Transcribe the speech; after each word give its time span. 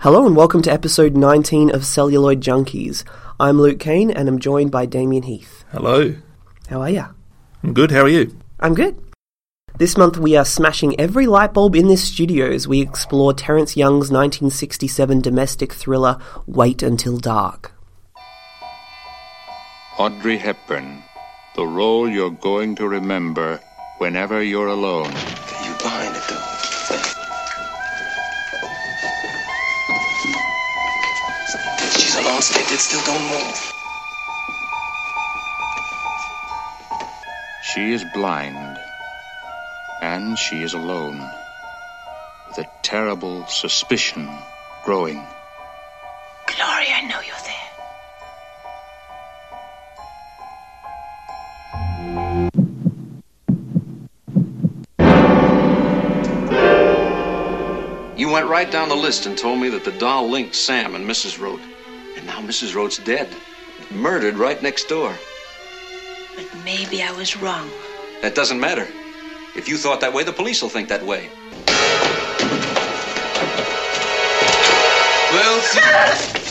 Hello 0.00 0.26
and 0.26 0.34
welcome 0.34 0.62
to 0.62 0.72
episode 0.72 1.14
19 1.14 1.74
of 1.74 1.84
Celluloid 1.84 2.40
Junkies. 2.40 3.04
I'm 3.38 3.60
Luke 3.60 3.78
Kane 3.78 4.10
and 4.10 4.28
I'm 4.28 4.38
joined 4.38 4.70
by 4.70 4.86
Damien 4.86 5.24
Heath. 5.24 5.66
Hello. 5.70 6.14
How 6.68 6.80
are 6.80 6.90
ya? 6.90 7.08
I'm 7.62 7.74
good. 7.74 7.90
How 7.90 8.02
are 8.02 8.08
you? 8.08 8.34
I'm 8.60 8.74
good. 8.74 8.96
This 9.76 9.98
month 9.98 10.16
we 10.16 10.36
are 10.36 10.44
smashing 10.46 10.98
every 10.98 11.26
light 11.26 11.52
bulb 11.52 11.76
in 11.76 11.88
this 11.88 12.04
studio 12.04 12.50
as 12.50 12.66
we 12.66 12.80
explore 12.80 13.34
Terence 13.34 13.76
Young's 13.76 14.10
1967 14.10 15.20
domestic 15.20 15.74
thriller 15.74 16.18
Wait 16.46 16.82
Until 16.82 17.18
Dark. 17.18 17.73
Audrey 19.96 20.38
Hepburn, 20.38 21.04
the 21.54 21.64
role 21.64 22.08
you're 22.08 22.28
going 22.28 22.74
to 22.74 22.88
remember 22.88 23.60
whenever 23.98 24.42
you're 24.42 24.66
alone. 24.66 25.12
You 25.12 25.72
behind 25.78 26.12
the 26.16 26.20
door. 26.28 26.42
She's 31.92 32.16
alone, 32.16 32.42
stick 32.42 32.66
it, 32.72 32.80
still 32.80 33.04
don't 33.06 33.22
move. 33.30 33.72
She 37.62 37.92
is 37.92 38.04
blind, 38.12 38.76
and 40.02 40.36
she 40.36 40.62
is 40.62 40.74
alone, 40.74 41.20
with 42.48 42.58
a 42.58 42.68
terrible 42.82 43.46
suspicion 43.46 44.28
growing. 44.84 45.24
Gloria, 46.46 46.94
I 46.94 47.06
know 47.08 47.20
you're 47.20 47.44
there. 47.44 47.63
Went 58.34 58.48
right 58.48 58.68
down 58.68 58.88
the 58.88 58.96
list 58.96 59.26
and 59.26 59.38
told 59.38 59.60
me 59.60 59.68
that 59.68 59.84
the 59.84 59.92
doll 59.92 60.28
linked 60.28 60.56
Sam 60.56 60.96
and 60.96 61.08
Mrs. 61.08 61.38
Roat. 61.38 61.60
And 62.16 62.26
now 62.26 62.40
Mrs. 62.40 62.74
Roat's 62.74 62.98
dead. 62.98 63.28
Murdered 63.92 64.34
right 64.34 64.60
next 64.60 64.88
door. 64.88 65.14
But 66.34 66.44
maybe 66.64 67.00
I 67.00 67.12
was 67.12 67.36
wrong. 67.36 67.70
That 68.22 68.34
doesn't 68.34 68.58
matter. 68.58 68.88
If 69.54 69.68
you 69.68 69.76
thought 69.76 70.00
that 70.00 70.12
way, 70.12 70.24
the 70.24 70.32
police 70.32 70.62
will 70.62 70.68
think 70.68 70.88
that 70.88 71.06
way. 71.06 71.30
Well, 75.30 76.43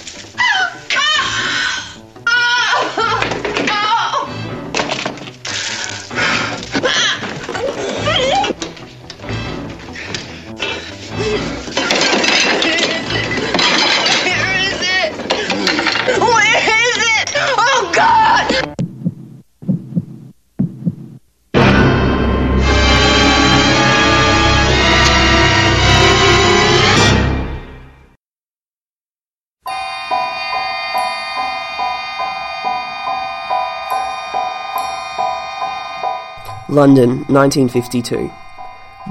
London, 36.73 37.23
1952. 37.29 38.31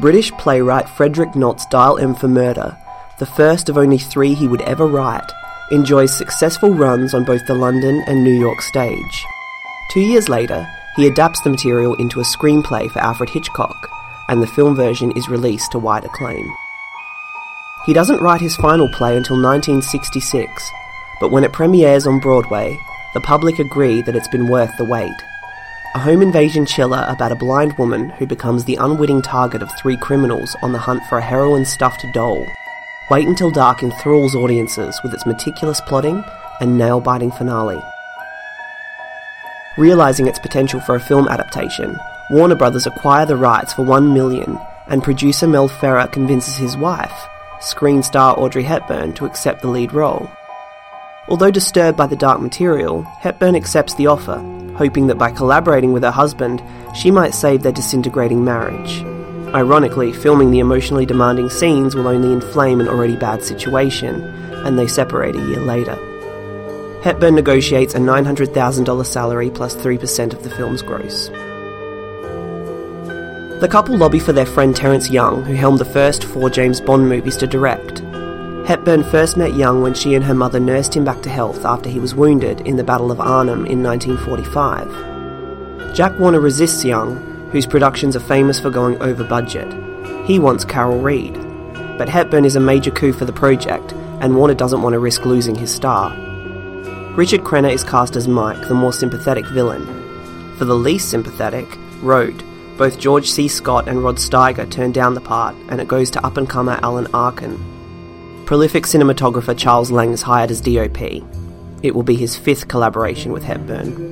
British 0.00 0.32
playwright 0.32 0.88
Frederick 0.88 1.36
Knott's 1.36 1.64
Dial 1.66 1.96
M 1.96 2.12
for 2.12 2.26
Murder, 2.26 2.76
the 3.20 3.26
first 3.26 3.68
of 3.68 3.78
only 3.78 3.98
three 3.98 4.34
he 4.34 4.48
would 4.48 4.62
ever 4.62 4.88
write, 4.88 5.30
enjoys 5.70 6.12
successful 6.12 6.74
runs 6.74 7.14
on 7.14 7.24
both 7.24 7.46
the 7.46 7.54
London 7.54 8.02
and 8.08 8.24
New 8.24 8.34
York 8.34 8.60
stage. 8.62 9.24
Two 9.92 10.00
years 10.00 10.28
later, 10.28 10.68
he 10.96 11.06
adapts 11.06 11.40
the 11.42 11.50
material 11.50 11.94
into 11.94 12.18
a 12.18 12.24
screenplay 12.24 12.90
for 12.90 12.98
Alfred 12.98 13.30
Hitchcock, 13.30 13.88
and 14.28 14.42
the 14.42 14.48
film 14.48 14.74
version 14.74 15.12
is 15.12 15.28
released 15.28 15.70
to 15.70 15.78
wide 15.78 16.04
acclaim. 16.04 16.50
He 17.86 17.92
doesn't 17.92 18.20
write 18.20 18.40
his 18.40 18.56
final 18.56 18.88
play 18.88 19.16
until 19.16 19.36
1966, 19.36 20.68
but 21.20 21.30
when 21.30 21.44
it 21.44 21.52
premieres 21.52 22.08
on 22.08 22.18
Broadway, 22.18 22.76
the 23.14 23.20
public 23.20 23.60
agree 23.60 24.02
that 24.02 24.16
it's 24.16 24.28
been 24.28 24.48
worth 24.48 24.76
the 24.78 24.84
wait. 24.84 25.14
A 25.94 25.98
home 25.98 26.22
invasion 26.22 26.64
chiller 26.64 27.04
about 27.06 27.32
a 27.32 27.36
blind 27.36 27.76
woman 27.76 28.08
who 28.08 28.26
becomes 28.26 28.64
the 28.64 28.76
unwitting 28.76 29.20
target 29.20 29.60
of 29.60 29.70
three 29.76 29.98
criminals 29.98 30.56
on 30.62 30.72
the 30.72 30.78
hunt 30.78 31.04
for 31.04 31.18
a 31.18 31.22
heroin 31.22 31.66
stuffed 31.66 32.06
doll. 32.14 32.46
Wait 33.10 33.28
Until 33.28 33.50
Dark 33.50 33.82
enthralls 33.82 34.34
audiences 34.34 34.98
with 35.02 35.12
its 35.12 35.26
meticulous 35.26 35.82
plotting 35.82 36.24
and 36.62 36.78
nail 36.78 36.98
biting 36.98 37.30
finale. 37.30 37.78
Realizing 39.76 40.26
its 40.26 40.38
potential 40.38 40.80
for 40.80 40.94
a 40.94 41.00
film 41.00 41.28
adaptation, 41.28 41.98
Warner 42.30 42.54
Brothers 42.54 42.86
acquire 42.86 43.26
the 43.26 43.36
rights 43.36 43.74
for 43.74 43.84
one 43.84 44.14
million, 44.14 44.58
and 44.86 45.04
producer 45.04 45.46
Mel 45.46 45.68
Ferrer 45.68 46.06
convinces 46.06 46.56
his 46.56 46.74
wife, 46.74 47.28
screen 47.60 48.02
star 48.02 48.34
Audrey 48.38 48.62
Hepburn, 48.62 49.12
to 49.12 49.26
accept 49.26 49.60
the 49.60 49.68
lead 49.68 49.92
role. 49.92 50.30
Although 51.28 51.50
disturbed 51.50 51.98
by 51.98 52.06
the 52.06 52.16
dark 52.16 52.40
material, 52.40 53.02
Hepburn 53.02 53.54
accepts 53.54 53.94
the 53.94 54.06
offer, 54.06 54.42
hoping 54.76 55.06
that 55.06 55.18
by 55.18 55.30
collaborating 55.30 55.92
with 55.92 56.02
her 56.02 56.10
husband, 56.10 56.62
she 56.94 57.10
might 57.10 57.34
save 57.34 57.62
their 57.62 57.72
disintegrating 57.72 58.44
marriage. 58.44 59.02
Ironically, 59.54 60.12
filming 60.12 60.50
the 60.50 60.60
emotionally 60.60 61.04
demanding 61.04 61.50
scenes 61.50 61.94
will 61.94 62.08
only 62.08 62.32
inflame 62.32 62.80
an 62.80 62.88
already 62.88 63.16
bad 63.16 63.44
situation, 63.44 64.22
and 64.64 64.78
they 64.78 64.86
separate 64.86 65.36
a 65.36 65.46
year 65.48 65.60
later. 65.60 65.98
Hepburn 67.02 67.34
negotiates 67.34 67.94
a 67.94 67.98
$900,000 67.98 69.06
salary 69.06 69.50
plus 69.50 69.74
3% 69.74 70.32
of 70.32 70.42
the 70.42 70.50
film's 70.50 70.82
gross. 70.82 71.28
The 73.60 73.68
couple 73.70 73.96
lobby 73.96 74.18
for 74.18 74.32
their 74.32 74.46
friend 74.46 74.74
Terence 74.74 75.10
Young, 75.10 75.44
who 75.44 75.54
helmed 75.54 75.78
the 75.78 75.84
first 75.84 76.24
four 76.24 76.48
James 76.48 76.80
Bond 76.80 77.08
movies 77.08 77.36
to 77.36 77.46
direct. 77.46 78.02
Hepburn 78.66 79.02
first 79.02 79.36
met 79.36 79.54
Young 79.54 79.82
when 79.82 79.92
she 79.92 80.14
and 80.14 80.24
her 80.24 80.34
mother 80.34 80.60
nursed 80.60 80.94
him 80.94 81.04
back 81.04 81.20
to 81.22 81.28
health 81.28 81.64
after 81.64 81.90
he 81.90 81.98
was 81.98 82.14
wounded 82.14 82.60
in 82.60 82.76
the 82.76 82.84
Battle 82.84 83.10
of 83.10 83.20
Arnhem 83.20 83.66
in 83.66 83.82
1945. 83.82 85.92
Jack 85.92 86.16
Warner 86.20 86.38
resists 86.38 86.84
Young, 86.84 87.16
whose 87.50 87.66
productions 87.66 88.14
are 88.14 88.20
famous 88.20 88.60
for 88.60 88.70
going 88.70 89.02
over 89.02 89.24
budget. 89.24 89.66
He 90.26 90.38
wants 90.38 90.64
Carol 90.64 91.00
Reed. 91.00 91.34
But 91.98 92.08
Hepburn 92.08 92.44
is 92.44 92.54
a 92.54 92.60
major 92.60 92.92
coup 92.92 93.12
for 93.12 93.24
the 93.24 93.32
project, 93.32 93.94
and 94.20 94.36
Warner 94.36 94.54
doesn't 94.54 94.82
want 94.82 94.92
to 94.92 95.00
risk 95.00 95.24
losing 95.24 95.56
his 95.56 95.74
star. 95.74 96.16
Richard 97.16 97.40
Crenna 97.40 97.72
is 97.72 97.82
cast 97.82 98.14
as 98.14 98.28
Mike, 98.28 98.68
the 98.68 98.74
more 98.74 98.92
sympathetic 98.92 99.44
villain. 99.46 99.84
For 100.56 100.66
the 100.66 100.76
least 100.76 101.10
sympathetic, 101.10 101.66
Roat, 102.00 102.44
both 102.78 103.00
George 103.00 103.28
C. 103.28 103.48
Scott 103.48 103.88
and 103.88 104.04
Rod 104.04 104.18
Steiger 104.18 104.70
turned 104.70 104.94
down 104.94 105.14
the 105.14 105.20
part, 105.20 105.56
and 105.68 105.80
it 105.80 105.88
goes 105.88 106.10
to 106.10 106.24
up-and-comer 106.24 106.78
Alan 106.80 107.08
Arkin. 107.12 107.71
Prolific 108.46 108.84
cinematographer 108.84 109.56
Charles 109.56 109.90
Lang 109.90 110.10
is 110.10 110.22
hired 110.22 110.50
as 110.50 110.60
DOP. 110.60 111.00
It 111.82 111.94
will 111.94 112.02
be 112.02 112.16
his 112.16 112.36
fifth 112.36 112.68
collaboration 112.68 113.32
with 113.32 113.44
Hepburn. 113.44 114.10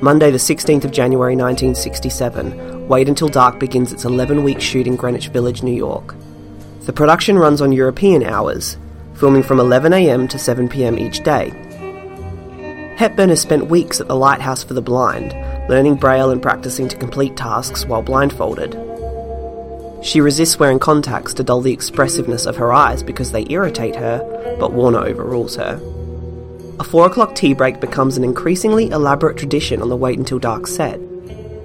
Monday, 0.00 0.30
the 0.30 0.38
16th 0.38 0.84
of 0.84 0.92
January 0.92 1.34
1967, 1.34 2.86
Wait 2.86 3.08
Until 3.08 3.28
Dark 3.28 3.58
begins 3.58 3.92
its 3.92 4.04
11 4.04 4.44
week 4.44 4.60
shoot 4.60 4.86
in 4.86 4.96
Greenwich 4.96 5.28
Village, 5.28 5.62
New 5.62 5.74
York. 5.74 6.14
The 6.82 6.92
production 6.92 7.38
runs 7.38 7.60
on 7.60 7.72
European 7.72 8.22
hours, 8.22 8.78
filming 9.14 9.42
from 9.42 9.58
11am 9.58 10.28
to 10.30 10.36
7pm 10.36 11.00
each 11.00 11.24
day. 11.24 11.50
Hepburn 12.96 13.30
has 13.30 13.40
spent 13.40 13.68
weeks 13.68 14.00
at 14.00 14.08
the 14.08 14.16
Lighthouse 14.16 14.62
for 14.62 14.74
the 14.74 14.82
Blind, 14.82 15.32
learning 15.68 15.96
Braille 15.96 16.30
and 16.30 16.42
practicing 16.42 16.86
to 16.88 16.96
complete 16.96 17.36
tasks 17.36 17.86
while 17.86 18.02
blindfolded. 18.02 18.87
She 20.02 20.20
resists 20.20 20.58
wearing 20.58 20.78
contacts 20.78 21.34
to 21.34 21.42
dull 21.42 21.60
the 21.60 21.72
expressiveness 21.72 22.46
of 22.46 22.56
her 22.56 22.72
eyes 22.72 23.02
because 23.02 23.32
they 23.32 23.46
irritate 23.50 23.96
her, 23.96 24.56
but 24.60 24.72
Warner 24.72 25.00
overrules 25.00 25.56
her. 25.56 25.80
A 26.78 26.84
4 26.84 27.06
o'clock 27.06 27.34
tea 27.34 27.54
break 27.54 27.80
becomes 27.80 28.16
an 28.16 28.22
increasingly 28.22 28.90
elaborate 28.90 29.36
tradition 29.36 29.82
on 29.82 29.88
the 29.88 29.96
Wait 29.96 30.18
Until 30.18 30.38
Dark 30.38 30.68
set. 30.68 31.00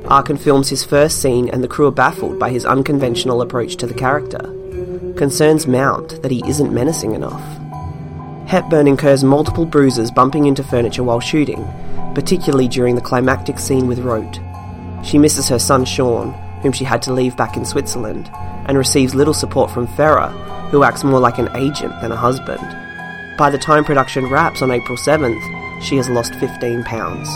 Arkin 0.06 0.38
films 0.38 0.70
his 0.70 0.84
first 0.84 1.22
scene 1.22 1.50
and 1.50 1.64
the 1.64 1.68
crew 1.68 1.88
are 1.88 1.92
baffled 1.92 2.40
by 2.40 2.50
his 2.50 2.66
unconventional 2.66 3.42
approach 3.42 3.78
to 3.78 3.88
the 3.88 3.94
character. 3.94 4.40
Concerns 5.16 5.68
mount 5.68 6.22
that 6.24 6.32
he 6.32 6.44
isn't 6.48 6.74
menacing 6.74 7.14
enough. 7.14 7.44
Hepburn 8.48 8.88
incurs 8.88 9.24
multiple 9.24 9.66
bruises 9.66 10.12
bumping 10.12 10.46
into 10.46 10.64
furniture 10.64 11.04
while 11.04 11.20
shooting, 11.20 11.64
particularly 12.16 12.68
during 12.68 12.96
the 12.96 13.02
climactic 13.02 13.60
scene 13.60 13.88
with 13.88 14.00
Roat. 14.00 14.40
She 15.04 15.18
misses 15.18 15.48
her 15.50 15.60
son 15.60 15.86
Sean, 15.86 16.34
whom 16.64 16.72
she 16.72 16.84
had 16.84 17.04
to 17.04 17.14
leave 17.14 17.38
back 17.38 17.56
in 17.56 17.66
Switzerland, 17.66 18.32
and 18.66 18.76
receives 18.78 19.14
little 19.14 19.34
support 19.34 19.70
from 19.70 19.86
Ferrer, 19.86 20.30
who 20.72 20.84
acts 20.84 21.04
more 21.04 21.20
like 21.20 21.38
an 21.38 21.56
agent 21.56 21.94
than 22.02 22.12
a 22.12 22.16
husband. 22.16 22.66
By 23.38 23.52
the 23.52 23.60
time 23.60 23.84
production 23.84 24.28
wraps 24.28 24.64
on 24.64 24.72
April 24.72 24.98
7th, 24.98 25.84
she 25.84 25.98
has 25.98 26.10
lost 26.10 26.34
15 26.36 26.84
pounds. 26.86 27.30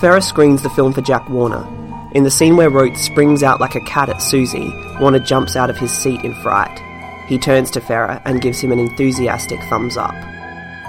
Ferrer 0.00 0.20
screens 0.20 0.62
the 0.62 0.70
film 0.70 0.92
for 0.92 1.02
Jack 1.02 1.28
Warner. 1.28 1.66
In 2.12 2.24
the 2.24 2.30
scene 2.30 2.56
where 2.56 2.70
Roat 2.70 2.96
springs 2.96 3.42
out 3.42 3.60
like 3.60 3.74
a 3.74 3.80
cat 3.80 4.08
at 4.08 4.22
Susie, 4.22 4.72
Warner 5.00 5.18
jumps 5.18 5.56
out 5.56 5.70
of 5.70 5.76
his 5.76 5.92
seat 5.92 6.22
in 6.22 6.34
fright. 6.36 6.80
He 7.26 7.38
turns 7.38 7.70
to 7.72 7.80
Ferrer 7.80 8.20
and 8.24 8.40
gives 8.40 8.60
him 8.60 8.72
an 8.72 8.78
enthusiastic 8.78 9.60
thumbs 9.64 9.96
up. 9.96 10.14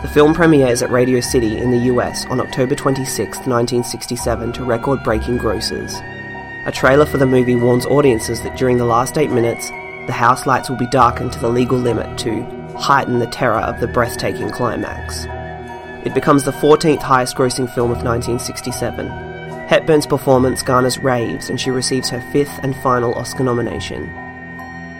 The 0.03 0.09
film 0.09 0.33
premieres 0.33 0.83
at 0.83 0.91
Radio 0.91 1.21
City 1.21 1.57
in 1.57 1.71
the 1.71 1.85
US 1.93 2.25
on 2.25 2.41
October 2.41 2.75
26, 2.75 3.37
1967, 3.47 4.51
to 4.51 4.65
record 4.65 5.01
breaking 5.01 5.37
grosses. 5.37 5.95
A 6.65 6.73
trailer 6.73 7.05
for 7.05 7.17
the 7.17 7.25
movie 7.25 7.55
warns 7.55 7.85
audiences 7.85 8.41
that 8.41 8.57
during 8.57 8.77
the 8.77 8.83
last 8.83 9.17
eight 9.17 9.31
minutes, 9.31 9.69
the 10.05 10.11
house 10.11 10.45
lights 10.45 10.69
will 10.69 10.75
be 10.75 10.87
darkened 10.87 11.31
to 11.31 11.39
the 11.39 11.47
legal 11.47 11.77
limit 11.77 12.17
to 12.17 12.43
heighten 12.77 13.19
the 13.19 13.27
terror 13.27 13.61
of 13.61 13.79
the 13.79 13.87
breathtaking 13.87 14.49
climax. 14.49 15.25
It 16.05 16.13
becomes 16.13 16.43
the 16.43 16.51
14th 16.51 17.01
highest 17.01 17.37
grossing 17.37 17.73
film 17.73 17.89
of 17.89 18.03
1967. 18.03 19.07
Hepburn's 19.69 20.05
performance 20.05 20.61
garners 20.63 20.99
raves 20.99 21.49
and 21.49 21.57
she 21.57 21.71
receives 21.71 22.09
her 22.09 22.19
fifth 22.33 22.59
and 22.61 22.75
final 22.83 23.15
Oscar 23.15 23.45
nomination. 23.45 24.03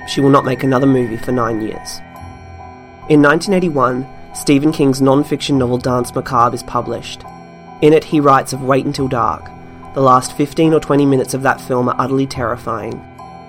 She 0.08 0.22
will 0.22 0.30
not 0.30 0.46
make 0.46 0.64
another 0.64 0.88
movie 0.88 1.18
for 1.18 1.34
nine 1.34 1.60
years. 1.60 2.00
In 3.10 3.22
1981, 3.22 4.08
Stephen 4.34 4.72
King's 4.72 5.02
non 5.02 5.24
fiction 5.24 5.58
novel 5.58 5.78
Danse 5.78 6.14
Macabre 6.14 6.56
is 6.56 6.64
published. 6.64 7.24
In 7.82 7.94
it, 7.94 8.04
he 8.04 8.20
writes 8.20 8.54
of 8.54 8.64
Wait 8.64 8.86
Until 8.86 9.08
Dark. 9.08 9.50
The 9.94 10.02
last 10.02 10.36
15 10.36 10.74
or 10.74 10.80
20 10.80 11.06
minutes 11.06 11.34
of 11.34 11.44
that 11.44 11.62
film 11.62 11.88
are 11.88 11.96
utterly 12.00 12.26
terrifying. 12.26 13.00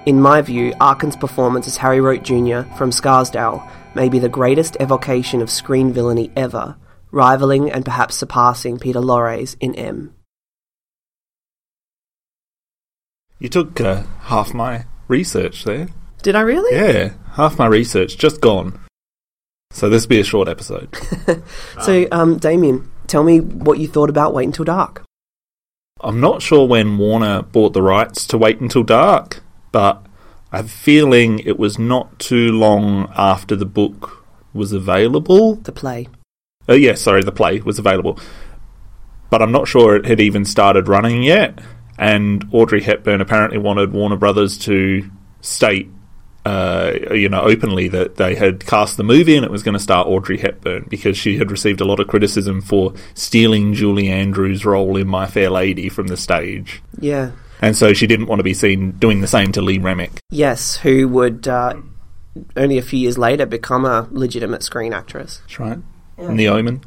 In 0.04 0.20
my 0.20 0.42
view, 0.42 0.74
Arkin's 0.80 1.16
performance 1.16 1.66
as 1.66 1.78
Harry 1.78 2.00
Roat 2.00 2.22
Jr. 2.22 2.62
from 2.76 2.92
Scarsdale 2.92 3.66
may 3.94 4.10
be 4.10 4.18
the 4.18 4.28
greatest 4.28 4.76
evocation 4.78 5.40
of 5.40 5.50
screen 5.50 5.92
villainy 5.92 6.30
ever, 6.36 6.76
rivaling 7.10 7.70
and 7.70 7.84
perhaps 7.84 8.16
surpassing 8.16 8.78
Peter 8.78 9.00
Lorre's 9.00 9.56
in 9.60 9.74
M. 9.76 10.14
You 13.38 13.48
took 13.48 13.80
uh, 13.80 14.02
half 14.24 14.52
my 14.52 14.84
research 15.08 15.64
there. 15.64 15.88
Did 16.22 16.36
I 16.36 16.42
really? 16.42 16.76
Yeah, 16.76 17.14
half 17.32 17.58
my 17.58 17.66
research 17.66 18.18
just 18.18 18.42
gone. 18.42 18.83
So 19.74 19.88
this 19.88 20.04
will 20.04 20.10
be 20.10 20.20
a 20.20 20.24
short 20.24 20.48
episode. 20.48 20.96
So, 21.82 22.06
um, 22.12 22.38
Damien, 22.38 22.90
tell 23.08 23.24
me 23.24 23.40
what 23.40 23.78
you 23.78 23.88
thought 23.88 24.08
about 24.08 24.32
Wait 24.32 24.46
Until 24.46 24.64
Dark. 24.64 25.04
I'm 26.00 26.20
not 26.20 26.42
sure 26.42 26.66
when 26.66 26.96
Warner 26.96 27.42
bought 27.42 27.72
the 27.72 27.82
rights 27.82 28.26
to 28.28 28.38
Wait 28.38 28.60
Until 28.60 28.84
Dark, 28.84 29.42
but 29.72 30.06
I 30.52 30.58
have 30.58 30.66
a 30.66 30.68
feeling 30.68 31.40
it 31.40 31.58
was 31.58 31.78
not 31.78 32.18
too 32.20 32.52
long 32.52 33.10
after 33.16 33.56
the 33.56 33.66
book 33.66 34.24
was 34.52 34.72
available. 34.72 35.56
The 35.56 35.72
play. 35.72 36.06
Oh, 36.68 36.74
yeah, 36.74 36.94
sorry, 36.94 37.22
the 37.24 37.32
play 37.32 37.60
was 37.60 37.78
available. 37.78 38.18
But 39.28 39.42
I'm 39.42 39.52
not 39.52 39.66
sure 39.66 39.96
it 39.96 40.06
had 40.06 40.20
even 40.20 40.44
started 40.44 40.86
running 40.86 41.24
yet. 41.24 41.58
And 41.98 42.48
Audrey 42.52 42.82
Hepburn 42.82 43.20
apparently 43.20 43.58
wanted 43.58 43.92
Warner 43.92 44.16
Brothers 44.16 44.56
to 44.58 45.10
state, 45.40 45.90
uh, 46.44 46.92
you 47.12 47.28
know, 47.28 47.40
openly 47.40 47.88
that 47.88 48.16
they 48.16 48.34
had 48.34 48.66
cast 48.66 48.96
the 48.96 49.02
movie 49.02 49.36
and 49.36 49.44
it 49.44 49.50
was 49.50 49.62
going 49.62 49.72
to 49.72 49.78
star 49.78 50.06
Audrey 50.06 50.38
Hepburn 50.38 50.86
because 50.88 51.16
she 51.16 51.38
had 51.38 51.50
received 51.50 51.80
a 51.80 51.84
lot 51.84 52.00
of 52.00 52.08
criticism 52.08 52.60
for 52.60 52.92
stealing 53.14 53.72
Julie 53.72 54.10
Andrews' 54.10 54.64
role 54.64 54.96
in 54.96 55.06
My 55.06 55.26
Fair 55.26 55.50
Lady 55.50 55.88
from 55.88 56.08
the 56.08 56.16
stage. 56.16 56.82
Yeah. 57.00 57.32
And 57.62 57.74
so 57.74 57.94
she 57.94 58.06
didn't 58.06 58.26
want 58.26 58.40
to 58.40 58.44
be 58.44 58.52
seen 58.52 58.92
doing 58.92 59.20
the 59.20 59.26
same 59.26 59.52
to 59.52 59.62
Lee 59.62 59.78
Remick. 59.78 60.18
Yes, 60.30 60.76
who 60.76 61.08
would 61.08 61.48
uh, 61.48 61.74
only 62.56 62.78
a 62.78 62.82
few 62.82 62.98
years 62.98 63.16
later 63.16 63.46
become 63.46 63.84
a 63.84 64.06
legitimate 64.10 64.62
screen 64.62 64.92
actress. 64.92 65.38
That's 65.38 65.58
right. 65.58 65.78
In 66.18 66.36
The 66.36 66.48
Omen. 66.48 66.84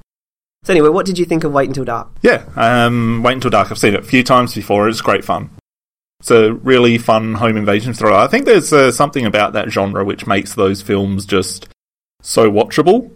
So, 0.63 0.73
anyway, 0.73 0.89
what 0.89 1.05
did 1.05 1.17
you 1.17 1.25
think 1.25 1.43
of 1.43 1.51
Wait 1.51 1.67
Until 1.67 1.85
Dark? 1.85 2.09
Yeah, 2.21 2.43
um, 2.55 3.23
Wait 3.23 3.33
Until 3.33 3.49
Dark. 3.49 3.71
I've 3.71 3.77
seen 3.77 3.93
it 3.93 4.01
a 4.01 4.03
few 4.03 4.23
times 4.23 4.53
before. 4.53 4.87
It's 4.87 5.01
great 5.01 5.23
fun. 5.23 5.49
It's 6.19 6.31
a 6.31 6.53
really 6.53 6.97
fun 6.97 7.35
home 7.35 7.57
invasion 7.57 7.93
thriller. 7.93 8.15
I 8.17 8.27
think 8.27 8.45
there's 8.45 8.73
uh, 8.73 8.91
something 8.91 9.25
about 9.25 9.53
that 9.53 9.69
genre 9.69 10.03
which 10.03 10.25
makes 10.25 10.55
those 10.55 10.81
films 10.81 11.25
just 11.25 11.67
so 12.21 12.49
watchable. 12.51 13.11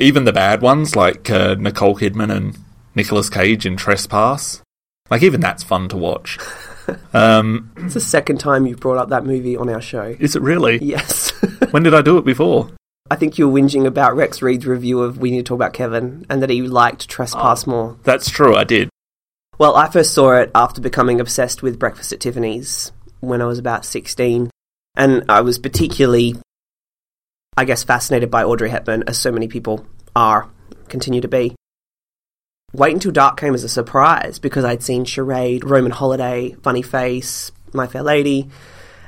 Even 0.00 0.24
the 0.24 0.32
bad 0.32 0.62
ones, 0.62 0.96
like 0.96 1.28
uh, 1.30 1.56
Nicole 1.58 1.96
Kidman 1.96 2.34
and 2.34 2.56
Nicolas 2.94 3.28
Cage 3.28 3.66
in 3.66 3.76
Trespass. 3.76 4.62
Like, 5.10 5.22
even 5.22 5.40
that's 5.40 5.62
fun 5.62 5.88
to 5.90 5.96
watch. 5.96 6.38
Um, 7.12 7.70
It's 7.76 7.92
the 7.92 8.00
second 8.00 8.38
time 8.38 8.66
you've 8.66 8.80
brought 8.80 8.96
up 8.96 9.10
that 9.10 9.26
movie 9.26 9.58
on 9.58 9.68
our 9.68 9.82
show. 9.82 10.16
is 10.18 10.34
it 10.34 10.40
really? 10.40 10.78
Yes. 10.78 11.32
When 11.70 11.82
did 11.82 11.92
I 11.92 12.00
do 12.00 12.16
it 12.16 12.24
before? 12.24 12.70
I 13.10 13.16
think 13.16 13.36
you 13.36 13.46
were 13.46 13.60
whinging 13.60 13.84
about 13.86 14.16
Rex 14.16 14.40
Reed's 14.40 14.66
review 14.66 15.02
of 15.02 15.18
We 15.18 15.30
Need 15.30 15.38
to 15.38 15.42
Talk 15.42 15.56
About 15.56 15.74
Kevin 15.74 16.24
and 16.30 16.40
that 16.42 16.48
he 16.48 16.62
liked 16.62 17.06
Trespass 17.06 17.66
more. 17.66 17.98
That's 18.04 18.30
true, 18.30 18.56
I 18.56 18.64
did. 18.64 18.88
Well, 19.58 19.74
I 19.74 19.90
first 19.90 20.14
saw 20.14 20.34
it 20.34 20.52
after 20.54 20.80
becoming 20.80 21.20
obsessed 21.20 21.64
with 21.64 21.80
Breakfast 21.80 22.12
at 22.12 22.20
Tiffany's 22.20 22.92
when 23.18 23.42
I 23.42 23.46
was 23.46 23.58
about 23.58 23.84
16. 23.84 24.50
And 24.96 25.24
I 25.28 25.40
was 25.40 25.58
particularly, 25.58 26.36
I 27.56 27.64
guess, 27.64 27.82
fascinated 27.82 28.30
by 28.30 28.44
Audrey 28.44 28.70
Hepburn, 28.70 29.02
as 29.08 29.18
so 29.18 29.32
many 29.32 29.48
people 29.48 29.84
are, 30.14 30.48
continue 30.88 31.20
to 31.20 31.28
be. 31.28 31.56
Wait 32.72 32.94
Until 32.94 33.10
Dark 33.10 33.40
came 33.40 33.54
as 33.54 33.64
a 33.64 33.68
surprise 33.68 34.38
because 34.38 34.64
I'd 34.64 34.84
seen 34.84 35.04
Charade, 35.04 35.64
Roman 35.64 35.90
Holiday, 35.90 36.54
Funny 36.62 36.82
Face, 36.82 37.50
My 37.72 37.88
Fair 37.88 38.02
Lady. 38.02 38.50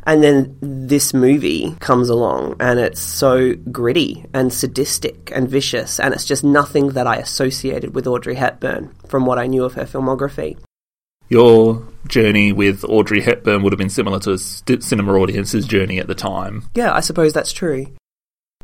And 0.04 0.22
then 0.22 0.56
this 0.60 1.12
movie 1.12 1.76
comes 1.80 2.08
along 2.08 2.56
and 2.60 2.78
it's 2.78 3.00
so 3.00 3.54
gritty 3.54 4.24
and 4.32 4.52
sadistic 4.52 5.30
and 5.34 5.48
vicious, 5.48 6.00
and 6.00 6.14
it's 6.14 6.24
just 6.24 6.42
nothing 6.42 6.90
that 6.90 7.06
I 7.06 7.16
associated 7.16 7.94
with 7.94 8.06
Audrey 8.06 8.34
Hepburn 8.34 8.94
from 9.06 9.26
what 9.26 9.38
I 9.38 9.46
knew 9.46 9.64
of 9.64 9.74
her 9.74 9.84
filmography. 9.84 10.58
Your 11.28 11.86
journey 12.08 12.52
with 12.52 12.84
Audrey 12.84 13.20
Hepburn 13.20 13.62
would 13.62 13.72
have 13.72 13.78
been 13.78 13.88
similar 13.88 14.18
to 14.20 14.36
st- 14.36 14.82
cinema 14.82 15.12
audience's 15.14 15.64
journey 15.64 16.00
at 16.00 16.08
the 16.08 16.14
time. 16.14 16.64
Yeah, 16.74 16.92
I 16.92 17.00
suppose 17.00 17.32
that's 17.32 17.52
true. 17.52 17.86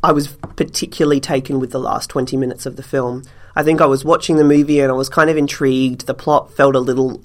I 0.02 0.12
was 0.12 0.28
particularly 0.56 1.20
taken 1.20 1.60
with 1.60 1.70
the 1.70 1.78
last 1.78 2.10
20 2.10 2.36
minutes 2.36 2.66
of 2.66 2.76
the 2.76 2.82
film. 2.82 3.22
I 3.54 3.62
think 3.62 3.80
I 3.80 3.86
was 3.86 4.04
watching 4.04 4.36
the 4.36 4.44
movie 4.44 4.80
and 4.80 4.90
I 4.90 4.94
was 4.94 5.08
kind 5.08 5.30
of 5.30 5.36
intrigued. 5.36 6.06
The 6.06 6.14
plot 6.14 6.52
felt 6.52 6.74
a 6.74 6.80
little 6.80 7.22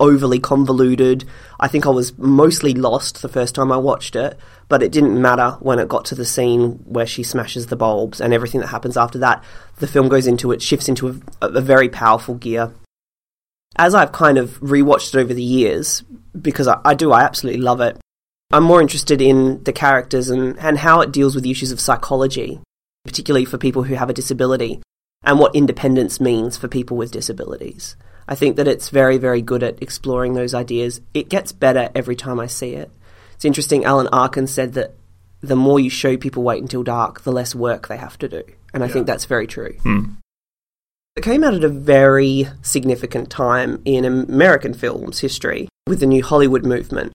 overly 0.00 0.40
convoluted. 0.40 1.24
I 1.60 1.68
think 1.68 1.86
I 1.86 1.90
was 1.90 2.16
mostly 2.18 2.74
lost 2.74 3.22
the 3.22 3.28
first 3.28 3.54
time 3.54 3.70
I 3.70 3.76
watched 3.76 4.16
it, 4.16 4.36
but 4.68 4.82
it 4.82 4.90
didn't 4.90 5.20
matter 5.20 5.52
when 5.60 5.78
it 5.78 5.88
got 5.88 6.06
to 6.06 6.14
the 6.14 6.24
scene 6.24 6.80
where 6.84 7.06
she 7.06 7.22
smashes 7.22 7.66
the 7.66 7.76
bulbs 7.76 8.20
and 8.20 8.32
everything 8.32 8.60
that 8.60 8.68
happens 8.68 8.96
after 8.96 9.18
that. 9.18 9.44
The 9.76 9.86
film 9.86 10.08
goes 10.08 10.26
into 10.26 10.50
it, 10.50 10.62
shifts 10.62 10.88
into 10.88 11.20
a, 11.42 11.46
a 11.46 11.60
very 11.60 11.88
powerful 11.88 12.34
gear. 12.34 12.72
As 13.76 13.94
I've 13.94 14.12
kind 14.12 14.38
of 14.38 14.58
rewatched 14.60 15.14
it 15.14 15.20
over 15.20 15.32
the 15.32 15.42
years, 15.42 16.02
because 16.40 16.66
I, 16.66 16.80
I 16.84 16.94
do, 16.94 17.12
I 17.12 17.22
absolutely 17.22 17.62
love 17.62 17.80
it. 17.80 17.98
I'm 18.52 18.64
more 18.64 18.80
interested 18.80 19.22
in 19.22 19.62
the 19.62 19.72
characters 19.72 20.28
and, 20.28 20.58
and 20.58 20.78
how 20.78 21.02
it 21.02 21.12
deals 21.12 21.36
with 21.36 21.46
issues 21.46 21.70
of 21.70 21.78
psychology, 21.78 22.60
particularly 23.04 23.44
for 23.44 23.58
people 23.58 23.84
who 23.84 23.94
have 23.94 24.10
a 24.10 24.14
disability, 24.14 24.82
and 25.22 25.38
what 25.38 25.54
independence 25.54 26.20
means 26.20 26.56
for 26.56 26.66
people 26.66 26.96
with 26.96 27.12
disabilities. 27.12 27.94
I 28.30 28.36
think 28.36 28.56
that 28.56 28.68
it's 28.68 28.90
very, 28.90 29.18
very 29.18 29.42
good 29.42 29.64
at 29.64 29.82
exploring 29.82 30.34
those 30.34 30.54
ideas. 30.54 31.00
It 31.12 31.28
gets 31.28 31.50
better 31.50 31.90
every 31.96 32.14
time 32.14 32.38
I 32.38 32.46
see 32.46 32.74
it. 32.74 32.90
It's 33.34 33.44
interesting, 33.44 33.84
Alan 33.84 34.06
Arkin 34.12 34.46
said 34.46 34.74
that 34.74 34.94
the 35.40 35.56
more 35.56 35.80
you 35.80 35.90
show 35.90 36.16
people 36.16 36.44
wait 36.44 36.62
until 36.62 36.84
dark, 36.84 37.22
the 37.22 37.32
less 37.32 37.56
work 37.56 37.88
they 37.88 37.96
have 37.96 38.16
to 38.18 38.28
do. 38.28 38.44
And 38.72 38.84
I 38.84 38.88
think 38.88 39.06
that's 39.06 39.24
very 39.24 39.48
true. 39.48 39.74
Hmm. 39.82 40.04
It 41.16 41.24
came 41.24 41.42
out 41.42 41.54
at 41.54 41.64
a 41.64 41.68
very 41.68 42.46
significant 42.62 43.30
time 43.30 43.82
in 43.84 44.04
American 44.04 44.74
films 44.74 45.18
history 45.18 45.68
with 45.88 45.98
the 45.98 46.06
new 46.06 46.22
Hollywood 46.22 46.64
movement. 46.64 47.12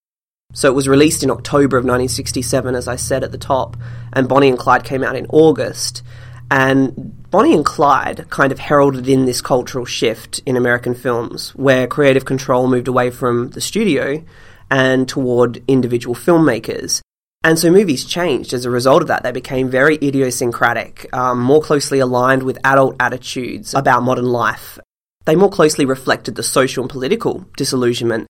So 0.54 0.70
it 0.70 0.76
was 0.76 0.88
released 0.88 1.24
in 1.24 1.32
October 1.32 1.78
of 1.78 1.86
1967, 1.86 2.76
as 2.76 2.90
I 2.90 2.98
said 2.98 3.24
at 3.24 3.32
the 3.32 3.38
top, 3.38 3.78
and 4.12 4.28
Bonnie 4.28 4.50
and 4.50 4.60
Clyde 4.60 4.84
came 4.84 5.04
out 5.04 5.16
in 5.16 5.28
August. 5.30 6.04
And 6.52 7.25
Bonnie 7.36 7.54
and 7.54 7.66
Clyde 7.66 8.30
kind 8.30 8.54
of 8.54 8.60
heralded 8.60 9.10
in 9.10 9.26
this 9.26 9.42
cultural 9.42 9.84
shift 9.84 10.40
in 10.46 10.56
American 10.56 10.96
films 10.96 11.50
where 11.50 11.86
creative 11.86 12.24
control 12.24 12.66
moved 12.66 12.88
away 12.88 13.12
from 13.12 13.50
the 13.50 13.60
studio 13.60 14.24
and 14.72 15.06
toward 15.10 15.62
individual 15.68 16.16
filmmakers. 16.16 17.02
And 17.44 17.60
so 17.60 17.70
movies 17.70 18.06
changed 18.06 18.54
as 18.54 18.64
a 18.64 18.70
result 18.70 19.02
of 19.02 19.10
that. 19.10 19.24
They 19.24 19.34
became 19.34 19.70
very 19.70 19.96
idiosyncratic, 19.96 21.14
um, 21.14 21.42
more 21.42 21.62
closely 21.62 22.00
aligned 22.00 22.44
with 22.44 22.58
adult 22.64 22.96
attitudes 23.02 23.74
about 23.74 24.04
modern 24.04 24.32
life. 24.32 24.80
They 25.26 25.36
more 25.36 25.50
closely 25.50 25.84
reflected 25.84 26.36
the 26.36 26.42
social 26.42 26.86
and 26.86 26.90
political 26.90 27.44
disillusionment 27.58 28.28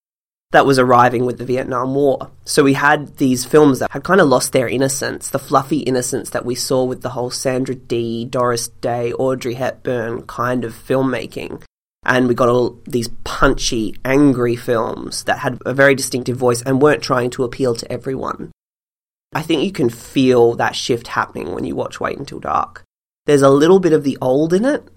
that 0.52 0.66
was 0.66 0.80
arriving 0.80 1.26
with 1.26 1.38
the 1.38 1.46
Vietnam 1.46 1.96
War. 1.96 2.32
So 2.46 2.64
we 2.64 2.74
had 2.74 3.18
these 3.18 3.46
films 3.46 3.80
that 3.80 3.92
had 3.92 4.04
kind 4.04 4.22
of 4.22 4.28
lost 4.28 4.54
their 4.54 4.68
innocence, 4.68 5.30
the 5.30 5.40
fluffy 5.40 5.80
innocence 5.80 6.30
that 6.30 6.46
we 6.46 6.56
saw 6.56 6.84
with 6.84 7.02
the 7.02 7.10
whole 7.10 7.30
Sandra 7.32 7.76
Dee, 7.76 8.26
Doris 8.26 8.68
Day, 8.68 9.12
Audrey 9.14 9.56
Hepburn 9.56 10.24
kind 10.28 10.64
of 10.64 10.74
filmmaking. 10.74 11.62
And 12.04 12.28
we 12.28 12.36
got 12.36 12.50
all 12.50 12.80
these 12.86 13.10
punchy, 13.24 13.96
angry 14.06 14.56
films 14.56 15.24
that 15.24 15.40
had 15.40 15.60
a 15.66 15.74
very 15.74 15.96
distinctive 15.96 16.38
voice 16.38 16.62
and 16.62 16.82
weren't 16.82 17.02
trying 17.02 17.32
to 17.32 17.44
appeal 17.44 17.76
to 17.76 17.92
everyone. 17.92 18.52
I 19.34 19.42
think 19.42 19.64
you 19.64 19.72
can 19.72 19.90
feel 19.90 20.54
that 20.56 20.76
shift 20.76 21.08
happening 21.08 21.54
when 21.54 21.66
you 21.66 21.76
watch 21.76 22.00
Wait 22.00 22.18
Until 22.18 22.40
Dark. 22.40 22.84
There's 23.26 23.42
a 23.42 23.50
little 23.50 23.80
bit 23.80 23.92
of 23.92 24.04
the 24.04 24.18
old 24.22 24.54
in 24.54 24.64
it, 24.64 24.88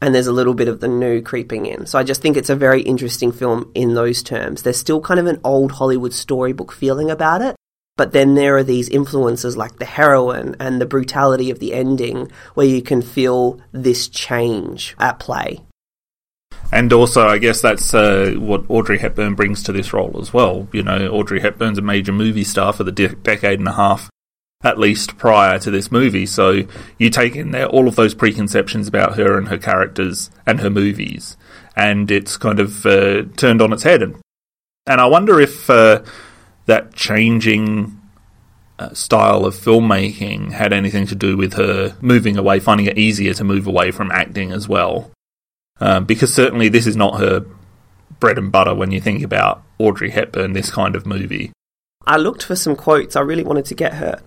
and 0.00 0.14
there's 0.14 0.26
a 0.26 0.32
little 0.32 0.54
bit 0.54 0.68
of 0.68 0.80
the 0.80 0.88
new 0.88 1.20
creeping 1.20 1.66
in. 1.66 1.86
So 1.86 1.98
I 1.98 2.02
just 2.02 2.22
think 2.22 2.36
it's 2.36 2.50
a 2.50 2.56
very 2.56 2.82
interesting 2.82 3.32
film 3.32 3.70
in 3.74 3.94
those 3.94 4.22
terms. 4.22 4.62
There's 4.62 4.78
still 4.78 5.00
kind 5.00 5.20
of 5.20 5.26
an 5.26 5.40
old 5.44 5.72
Hollywood 5.72 6.12
storybook 6.12 6.72
feeling 6.72 7.10
about 7.10 7.42
it, 7.42 7.56
but 7.96 8.12
then 8.12 8.34
there 8.34 8.56
are 8.56 8.64
these 8.64 8.88
influences 8.88 9.56
like 9.56 9.78
the 9.78 9.84
heroin 9.84 10.56
and 10.58 10.80
the 10.80 10.86
brutality 10.86 11.50
of 11.50 11.58
the 11.58 11.74
ending 11.74 12.30
where 12.54 12.66
you 12.66 12.82
can 12.82 13.02
feel 13.02 13.60
this 13.72 14.08
change 14.08 14.94
at 14.98 15.18
play. 15.18 15.60
And 16.72 16.92
also, 16.92 17.26
I 17.26 17.38
guess 17.38 17.60
that's 17.60 17.92
uh, 17.94 18.34
what 18.38 18.64
Audrey 18.68 18.98
Hepburn 18.98 19.34
brings 19.34 19.64
to 19.64 19.72
this 19.72 19.92
role 19.92 20.18
as 20.20 20.32
well. 20.32 20.68
You 20.72 20.84
know, 20.84 21.08
Audrey 21.08 21.40
Hepburn's 21.40 21.78
a 21.78 21.82
major 21.82 22.12
movie 22.12 22.44
star 22.44 22.72
for 22.72 22.84
the 22.84 22.92
de- 22.92 23.08
decade 23.08 23.58
and 23.58 23.68
a 23.68 23.72
half 23.72 24.08
at 24.62 24.78
least 24.78 25.16
prior 25.16 25.58
to 25.58 25.70
this 25.70 25.90
movie. 25.90 26.26
So 26.26 26.62
you 26.98 27.10
take 27.10 27.34
in 27.34 27.50
there 27.50 27.66
all 27.66 27.88
of 27.88 27.96
those 27.96 28.14
preconceptions 28.14 28.88
about 28.88 29.16
her 29.16 29.38
and 29.38 29.48
her 29.48 29.58
characters 29.58 30.30
and 30.46 30.60
her 30.60 30.70
movies, 30.70 31.36
and 31.76 32.10
it's 32.10 32.36
kind 32.36 32.60
of 32.60 32.84
uh, 32.84 33.22
turned 33.36 33.62
on 33.62 33.72
its 33.72 33.84
head. 33.84 34.02
And, 34.02 34.20
and 34.86 35.00
I 35.00 35.06
wonder 35.06 35.40
if 35.40 35.70
uh, 35.70 36.02
that 36.66 36.94
changing 36.94 38.00
uh, 38.78 38.92
style 38.92 39.46
of 39.46 39.54
filmmaking 39.54 40.52
had 40.52 40.72
anything 40.72 41.06
to 41.06 41.14
do 41.14 41.36
with 41.36 41.54
her 41.54 41.96
moving 42.00 42.36
away, 42.36 42.60
finding 42.60 42.86
it 42.86 42.98
easier 42.98 43.32
to 43.34 43.44
move 43.44 43.66
away 43.66 43.90
from 43.90 44.10
acting 44.10 44.52
as 44.52 44.68
well. 44.68 45.10
Um, 45.82 46.04
because 46.04 46.34
certainly 46.34 46.68
this 46.68 46.86
is 46.86 46.96
not 46.96 47.20
her 47.20 47.46
bread 48.18 48.36
and 48.36 48.52
butter 48.52 48.74
when 48.74 48.90
you 48.90 49.00
think 49.00 49.22
about 49.22 49.62
Audrey 49.78 50.10
Hepburn, 50.10 50.52
this 50.52 50.70
kind 50.70 50.94
of 50.94 51.06
movie. 51.06 51.52
I 52.06 52.18
looked 52.18 52.42
for 52.42 52.56
some 52.56 52.76
quotes. 52.76 53.16
I 53.16 53.20
really 53.20 53.44
wanted 53.44 53.64
to 53.66 53.74
get 53.74 53.94
her 53.94 54.22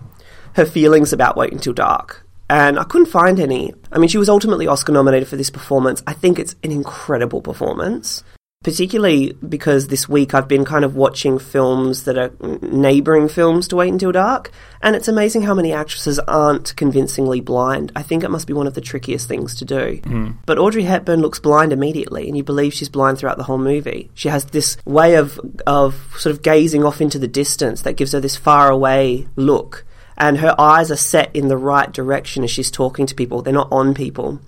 her 0.54 0.66
feelings 0.66 1.12
about 1.12 1.36
Wait 1.36 1.52
Until 1.52 1.72
Dark. 1.72 2.26
And 2.48 2.78
I 2.78 2.84
couldn't 2.84 3.06
find 3.06 3.40
any. 3.40 3.72
I 3.90 3.98
mean, 3.98 4.08
she 4.08 4.18
was 4.18 4.28
ultimately 4.28 4.66
Oscar 4.66 4.92
nominated 4.92 5.28
for 5.28 5.36
this 5.36 5.50
performance. 5.50 6.02
I 6.06 6.12
think 6.12 6.38
it's 6.38 6.54
an 6.62 6.72
incredible 6.72 7.40
performance, 7.40 8.22
particularly 8.62 9.32
because 9.32 9.88
this 9.88 10.08
week 10.10 10.34
I've 10.34 10.46
been 10.46 10.66
kind 10.66 10.84
of 10.84 10.94
watching 10.94 11.38
films 11.38 12.04
that 12.04 12.18
are 12.18 12.32
neighbouring 12.60 13.28
films 13.28 13.66
to 13.68 13.76
Wait 13.76 13.90
Until 13.90 14.12
Dark, 14.12 14.52
and 14.82 14.94
it's 14.94 15.08
amazing 15.08 15.42
how 15.42 15.54
many 15.54 15.72
actresses 15.72 16.18
aren't 16.18 16.76
convincingly 16.76 17.40
blind. 17.40 17.92
I 17.96 18.02
think 18.02 18.22
it 18.22 18.30
must 18.30 18.46
be 18.46 18.52
one 18.52 18.66
of 18.66 18.74
the 18.74 18.82
trickiest 18.82 19.26
things 19.26 19.56
to 19.56 19.64
do. 19.64 20.00
Mm. 20.02 20.36
But 20.44 20.58
Audrey 20.58 20.82
Hepburn 20.82 21.22
looks 21.22 21.40
blind 21.40 21.72
immediately, 21.72 22.28
and 22.28 22.36
you 22.36 22.44
believe 22.44 22.74
she's 22.74 22.90
blind 22.90 23.18
throughout 23.18 23.38
the 23.38 23.44
whole 23.44 23.58
movie. 23.58 24.10
She 24.12 24.28
has 24.28 24.44
this 24.44 24.76
way 24.84 25.14
of, 25.14 25.40
of 25.66 25.94
sort 26.18 26.34
of 26.34 26.42
gazing 26.42 26.84
off 26.84 27.00
into 27.00 27.18
the 27.18 27.26
distance 27.26 27.82
that 27.82 27.94
gives 27.96 28.12
her 28.12 28.20
this 28.20 28.36
far 28.36 28.70
away 28.70 29.26
look 29.34 29.86
and 30.16 30.38
her 30.38 30.54
eyes 30.60 30.90
are 30.90 30.96
set 30.96 31.34
in 31.34 31.48
the 31.48 31.56
right 31.56 31.92
direction 31.92 32.44
as 32.44 32.50
she's 32.50 32.70
talking 32.70 33.06
to 33.06 33.14
people. 33.14 33.42
They're 33.42 33.52
not 33.52 33.72
on 33.72 33.94
people. 33.94 34.40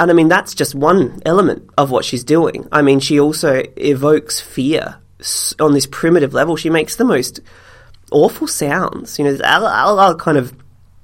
And 0.00 0.10
I 0.10 0.14
mean, 0.14 0.28
that's 0.28 0.54
just 0.54 0.74
one 0.74 1.20
element 1.26 1.68
of 1.76 1.90
what 1.90 2.04
she's 2.04 2.24
doing. 2.24 2.68
I 2.70 2.82
mean, 2.82 3.00
she 3.00 3.18
also 3.18 3.62
evokes 3.76 4.40
fear 4.40 4.98
on 5.58 5.72
this 5.72 5.86
primitive 5.86 6.34
level. 6.34 6.56
She 6.56 6.70
makes 6.70 6.96
the 6.96 7.04
most 7.04 7.40
awful 8.12 8.46
sounds, 8.46 9.18
you 9.18 9.24
know, 9.24 10.16
kind 10.18 10.38
of 10.38 10.54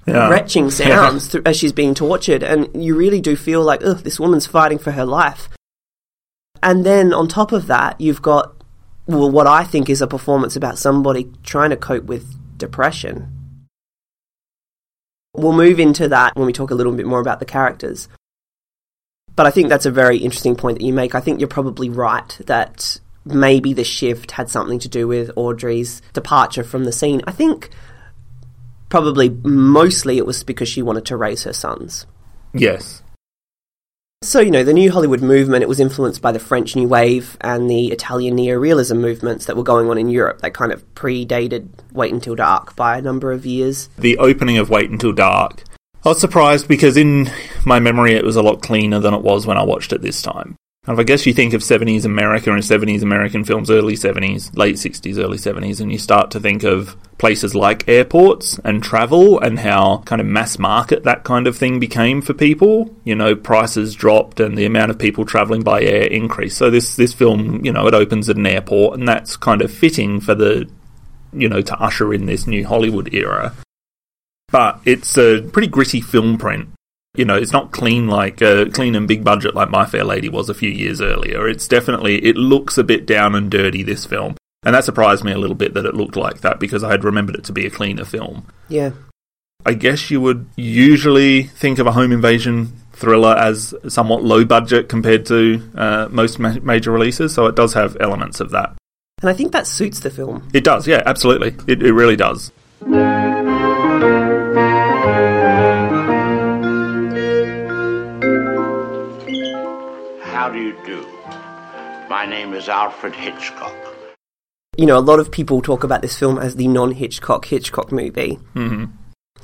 yeah. 0.07 0.29
retching 0.29 0.71
sounds 0.71 1.35
as 1.35 1.57
she's 1.57 1.73
being 1.73 1.95
tortured. 1.95 2.43
And 2.43 2.85
you 2.85 2.97
really 2.97 3.21
do 3.21 3.35
feel 3.35 3.63
like, 3.63 3.85
ugh, 3.85 3.99
this 3.99 4.21
woman's 4.21 4.47
fighting 4.47 4.79
for 4.79 4.93
her 4.93 5.05
life. 5.05 5.49
And 6.63 6.87
then 6.87 7.13
on 7.13 7.27
top 7.27 7.53
of 7.53 7.67
that, 7.67 8.01
you've 8.01 8.23
got, 8.23 8.55
well, 9.07 9.31
what 9.31 9.47
I 9.47 9.65
think 9.65 9.91
is 9.91 10.01
a 10.01 10.07
performance 10.07 10.57
about 10.57 10.79
somebody 10.79 11.31
trying 11.43 11.71
to 11.71 11.77
cope 11.77 12.05
with 12.05 12.25
depression 12.57 13.34
We'll 15.35 15.53
move 15.53 15.81
into 15.81 16.09
that 16.09 16.37
when 16.37 16.47
we 16.47 16.53
talk 16.53 16.71
a 16.71 16.75
little 16.75 16.93
bit 16.93 17.07
more 17.07 17.21
about 17.21 17.41
the 17.41 17.45
characters. 17.45 18.09
But 19.37 19.47
I 19.47 19.51
think 19.51 19.69
that's 19.69 19.87
a 19.87 19.91
very 19.91 20.19
interesting 20.19 20.55
point 20.55 20.79
that 20.79 20.85
you 20.85 20.93
make. 20.93 21.15
I 21.15 21.21
think 21.21 21.41
you're 21.41 21.49
probably 21.49 21.91
right 21.91 22.39
that 22.47 23.01
maybe 23.25 23.73
the 23.73 23.85
shift 23.85 24.31
had 24.31 24.49
something 24.49 24.79
to 24.81 24.89
do 24.89 25.09
with 25.09 25.31
Audrey's 25.37 26.03
departure 26.13 26.63
from 26.63 26.85
the 26.85 26.93
scene. 26.93 27.23
I 27.27 27.33
think 27.33 27.71
probably 28.89 29.31
mostly 29.31 30.19
it 30.19 30.27
was 30.27 30.45
because 30.45 30.69
she 30.69 30.83
wanted 30.83 31.07
to 31.07 31.17
raise 31.17 31.45
her 31.45 31.53
sons. 31.53 32.07
Yes. 32.53 33.03
So, 34.25 34.41
you 34.41 34.51
know, 34.51 34.65
the 34.65 34.73
New 34.73 34.91
Hollywood 34.91 35.21
movement, 35.21 35.63
it 35.63 35.69
was 35.69 35.79
influenced 35.79 36.23
by 36.23 36.33
the 36.33 36.39
French 36.39 36.75
New 36.75 36.89
Wave 36.89 37.37
and 37.43 37.71
the 37.71 37.93
Italian 37.93 38.37
neorealism 38.37 38.99
movements 38.99 39.45
that 39.45 39.55
were 39.55 39.63
going 39.63 39.91
on 39.91 39.99
in 39.99 40.09
Europe 40.09 40.41
that 40.41 40.55
kind 40.55 40.73
of 40.73 40.83
predated 40.95 41.69
Wait 41.93 42.11
Until 42.11 42.35
Dark 42.35 42.75
by 42.75 42.97
a 42.97 43.03
number 43.03 43.33
of 43.33 43.45
years. 43.45 43.91
The 43.99 44.17
opening 44.17 44.57
of 44.57 44.71
Wait 44.71 44.89
Until 44.89 45.13
Dark, 45.13 45.63
I 46.05 46.09
was 46.09 46.21
surprised 46.21 46.69
because 46.69 46.97
in 46.97 47.31
my 47.67 47.81
memory 47.81 48.15
it 48.15 48.25
was 48.25 48.37
a 48.37 48.43
lot 48.43 48.63
cleaner 48.63 48.99
than 48.99 49.13
it 49.13 49.23
was 49.23 49.47
when 49.47 49.59
I 49.59 49.63
watched 49.63 49.93
it 49.93 50.01
this 50.01 50.23
time. 50.23 50.57
I 50.87 51.03
guess 51.03 51.25
you 51.25 51.33
think 51.33 51.55
of 51.55 51.63
70s 51.63 52.05
America 52.05 52.53
and 52.53 52.63
70s 52.63 53.03
American 53.03 53.43
films, 53.45 53.71
early 53.71 53.95
70s, 53.95 54.55
late 54.57 54.77
60s, 54.77 55.19
early 55.19 55.39
70s, 55.39 55.81
and 55.81 55.91
you 55.91 55.99
start 55.99 56.31
to 56.33 56.41
think 56.41 56.63
of 56.63 56.97
places 57.17 57.55
like 57.55 57.89
airports 57.89 58.61
and 58.65 58.83
travel 58.83 59.41
and 59.41 59.59
how 59.59 59.99
kind 60.05 60.21
of 60.21 60.27
mass 60.27 60.59
market 60.59 61.05
that 61.05 61.25
kind 61.25 61.47
of 61.47 61.57
thing 61.57 61.81
became 61.81 62.21
for 62.21 62.35
people. 62.35 62.95
You 63.05 63.15
know, 63.15 63.35
prices 63.35 63.95
dropped 63.95 64.41
and 64.41 64.59
the 64.59 64.67
amount 64.67 64.91
of 64.91 64.99
people 64.99 65.25
traveling 65.25 65.63
by 65.63 65.81
air 65.81 66.05
increased. 66.05 66.59
So 66.59 66.69
this, 66.69 66.97
this 66.97 67.15
film, 67.15 67.65
you 67.65 67.73
know, 67.73 67.87
it 67.87 67.95
opens 67.95 68.29
at 68.29 68.37
an 68.37 68.47
airport 68.47 68.99
and 68.99 69.09
that's 69.09 69.39
kind 69.39 69.63
of 69.63 69.73
fitting 69.73 70.21
for 70.21 70.35
the, 70.35 70.69
you 71.33 71.49
know, 71.49 71.63
to 71.63 71.75
usher 71.79 72.13
in 72.13 72.27
this 72.27 72.47
new 72.47 72.67
Hollywood 72.67 73.15
era. 73.15 73.55
But 74.49 74.81
it's 74.85 75.17
a 75.17 75.41
pretty 75.41 75.69
gritty 75.69 76.03
film 76.03 76.37
print 76.37 76.69
you 77.15 77.25
know, 77.25 77.37
it's 77.37 77.53
not 77.53 77.73
clean 77.73 78.09
like 78.09 78.43
uh, 78.43 78.67
clean 78.71 78.95
and 78.95 79.09
big 79.09 79.25
budget 79.25 79.55
like 79.55 79.71
My 79.71 79.87
Fair 79.87 80.05
Lady 80.05 80.29
was 80.29 80.49
a 80.49 80.55
few 80.55 80.71
years 80.71 81.01
earlier. 81.01 81.49
It's 81.49 81.69
definitely 81.69 82.25
it 82.25 82.37
looks 82.37 82.77
a 82.77 82.85
bit 82.85 83.07
down 83.07 83.35
and 83.35 83.51
dirty 83.51 83.83
this 83.83 84.05
film, 84.05 84.37
and 84.65 84.75
that 84.75 84.85
surprised 84.85 85.25
me 85.25 85.33
a 85.33 85.39
little 85.39 85.57
bit 85.57 85.75
that 85.75 85.87
it 85.87 85.95
looked 85.95 86.17
like 86.17 86.41
that 86.41 86.59
because 86.59 86.83
I 86.83 86.91
had 86.91 87.05
remembered 87.05 87.37
it 87.37 87.45
to 87.45 87.53
be 87.53 87.67
a 87.67 87.71
cleaner 87.71 88.05
film. 88.05 88.47
Yeah, 88.69 88.91
I 89.65 89.75
guess 89.75 90.11
you 90.11 90.21
would 90.21 90.47
usually 90.57 91.45
think 91.45 91.79
of 91.79 91.87
a 91.87 91.93
home 91.93 92.13
invasion 92.13 92.73
thriller 92.93 93.35
as 93.37 93.75
somewhat 93.89 94.23
low 94.23 94.45
budget 94.45 94.89
compared 94.89 95.27
to 95.27 95.63
uh, 95.75 96.09
most 96.11 96.39
ma- 96.39 96.59
major 96.63 96.91
releases, 96.91 97.35
so 97.35 97.47
it 97.47 97.57
does 97.57 97.75
have 97.75 97.97
elements 98.01 98.41
of 98.41 98.51
that. 98.51 98.75
And 99.21 99.31
I 99.31 99.33
think 99.33 99.53
that 99.53 99.67
suits 99.67 100.01
the 100.01 100.11
film. 100.11 100.49
It 100.53 100.65
does, 100.65 100.87
yeah, 100.87 101.03
absolutely. 101.07 101.57
It, 101.67 101.83
it 101.83 101.93
really 101.93 102.17
does. 102.17 102.53
My 112.09 112.27
name 112.27 112.53
is 112.53 112.69
Alfred 112.69 113.15
Hitchcock. 113.15 113.75
You 114.77 114.85
know, 114.85 114.99
a 114.99 115.01
lot 115.01 115.21
of 115.21 115.31
people 115.31 115.63
talk 115.63 115.85
about 115.85 116.03
this 116.03 116.19
film 116.19 116.39
as 116.39 116.57
the 116.57 116.69
non 116.69 116.93
Hitchcock 116.93 117.47
Hitchcock 117.47 117.93
movie. 117.93 118.39
Mm-hmm. 118.55 118.85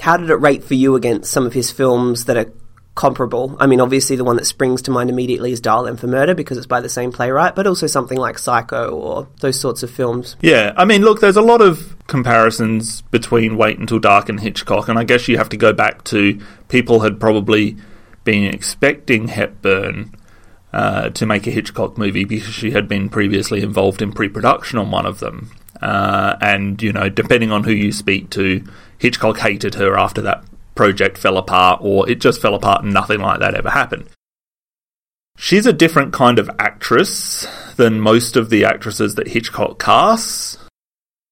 How 0.00 0.16
did 0.18 0.28
it 0.28 0.36
rate 0.36 0.62
for 0.62 0.74
you 0.74 0.94
against 0.94 1.30
some 1.30 1.46
of 1.46 1.54
his 1.54 1.70
films 1.70 2.26
that 2.26 2.36
are 2.36 2.52
comparable? 2.94 3.56
I 3.58 3.66
mean, 3.66 3.80
obviously, 3.80 4.16
the 4.16 4.24
one 4.24 4.36
that 4.36 4.44
springs 4.44 4.82
to 4.82 4.90
mind 4.90 5.08
immediately 5.08 5.52
is 5.52 5.60
Dial 5.60 5.86
M 5.86 5.96
for 5.96 6.06
Murder 6.06 6.34
because 6.34 6.58
it's 6.58 6.66
by 6.66 6.80
the 6.80 6.88
same 6.90 7.12
playwright, 7.12 7.54
but 7.54 7.66
also 7.66 7.86
something 7.86 8.18
like 8.18 8.38
Psycho 8.38 8.90
or 8.90 9.28
those 9.40 9.58
sorts 9.58 9.82
of 9.82 9.90
films. 9.90 10.36
Yeah, 10.42 10.74
I 10.76 10.84
mean, 10.84 11.02
look, 11.02 11.20
there's 11.20 11.36
a 11.36 11.42
lot 11.42 11.62
of 11.62 11.96
comparisons 12.08 13.00
between 13.02 13.56
Wait 13.56 13.78
Until 13.78 14.00
Dark 14.00 14.28
and 14.28 14.38
Hitchcock, 14.38 14.88
and 14.88 14.98
I 14.98 15.04
guess 15.04 15.28
you 15.28 15.38
have 15.38 15.48
to 15.50 15.56
go 15.56 15.72
back 15.72 16.04
to 16.04 16.38
people 16.68 17.00
had 17.00 17.20
probably 17.20 17.78
been 18.24 18.44
expecting 18.52 19.28
Hepburn 19.28 20.14
uh, 20.72 21.10
to 21.10 21.26
make 21.26 21.46
a 21.46 21.50
Hitchcock 21.50 21.98
movie 21.98 22.24
because 22.24 22.54
she 22.54 22.70
had 22.70 22.88
been 22.88 23.08
previously 23.08 23.62
involved 23.62 24.02
in 24.02 24.12
pre-production 24.12 24.78
on 24.78 24.90
one 24.90 25.06
of 25.06 25.20
them. 25.20 25.50
Uh, 25.80 26.36
and 26.40 26.82
you 26.82 26.92
know, 26.92 27.08
depending 27.08 27.50
on 27.50 27.64
who 27.64 27.72
you 27.72 27.92
speak 27.92 28.30
to, 28.30 28.64
Hitchcock 28.98 29.38
hated 29.38 29.74
her 29.74 29.98
after 29.98 30.20
that 30.22 30.44
project 30.74 31.18
fell 31.18 31.36
apart, 31.36 31.80
or 31.82 32.08
it 32.08 32.20
just 32.20 32.40
fell 32.40 32.54
apart 32.54 32.84
and 32.84 32.92
nothing 32.92 33.20
like 33.20 33.40
that 33.40 33.54
ever 33.54 33.70
happened. 33.70 34.08
She's 35.36 35.66
a 35.66 35.72
different 35.72 36.12
kind 36.12 36.38
of 36.38 36.50
actress 36.58 37.46
than 37.76 38.00
most 38.00 38.36
of 38.36 38.50
the 38.50 38.64
actresses 38.64 39.14
that 39.14 39.28
Hitchcock 39.28 39.78
casts. 39.78 40.58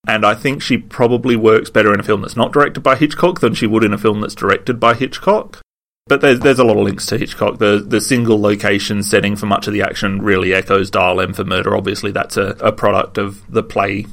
And 0.07 0.25
I 0.25 0.33
think 0.33 0.61
she 0.61 0.77
probably 0.77 1.35
works 1.35 1.69
better 1.69 1.93
in 1.93 1.99
a 1.99 2.03
film 2.03 2.21
that's 2.21 2.35
not 2.35 2.51
directed 2.51 2.81
by 2.81 2.95
Hitchcock 2.95 3.39
than 3.39 3.53
she 3.53 3.67
would 3.67 3.83
in 3.83 3.93
a 3.93 3.97
film 3.97 4.21
that's 4.21 4.33
directed 4.33 4.79
by 4.79 4.95
Hitchcock. 4.95 5.61
But 6.09 6.21
there's 6.21 6.39
there's 6.39 6.59
a 6.59 6.63
lot 6.63 6.75
of 6.75 6.83
links 6.83 7.05
to 7.05 7.17
Hitchcock. 7.19 7.59
The 7.59 7.83
the 7.85 8.01
single 8.01 8.41
location 8.41 9.03
setting 9.03 9.35
for 9.35 9.45
much 9.45 9.67
of 9.67 9.73
the 9.73 9.83
action 9.83 10.21
really 10.21 10.53
echoes 10.53 10.89
Dial 10.89 11.21
M 11.21 11.33
for 11.33 11.45
Murder. 11.45 11.77
Obviously, 11.77 12.11
that's 12.11 12.35
a, 12.35 12.57
a 12.59 12.71
product 12.71 13.19
of 13.19 13.49
the 13.49 13.61
play, 13.61 14.07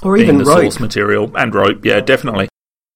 or 0.00 0.16
even 0.16 0.38
the 0.38 0.44
Rope. 0.44 0.60
source 0.60 0.78
material 0.80 1.36
and 1.36 1.52
Rope. 1.52 1.84
Yeah, 1.84 2.00
definitely. 2.00 2.48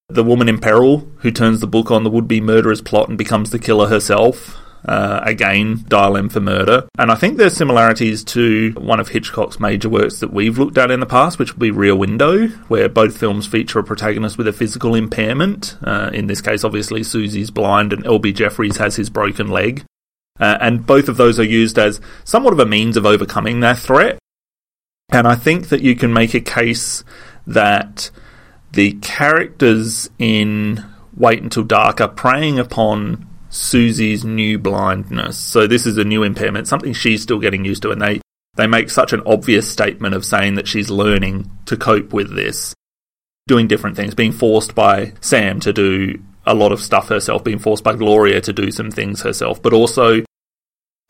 The 0.09 0.25
woman 0.25 0.49
in 0.49 0.59
peril 0.59 1.11
who 1.19 1.33
turns 1.33 1.61
the 1.61 1.67
book 1.67 1.91
on 1.91 2.05
the 2.05 2.11
would 2.11 2.29
be 2.29 2.41
murderer's 2.41 2.81
plot 2.81 3.09
and 3.09 3.19
becomes 3.19 3.51
the 3.51 3.59
killer 3.59 3.89
herself. 3.89 4.57
Uh, 4.85 5.21
again, 5.25 5.85
Dial 5.89 6.17
M 6.17 6.29
for 6.29 6.41
Murder. 6.41 6.89
And 6.99 7.11
I 7.11 7.15
think 7.15 7.37
there's 7.37 7.57
similarities 7.57 8.25
to 8.25 8.73
one 8.73 9.01
of 9.01 9.09
Hitchcock's 9.09 9.59
major 9.59 9.89
works 9.89 10.21
that 10.21 10.33
we've 10.33 10.59
looked 10.59 10.79
at 10.79 10.91
in 10.91 11.01
the 11.01 11.07
past, 11.07 11.39
which 11.39 11.53
would 11.53 11.61
be 11.61 11.71
Rear 11.71 11.97
Window, 11.97 12.47
where 12.69 12.89
both 12.89 13.19
films 13.19 13.47
feature 13.47 13.79
a 13.79 13.85
protagonist 13.85 14.39
with 14.39 14.49
a 14.49 14.53
physical 14.53 14.95
impairment. 14.95 15.77
Uh, 15.83 16.11
in 16.13 16.27
this 16.27 16.41
case, 16.41 16.65
obviously, 16.65 17.03
Susie's 17.03 17.51
blind 17.51 17.93
and 17.93 18.07
L.B. 18.07 18.33
Jefferies 18.33 18.77
has 18.77 18.97
his 18.97 19.11
broken 19.11 19.49
leg. 19.49 19.85
Uh, 20.41 20.57
and 20.61 20.87
both 20.87 21.09
of 21.09 21.17
those 21.17 21.41
are 21.41 21.45
used 21.45 21.79
as 21.79 22.01
somewhat 22.25 22.53
of 22.53 22.61
a 22.61 22.67
means 22.67 22.97
of 22.97 23.05
overcoming 23.05 23.61
their 23.61 23.75
threat. 23.75 24.19
And 25.11 25.27
I 25.27 25.35
think 25.35 25.69
that 25.69 25.81
you 25.81 25.97
can 25.97 26.13
make 26.13 26.35
a 26.35 26.41
case 26.41 27.03
that 27.47 28.11
the 28.73 28.93
characters 29.01 30.11
in 30.19 30.85
Wait 31.17 31.43
Until 31.43 31.65
Dark 31.65 32.01
are 32.01 32.09
preying 32.09 32.59
upon 32.59 33.28
Susie's 33.51 34.25
new 34.25 34.59
blindness. 34.59 35.39
So 35.39 35.67
this 35.67 35.87
is 35.87 35.99
a 35.99 36.05
new 36.05 36.23
impairment, 36.23 36.69
something 36.69 36.93
she's 36.93 37.23
still 37.23 37.39
getting 37.39 37.65
used 37.65 37.83
to, 37.83 37.91
and 37.91 38.01
they, 38.01 38.21
they 38.57 38.67
make 38.67 38.91
such 38.91 39.13
an 39.13 39.23
obvious 39.27 39.71
statement 39.71 40.15
of 40.15 40.25
saying 40.25 40.55
that 40.57 40.69
she's 40.69 40.91
learning 40.91 41.51
to 41.67 41.77
cope 41.77 42.13
with 42.13 42.35
this, 42.35 42.75
doing 43.47 43.69
different 43.69 43.97
things, 43.97 44.15
being 44.15 44.33
forced 44.33 44.75
by 44.75 45.13
Sam 45.21 45.61
to 45.61 45.73
do 45.73 46.23
a 46.47 46.55
lot 46.55 46.73
of 46.73 46.81
stuff 46.81 47.09
herself, 47.09 47.45
being 47.45 47.59
forced 47.59 47.85
by 47.85 47.95
Gloria 47.95 48.41
to 48.41 48.53
do 48.53 48.71
some 48.71 48.91
things 48.91 49.23
herself, 49.23 49.63
but 49.63 49.73
also 49.73 50.25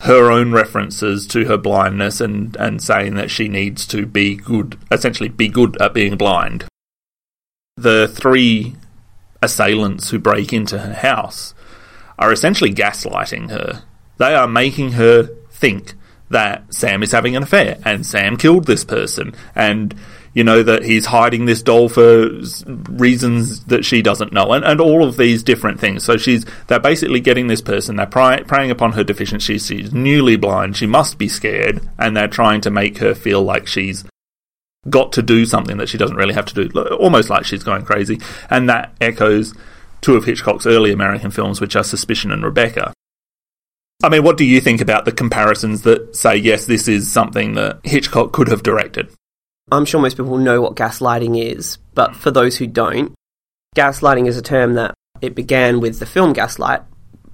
her 0.03 0.31
own 0.31 0.51
references 0.51 1.27
to 1.27 1.45
her 1.45 1.57
blindness 1.57 2.21
and, 2.21 2.55
and 2.55 2.81
saying 2.81 3.15
that 3.15 3.29
she 3.29 3.47
needs 3.47 3.85
to 3.87 4.05
be 4.05 4.35
good, 4.35 4.77
essentially 4.91 5.29
be 5.29 5.49
good 5.49 5.79
at 5.81 5.93
being 5.93 6.15
blind. 6.15 6.65
The 7.75 8.07
three 8.07 8.75
assailants 9.41 10.09
who 10.09 10.19
break 10.19 10.51
into 10.53 10.79
her 10.79 10.93
house 10.93 11.53
are 12.19 12.31
essentially 12.31 12.73
gaslighting 12.73 13.49
her. 13.49 13.83
They 14.17 14.35
are 14.35 14.47
making 14.47 14.91
her 14.91 15.23
think 15.49 15.93
that 16.29 16.71
Sam 16.73 17.01
is 17.01 17.11
having 17.11 17.35
an 17.35 17.43
affair 17.43 17.79
and 17.83 18.05
Sam 18.05 18.37
killed 18.37 18.65
this 18.65 18.83
person 18.83 19.33
and 19.55 19.95
you 20.33 20.43
know 20.43 20.61
that 20.61 20.83
he's 20.83 21.07
hiding 21.07 21.45
this 21.45 21.63
doll 21.63 21.89
for 21.89 22.29
reasons 22.67 23.65
that 23.65 23.83
she 23.83 24.03
doesn't 24.03 24.31
know 24.31 24.53
and, 24.53 24.63
and 24.63 24.79
all 24.79 25.03
of 25.03 25.17
these 25.17 25.41
different 25.41 25.79
things 25.79 26.03
so 26.03 26.17
she's 26.17 26.45
they're 26.67 26.79
basically 26.79 27.19
getting 27.19 27.47
this 27.47 27.61
person 27.61 27.95
they're 27.95 28.05
pry, 28.05 28.43
preying 28.43 28.69
upon 28.69 28.91
her 28.91 29.03
deficiencies 29.03 29.65
she's 29.65 29.91
newly 29.91 30.35
blind 30.35 30.77
she 30.77 30.85
must 30.85 31.17
be 31.17 31.27
scared 31.27 31.81
and 31.97 32.15
they're 32.15 32.27
trying 32.27 32.61
to 32.61 32.69
make 32.69 32.99
her 32.99 33.15
feel 33.15 33.41
like 33.41 33.65
she's 33.65 34.05
got 34.87 35.11
to 35.13 35.23
do 35.23 35.45
something 35.47 35.77
that 35.77 35.89
she 35.89 35.97
doesn't 35.97 36.15
really 36.15 36.33
have 36.33 36.45
to 36.45 36.67
do 36.67 36.79
almost 36.91 37.29
like 37.29 37.43
she's 37.43 37.63
going 37.63 37.83
crazy 37.83 38.19
and 38.51 38.69
that 38.69 38.93
echoes 39.01 39.55
two 40.01 40.15
of 40.15 40.25
Hitchcock's 40.25 40.65
early 40.65 40.91
American 40.91 41.31
films, 41.31 41.59
which 41.59 41.75
are 41.75 41.83
Suspicion 41.83 42.31
and 42.31 42.43
Rebecca. 42.43 42.93
I 44.01 44.09
mean, 44.09 44.23
what 44.23 44.37
do 44.37 44.45
you 44.45 44.61
think 44.61 44.79
about 44.79 45.05
the 45.05 45.11
comparisons 45.11 45.81
that 45.81 46.15
say, 46.15 46.37
yes, 46.37 46.65
this 46.65 46.87
is 46.87 47.11
something 47.11 47.55
that 47.55 47.79
Hitchcock 47.83 48.31
could 48.31 48.47
have 48.47 48.63
directed? 48.63 49.11
I'm 49.71 49.85
sure 49.85 50.01
most 50.01 50.17
people 50.17 50.37
know 50.37 50.61
what 50.61 50.75
gaslighting 50.75 51.41
is, 51.53 51.77
but 51.93 52.15
for 52.15 52.31
those 52.31 52.57
who 52.57 52.65
don't, 52.65 53.13
gaslighting 53.75 54.27
is 54.27 54.37
a 54.37 54.41
term 54.41 54.75
that 54.75 54.93
it 55.21 55.35
began 55.35 55.79
with 55.79 55.99
the 55.99 56.05
film 56.05 56.33
Gaslight, 56.33 56.81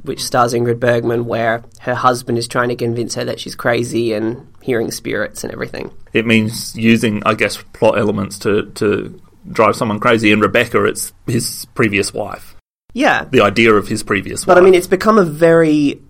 which 0.01 0.23
stars 0.23 0.53
Ingrid 0.53 0.79
Bergman, 0.79 1.25
where 1.25 1.63
her 1.81 1.95
husband 1.95 2.37
is 2.37 2.47
trying 2.47 2.69
to 2.69 2.75
convince 2.75 3.15
her 3.15 3.25
that 3.25 3.39
she's 3.39 3.55
crazy 3.55 4.13
and 4.13 4.47
hearing 4.61 4.91
spirits 4.91 5.43
and 5.43 5.53
everything. 5.53 5.91
It 6.13 6.25
means 6.25 6.75
using, 6.75 7.23
I 7.25 7.35
guess, 7.35 7.61
plot 7.73 7.97
elements 7.97 8.39
to, 8.39 8.71
to 8.71 9.21
drive 9.51 9.75
someone 9.75 9.99
crazy. 9.99 10.31
In 10.31 10.39
Rebecca, 10.39 10.83
it's 10.85 11.13
his 11.27 11.65
previous 11.75 12.13
wife. 12.13 12.54
Yeah. 12.95 13.25
The 13.29 13.41
idea 13.41 13.73
of 13.73 13.89
his 13.89 14.03
previous 14.03 14.45
But 14.45 14.57
I 14.57 14.61
mean, 14.61 14.73
it's 14.73 14.87
become 14.87 15.17
a 15.17 15.25
very 15.25 16.01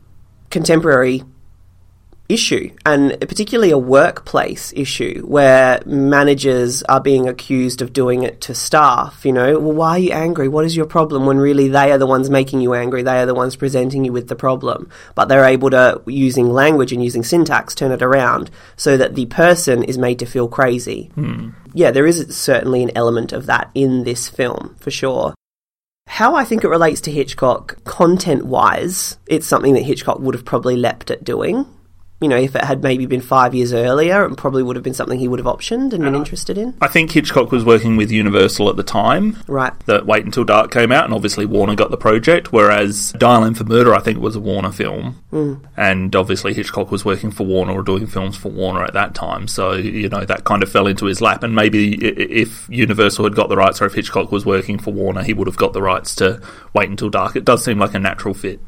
contemporary 0.52 1.24
issue, 2.30 2.72
and 2.86 3.20
particularly 3.20 3.72
a 3.72 3.78
workplace 3.78 4.72
issue 4.76 5.24
where 5.26 5.82
managers 5.86 6.84
are 6.84 7.02
being 7.02 7.28
accused 7.28 7.82
of 7.82 7.92
doing 7.92 8.22
it 8.22 8.42
to 8.42 8.54
staff. 8.54 9.26
You 9.26 9.34
know, 9.34 9.60
well, 9.60 9.74
why 9.74 9.90
are 9.92 10.00
you 10.00 10.12
angry? 10.12 10.48
What 10.48 10.64
is 10.66 10.76
your 10.76 10.86
problem? 10.86 11.26
When 11.26 11.38
really 11.38 11.70
they 11.70 11.92
are 11.92 11.98
the 11.98 12.06
ones 12.06 12.30
making 12.30 12.62
you 12.62 12.76
angry, 12.76 13.02
they 13.02 13.20
are 13.20 13.26
the 13.26 13.36
ones 13.36 13.56
presenting 13.56 14.06
you 14.06 14.14
with 14.14 14.28
the 14.28 14.36
problem. 14.36 14.90
But 15.16 15.26
they're 15.26 15.46
able 15.46 15.72
to, 15.72 16.02
using 16.06 16.50
language 16.50 16.92
and 16.92 17.04
using 17.04 17.24
syntax, 17.24 17.74
turn 17.74 17.92
it 17.92 18.04
around 18.04 18.52
so 18.76 18.96
that 18.96 19.16
the 19.16 19.26
person 19.26 19.84
is 19.84 19.98
made 19.98 20.20
to 20.20 20.28
feel 20.28 20.48
crazy. 20.48 21.12
Hmm. 21.16 21.50
Yeah, 21.74 21.90
there 21.90 22.06
is 22.06 22.36
certainly 22.36 22.84
an 22.84 22.92
element 22.96 23.34
of 23.34 23.48
that 23.48 23.72
in 23.74 24.04
this 24.04 24.30
film, 24.30 24.76
for 24.80 24.92
sure. 24.92 25.34
How 26.08 26.36
I 26.36 26.46
think 26.46 26.64
it 26.64 26.70
relates 26.70 27.02
to 27.02 27.12
Hitchcock, 27.12 27.84
content 27.84 28.46
wise, 28.46 29.18
it's 29.28 29.46
something 29.46 29.74
that 29.74 29.84
Hitchcock 29.84 30.20
would 30.20 30.34
have 30.34 30.46
probably 30.46 30.78
leapt 30.78 31.12
at 31.12 31.24
doing 31.26 31.66
you 32.22 32.30
know, 32.30 32.38
if 32.38 32.56
it 32.56 32.64
had 32.64 32.82
maybe 32.82 33.06
been 33.06 33.22
five 33.22 33.54
years 33.54 33.74
earlier, 33.74 34.26
it 34.26 34.36
probably 34.38 34.64
would 34.64 34.78
have 34.78 34.84
been 34.84 34.94
something 34.94 35.20
he 35.20 35.28
would 35.28 35.40
have 35.40 35.46
optioned 35.46 35.92
and 35.92 36.04
been 36.04 36.16
interested 36.16 36.58
in. 36.58 36.74
I 36.80 36.88
think 36.88 37.12
Hitchcock 37.12 37.52
was 37.52 37.66
working 37.66 37.98
with 37.98 38.10
Universal 38.10 38.70
at 38.70 38.78
the 38.78 38.84
time. 38.84 39.38
Right. 39.48 39.74
That 39.86 40.06
Wait 40.06 40.24
Until 40.24 40.46
Dark 40.46 40.72
came 40.72 40.94
out, 40.94 41.04
and 41.04 41.14
obviously 41.14 41.46
Warner 41.46 41.76
got 41.76 41.92
the 41.92 41.98
project, 41.98 42.54
whereas 42.54 43.12
Dial 43.14 43.44
M 43.44 43.54
for 43.54 43.66
Murder, 43.66 43.94
I 43.94 44.00
think, 44.00 44.20
was 44.20 44.36
a 44.38 44.40
Warner 44.40 44.72
film. 44.72 45.22
Mm. 45.32 45.66
And 45.76 46.16
obviously 46.16 46.54
Hitchcock 46.54 46.90
was 46.90 47.04
working 47.04 47.32
for 47.32 47.46
Warner 47.46 47.74
or 47.74 47.84
doing 47.84 48.08
films 48.08 48.38
for 48.38 48.50
Warner 48.50 48.86
at 48.86 48.94
that 48.94 49.14
time. 49.14 49.50
So, 49.50 49.74
you 49.74 50.08
know, 50.08 50.24
that 50.24 50.46
kind 50.46 50.64
of 50.64 50.72
fell 50.72 50.88
into 50.88 51.06
his 51.06 51.20
lap. 51.20 51.44
And 51.44 51.54
maybe 51.54 51.96
if 51.96 52.66
Universal 52.70 53.26
had 53.26 53.36
got 53.36 53.50
the 53.50 53.58
rights 53.58 53.82
or 53.82 53.86
if 53.86 53.94
Hitchcock 53.94 54.32
was 54.32 54.46
working 54.46 54.80
for 54.80 54.94
Warner, 54.94 55.24
he 55.24 55.34
would 55.34 55.48
have 55.48 55.58
got 55.58 55.74
the 55.74 55.82
rights 55.82 56.16
to 56.16 56.42
Wait 56.74 56.90
Until 56.90 57.10
Dark. 57.10 57.36
It 57.36 57.44
does 57.44 57.66
seem 57.66 57.78
like 57.78 57.94
a 57.94 58.00
natural 58.00 58.34
fit. 58.34 58.62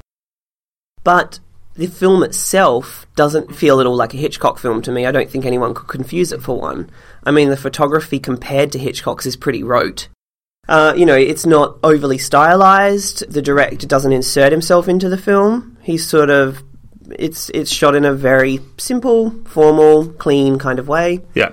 But 1.03 1.39
the 1.78 1.88
film 1.88 2.24
itself 2.24 3.06
doesn't 3.16 3.56
feel 3.56 3.80
at 3.80 3.86
all 3.86 3.96
like 3.96 4.13
a 4.13 4.18
Hitchcock 4.18 4.58
film 4.58 4.82
to 4.82 4.92
me. 4.92 5.06
I 5.06 5.12
don't 5.12 5.30
think 5.30 5.46
anyone 5.46 5.74
could 5.74 5.88
confuse 5.88 6.32
it 6.32 6.42
for 6.42 6.60
one. 6.60 6.90
I 7.24 7.32
mean, 7.32 7.50
the 7.50 7.58
photography 7.58 8.20
compared 8.20 8.72
to 8.72 8.80
Hitchcock's 8.80 9.26
is 9.26 9.36
pretty 9.36 9.63
rote. 9.63 10.08
Uh, 10.68 10.94
you 10.98 11.06
know, 11.06 11.16
it's 11.16 11.46
not 11.46 11.78
overly 11.84 12.18
stylized. 12.18 13.32
The 13.32 13.42
director 13.42 13.88
doesn't 13.88 14.12
insert 14.12 14.52
himself 14.52 14.90
into 14.90 15.08
the 15.08 15.18
film. 15.18 15.78
He's 15.82 16.06
sort 16.06 16.30
of 16.30 16.63
it's 17.12 17.50
it's 17.52 17.72
shot 17.72 17.96
in 17.96 18.06
a 18.06 18.13
very 18.13 18.60
simple, 18.78 19.32
formal, 19.46 20.08
clean 20.13 20.60
kind 20.60 20.80
of 20.80 20.88
way. 20.88 21.22
Yeah. 21.34 21.52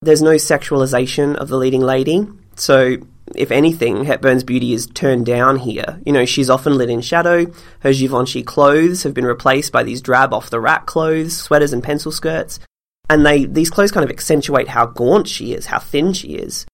There's 0.00 0.22
no 0.22 0.34
sexualization 0.34 1.36
of 1.36 1.48
the 1.48 1.56
leading 1.56 1.82
lady. 1.82 2.26
So 2.56 2.96
if 3.34 3.50
anything, 3.50 4.04
Hepburn's 4.04 4.44
beauty 4.44 4.72
is 4.72 4.86
turned 4.86 5.26
down 5.26 5.58
here. 5.58 6.00
You 6.04 6.12
know, 6.12 6.24
she's 6.24 6.50
often 6.50 6.76
lit 6.76 6.90
in 6.90 7.00
shadow. 7.00 7.46
Her 7.80 7.92
Givenchy 7.92 8.42
clothes 8.42 9.02
have 9.02 9.14
been 9.14 9.24
replaced 9.24 9.72
by 9.72 9.82
these 9.82 10.02
drab 10.02 10.32
off 10.32 10.50
the 10.50 10.60
rack 10.60 10.86
clothes, 10.86 11.36
sweaters 11.36 11.72
and 11.72 11.82
pencil 11.82 12.12
skirts. 12.12 12.60
And 13.08 13.26
they 13.26 13.44
these 13.44 13.70
clothes 13.70 13.92
kind 13.92 14.04
of 14.04 14.10
accentuate 14.10 14.68
how 14.68 14.86
gaunt 14.86 15.28
she 15.28 15.52
is, 15.52 15.66
how 15.66 15.78
thin 15.78 16.12
she 16.12 16.34
is. 16.34 16.66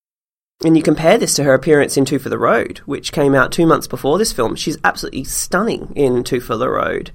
And 0.64 0.77
you 0.77 0.83
compare 0.83 1.18
this 1.18 1.35
to 1.35 1.44
her 1.44 1.55
appearance 1.55 1.97
in 1.97 2.05
Two 2.05 2.18
for 2.18 2.29
the 2.29 2.38
Road, 2.38 2.79
which 2.79 3.12
came 3.12 3.35
out 3.35 3.53
two 3.53 3.66
months 3.66 3.87
before 3.87 4.18
this 4.18 4.33
film. 4.33 4.57
She's 4.57 4.79
absolutely 4.83 5.25
stunning 5.25 5.92
in 5.94 6.25
Two 6.25 6.40
for 6.40 6.57
the 6.57 6.68
Road. 6.68 7.12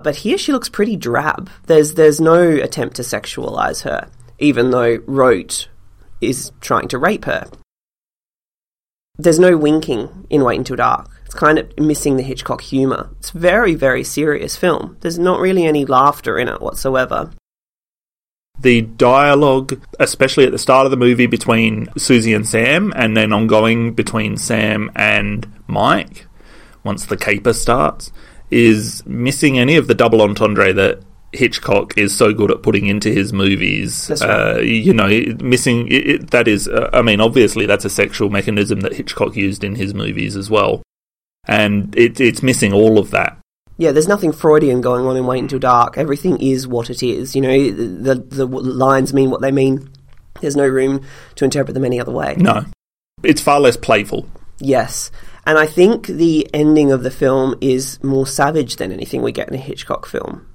But 0.00 0.16
here 0.16 0.38
she 0.38 0.52
looks 0.52 0.68
pretty 0.68 0.96
drab. 0.96 1.50
There's 1.66 1.94
there's 1.94 2.20
no 2.20 2.42
attempt 2.42 2.96
to 2.96 3.02
sexualize 3.02 3.82
her, 3.82 4.08
even 4.38 4.70
though 4.70 4.98
Roat 5.06 5.68
is 6.20 6.52
trying 6.60 6.88
to 6.88 6.98
rape 6.98 7.24
her 7.24 7.48
there's 9.18 9.38
no 9.38 9.56
winking 9.56 10.26
in 10.30 10.44
Wait 10.44 10.58
Until 10.58 10.76
Dark. 10.76 11.10
It's 11.26 11.34
kind 11.34 11.58
of 11.58 11.78
missing 11.78 12.16
the 12.16 12.22
Hitchcock 12.22 12.62
humour. 12.62 13.10
It's 13.18 13.30
very, 13.30 13.74
very 13.74 14.04
serious 14.04 14.56
film. 14.56 14.96
There's 15.00 15.18
not 15.18 15.40
really 15.40 15.66
any 15.66 15.84
laughter 15.84 16.38
in 16.38 16.48
it 16.48 16.62
whatsoever. 16.62 17.30
The 18.60 18.82
dialogue, 18.82 19.80
especially 20.00 20.44
at 20.44 20.52
the 20.52 20.58
start 20.58 20.84
of 20.84 20.90
the 20.90 20.96
movie 20.96 21.26
between 21.26 21.88
Susie 21.96 22.32
and 22.32 22.46
Sam, 22.46 22.92
and 22.96 23.16
then 23.16 23.32
ongoing 23.32 23.92
between 23.92 24.36
Sam 24.36 24.90
and 24.96 25.46
Mike, 25.66 26.26
once 26.82 27.06
the 27.06 27.16
caper 27.16 27.52
starts, 27.52 28.10
is 28.50 29.04
missing 29.06 29.58
any 29.58 29.76
of 29.76 29.86
the 29.86 29.94
double 29.94 30.22
entendre 30.22 30.72
that 30.72 31.02
Hitchcock 31.32 31.96
is 31.98 32.16
so 32.16 32.32
good 32.32 32.50
at 32.50 32.62
putting 32.62 32.86
into 32.86 33.10
his 33.10 33.32
movies. 33.32 34.08
Right. 34.10 34.22
Uh, 34.22 34.58
you 34.60 34.94
know, 34.94 35.08
missing 35.40 35.88
it, 35.88 36.08
it, 36.08 36.30
that 36.30 36.48
is. 36.48 36.68
Uh, 36.68 36.90
I 36.92 37.02
mean, 37.02 37.20
obviously, 37.20 37.66
that's 37.66 37.84
a 37.84 37.90
sexual 37.90 38.30
mechanism 38.30 38.80
that 38.80 38.94
Hitchcock 38.94 39.36
used 39.36 39.62
in 39.62 39.74
his 39.74 39.94
movies 39.94 40.36
as 40.36 40.48
well, 40.48 40.82
and 41.46 41.94
it, 41.96 42.20
it's 42.20 42.42
missing 42.42 42.72
all 42.72 42.98
of 42.98 43.10
that. 43.10 43.38
Yeah, 43.76 43.92
there's 43.92 44.08
nothing 44.08 44.32
Freudian 44.32 44.80
going 44.80 45.06
on 45.06 45.16
in 45.16 45.26
Wait 45.26 45.40
Until 45.40 45.60
Dark. 45.60 45.98
Everything 45.98 46.40
is 46.40 46.66
what 46.66 46.90
it 46.90 47.02
is. 47.02 47.36
You 47.36 47.42
know, 47.42 47.70
the 47.70 48.14
the 48.14 48.46
lines 48.46 49.12
mean 49.12 49.30
what 49.30 49.40
they 49.40 49.52
mean. 49.52 49.90
There's 50.40 50.56
no 50.56 50.66
room 50.66 51.04
to 51.36 51.44
interpret 51.44 51.74
them 51.74 51.84
any 51.84 52.00
other 52.00 52.12
way. 52.12 52.36
No, 52.38 52.64
it's 53.22 53.42
far 53.42 53.60
less 53.60 53.76
playful. 53.76 54.26
Yes. 54.60 55.10
And 55.46 55.58
I 55.58 55.66
think 55.66 56.06
the 56.06 56.48
ending 56.52 56.90
of 56.90 57.02
the 57.02 57.10
film 57.10 57.54
is 57.60 58.02
more 58.02 58.26
savage 58.26 58.76
than 58.76 58.92
anything 58.92 59.22
we 59.22 59.32
get 59.32 59.48
in 59.48 59.54
a 59.54 59.58
Hitchcock 59.58 60.06
film. 60.06 60.46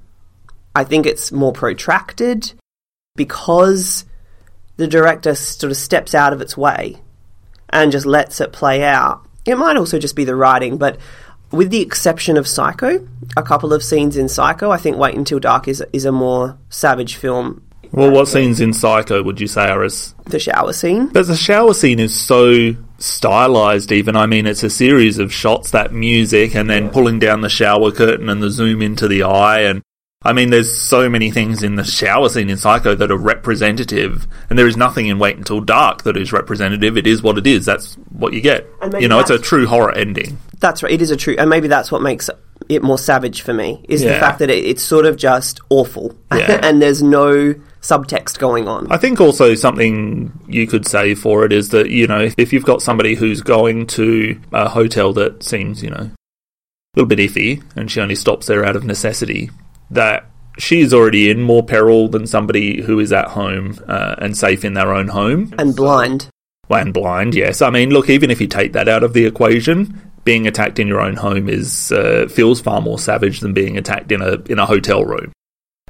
I 0.75 0.83
think 0.83 1.05
it's 1.05 1.31
more 1.31 1.53
protracted 1.53 2.53
because 3.15 4.05
the 4.77 4.88
director 4.88 5.36
sort 5.36 5.71
of 5.71 5.77
steps 5.77 6.15
out 6.15 6.33
of 6.33 6.41
its 6.41 6.57
way 6.57 6.97
and 7.69 7.91
just 7.91 8.05
lets 8.05 8.41
it 8.41 8.51
play 8.51 8.83
out. 8.83 9.27
It 9.45 9.57
might 9.57 9.77
also 9.77 9.99
just 9.99 10.15
be 10.15 10.23
the 10.23 10.36
writing, 10.36 10.77
but 10.77 10.97
with 11.51 11.69
the 11.69 11.81
exception 11.81 12.38
of 12.38 12.47
Psycho, 12.47 13.07
a 13.38 13.43
couple 13.43 13.73
of 13.73 13.83
scenes 13.83 14.17
in 14.17 14.27
Psycho, 14.27 14.71
I 14.71 14.77
think 14.77 14.97
Wait 14.97 15.15
Until 15.15 15.39
Dark 15.39 15.67
is 15.67 15.83
is 15.93 16.05
a 16.05 16.12
more 16.12 16.57
savage 16.69 17.15
film. 17.15 17.62
Well, 17.91 18.09
what 18.09 18.27
scenes 18.27 18.59
in 18.59 18.73
Psycho 18.73 19.21
would 19.21 19.39
you 19.39 19.45
say 19.45 19.69
are 19.69 19.83
as 19.83 20.15
the 20.25 20.39
shower 20.39 20.73
scene? 20.73 21.07
But 21.09 21.27
the 21.27 21.36
shower 21.36 21.75
scene 21.75 21.99
is 21.99 22.19
so 22.19 22.75
stylized 22.97 23.91
even. 23.91 24.15
I 24.15 24.25
mean, 24.25 24.47
it's 24.47 24.63
a 24.63 24.69
series 24.69 25.19
of 25.19 25.31
shots, 25.31 25.69
that 25.71 25.93
music, 25.93 26.55
and 26.55 26.67
then 26.67 26.89
pulling 26.89 27.19
down 27.19 27.41
the 27.41 27.49
shower 27.49 27.91
curtain 27.91 28.29
and 28.29 28.41
the 28.41 28.49
zoom 28.49 28.81
into 28.81 29.07
the 29.07 29.21
eye. 29.21 29.59
And 29.59 29.83
I 30.25 30.33
mean, 30.33 30.49
there's 30.51 30.75
so 30.75 31.09
many 31.09 31.31
things 31.31 31.63
in 31.63 31.75
the 31.75 31.83
shower 31.83 32.29
scene 32.29 32.49
in 32.49 32.57
Psycho 32.57 32.95
that 32.95 33.12
are 33.12 33.17
representative, 33.17 34.25
and 34.49 34.57
there 34.57 34.67
is 34.67 34.77
nothing 34.77 35.07
in 35.07 35.19
Wait 35.19 35.36
Until 35.38 35.59
Dark 35.59 36.03
that 36.03 36.15
is 36.15 36.31
representative. 36.31 36.97
It 36.97 37.07
is 37.07 37.21
what 37.21 37.38
it 37.38 37.45
is. 37.45 37.65
That's 37.65 37.95
what 38.09 38.33
you 38.33 38.41
get. 38.41 38.67
You 38.99 39.07
know, 39.07 39.19
it's 39.19 39.29
a 39.29 39.38
true 39.38 39.67
horror 39.67 39.91
ending. 39.93 40.38
That's 40.59 40.81
right. 40.81 40.93
It 40.93 41.01
is 41.01 41.12
a 41.12 41.17
true, 41.17 41.36
and 41.38 41.49
maybe 41.49 41.67
that's 41.67 41.91
what 41.91 42.01
makes 42.01 42.29
it 42.69 42.81
more 42.81 42.97
savage 42.97 43.41
for 43.41 43.53
me 43.53 43.83
is 43.89 44.01
the 44.01 44.09
fact 44.12 44.39
that 44.39 44.49
it, 44.49 44.63
it's 44.63 44.81
sort 44.81 45.05
of 45.05 45.17
just 45.17 45.59
awful, 45.69 46.15
Yeah. 46.31 46.59
and 46.63 46.81
there's 46.81 47.03
no 47.03 47.55
subtext 47.81 48.39
going 48.39 48.67
on. 48.69 48.89
I 48.89 48.97
think 48.97 49.19
also 49.19 49.55
something 49.55 50.31
you 50.47 50.65
could 50.67 50.88
say 50.88 51.15
for 51.15 51.43
it 51.43 51.51
is 51.51 51.69
that, 51.69 51.89
you 51.89 52.07
know, 52.07 52.29
if 52.38 52.53
you've 52.53 52.63
got 52.63 52.81
somebody 52.81 53.15
who's 53.15 53.41
going 53.41 53.88
to 53.88 54.39
a 54.53 54.69
hotel 54.69 55.12
that 55.13 55.43
seems, 55.43 55.83
you 55.83 55.89
know, 55.89 56.09
a 56.09 56.12
little 56.95 57.07
bit 57.09 57.19
iffy 57.19 57.62
and 57.75 57.91
she 57.91 57.99
only 57.99 58.15
stops 58.15 58.47
there 58.47 58.63
out 58.65 58.77
of 58.77 58.86
necessity, 58.86 59.49
that 59.93 60.29
she's 60.58 60.93
already 60.93 61.29
in 61.29 61.41
more 61.41 61.63
peril 61.63 62.08
than 62.08 62.27
somebody 62.27 62.82
who 62.82 62.99
is 62.99 63.12
at 63.12 63.29
home 63.29 63.79
uh, 63.88 64.15
and 64.19 64.38
safe 64.38 64.63
in 64.63 64.73
their 64.73 64.93
own 64.93 65.08
home. 65.08 65.53
and 65.58 65.75
blind. 65.75 66.29
And 66.69 66.93
blind, 66.93 67.36
yes. 67.36 67.62
I 67.62 67.69
mean, 67.69 67.91
look, 67.91 68.10
even 68.10 68.32
if 68.32 68.41
you 68.41 68.47
take 68.47 68.73
that 68.73 68.88
out 68.88 69.03
of 69.03 69.13
the 69.13 69.25
equation, 69.25 70.01
being 70.23 70.47
attacked 70.47 70.79
in 70.79 70.88
your 70.88 71.01
own 71.01 71.15
home 71.15 71.47
is 71.47 71.91
uh, 71.91 72.27
feels 72.29 72.62
far 72.62 72.82
more 72.82 72.97
savage 72.97 73.41
than 73.41 73.53
being 73.53 73.77
attacked 73.77 74.12
in 74.12 74.21
a 74.21 74.41
in 74.49 74.58
a 74.58 74.65
hotel 74.65 75.03
room, 75.03 75.32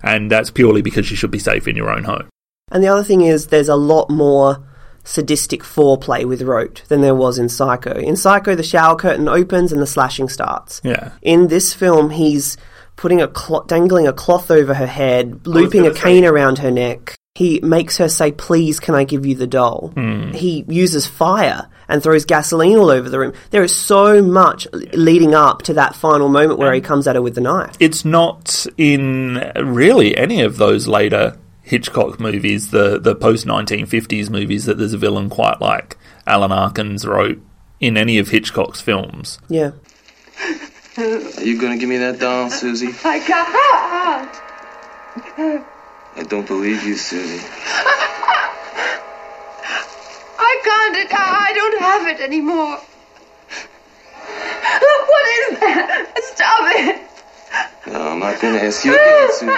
and 0.02 0.30
that's 0.30 0.52
purely 0.52 0.82
because 0.82 1.10
you 1.10 1.16
should 1.16 1.32
be 1.32 1.39
safe 1.39 1.68
in 1.68 1.76
your 1.76 1.89
own 1.89 2.04
home. 2.04 2.28
And 2.72 2.84
the 2.84 2.88
other 2.88 3.04
thing 3.04 3.22
is, 3.22 3.48
there's 3.48 3.70
a 3.70 3.76
lot 3.76 4.10
more 4.10 4.66
sadistic 5.04 5.62
foreplay 5.62 6.26
with 6.26 6.42
Roat 6.42 6.84
than 6.88 7.02
there 7.02 7.16
was 7.16 7.38
in 7.38 7.50
Psycho. 7.50 7.94
In 7.94 8.16
Psycho, 8.16 8.56
the 8.56 8.63
shower 8.63 8.96
curtain 8.96 9.28
opens 9.28 9.72
and 9.72 9.82
the 9.82 9.88
slashing 9.88 10.30
starts. 10.30 10.82
Yeah. 10.84 11.12
In 11.22 11.48
this 11.48 11.74
film, 11.74 12.10
he's 12.10 12.58
putting 12.96 13.22
a 13.22 13.28
clo- 13.28 13.64
dangling 13.68 14.08
a 14.08 14.14
cloth 14.14 14.50
over 14.52 14.74
her 14.74 14.88
head, 14.88 15.46
looping 15.46 15.82
a 15.82 15.84
gonna 15.86 15.96
say- 15.96 16.02
cane 16.02 16.26
around 16.26 16.60
her 16.60 16.72
neck. 16.72 17.16
He 17.36 17.60
makes 17.64 17.98
her 17.98 18.10
say, 18.10 18.32
"Please, 18.32 18.80
can 18.80 18.94
I 18.94 19.06
give 19.06 19.26
you 19.26 19.34
the 19.34 19.48
doll?" 19.48 19.92
Hmm. 19.96 20.32
He 20.34 20.64
uses 20.68 21.08
fire 21.08 21.68
and 21.90 22.02
throws 22.04 22.26
gasoline 22.26 22.78
all 22.78 22.92
over 22.92 23.10
the 23.10 23.18
room. 23.20 23.34
There 23.50 23.64
is 23.64 23.76
so 23.76 24.22
much 24.22 24.68
leading 24.94 25.34
up 25.34 25.64
to 25.64 25.74
that 25.74 25.96
final 25.96 26.30
moment 26.30 26.60
where 26.60 26.72
he 26.74 26.80
comes 26.80 27.08
at 27.08 27.16
her 27.16 27.22
with 27.24 27.34
the 27.36 27.42
knife. 27.42 27.72
it's 27.80 28.06
not 28.06 28.68
in 28.78 29.52
really 29.56 30.16
any 30.16 30.42
of 30.42 30.58
those 30.58 30.88
later 30.88 31.36
Hitchcock 31.64 32.20
movies, 32.20 32.70
the 32.70 33.00
the 33.00 33.16
post 33.16 33.46
nineteen 33.48 33.88
fifties 33.88 34.30
movies, 34.30 34.66
that 34.66 34.78
there's 34.78 34.94
a 34.94 34.98
villain 34.98 35.30
quite 35.30 35.60
like 35.60 35.98
Alan 36.28 36.52
Arkin's 36.52 37.06
Roat 37.08 37.42
in 37.80 37.98
any 37.98 38.20
of 38.20 38.30
Hitchcock's 38.30 38.80
films. 38.80 39.40
Yeah. 39.50 39.72
Are 40.96 41.44
you 41.44 41.60
gonna 41.60 41.78
give 41.78 41.90
me 41.90 41.98
that 41.98 42.20
doll, 42.20 42.52
Susie? 42.52 42.94
I 43.04 43.20
can't. 43.20 43.50
I 46.16 46.24
don't 46.24 46.46
believe 46.46 46.84
you, 46.84 46.96
Susie. 46.96 47.44
I 50.38 50.62
can't. 50.64 50.96
It, 50.98 51.08
I 51.12 51.52
don't 51.56 51.82
have 51.82 52.08
it 52.08 52.20
anymore. 52.22 52.80
What 54.84 55.26
is 55.40 55.60
that? 55.60 56.14
Stop 56.36 56.70
it. 56.76 57.02
No, 57.88 58.12
I'm 58.12 58.20
not 58.20 58.40
gonna 58.40 58.60
ask 58.60 58.86
you 58.86 58.94
again, 58.94 59.30
Susie. 59.34 59.52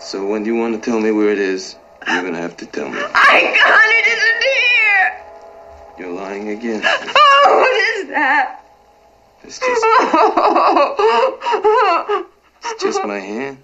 So 0.00 0.26
when 0.26 0.44
you 0.44 0.56
want 0.56 0.74
to 0.74 0.90
tell 0.90 0.98
me 0.98 1.12
where 1.12 1.30
it 1.30 1.38
is, 1.38 1.76
you're 2.08 2.22
gonna 2.24 2.38
have 2.38 2.56
to 2.56 2.66
tell 2.66 2.88
me. 2.88 2.98
I 2.98 3.54
can't. 3.54 3.92
It 3.94 4.06
isn't 4.16 4.42
here. 4.56 5.22
You're 5.98 6.14
lying 6.20 6.48
again. 6.48 6.82
Oh, 6.84 7.58
what 7.60 7.72
is 8.00 8.08
that? 8.08 8.64
It's 9.48 9.60
just, 9.60 9.82
it's 12.64 12.82
just 12.82 13.02
my 13.04 13.18
hand. 13.18 13.58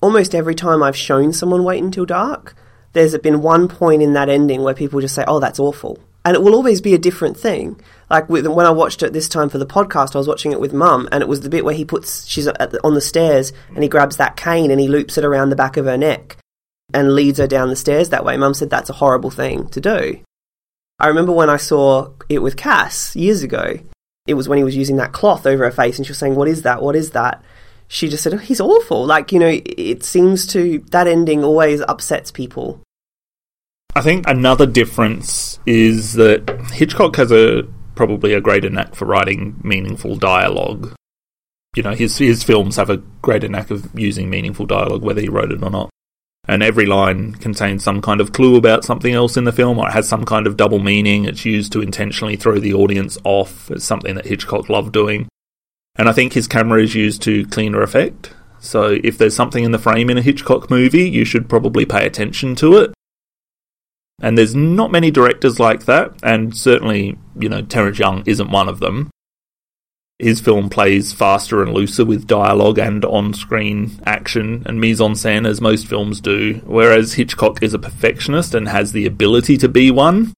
almost 0.00 0.36
every 0.36 0.54
time 0.54 0.84
I've 0.84 0.96
shown 0.96 1.32
someone 1.32 1.64
Wait 1.64 1.82
Until 1.82 2.04
Dark, 2.04 2.54
there's 2.92 3.18
been 3.18 3.42
one 3.42 3.66
point 3.66 4.02
in 4.02 4.12
that 4.12 4.28
ending 4.28 4.62
where 4.62 4.72
people 4.72 5.00
just 5.00 5.16
say, 5.16 5.24
"Oh, 5.26 5.40
that's 5.40 5.58
awful," 5.58 5.98
and 6.24 6.36
it 6.36 6.42
will 6.44 6.54
always 6.54 6.80
be 6.80 6.94
a 6.94 6.98
different 6.98 7.36
thing. 7.36 7.80
Like 8.08 8.28
with, 8.28 8.46
when 8.46 8.64
I 8.64 8.70
watched 8.70 9.02
it 9.02 9.12
this 9.12 9.28
time 9.28 9.48
for 9.48 9.58
the 9.58 9.66
podcast, 9.66 10.14
I 10.14 10.18
was 10.18 10.28
watching 10.28 10.52
it 10.52 10.60
with 10.60 10.72
Mum, 10.72 11.08
and 11.10 11.22
it 11.22 11.28
was 11.28 11.40
the 11.40 11.50
bit 11.50 11.64
where 11.64 11.74
he 11.74 11.84
puts 11.84 12.24
she's 12.28 12.44
the, 12.44 12.80
on 12.84 12.94
the 12.94 13.00
stairs 13.00 13.52
and 13.74 13.82
he 13.82 13.88
grabs 13.88 14.16
that 14.18 14.36
cane 14.36 14.70
and 14.70 14.80
he 14.80 14.86
loops 14.86 15.18
it 15.18 15.24
around 15.24 15.50
the 15.50 15.56
back 15.56 15.76
of 15.76 15.86
her 15.86 15.98
neck 15.98 16.36
and 16.94 17.16
leads 17.16 17.38
her 17.38 17.48
down 17.48 17.68
the 17.68 17.74
stairs 17.74 18.10
that 18.10 18.24
way. 18.24 18.36
Mum 18.36 18.54
said 18.54 18.70
that's 18.70 18.90
a 18.90 18.94
horrible 18.94 19.30
thing 19.30 19.66
to 19.70 19.80
do. 19.80 20.20
I 21.00 21.08
remember 21.08 21.32
when 21.32 21.50
I 21.50 21.56
saw 21.56 22.10
it 22.28 22.38
with 22.38 22.56
Cass 22.56 23.16
years 23.16 23.42
ago. 23.42 23.80
It 24.26 24.34
was 24.34 24.48
when 24.48 24.58
he 24.58 24.64
was 24.64 24.76
using 24.76 24.96
that 24.96 25.12
cloth 25.12 25.46
over 25.46 25.64
her 25.64 25.70
face, 25.70 25.98
and 25.98 26.06
she 26.06 26.10
was 26.10 26.18
saying, 26.18 26.34
"What 26.34 26.48
is 26.48 26.62
that? 26.62 26.82
What 26.82 26.96
is 26.96 27.10
that?" 27.10 27.42
she 27.92 28.08
just 28.08 28.22
said, 28.22 28.32
oh, 28.32 28.38
he's 28.38 28.60
awful. 28.60 29.04
Like, 29.04 29.32
you 29.32 29.38
know, 29.38 29.60
it 29.66 30.02
seems 30.02 30.46
to, 30.46 30.78
that 30.92 31.06
ending 31.06 31.44
always 31.44 31.82
upsets 31.82 32.30
people. 32.30 32.80
I 33.94 34.00
think 34.00 34.26
another 34.26 34.64
difference 34.64 35.58
is 35.66 36.14
that 36.14 36.48
Hitchcock 36.72 37.16
has 37.16 37.30
a 37.30 37.64
probably 37.94 38.32
a 38.32 38.40
greater 38.40 38.70
knack 38.70 38.94
for 38.94 39.04
writing 39.04 39.60
meaningful 39.62 40.16
dialogue. 40.16 40.94
You 41.76 41.82
know, 41.82 41.92
his 41.92 42.16
his 42.16 42.42
films 42.42 42.76
have 42.76 42.88
a 42.88 42.96
greater 43.20 43.48
knack 43.48 43.70
of 43.70 43.90
using 43.98 44.30
meaningful 44.30 44.64
dialogue, 44.64 45.02
whether 45.02 45.20
he 45.20 45.28
wrote 45.28 45.52
it 45.52 45.62
or 45.62 45.68
not. 45.68 45.90
And 46.48 46.62
every 46.62 46.86
line 46.86 47.34
contains 47.34 47.84
some 47.84 48.02
kind 48.02 48.20
of 48.20 48.32
clue 48.32 48.56
about 48.56 48.84
something 48.84 49.14
else 49.14 49.36
in 49.36 49.44
the 49.44 49.52
film, 49.52 49.78
or 49.78 49.88
it 49.88 49.92
has 49.92 50.08
some 50.08 50.24
kind 50.24 50.46
of 50.46 50.56
double 50.56 50.80
meaning. 50.80 51.24
It's 51.24 51.44
used 51.44 51.72
to 51.72 51.80
intentionally 51.80 52.36
throw 52.36 52.58
the 52.58 52.74
audience 52.74 53.16
off. 53.22 53.70
It's 53.70 53.84
something 53.84 54.16
that 54.16 54.26
Hitchcock 54.26 54.68
loved 54.68 54.92
doing. 54.92 55.28
And 55.96 56.08
I 56.08 56.12
think 56.12 56.32
his 56.32 56.48
camera 56.48 56.82
is 56.82 56.94
used 56.94 57.22
to 57.22 57.46
cleaner 57.46 57.82
effect. 57.82 58.34
So 58.58 58.98
if 59.04 59.18
there's 59.18 59.36
something 59.36 59.62
in 59.62 59.72
the 59.72 59.78
frame 59.78 60.10
in 60.10 60.18
a 60.18 60.22
Hitchcock 60.22 60.70
movie, 60.70 61.08
you 61.08 61.24
should 61.24 61.48
probably 61.48 61.84
pay 61.84 62.06
attention 62.06 62.54
to 62.56 62.76
it. 62.78 62.92
And 64.20 64.38
there's 64.38 64.54
not 64.54 64.92
many 64.92 65.10
directors 65.10 65.58
like 65.58 65.84
that, 65.86 66.12
and 66.22 66.56
certainly, 66.56 67.18
you 67.36 67.48
know, 67.48 67.62
Terence 67.62 67.98
Young 67.98 68.22
isn't 68.24 68.50
one 68.50 68.68
of 68.68 68.78
them. 68.78 69.10
His 70.22 70.40
film 70.40 70.70
plays 70.70 71.12
faster 71.12 71.64
and 71.64 71.74
looser 71.74 72.04
with 72.04 72.28
dialogue 72.28 72.78
and 72.78 73.04
on 73.04 73.34
screen 73.34 74.00
action 74.06 74.62
and 74.66 74.80
mise 74.80 75.00
en 75.00 75.14
scène, 75.14 75.48
as 75.48 75.60
most 75.60 75.88
films 75.88 76.20
do, 76.20 76.62
whereas 76.64 77.14
Hitchcock 77.14 77.60
is 77.60 77.74
a 77.74 77.78
perfectionist 77.80 78.54
and 78.54 78.68
has 78.68 78.92
the 78.92 79.04
ability 79.04 79.56
to 79.56 79.68
be 79.68 79.90
one. 79.90 80.32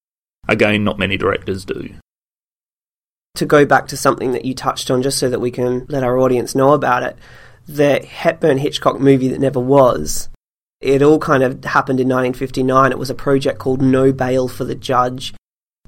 Again, 0.48 0.84
not 0.84 0.98
many 0.98 1.18
directors 1.18 1.66
do. 1.66 1.96
To 3.34 3.44
go 3.44 3.66
back 3.66 3.86
to 3.88 3.96
something 3.98 4.32
that 4.32 4.46
you 4.46 4.54
touched 4.54 4.90
on, 4.90 5.02
just 5.02 5.18
so 5.18 5.28
that 5.28 5.40
we 5.40 5.50
can 5.50 5.84
let 5.90 6.02
our 6.02 6.18
audience 6.18 6.54
know 6.54 6.72
about 6.72 7.02
it, 7.02 7.18
the 7.66 7.98
Hepburn 7.98 8.56
Hitchcock 8.56 8.98
movie 8.98 9.28
that 9.28 9.40
never 9.40 9.60
was. 9.60 10.30
It 10.80 11.02
all 11.02 11.18
kind 11.18 11.42
of 11.42 11.62
happened 11.62 12.00
in 12.00 12.08
1959. 12.08 12.90
It 12.90 12.98
was 12.98 13.10
a 13.10 13.14
project 13.14 13.58
called 13.58 13.82
No 13.82 14.12
Bail 14.12 14.48
for 14.48 14.64
the 14.64 14.74
Judge. 14.74 15.34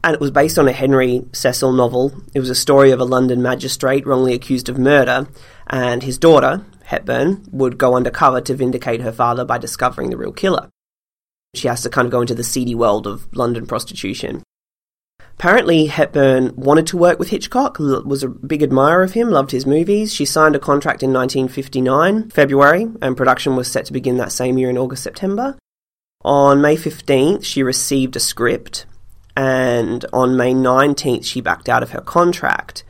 And 0.05 0.15
it 0.15 0.21
was 0.21 0.31
based 0.31 0.59
on 0.59 0.69
a 0.69 0.73
Henry 0.73 1.25
Cecil 1.33 1.73
novel. 1.73 2.13
It 2.35 2.41
was 2.41 2.51
a 2.51 2.55
story 2.55 2.91
of 2.91 3.01
a 3.01 3.05
London 3.05 3.43
magistrate 3.43 4.07
wrongly 4.07 4.35
accused 4.35 4.69
of 4.69 4.79
murder, 4.79 5.27
and 5.67 6.03
his 6.03 6.19
daughter, 6.19 6.65
Hepburn, 6.85 7.45
would 7.51 7.79
go 7.79 7.97
undercover 7.97 8.41
to 8.43 8.55
vindicate 8.55 9.01
her 9.01 9.13
father 9.13 9.45
by 9.45 9.59
discovering 9.59 10.11
the 10.11 10.17
real 10.17 10.33
killer. 10.33 10.69
She 11.55 11.69
has 11.69 11.83
to 11.83 11.91
kind 11.91 12.07
of 12.07 12.13
go 12.13 12.21
into 12.21 12.35
the 12.35 12.45
seedy 12.45 12.75
world 12.75 13.07
of 13.07 13.27
London 13.35 13.67
prostitution. 13.67 14.43
Apparently, 15.39 15.87
Hepburn 15.87 16.55
wanted 16.57 16.87
to 16.89 16.97
work 16.97 17.19
with 17.19 17.29
Hitchcock, 17.29 17.79
was 17.79 18.23
a 18.23 18.29
big 18.29 18.63
admirer 18.63 19.03
of 19.03 19.13
him, 19.13 19.31
loved 19.31 19.51
his 19.51 19.67
movies. 19.67 20.15
She 20.15 20.25
signed 20.25 20.57
a 20.57 20.59
contract 20.59 21.03
in 21.03 21.13
1959, 21.13 22.31
February, 22.31 22.89
and 23.03 23.17
production 23.17 23.55
was 23.55 23.71
set 23.71 23.85
to 23.87 23.93
begin 23.93 24.17
that 24.17 24.33
same 24.33 24.57
year 24.57 24.71
in 24.71 24.79
August, 24.79 25.03
September. 25.03 25.59
On 26.23 26.63
May 26.63 26.77
15th, 26.77 27.45
she 27.45 27.63
received 27.63 28.17
a 28.17 28.21
script, 28.21 28.87
and 29.37 30.05
on 30.13 30.37
May 30.37 30.55
19th, 30.55 31.25
she 31.25 31.41
backed 31.41 31.69
out 31.69 31.83
of 31.83 31.91
her 31.91 32.01
contract. 32.01 32.83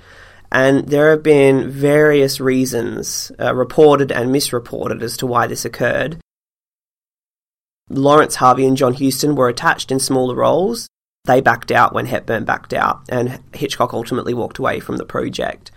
And 0.52 0.88
there 0.88 1.10
have 1.10 1.24
been 1.24 1.68
various 1.68 2.40
reasons, 2.40 3.32
uh, 3.40 3.54
reported 3.54 4.12
and 4.12 4.30
misreported, 4.30 5.02
as 5.02 5.16
to 5.18 5.26
why 5.26 5.48
this 5.48 5.64
occurred. 5.64 6.18
Laurence 7.90 8.36
Harvey 8.36 8.64
and 8.64 8.76
John 8.76 8.94
Huston 8.94 9.34
were 9.34 9.48
attached 9.48 9.90
in 9.90 9.98
smaller 9.98 10.36
roles. 10.36 10.88
They 11.24 11.40
backed 11.40 11.72
out 11.72 11.92
when 11.92 12.06
Hepburn 12.06 12.44
backed 12.44 12.72
out, 12.72 13.00
and 13.08 13.40
Hitchcock 13.52 13.92
ultimately 13.92 14.34
walked 14.34 14.58
away 14.58 14.78
from 14.78 14.96
the 14.96 15.04
project. 15.04 15.72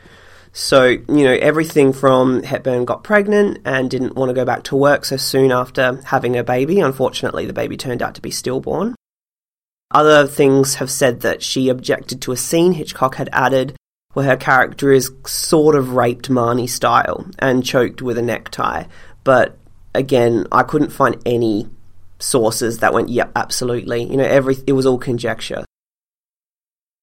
So, 0.51 0.86
you 0.86 1.23
know, 1.23 1.38
everything 1.41 1.93
from 1.93 2.43
Hepburn 2.43 2.86
got 2.86 3.03
pregnant 3.03 3.60
and 3.65 3.89
didn't 3.89 4.15
want 4.15 4.29
to 4.29 4.34
go 4.34 4.45
back 4.45 4.63
to 4.65 4.75
work 4.75 5.05
so 5.05 5.17
soon 5.17 5.51
after 5.51 6.01
having 6.05 6.38
a 6.38 6.43
baby. 6.43 6.79
Unfortunately, 6.79 7.45
the 7.45 7.53
baby 7.53 7.77
turned 7.77 8.01
out 8.01 8.15
to 8.15 8.21
be 8.21 8.32
stillborn. 8.32 8.95
Other 9.91 10.28
things 10.28 10.75
have 10.75 10.91
said 10.91 11.21
that 11.21 11.41
she 11.41 11.69
objected 11.69 12.21
to 12.21 12.32
a 12.32 12.38
scene 12.38 12.73
Hitchcock 12.73 13.15
had 13.15 13.30
added 13.34 13.75
where 14.13 14.25
her 14.25 14.38
character 14.38 14.91
is 14.91 15.12
sort 15.25 15.75
of 15.75 15.93
raped 15.93 16.30
Marnie 16.30 16.69
style 16.69 17.25
and 17.39 17.65
choked 17.65 18.02
with 18.02 18.17
a 18.17 18.21
necktie. 18.21 18.86
But 19.23 19.58
again, 19.93 20.45
I 20.52 20.63
couldn't 20.63 20.91
find 20.91 21.21
any 21.25 21.69
sources 22.19 22.80
that 22.80 22.93
went, 22.93 23.10
yep, 23.10 23.32
absolutely. 23.36 24.04
You 24.04 24.17
know, 24.17 24.25
every 24.25 24.58
it 24.67 24.73
was 24.73 24.86
all 24.86 24.97
conjecture. 24.97 25.65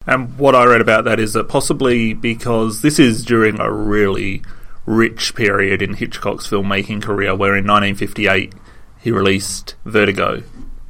And 0.06 0.38
what 0.38 0.54
I 0.54 0.64
read 0.64 0.80
about 0.80 1.04
that 1.04 1.18
is 1.18 1.32
that 1.32 1.48
possibly 1.48 2.12
because 2.14 2.82
this 2.82 2.98
is 2.98 3.24
during 3.24 3.58
a 3.58 3.72
really 3.72 4.42
rich 4.84 5.34
period 5.34 5.82
in 5.82 5.94
Hitchcock's 5.94 6.48
filmmaking 6.48 7.02
career, 7.02 7.34
where 7.34 7.56
in 7.56 7.66
1958 7.66 8.52
he 9.00 9.10
released 9.10 9.74
Vertigo, 9.84 10.44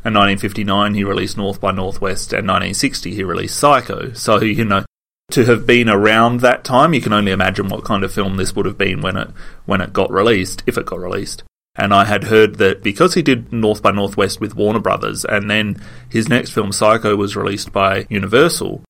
and 0.06 0.14
1959 0.14 0.94
he 0.94 1.02
released 1.02 1.36
North 1.36 1.60
by 1.60 1.72
Northwest, 1.72 2.32
and 2.32 2.46
1960 2.46 3.12
he 3.12 3.24
released 3.24 3.58
Psycho. 3.58 4.12
So, 4.12 4.40
you 4.40 4.64
know, 4.64 4.84
to 5.32 5.44
have 5.46 5.66
been 5.66 5.88
around 5.88 6.40
that 6.40 6.62
time, 6.62 6.94
you 6.94 7.00
can 7.00 7.12
only 7.12 7.32
imagine 7.32 7.68
what 7.68 7.84
kind 7.84 8.04
of 8.04 8.12
film 8.12 8.36
this 8.36 8.54
would 8.54 8.66
have 8.66 8.78
been 8.78 9.00
when 9.00 9.16
it 9.16 9.28
when 9.64 9.80
it 9.80 9.92
got 9.92 10.12
released, 10.12 10.62
if 10.64 10.78
it 10.78 10.86
got 10.86 11.00
released. 11.00 11.42
And 11.74 11.92
I 11.92 12.04
had 12.04 12.22
heard 12.24 12.58
that 12.58 12.84
because 12.84 13.14
he 13.14 13.22
did 13.22 13.52
North 13.52 13.82
by 13.82 13.90
Northwest 13.90 14.40
with 14.40 14.54
Warner 14.54 14.78
Brothers, 14.78 15.24
and 15.24 15.50
then 15.50 15.82
his 16.08 16.28
next 16.28 16.50
film 16.50 16.70
Psycho 16.70 17.16
was 17.16 17.34
released 17.34 17.72
by 17.72 18.06
Universal, 18.08 18.84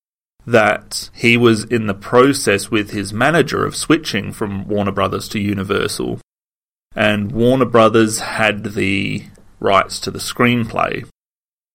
that 0.47 1.09
he 1.15 1.39
was 1.39 1.65
in 1.65 1.87
the 1.87 1.95
process 1.95 2.71
with 2.71 2.91
his 2.91 3.15
manager 3.15 3.65
of 3.65 3.75
switching 3.75 4.33
from 4.33 4.69
Warner 4.69 4.93
Brothers 4.93 5.29
to 5.31 5.41
Universal. 5.41 6.21
And 6.95 7.33
Warner 7.33 7.65
Brothers 7.65 8.21
had 8.21 8.75
the 8.75 9.25
rights 9.67 10.01
to 10.01 10.11
the 10.11 10.19
screenplay. 10.19 11.07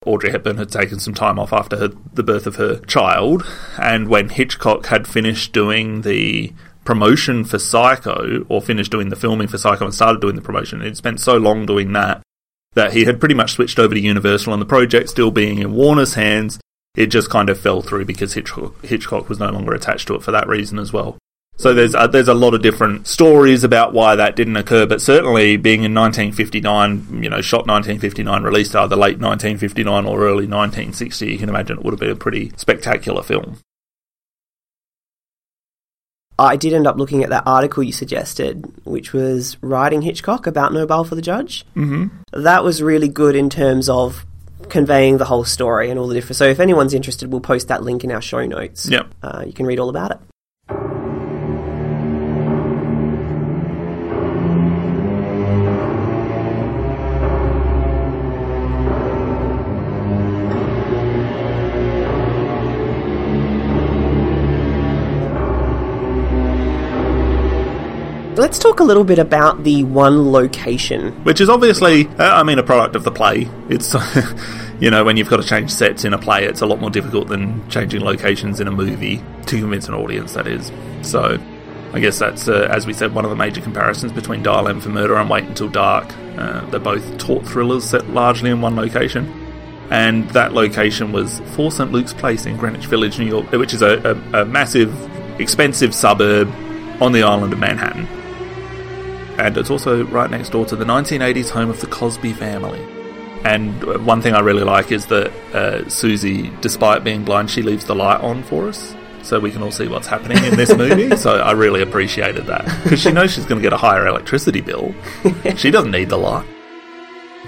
Audrey 0.04 0.32
Hepburn 0.32 0.58
had 0.58 0.72
taken 0.72 1.00
some 1.00 1.14
time 1.14 1.38
off 1.38 1.54
after 1.54 1.78
her, 1.78 1.90
the 2.14 2.24
birth 2.24 2.48
of 2.48 2.56
her 2.56 2.80
child, 2.86 3.46
and 3.80 4.08
when 4.08 4.30
Hitchcock 4.30 4.88
had 4.88 5.08
finished 5.08 5.54
doing 5.54 6.02
the 6.02 6.54
promotion 6.84 7.44
for 7.44 7.60
Psycho, 7.60 8.44
or 8.50 8.62
finished 8.62 8.92
doing 8.92 9.10
the 9.10 9.16
filming 9.16 9.48
for 9.48 9.60
Psycho 9.60 9.86
and 9.86 9.94
started 9.94 10.20
doing 10.20 10.36
the 10.36 10.42
promotion, 10.42 10.82
he'd 10.82 10.98
spent 10.98 11.20
so 11.20 11.38
long 11.38 11.68
doing 11.68 11.94
that 11.94 12.24
that 12.74 12.94
he 12.94 13.04
had 13.04 13.20
pretty 13.20 13.36
much 13.36 13.52
switched 13.52 13.78
over 13.78 13.94
to 13.94 14.00
Universal, 14.00 14.54
and 14.54 14.62
the 14.62 14.66
project 14.66 15.10
still 15.10 15.30
being 15.30 15.60
in 15.60 15.74
Warner's 15.74 16.16
hands, 16.16 16.60
it 16.96 17.08
just 17.08 17.30
kind 17.30 17.50
of 17.50 17.60
fell 17.60 17.82
through 17.82 18.06
because 18.06 18.34
Hitchcock, 18.34 18.84
Hitchcock 18.84 19.30
was 19.30 19.40
no 19.40 19.50
longer 19.50 19.74
attached 19.74 20.08
to 20.08 20.16
it 20.16 20.24
for 20.24 20.32
that 20.32 20.48
reason 20.48 20.80
as 20.80 20.92
well. 20.92 21.18
So 21.62 21.76
there's 21.76 21.94
a, 21.94 22.08
there's 22.12 22.28
a 22.28 22.34
lot 22.34 22.56
of 22.56 22.64
different 22.64 23.06
stories 23.06 23.64
about 23.64 23.94
why 23.94 24.16
that 24.16 24.36
didn't 24.36 24.58
occur, 24.58 24.88
but 24.88 25.00
certainly 25.00 25.58
being 25.58 25.84
in 25.84 25.94
1959, 25.94 27.22
you 27.22 27.30
know, 27.30 27.40
shot 27.40 27.68
1959, 27.68 28.42
released 28.42 28.76
either 28.76 28.96
late 28.96 29.20
1959 29.20 30.08
or 30.08 30.22
early 30.22 30.48
1960, 30.48 31.32
you 31.32 31.38
can 31.38 31.50
imagine 31.50 31.78
it 31.78 31.84
would 31.84 31.92
have 31.92 32.00
been 32.00 32.10
a 32.10 32.16
pretty 32.16 32.52
spectacular 32.58 33.22
film. 33.22 33.60
I 36.40 36.56
did 36.56 36.74
end 36.74 36.88
up 36.88 36.98
looking 36.98 37.24
at 37.24 37.30
that 37.30 37.44
article 37.46 37.84
you 37.84 37.92
suggested, 37.92 38.66
which 38.84 39.14
was 39.14 39.62
Writing 39.62 40.02
Hitchcock 40.02 40.48
about 40.48 40.74
No 40.74 40.88
Bail 40.88 41.04
for 41.04 41.14
the 41.14 41.22
Judge. 41.22 41.64
Mm-hmm. 41.76 42.42
That 42.42 42.64
was 42.64 42.82
really 42.82 43.08
good 43.08 43.36
in 43.36 43.52
terms 43.52 43.88
of 43.88 44.26
conveying 44.70 45.20
the 45.20 45.26
whole 45.26 45.44
story 45.44 45.92
and 45.92 46.00
all 46.00 46.08
the 46.08 46.16
different. 46.16 46.38
So 46.38 46.46
if 46.46 46.60
anyone's 46.60 46.96
interested, 46.96 47.32
we'll 47.32 47.40
post 47.40 47.68
that 47.68 47.84
link 47.84 48.04
in 48.04 48.12
our 48.12 48.22
show 48.22 48.48
notes. 48.48 48.90
Yep. 48.90 49.14
Uh, 49.22 49.44
you 49.46 49.54
can 49.54 49.68
read 49.68 49.78
all 49.78 49.90
about 49.90 50.10
it. 50.10 50.18
Let's 68.36 68.60
talk 68.60 68.80
a 68.80 68.84
little 68.84 69.04
bit 69.04 69.20
about 69.20 69.66
the 69.66 69.84
one 69.84 70.32
location. 70.32 71.12
Which 71.26 71.42
is 71.42 71.50
obviously, 71.50 72.08
uh, 72.08 72.34
I 72.34 72.44
mean, 72.44 72.60
a 72.60 72.64
product 72.64 72.96
of 72.96 73.04
the 73.04 73.12
play. 73.12 73.50
It's, 73.68 73.94
you 74.80 74.90
know, 74.90 75.04
when 75.04 75.18
you've 75.18 75.30
got 75.30 75.42
to 75.42 75.48
change 75.48 75.70
sets 75.70 76.06
in 76.06 76.14
a 76.14 76.18
play, 76.18 76.46
it's 76.46 76.62
a 76.62 76.66
lot 76.66 76.80
more 76.80 76.90
difficult 76.90 77.28
than 77.28 77.68
changing 77.70 78.00
locations 78.00 78.62
in 78.62 78.70
a 78.70 78.72
movie 78.72 79.22
to 79.48 79.60
convince 79.60 79.90
an 79.90 79.96
audience, 79.96 80.32
that 80.34 80.48
is. 80.48 80.72
So, 81.02 81.38
I 81.92 82.00
guess 82.00 82.20
that's, 82.20 82.48
uh, 82.48 82.70
as 82.72 82.88
we 82.88 82.94
said, 82.94 83.14
one 83.14 83.26
of 83.26 83.32
the 83.32 83.36
major 83.36 83.60
comparisons 83.60 84.14
between 84.14 84.44
Dial 84.44 84.70
M 84.70 84.80
for 84.80 84.88
Murder 84.88 85.18
and 85.18 85.30
Wait 85.30 85.44
Until 85.44 85.68
Dark. 85.68 86.10
Uh, 86.38 86.66
they're 86.68 86.80
both 86.80 87.18
taut 87.18 87.46
thrillers 87.46 87.84
set 87.84 88.10
largely 88.12 88.50
in 88.50 88.62
one 88.62 88.78
location. 88.78 89.30
And 89.90 90.30
that 90.30 90.54
location 90.54 91.12
was 91.12 91.42
4 91.58 91.70
St. 91.70 91.92
Luke's 91.92 92.14
Place 92.14 92.46
in 92.46 92.56
Greenwich 92.56 92.86
Village, 92.86 93.20
New 93.20 93.26
York, 93.26 93.52
which 93.52 93.74
is 93.74 93.82
a, 93.82 94.16
a, 94.34 94.44
a 94.44 94.46
massive, 94.46 94.90
expensive 95.42 95.94
suburb 95.94 96.48
on 97.02 97.12
the 97.12 97.24
island 97.24 97.52
of 97.52 97.60
Manhattan 97.60 98.08
and 99.42 99.58
it's 99.58 99.70
also 99.70 100.06
right 100.06 100.30
next 100.30 100.50
door 100.50 100.66
to 100.68 100.76
the 100.76 100.86
1980s 100.86 101.50
home 101.50 101.70
of 101.70 101.82
the 101.82 101.88
Cosby 101.88 102.34
family. 102.34 102.80
And 103.44 104.06
one 104.06 104.22
thing 104.22 104.36
I 104.36 104.40
really 104.42 104.64
like 104.64 104.92
is 104.92 105.08
that 105.08 105.32
uh, 105.54 105.90
Susie, 105.90 106.52
despite 106.62 107.04
being 107.04 107.26
blind, 107.26 107.50
she 107.50 107.64
leaves 107.64 107.86
the 107.86 107.96
light 107.96 108.22
on 108.22 108.44
for 108.44 108.68
us. 108.68 108.96
So 109.24 109.40
we 109.40 109.52
can 109.52 109.62
all 109.62 109.72
see 109.72 109.88
what's 109.88 110.08
happening 110.08 110.44
in 110.44 110.56
this 110.56 110.76
movie. 110.76 111.16
so 111.18 111.38
I 111.38 111.52
really 111.52 111.82
appreciated 111.82 112.46
that. 112.48 112.66
Because 112.84 113.00
she 113.00 113.12
knows 113.12 113.32
she's 113.32 113.46
going 113.46 113.60
to 113.60 113.64
get 113.64 113.74
a 113.74 113.78
higher 113.78 114.08
electricity 114.08 114.62
bill. 114.62 114.94
she 115.58 115.72
doesn't 115.72 115.92
need 115.92 116.10
the 116.10 116.18
light. 116.18 116.46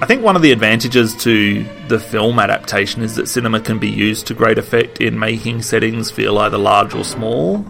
I 0.02 0.06
think 0.08 0.24
one 0.24 0.36
of 0.36 0.42
the 0.42 0.52
advantages 0.52 1.16
to 1.18 1.64
the 1.88 2.00
film 2.00 2.40
adaptation 2.40 3.04
is 3.04 3.16
that 3.16 3.28
cinema 3.28 3.60
can 3.60 3.78
be 3.78 3.90
used 3.90 4.28
to 4.28 4.34
great 4.34 4.58
effect 4.58 5.00
in 5.00 5.18
making 5.20 5.62
settings 5.62 6.10
feel 6.10 6.40
either 6.40 6.58
large 6.58 6.96
or 6.96 7.04
small. 7.04 7.64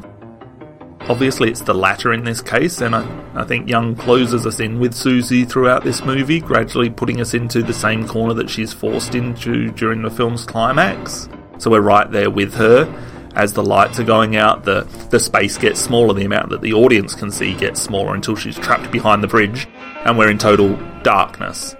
Obviously, 1.09 1.49
it's 1.49 1.61
the 1.61 1.73
latter 1.73 2.13
in 2.13 2.23
this 2.23 2.41
case, 2.41 2.79
and 2.79 2.95
I, 2.95 3.05
I 3.35 3.43
think 3.43 3.67
Young 3.67 3.93
closes 3.93 4.45
us 4.45 4.61
in 4.61 4.79
with 4.79 4.93
Susie 4.93 5.43
throughout 5.43 5.83
this 5.83 6.03
movie, 6.05 6.39
gradually 6.39 6.89
putting 6.89 7.19
us 7.19 7.33
into 7.33 7.61
the 7.61 7.73
same 7.73 8.07
corner 8.07 8.33
that 8.35 8.49
she's 8.49 8.71
forced 8.71 9.13
into 9.13 9.69
during 9.71 10.01
the 10.01 10.09
film's 10.09 10.45
climax. 10.45 11.27
So 11.57 11.71
we're 11.71 11.81
right 11.81 12.09
there 12.09 12.29
with 12.29 12.53
her. 12.53 12.85
As 13.35 13.51
the 13.51 13.63
lights 13.63 13.99
are 13.99 14.05
going 14.05 14.37
out, 14.37 14.63
the, 14.63 14.83
the 15.09 15.19
space 15.19 15.57
gets 15.57 15.79
smaller, 15.79 16.13
the 16.13 16.23
amount 16.23 16.49
that 16.51 16.61
the 16.61 16.73
audience 16.73 17.15
can 17.15 17.31
see 17.31 17.53
gets 17.53 17.81
smaller 17.81 18.15
until 18.15 18.35
she's 18.35 18.57
trapped 18.57 18.91
behind 18.91 19.23
the 19.23 19.27
bridge, 19.27 19.67
and 20.05 20.17
we're 20.17 20.29
in 20.29 20.37
total 20.37 20.77
darkness. 21.03 21.75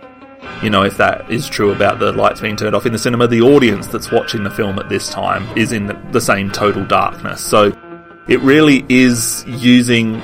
You 0.62 0.70
know, 0.70 0.84
if 0.84 0.98
that 0.98 1.30
is 1.32 1.48
true 1.48 1.72
about 1.72 2.00
the 2.00 2.12
lights 2.12 2.42
being 2.42 2.56
turned 2.56 2.76
off 2.76 2.86
in 2.86 2.92
the 2.92 3.00
cinema, 3.00 3.28
the 3.28 3.42
audience 3.42 3.88
that's 3.88 4.12
watching 4.12 4.44
the 4.44 4.50
film 4.50 4.80
at 4.80 4.90
this 4.90 5.10
time 5.10 5.46
is 5.58 5.72
in 5.72 5.88
the, 5.88 5.94
the 6.12 6.22
same 6.22 6.52
total 6.52 6.86
darkness. 6.86 7.42
So 7.42 7.73
it 8.28 8.40
really 8.42 8.86
is 8.88 9.44
using 9.48 10.22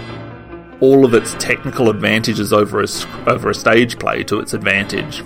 all 0.80 1.04
of 1.04 1.14
its 1.14 1.34
technical 1.34 1.90
advantages 1.90 2.54
over 2.54 2.82
a, 2.82 2.88
over 3.28 3.50
a 3.50 3.54
stage 3.54 4.00
play 4.00 4.24
to 4.24 4.40
its 4.40 4.54
advantage. 4.54 5.24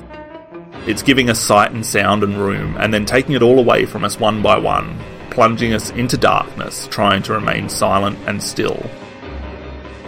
It's 0.88 1.04
giving 1.04 1.30
us 1.30 1.40
sight 1.40 1.72
and 1.72 1.86
sound 1.86 2.24
and 2.24 2.38
room, 2.38 2.76
and 2.80 2.94
then 2.94 3.06
taking 3.06 3.36
it 3.36 3.42
all 3.42 3.60
away 3.60 3.86
from 3.86 4.04
us 4.04 4.20
one 4.20 4.42
by 4.42 4.58
one, 4.58 5.00
plunging 5.30 5.74
us 5.74 5.92
into 5.92 6.18
darkness, 6.18 6.88
trying 6.88 7.24
to 7.24 7.34
remain 7.34 7.70
silent 7.70 8.18
and 8.28 8.42
still. 8.42 8.84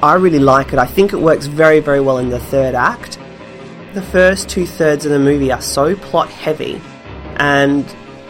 I 0.01 0.15
really 0.15 0.39
like 0.39 0.73
it. 0.73 0.79
I 0.79 0.85
think 0.85 1.13
it 1.13 1.21
works 1.21 1.45
very, 1.45 1.79
very 1.79 2.01
well 2.01 2.17
in 2.17 2.29
the 2.29 2.39
third 2.39 2.75
act. 2.75 3.17
The 3.93 4.01
first 4.01 4.49
two 4.49 4.65
thirds 4.65 5.05
of 5.05 5.11
the 5.11 5.19
movie 5.19 5.51
are 5.51 5.61
so 5.61 5.95
plot 5.95 6.29
heavy, 6.29 6.81
and 7.37 7.85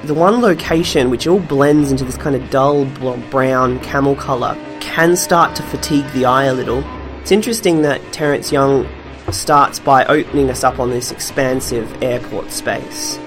the 0.06 0.14
one 0.14 0.42
location 0.42 1.10
which 1.10 1.26
all 1.26 1.40
blends 1.40 1.92
into 1.92 2.04
this 2.04 2.18
kind 2.18 2.36
of 2.36 2.50
dull 2.50 2.86
brown 3.32 3.80
camel 3.80 4.16
colour 4.16 4.56
can 4.80 5.16
start 5.16 5.56
to 5.56 5.64
fatigue 5.64 6.06
the 6.14 6.26
eye 6.26 6.46
a 6.46 6.54
little. 6.54 6.84
It's 7.22 7.32
interesting 7.32 7.82
that 7.82 8.02
Terence 8.14 8.52
Young 8.52 8.88
starts 9.32 9.80
by 9.80 10.06
opening 10.06 10.52
us 10.52 10.64
up 10.64 10.80
on 10.80 10.92
this 10.92 11.12
expansive 11.12 12.04
airport 12.04 12.52
space. 12.52 13.18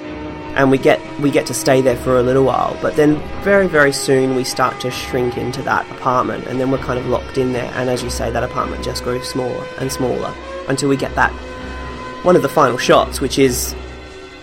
And 0.55 0.71
we 0.71 0.79
get 0.79 1.01
we 1.21 1.31
get 1.31 1.47
to 1.47 1.55
stay 1.55 1.81
there 1.83 1.97
for 1.97 2.19
a 2.19 2.23
little 2.23 2.45
while, 2.45 2.77
but 2.81 2.97
then 2.97 3.17
very 3.43 3.67
very 3.67 3.93
soon 3.93 4.35
we 4.35 4.45
start 4.45 4.81
to 4.81 4.91
shrink 4.91 5.37
into 5.37 5.63
that 5.63 5.89
apartment, 5.91 6.47
and 6.47 6.59
then 6.59 6.71
we're 6.71 6.79
kind 6.79 6.99
of 6.99 7.07
locked 7.07 7.39
in 7.39 7.53
there. 7.53 7.71
And 7.75 7.91
as 7.91 8.03
you 8.03 8.11
say, 8.11 8.31
that 8.31 8.43
apartment 8.43 8.85
just 8.85 9.05
grows 9.05 9.29
smaller 9.29 9.67
and 9.79 9.93
smaller 9.93 10.33
until 10.69 10.89
we 10.89 10.97
get 10.97 11.15
that 11.15 11.33
one 12.25 12.35
of 12.35 12.43
the 12.43 12.49
final 12.49 12.79
shots, 12.79 13.21
which 13.21 13.39
is 13.39 13.75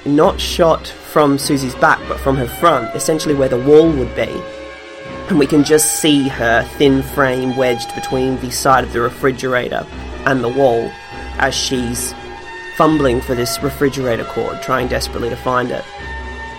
not 0.05 0.39
shot 0.39 0.87
from 0.87 1.37
Susie's 1.37 1.75
back 1.75 1.99
but 2.07 2.19
from 2.19 2.35
her 2.35 2.47
front, 2.47 2.95
essentially 2.95 3.35
where 3.35 3.49
the 3.49 3.59
wall 3.59 3.91
would 3.91 4.15
be. 4.15 4.41
And 5.29 5.39
we 5.39 5.47
can 5.47 5.63
just 5.63 5.99
see 5.99 6.27
her 6.27 6.63
thin 6.77 7.01
frame 7.01 7.55
wedged 7.55 7.93
between 7.95 8.39
the 8.41 8.51
side 8.51 8.83
of 8.83 8.93
the 8.93 9.01
refrigerator 9.01 9.85
and 10.25 10.43
the 10.43 10.49
wall 10.49 10.91
as 11.37 11.55
she's 11.55 12.13
fumbling 12.75 13.21
for 13.21 13.35
this 13.35 13.61
refrigerator 13.63 14.25
cord, 14.25 14.61
trying 14.61 14.87
desperately 14.87 15.29
to 15.29 15.35
find 15.35 15.71
it. 15.71 15.83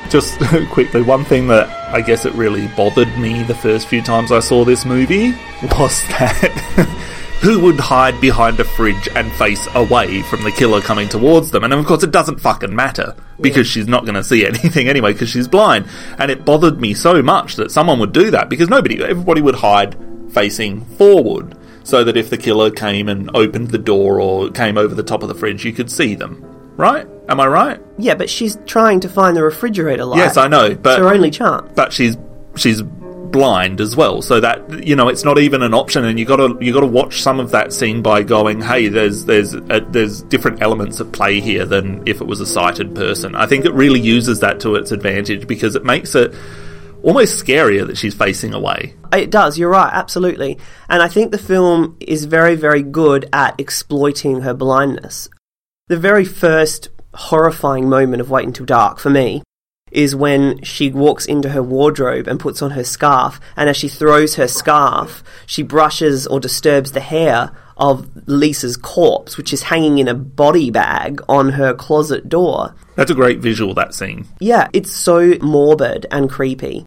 Just 0.08 0.38
quickly, 0.70 1.02
one 1.02 1.24
thing 1.24 1.48
that 1.48 1.68
I 1.92 2.00
guess 2.00 2.24
it 2.24 2.32
really 2.34 2.68
bothered 2.68 3.16
me 3.18 3.42
the 3.42 3.54
first 3.54 3.88
few 3.88 4.02
times 4.02 4.32
I 4.32 4.40
saw 4.40 4.64
this 4.64 4.84
movie 4.84 5.32
was 5.62 6.02
that 6.08 7.15
who 7.40 7.60
would 7.60 7.78
hide 7.78 8.20
behind 8.20 8.58
a 8.60 8.64
fridge 8.64 9.08
and 9.14 9.30
face 9.32 9.66
away 9.74 10.22
from 10.22 10.42
the 10.42 10.50
killer 10.50 10.80
coming 10.80 11.08
towards 11.08 11.50
them? 11.50 11.64
And 11.64 11.72
of 11.72 11.84
course, 11.86 12.02
it 12.02 12.10
doesn't 12.10 12.40
fucking 12.40 12.74
matter 12.74 13.14
because 13.40 13.66
she's 13.66 13.86
not 13.86 14.04
going 14.04 14.14
to 14.14 14.24
see 14.24 14.46
anything 14.46 14.88
anyway 14.88 15.12
because 15.12 15.28
she's 15.28 15.48
blind. 15.48 15.86
And 16.18 16.30
it 16.30 16.44
bothered 16.44 16.80
me 16.80 16.94
so 16.94 17.22
much 17.22 17.56
that 17.56 17.70
someone 17.70 17.98
would 18.00 18.12
do 18.12 18.30
that 18.30 18.48
because 18.48 18.68
nobody, 18.68 19.02
everybody 19.02 19.42
would 19.42 19.56
hide 19.56 19.96
facing 20.32 20.84
forward 20.84 21.56
so 21.84 22.02
that 22.02 22.16
if 22.16 22.30
the 22.30 22.36
killer 22.36 22.70
came 22.70 23.08
and 23.08 23.30
opened 23.34 23.70
the 23.70 23.78
door 23.78 24.20
or 24.20 24.50
came 24.50 24.76
over 24.76 24.94
the 24.94 25.02
top 25.02 25.22
of 25.22 25.28
the 25.28 25.34
fridge, 25.34 25.64
you 25.64 25.72
could 25.72 25.90
see 25.90 26.14
them. 26.14 26.42
Right? 26.76 27.06
Am 27.28 27.40
I 27.40 27.46
right? 27.46 27.80
Yeah, 27.98 28.14
but 28.14 28.28
she's 28.28 28.58
trying 28.66 29.00
to 29.00 29.08
find 29.08 29.36
the 29.36 29.42
refrigerator 29.42 30.04
light. 30.04 30.18
Yes, 30.18 30.36
I 30.36 30.48
know, 30.48 30.74
but 30.74 30.98
it's 30.98 30.98
her 30.98 31.12
only 31.12 31.30
chance. 31.30 31.70
But 31.74 31.92
she's 31.92 32.16
she's 32.56 32.82
blind 33.36 33.82
as 33.82 33.94
well, 33.94 34.22
so 34.22 34.40
that 34.40 34.86
you 34.86 34.96
know 34.96 35.08
it's 35.08 35.24
not 35.24 35.38
even 35.38 35.62
an 35.62 35.74
option, 35.74 36.06
and 36.06 36.18
you 36.18 36.24
got 36.24 36.36
to 36.36 36.56
you 36.60 36.72
got 36.72 36.80
to 36.80 36.86
watch 36.86 37.20
some 37.20 37.38
of 37.38 37.50
that 37.50 37.70
scene 37.70 38.00
by 38.00 38.22
going, 38.22 38.62
hey, 38.62 38.88
there's 38.88 39.26
there's 39.26 39.52
a, 39.52 39.86
there's 39.90 40.22
different 40.22 40.62
elements 40.62 41.00
at 41.02 41.12
play 41.12 41.40
here 41.40 41.66
than 41.66 42.02
if 42.08 42.22
it 42.22 42.26
was 42.26 42.40
a 42.40 42.46
sighted 42.46 42.94
person. 42.94 43.34
I 43.34 43.46
think 43.46 43.66
it 43.66 43.74
really 43.74 44.00
uses 44.00 44.40
that 44.40 44.60
to 44.60 44.76
its 44.76 44.90
advantage 44.90 45.46
because 45.46 45.74
it 45.74 45.84
makes 45.84 46.14
it 46.14 46.34
almost 47.02 47.44
scarier 47.44 47.86
that 47.86 47.98
she's 47.98 48.14
facing 48.14 48.54
away. 48.54 48.94
It 49.12 49.30
does, 49.30 49.58
you're 49.58 49.70
right, 49.70 49.92
absolutely. 49.92 50.58
And 50.88 51.02
I 51.02 51.08
think 51.08 51.30
the 51.30 51.38
film 51.38 51.96
is 52.00 52.24
very, 52.24 52.56
very 52.56 52.82
good 52.82 53.28
at 53.32 53.60
exploiting 53.60 54.40
her 54.40 54.54
blindness. 54.54 55.28
The 55.88 55.98
very 55.98 56.24
first 56.24 56.88
horrifying 57.14 57.88
moment 57.88 58.22
of 58.22 58.30
Wait 58.30 58.46
Until 58.46 58.66
Dark 58.66 58.98
for 58.98 59.10
me 59.10 59.42
is 59.96 60.14
when 60.14 60.62
she 60.62 60.90
walks 60.90 61.24
into 61.24 61.48
her 61.48 61.62
wardrobe 61.62 62.28
and 62.28 62.38
puts 62.38 62.60
on 62.60 62.72
her 62.72 62.84
scarf, 62.84 63.40
and 63.56 63.68
as 63.68 63.76
she 63.76 63.88
throws 63.88 64.36
her 64.36 64.46
scarf, 64.46 65.24
she 65.46 65.62
brushes 65.62 66.26
or 66.26 66.38
disturbs 66.38 66.92
the 66.92 67.00
hair 67.00 67.50
of 67.78 68.08
Lisa's 68.26 68.76
corpse, 68.76 69.36
which 69.36 69.52
is 69.52 69.64
hanging 69.64 69.98
in 69.98 70.08
a 70.08 70.14
body 70.14 70.70
bag 70.70 71.20
on 71.28 71.50
her 71.50 71.74
closet 71.74 72.28
door. 72.28 72.74
That's 72.94 73.10
a 73.10 73.14
great 73.14 73.40
visual, 73.40 73.74
that 73.74 73.94
scene. 73.94 74.26
Yeah, 74.40 74.68
it's 74.72 74.90
so 74.90 75.34
morbid 75.40 76.06
and 76.10 76.30
creepy. 76.30 76.85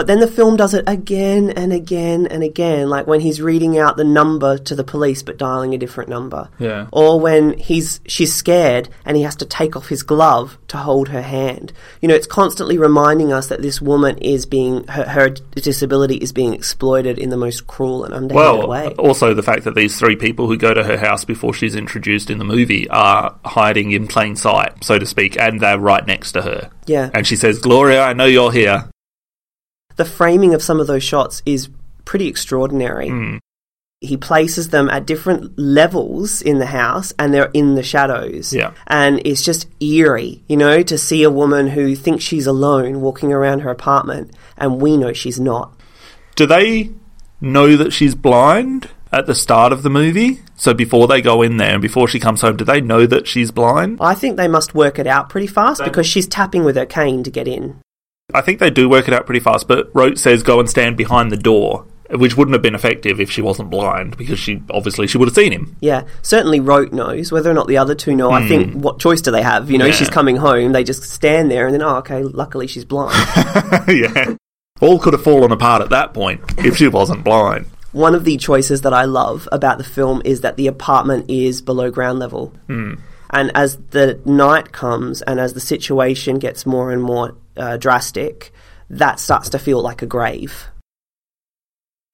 But 0.00 0.06
then 0.06 0.20
the 0.20 0.26
film 0.26 0.56
does 0.56 0.72
it 0.72 0.84
again 0.86 1.50
and 1.50 1.74
again 1.74 2.26
and 2.26 2.42
again, 2.42 2.88
like 2.88 3.06
when 3.06 3.20
he's 3.20 3.42
reading 3.42 3.76
out 3.76 3.98
the 3.98 4.04
number 4.04 4.56
to 4.56 4.74
the 4.74 4.82
police 4.82 5.22
but 5.22 5.36
dialing 5.36 5.74
a 5.74 5.76
different 5.76 6.08
number. 6.08 6.48
Yeah. 6.58 6.86
Or 6.90 7.20
when 7.20 7.58
he's 7.58 8.00
she's 8.06 8.34
scared 8.34 8.88
and 9.04 9.14
he 9.14 9.24
has 9.24 9.36
to 9.36 9.44
take 9.44 9.76
off 9.76 9.88
his 9.88 10.02
glove 10.02 10.56
to 10.68 10.78
hold 10.78 11.08
her 11.08 11.20
hand. 11.20 11.74
You 12.00 12.08
know, 12.08 12.14
it's 12.14 12.26
constantly 12.26 12.78
reminding 12.78 13.30
us 13.30 13.48
that 13.48 13.60
this 13.60 13.82
woman 13.82 14.16
is 14.16 14.46
being 14.46 14.86
her, 14.86 15.04
her 15.04 15.28
disability 15.28 16.16
is 16.16 16.32
being 16.32 16.54
exploited 16.54 17.18
in 17.18 17.28
the 17.28 17.36
most 17.36 17.66
cruel 17.66 18.04
and 18.04 18.14
underhanded 18.14 18.60
Well, 18.60 18.68
way. 18.68 18.94
also 18.98 19.34
the 19.34 19.42
fact 19.42 19.64
that 19.64 19.74
these 19.74 19.98
three 19.98 20.16
people 20.16 20.46
who 20.46 20.56
go 20.56 20.72
to 20.72 20.82
her 20.82 20.96
house 20.96 21.26
before 21.26 21.52
she's 21.52 21.76
introduced 21.76 22.30
in 22.30 22.38
the 22.38 22.44
movie 22.46 22.88
are 22.88 23.38
hiding 23.44 23.90
in 23.92 24.06
plain 24.06 24.34
sight, 24.34 24.82
so 24.82 24.98
to 24.98 25.04
speak, 25.04 25.38
and 25.38 25.60
they're 25.60 25.78
right 25.78 26.06
next 26.06 26.32
to 26.32 26.40
her. 26.40 26.70
Yeah. 26.86 27.10
And 27.12 27.26
she 27.26 27.36
says, 27.36 27.58
Gloria, 27.58 28.02
I 28.02 28.14
know 28.14 28.24
you're 28.24 28.50
here. 28.50 28.88
The 29.96 30.04
framing 30.04 30.54
of 30.54 30.62
some 30.62 30.80
of 30.80 30.86
those 30.86 31.02
shots 31.02 31.42
is 31.46 31.68
pretty 32.04 32.26
extraordinary. 32.26 33.08
Hmm. 33.08 33.36
He 34.00 34.16
places 34.16 34.70
them 34.70 34.88
at 34.88 35.04
different 35.04 35.58
levels 35.58 36.40
in 36.40 36.58
the 36.58 36.66
house 36.66 37.12
and 37.18 37.34
they're 37.34 37.50
in 37.52 37.74
the 37.74 37.82
shadows. 37.82 38.52
Yeah. 38.52 38.72
And 38.86 39.20
it's 39.26 39.44
just 39.44 39.68
eerie, 39.78 40.42
you 40.48 40.56
know, 40.56 40.82
to 40.82 40.96
see 40.96 41.22
a 41.22 41.30
woman 41.30 41.68
who 41.68 41.94
thinks 41.94 42.24
she's 42.24 42.46
alone 42.46 43.02
walking 43.02 43.30
around 43.30 43.60
her 43.60 43.70
apartment 43.70 44.34
and 44.56 44.80
we 44.80 44.96
know 44.96 45.12
she's 45.12 45.38
not. 45.38 45.78
Do 46.34 46.46
they 46.46 46.90
know 47.42 47.76
that 47.76 47.92
she's 47.92 48.14
blind 48.14 48.88
at 49.12 49.26
the 49.26 49.34
start 49.34 49.70
of 49.70 49.82
the 49.82 49.90
movie? 49.90 50.40
So 50.56 50.72
before 50.72 51.06
they 51.06 51.20
go 51.20 51.42
in 51.42 51.58
there 51.58 51.74
and 51.74 51.82
before 51.82 52.08
she 52.08 52.18
comes 52.18 52.40
home, 52.40 52.56
do 52.56 52.64
they 52.64 52.80
know 52.80 53.06
that 53.06 53.26
she's 53.26 53.50
blind? 53.50 53.98
I 54.00 54.14
think 54.14 54.36
they 54.36 54.48
must 54.48 54.74
work 54.74 54.98
it 54.98 55.06
out 55.06 55.28
pretty 55.28 55.46
fast 55.46 55.84
because 55.84 56.06
she's 56.06 56.26
tapping 56.26 56.64
with 56.64 56.76
her 56.76 56.86
cane 56.86 57.22
to 57.24 57.30
get 57.30 57.46
in. 57.46 57.80
I 58.34 58.40
think 58.40 58.58
they 58.58 58.70
do 58.70 58.88
work 58.88 59.08
it 59.08 59.14
out 59.14 59.26
pretty 59.26 59.40
fast, 59.40 59.68
but 59.68 59.90
Roat 59.94 60.18
says 60.18 60.42
go 60.42 60.60
and 60.60 60.68
stand 60.68 60.96
behind 60.96 61.30
the 61.30 61.36
door, 61.36 61.86
which 62.10 62.36
wouldn't 62.36 62.54
have 62.54 62.62
been 62.62 62.74
effective 62.74 63.20
if 63.20 63.30
she 63.30 63.42
wasn't 63.42 63.70
blind, 63.70 64.16
because 64.16 64.38
she 64.38 64.62
obviously 64.70 65.06
she 65.06 65.18
would 65.18 65.28
have 65.28 65.34
seen 65.34 65.52
him. 65.52 65.76
Yeah, 65.80 66.04
certainly 66.22 66.60
Roat 66.60 66.92
knows. 66.92 67.32
Whether 67.32 67.50
or 67.50 67.54
not 67.54 67.68
the 67.68 67.78
other 67.78 67.94
two 67.94 68.14
know, 68.14 68.30
I 68.30 68.46
think 68.46 68.72
hmm. 68.72 68.80
what 68.80 68.98
choice 68.98 69.20
do 69.20 69.30
they 69.30 69.42
have? 69.42 69.70
You 69.70 69.78
know, 69.78 69.86
Yeah. 69.86 69.92
she's 69.92 70.10
coming 70.10 70.36
home, 70.36 70.72
they 70.72 70.84
just 70.84 71.02
stand 71.04 71.50
there 71.50 71.66
and 71.66 71.74
then, 71.74 71.82
oh, 71.82 71.96
okay, 71.96 72.22
luckily 72.22 72.66
she's 72.66 72.84
blind. 72.84 73.14
yeah. 73.88 74.34
All 74.80 74.98
could 74.98 75.12
have 75.12 75.22
fallen 75.22 75.52
apart 75.52 75.82
at 75.82 75.90
that 75.90 76.14
point 76.14 76.40
if 76.58 76.76
she 76.76 76.88
wasn't 76.88 77.22
blind. 77.22 77.66
One 77.92 78.14
of 78.14 78.24
the 78.24 78.36
choices 78.36 78.82
that 78.82 78.94
I 78.94 79.04
love 79.04 79.48
about 79.50 79.78
the 79.78 79.84
film 79.84 80.22
is 80.24 80.42
that 80.42 80.56
the 80.56 80.68
apartment 80.68 81.28
is 81.28 81.60
below 81.60 81.90
ground 81.90 82.18
level. 82.20 82.54
Hmm. 82.66 82.94
And 83.30 83.52
as 83.54 83.76
the 83.90 84.20
night 84.24 84.72
comes 84.72 85.22
and 85.22 85.38
as 85.38 85.54
the 85.54 85.60
situation 85.60 86.38
gets 86.38 86.66
more 86.66 86.90
and 86.90 87.02
more 87.02 87.36
uh, 87.56 87.76
drastic, 87.76 88.52
that 88.90 89.20
starts 89.20 89.48
to 89.50 89.58
feel 89.58 89.80
like 89.80 90.02
a 90.02 90.06
grave. 90.06 90.68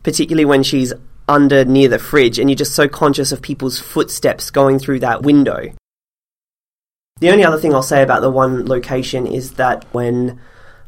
Particularly 0.02 0.44
when 0.44 0.62
she's 0.62 0.92
under 1.29 1.64
near 1.64 1.88
the 1.88 1.98
fridge 1.98 2.38
and 2.38 2.48
you're 2.48 2.57
just 2.57 2.74
so 2.74 2.87
conscious 2.87 3.33
of 3.33 3.42
people's 3.42 3.81
footsteps 3.81 4.50
going 4.50 4.79
through 4.79 5.00
that 5.00 5.22
window. 5.22 5.72
The 7.18 7.31
only 7.31 7.44
other 7.44 7.59
thing 7.59 7.74
I'll 7.74 7.83
say 7.83 8.02
about 8.02 8.20
the 8.20 8.31
one 8.31 8.66
location 8.66 9.26
is 9.26 9.52
that 9.52 9.85
when 9.92 10.38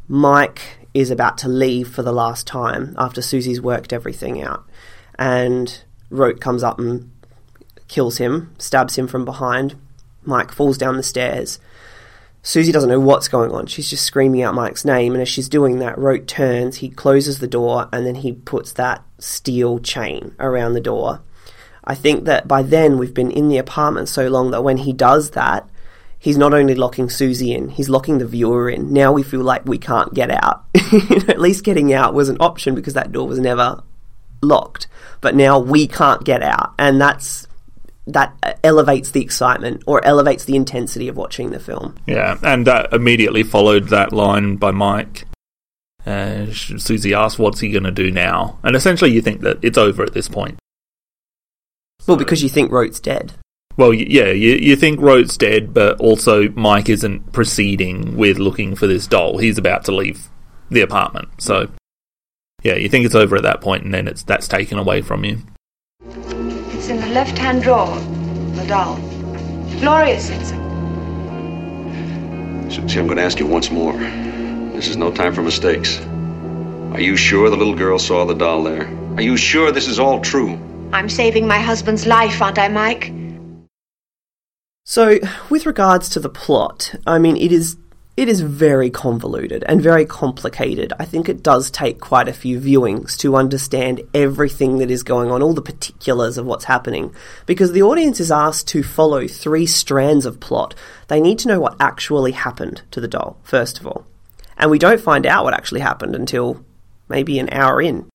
Mike 0.08 0.60
is 0.92 1.10
about 1.10 1.38
to 1.38 1.48
leave 1.48 1.88
for 1.88 2.02
the 2.02 2.12
last 2.12 2.46
time 2.46 2.94
after 2.98 3.22
Susie's 3.22 3.62
worked 3.62 3.92
everything 3.92 4.42
out, 4.42 4.68
and 5.18 5.82
Roat 6.10 6.40
comes 6.40 6.62
up 6.62 6.78
and 6.78 7.10
kills 7.88 8.18
him, 8.18 8.54
stabs 8.58 8.96
him 8.96 9.08
from 9.08 9.24
behind. 9.24 9.74
Mike 10.28 10.52
falls 10.52 10.78
down 10.78 10.96
the 10.96 11.02
stairs. 11.02 11.58
Susie 12.42 12.72
doesn't 12.72 12.88
know 12.88 13.00
what's 13.00 13.28
going 13.28 13.50
on. 13.50 13.66
She's 13.66 13.90
just 13.90 14.04
screaming 14.04 14.42
out 14.42 14.54
Mike's 14.54 14.84
name, 14.84 15.14
and 15.14 15.22
as 15.22 15.28
she's 15.28 15.48
doing 15.48 15.80
that, 15.80 15.98
Roat 15.98 16.28
turns, 16.28 16.76
he 16.76 16.88
closes 16.88 17.40
the 17.40 17.48
door, 17.48 17.88
and 17.92 18.06
then 18.06 18.14
he 18.14 18.32
puts 18.32 18.72
that 18.72 19.02
steel 19.18 19.80
chain 19.80 20.34
around 20.38 20.74
the 20.74 20.80
door. 20.80 21.20
I 21.82 21.94
think 21.94 22.26
that 22.26 22.46
by 22.46 22.62
then 22.62 22.98
we've 22.98 23.14
been 23.14 23.30
in 23.30 23.48
the 23.48 23.58
apartment 23.58 24.08
so 24.08 24.28
long 24.28 24.50
that 24.52 24.62
when 24.62 24.76
he 24.76 24.92
does 24.92 25.30
that, 25.30 25.68
he's 26.18 26.38
not 26.38 26.54
only 26.54 26.74
locking 26.74 27.08
Susie 27.10 27.52
in, 27.52 27.70
he's 27.70 27.88
locking 27.88 28.18
the 28.18 28.26
viewer 28.26 28.68
in. 28.68 28.92
Now 28.92 29.12
we 29.12 29.22
feel 29.22 29.42
like 29.42 29.64
we 29.64 29.78
can't 29.78 30.14
get 30.14 30.30
out. 30.30 30.64
At 31.28 31.40
least 31.40 31.64
getting 31.64 31.92
out 31.92 32.14
was 32.14 32.28
an 32.28 32.36
option 32.40 32.74
because 32.74 32.94
that 32.94 33.10
door 33.10 33.26
was 33.26 33.38
never 33.38 33.82
locked. 34.42 34.86
But 35.20 35.34
now 35.34 35.58
we 35.58 35.86
can't 35.86 36.24
get 36.24 36.42
out, 36.42 36.74
and 36.78 37.00
that's 37.00 37.47
that 38.08 38.58
elevates 38.64 39.10
the 39.10 39.20
excitement 39.20 39.82
or 39.86 40.04
elevates 40.04 40.44
the 40.44 40.56
intensity 40.56 41.08
of 41.08 41.16
watching 41.16 41.50
the 41.50 41.60
film. 41.60 41.94
Yeah, 42.06 42.38
and 42.42 42.66
that 42.66 42.92
immediately 42.92 43.42
followed 43.42 43.88
that 43.88 44.12
line 44.12 44.56
by 44.56 44.70
Mike. 44.70 45.26
Uh, 46.06 46.46
Susie 46.52 47.12
asks, 47.14 47.38
"What's 47.38 47.60
he 47.60 47.70
going 47.70 47.84
to 47.84 47.90
do 47.90 48.10
now?" 48.10 48.58
And 48.62 48.74
essentially, 48.74 49.12
you 49.12 49.20
think 49.20 49.42
that 49.42 49.58
it's 49.62 49.78
over 49.78 50.02
at 50.02 50.14
this 50.14 50.28
point. 50.28 50.58
Well, 52.06 52.16
because 52.16 52.42
you 52.42 52.48
think 52.48 52.72
Roat's 52.72 52.98
dead. 52.98 53.34
Well, 53.76 53.92
yeah, 53.92 54.30
you, 54.30 54.54
you 54.54 54.74
think 54.74 55.00
Roat's 55.00 55.36
dead, 55.36 55.72
but 55.72 56.00
also 56.00 56.48
Mike 56.50 56.88
isn't 56.88 57.32
proceeding 57.32 58.16
with 58.16 58.38
looking 58.38 58.74
for 58.74 58.86
this 58.86 59.06
doll. 59.06 59.38
He's 59.38 59.58
about 59.58 59.84
to 59.84 59.94
leave 59.94 60.28
the 60.70 60.80
apartment. 60.80 61.28
So, 61.38 61.68
yeah, 62.62 62.74
you 62.74 62.88
think 62.88 63.06
it's 63.06 63.14
over 63.14 63.36
at 63.36 63.42
that 63.42 63.60
point, 63.60 63.84
and 63.84 63.94
then 63.94 64.08
it's 64.08 64.22
that's 64.22 64.48
taken 64.48 64.78
away 64.78 65.02
from 65.02 65.24
you. 65.24 65.42
It's 67.08 67.16
in 67.16 67.24
the 67.24 67.24
left-hand 67.24 67.62
drawer. 67.62 67.98
The 68.54 68.66
doll. 68.66 68.96
Gloria 69.80 70.20
said 70.20 70.44
so. 70.44 70.56
Susie, 72.68 73.00
I'm 73.00 73.06
going 73.06 73.16
to 73.16 73.22
ask 73.22 73.38
you 73.38 73.46
once 73.46 73.70
more. 73.70 73.94
This 74.74 74.88
is 74.88 74.98
no 74.98 75.10
time 75.10 75.34
for 75.34 75.42
mistakes. 75.42 76.00
Are 76.92 77.00
you 77.00 77.16
sure 77.16 77.48
the 77.48 77.56
little 77.56 77.74
girl 77.74 77.98
saw 77.98 78.26
the 78.26 78.34
doll 78.34 78.62
there? 78.62 78.86
Are 79.16 79.22
you 79.22 79.38
sure 79.38 79.72
this 79.72 79.88
is 79.88 79.98
all 79.98 80.20
true? 80.20 80.58
I'm 80.92 81.08
saving 81.08 81.46
my 81.46 81.58
husband's 81.58 82.06
life, 82.06 82.42
aren't 82.42 82.58
I, 82.58 82.68
Mike? 82.68 83.12
So, 84.84 85.18
with 85.48 85.64
regards 85.64 86.10
to 86.10 86.20
the 86.20 86.28
plot, 86.28 86.94
I 87.06 87.18
mean, 87.18 87.38
it 87.38 87.52
is 87.52 87.76
it 88.18 88.28
is 88.28 88.40
very 88.40 88.90
convoluted 88.90 89.62
and 89.68 89.80
very 89.80 90.04
complicated. 90.04 90.92
I 90.98 91.04
think 91.04 91.28
it 91.28 91.40
does 91.40 91.70
take 91.70 92.00
quite 92.00 92.26
a 92.26 92.32
few 92.32 92.58
viewings 92.58 93.16
to 93.18 93.36
understand 93.36 94.00
everything 94.12 94.78
that 94.78 94.90
is 94.90 95.04
going 95.04 95.30
on, 95.30 95.40
all 95.40 95.54
the 95.54 95.62
particulars 95.62 96.36
of 96.36 96.44
what's 96.44 96.64
happening, 96.64 97.14
because 97.46 97.70
the 97.70 97.82
audience 97.82 98.18
is 98.18 98.32
asked 98.32 98.66
to 98.68 98.82
follow 98.82 99.28
three 99.28 99.66
strands 99.66 100.26
of 100.26 100.40
plot. 100.40 100.74
They 101.06 101.20
need 101.20 101.38
to 101.38 101.48
know 101.48 101.60
what 101.60 101.76
actually 101.78 102.32
happened 102.32 102.82
to 102.90 103.00
the 103.00 103.06
doll, 103.06 103.38
first 103.44 103.78
of 103.78 103.86
all. 103.86 104.04
And 104.56 104.68
we 104.68 104.80
don't 104.80 105.00
find 105.00 105.24
out 105.24 105.44
what 105.44 105.54
actually 105.54 105.82
happened 105.82 106.16
until 106.16 106.64
maybe 107.08 107.38
an 107.38 107.48
hour 107.52 107.80
in, 107.80 108.08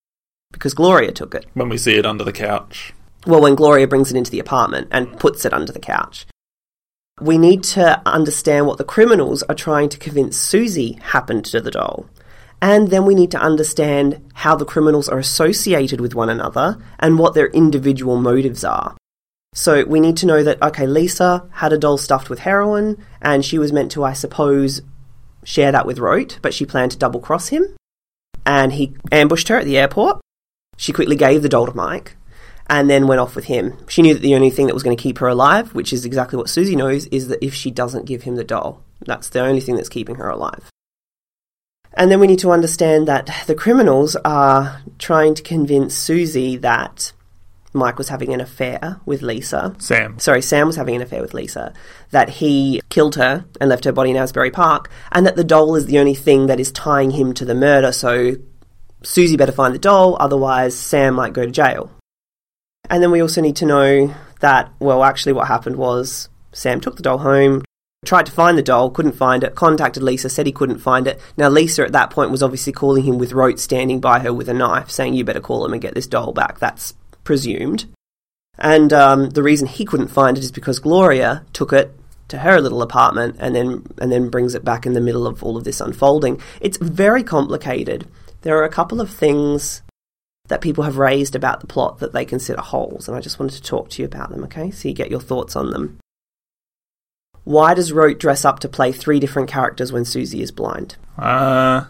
because 0.52 0.74
Gloria 0.74 1.14
took 1.14 1.34
it. 1.34 1.46
When 1.54 1.70
we 1.70 1.78
see 1.78 1.96
it 1.96 2.06
under 2.06 2.26
the 2.26 2.34
couch. 2.34 2.92
Well, 3.26 3.40
when 3.40 3.56
Gloria 3.56 3.88
brings 3.88 4.12
it 4.12 4.18
into 4.18 4.32
the 4.32 4.40
apartment 4.40 4.90
and 4.92 5.18
puts 5.18 5.46
it 5.46 5.54
under 5.54 5.72
the 5.72 5.80
couch. 5.80 6.26
We 7.22 7.38
need 7.38 7.64
to 7.64 8.02
understand 8.08 8.66
what 8.66 8.78
the 8.78 8.84
criminals 8.84 9.44
are 9.44 9.56
trying 9.56 9.90
to 9.90 10.00
convince 10.00 10.36
Susie 10.36 10.94
happened 11.02 11.46
to 11.46 11.62
the 11.62 11.72
doll. 11.72 12.08
And 12.62 12.90
then 12.90 13.06
we 13.06 13.14
need 13.14 13.32
to 13.32 13.40
understand 13.40 14.32
how 14.34 14.56
the 14.56 14.66
criminals 14.66 15.10
are 15.10 15.20
associated 15.20 16.02
with 16.02 16.16
one 16.16 16.30
another 16.30 16.78
and 16.98 17.20
what 17.20 17.34
their 17.34 17.48
individual 17.48 18.18
motives 18.18 18.64
are. 18.64 18.96
So 19.54 19.84
we 19.84 20.00
need 20.00 20.18
to 20.18 20.26
know 20.26 20.42
that, 20.44 20.62
okay, 20.62 20.88
Lisa 20.88 21.48
had 21.52 21.74
a 21.74 21.78
doll 21.78 21.98
stuffed 21.98 22.30
with 22.30 22.40
heroin, 22.40 23.06
and 23.22 23.46
she 23.46 23.60
was 23.60 23.72
meant 23.72 23.92
to, 23.92 24.04
I 24.04 24.14
suppose, 24.14 24.82
share 25.44 25.72
that 25.72 25.86
with 25.86 26.00
Roat, 26.00 26.40
but 26.42 26.54
she 26.54 26.66
planned 26.66 26.92
to 26.94 26.98
double 26.98 27.20
cross 27.20 27.50
him. 27.50 27.76
And 28.46 28.74
he 28.74 28.96
ambushed 29.12 29.50
her 29.50 29.58
at 29.58 29.66
the 29.66 29.78
airport. 29.78 30.22
She 30.78 30.92
quickly 30.92 31.16
gave 31.16 31.44
the 31.44 31.50
doll 31.50 31.68
to 31.68 31.76
Mike 31.76 32.16
and 32.68 32.90
then 32.90 33.08
went 33.08 33.22
off 33.22 33.36
with 33.36 33.46
him. 33.46 33.78
She 33.88 34.02
knew 34.02 34.14
that 34.14 34.22
the 34.22 34.36
only 34.36 34.50
thing 34.50 34.68
that 34.68 34.74
was 34.74 34.84
going 34.84 34.96
to 34.96 35.02
keep 35.02 35.20
her 35.20 35.28
alive, 35.28 35.74
which 35.74 35.94
is 35.94 36.06
exactly 36.06 36.38
what 36.38 36.50
Susie 36.50 36.76
knows, 36.76 37.08
is 37.08 37.28
that 37.28 37.44
if 37.44 37.54
she 37.54 37.72
doesn't 37.72 38.06
give 38.06 38.24
him 38.24 38.36
the 38.36 38.44
doll, 38.44 38.82
that's 39.06 39.30
the 39.30 39.42
only 39.42 39.62
thing 39.62 39.76
that's 39.76 39.90
keeping 39.90 40.16
her 40.16 40.30
alive. 40.30 40.70
And 41.96 42.10
then 42.10 42.20
we 42.20 42.28
need 42.28 42.40
to 42.40 42.52
understand 42.52 43.08
that 43.08 43.30
the 43.46 43.56
criminals 43.56 44.16
are 44.26 44.82
trying 44.98 45.36
to 45.36 45.44
convince 45.44 45.94
Susie 45.94 46.58
that 46.58 47.14
Mike 47.74 47.98
was 47.98 48.10
having 48.10 48.34
an 48.34 48.42
affair 48.42 49.00
with 49.06 49.22
Lisa. 49.22 49.76
Sam. 49.78 50.18
Sorry, 50.20 50.42
Sam 50.42 50.68
was 50.68 50.76
having 50.76 50.96
an 50.96 51.02
affair 51.02 51.22
with 51.22 51.34
Lisa. 51.34 51.74
That 52.12 52.30
he 52.30 52.82
killed 52.90 53.16
her 53.16 53.46
and 53.60 53.70
left 53.70 53.86
her 53.86 53.92
body 53.92 54.12
in 54.12 54.18
Asbury 54.18 54.52
Park, 54.52 54.90
and 55.12 55.26
that 55.26 55.36
the 55.36 55.44
doll 55.44 55.76
is 55.76 55.86
the 55.86 56.00
only 56.00 56.16
thing 56.16 56.48
that 56.48 56.60
is 56.60 56.72
tying 56.72 57.12
him 57.12 57.34
to 57.36 57.46
the 57.46 57.56
murder. 57.56 57.92
So 57.92 58.36
Susie 59.04 59.38
better 59.38 59.52
find 59.52 59.74
the 59.74 59.80
doll, 59.80 60.18
otherwise 60.20 60.76
Sam 60.76 61.16
might 61.16 61.34
go 61.34 61.46
to 61.46 61.52
jail. 61.52 61.92
And 62.90 63.02
then 63.02 63.12
we 63.12 63.22
also 63.22 63.42
need 63.42 63.56
to 63.58 63.66
know 63.66 64.14
that, 64.40 64.72
well, 64.80 65.04
actually, 65.04 65.34
what 65.34 65.48
happened 65.48 65.78
was 65.78 66.30
Sam 66.52 66.82
took 66.82 66.98
the 66.98 67.04
doll 67.04 67.20
home, 67.20 67.64
tried 68.06 68.26
to 68.26 68.32
find 68.32 68.58
the 68.58 68.64
doll, 68.64 68.90
couldn't 68.90 69.14
find 69.14 69.44
it, 69.44 69.56
contacted 69.56 70.04
Lisa, 70.04 70.30
said 70.30 70.46
he 70.46 70.52
couldn't 70.52 70.80
find 70.80 71.08
it. 71.08 71.20
Now, 71.38 71.50
Lisa 71.50 71.84
at 71.84 71.94
that 71.94 72.10
point 72.10 72.32
was 72.32 72.44
obviously 72.44 72.74
calling 72.74 73.04
him 73.04 73.18
with 73.18 73.34
Roat 73.34 73.60
standing 73.60 74.00
by 74.00 74.20
her 74.20 74.34
with 74.34 74.50
a 74.50 74.54
knife, 74.54 74.92
saying, 74.92 75.14
You 75.14 75.24
better 75.24 75.40
call 75.40 75.66
him 75.66 75.74
and 75.74 75.82
get 75.82 75.96
this 75.96 76.08
doll 76.08 76.34
back. 76.34 76.60
That's 76.60 76.94
presumed. 77.24 77.86
And 78.58 78.92
um, 78.94 79.30
the 79.32 79.44
reason 79.44 79.68
he 79.68 79.86
couldn't 79.86 80.10
find 80.10 80.38
it 80.38 80.44
is 80.44 80.52
because 80.52 80.80
Gloria 80.80 81.46
took 81.54 81.74
it 81.74 81.96
to 82.28 82.40
her 82.40 82.60
little 82.60 82.82
apartment 82.82 83.36
and 83.40 83.56
then 83.56 83.86
and 84.00 84.12
then 84.12 84.30
brings 84.30 84.56
it 84.56 84.66
back 84.66 84.86
in 84.88 84.94
the 84.94 85.02
middle 85.02 85.28
of 85.28 85.44
all 85.44 85.56
of 85.56 85.66
this 85.66 85.80
unfolding. 85.80 86.42
It's 86.60 86.78
very 86.78 87.24
complicated. 87.24 88.08
There 88.42 88.58
are 88.58 88.64
a 88.64 88.70
couple 88.70 89.02
of 89.02 89.10
things 89.10 89.83
that 90.48 90.62
people 90.62 90.84
have 90.84 90.98
raised 90.98 91.36
about 91.36 91.62
the 91.62 91.68
plot 91.68 92.00
that 92.00 92.14
they 92.14 92.26
consider 92.26 92.62
holes, 92.62 93.08
and 93.08 93.16
I 93.16 93.22
just 93.22 93.40
wanted 93.40 93.56
to 93.56 93.64
talk 93.64 93.90
to 93.92 94.02
you 94.02 94.06
about 94.06 94.30
them, 94.30 94.44
okay? 94.46 94.72
So 94.72 94.88
you 94.88 94.94
get 94.94 95.12
your 95.12 95.22
thoughts 95.22 95.56
on 95.56 95.72
them. 95.72 96.00
Why 97.44 97.74
does 97.74 97.92
Roat 97.92 98.20
dress 98.20 98.46
up 98.46 98.60
to 98.60 98.70
play 98.70 98.92
three 98.92 99.20
different 99.20 99.50
characters 99.50 99.92
when 99.92 100.06
Susie 100.06 100.42
is 100.42 100.52
blind? 100.52 100.96
Uh, 101.18 101.86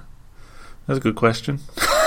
that's 0.88 0.98
a 0.98 1.02
good 1.02 1.16
question. 1.16 1.60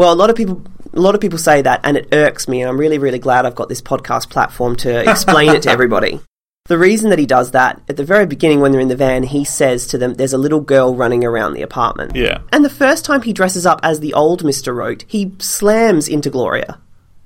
Well, 0.00 0.14
a 0.14 0.14
lot 0.14 0.30
of 0.30 0.36
people 0.36 0.62
a 0.94 0.98
lot 0.98 1.14
of 1.14 1.20
people 1.20 1.36
say 1.36 1.60
that 1.60 1.82
and 1.84 1.94
it 1.94 2.08
irks 2.14 2.48
me 2.48 2.62
and 2.62 2.70
I'm 2.70 2.80
really 2.80 2.96
really 2.96 3.18
glad 3.18 3.44
I've 3.44 3.54
got 3.54 3.68
this 3.68 3.82
podcast 3.82 4.30
platform 4.30 4.74
to 4.76 5.10
explain 5.10 5.50
it 5.50 5.64
to 5.64 5.70
everybody. 5.76 6.20
The 6.66 6.78
reason 6.78 7.10
that 7.10 7.18
he 7.18 7.26
does 7.26 7.50
that, 7.50 7.80
at 7.88 7.96
the 7.96 8.04
very 8.04 8.26
beginning 8.26 8.60
when 8.60 8.70
they're 8.70 8.80
in 8.80 8.88
the 8.88 8.96
van, 8.96 9.24
he 9.24 9.44
says 9.44 9.86
to 9.88 9.98
them, 9.98 10.14
there's 10.14 10.32
a 10.32 10.38
little 10.38 10.60
girl 10.60 10.94
running 10.94 11.24
around 11.24 11.54
the 11.54 11.62
apartment. 11.62 12.14
Yeah. 12.14 12.42
And 12.52 12.64
the 12.64 12.70
first 12.70 13.04
time 13.04 13.22
he 13.22 13.32
dresses 13.32 13.66
up 13.66 13.80
as 13.82 14.00
the 14.00 14.14
old 14.14 14.42
Mr. 14.42 14.74
Roat, 14.74 15.04
he 15.08 15.32
slams 15.38 16.06
into 16.06 16.30
Gloria 16.30 16.78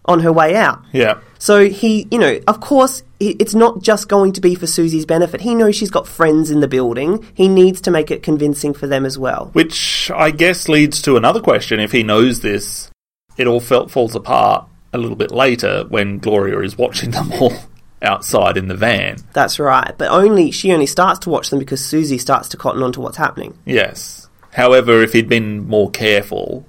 on 0.07 0.21
her 0.21 0.33
way 0.33 0.55
out. 0.55 0.83
Yeah. 0.93 1.21
So 1.39 1.69
he, 1.69 2.07
you 2.11 2.19
know, 2.19 2.41
of 2.47 2.61
course, 2.61 3.03
it's 3.21 3.55
not 3.55 3.83
just 3.83 4.09
going 4.09 4.33
to 4.33 4.41
be 4.41 4.55
for 4.55 4.67
Susie's 4.67 5.07
benefit. 5.07 5.41
He 5.41 5.55
knows 5.55 5.77
she's 5.77 5.91
got 5.91 6.07
friends 6.07 6.51
in 6.51 6.61
the 6.61 6.69
building. 6.69 7.27
He 7.35 7.49
needs 7.49 7.81
to 7.83 7.91
make 7.91 8.11
it 8.11 8.23
convincing 8.23 8.75
for 8.75 8.87
them 8.87 9.05
as 9.05 9.19
well. 9.19 9.51
Which 9.53 10.11
I 10.11 10.31
guess 10.31 10.69
leads 10.69 11.03
to 11.03 11.17
another 11.17 11.41
question. 11.41 11.81
If 11.81 11.93
he 11.93 12.03
knows 12.03 12.41
this, 12.41 12.91
it 13.37 13.47
all 13.47 13.61
felt 13.61 13.91
falls 13.91 14.15
apart 14.15 14.69
a 14.93 14.99
little 14.99 15.17
bit 15.17 15.33
later 15.33 15.85
when 15.89 16.19
Gloria 16.19 16.61
is 16.61 16.79
watching 16.79 17.11
them 17.11 17.33
all 17.33 17.53
outside 18.05 18.57
in 18.57 18.69
the 18.69 18.77
van. 18.77 19.17
That's 19.33 19.59
right. 19.59 19.93
But 19.97 20.11
only 20.11 20.51
she 20.51 20.73
only 20.73 20.87
starts 20.87 21.21
to 21.21 21.31
watch 21.31 21.51
them 21.51 21.59
because 21.59 21.85
Susie 21.85 22.19
starts 22.19 22.49
to 22.51 22.57
cotton 22.57 22.83
on 22.83 22.93
to 22.93 23.01
what's 23.01 23.17
happening. 23.17 23.59
Yes. 23.65 24.29
However, 24.53 25.03
if 25.03 25.13
he'd 25.13 25.29
been 25.29 25.67
more 25.67 25.91
careful 25.91 26.65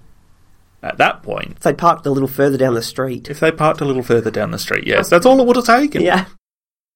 at 0.82 0.98
that 0.98 1.22
point, 1.24 1.54
If 1.58 1.64
they 1.64 1.74
parked 1.74 2.06
a 2.06 2.12
little 2.12 2.28
further 2.28 2.58
down 2.58 2.74
the 2.74 2.82
street. 2.82 3.30
if 3.30 3.40
they 3.40 3.52
parked 3.52 3.82
a 3.82 3.86
little 3.86 4.04
further 4.04 4.32
down 4.32 4.52
the 4.52 4.60
street, 4.60 4.88
yes, 4.88 5.08
oh. 5.08 5.10
that's 5.10 5.26
all 5.26 5.40
it 5.40 5.46
would 5.46 5.56
have 5.56 5.66
taken. 5.66 6.02
Yeah. 6.02 6.26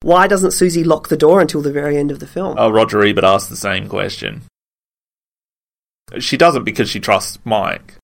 Why 0.02 0.28
doesn't 0.28 0.52
Susie 0.52 0.84
lock 0.84 1.10
the 1.10 1.18
door 1.18 1.42
until 1.42 1.62
the 1.62 1.72
very 1.72 1.98
end 1.98 2.10
of 2.10 2.20
the 2.20 2.28
film? 2.28 2.56
Oh, 2.58 2.70
Roger 2.70 3.04
Ebert 3.04 3.24
asked 3.24 3.50
the 3.50 3.58
same 3.58 3.90
question. 3.90 4.44
She 6.20 6.38
doesn't 6.38 6.64
because 6.64 6.90
she 6.90 7.00
trusts 7.00 7.38
Mike. 7.44 7.96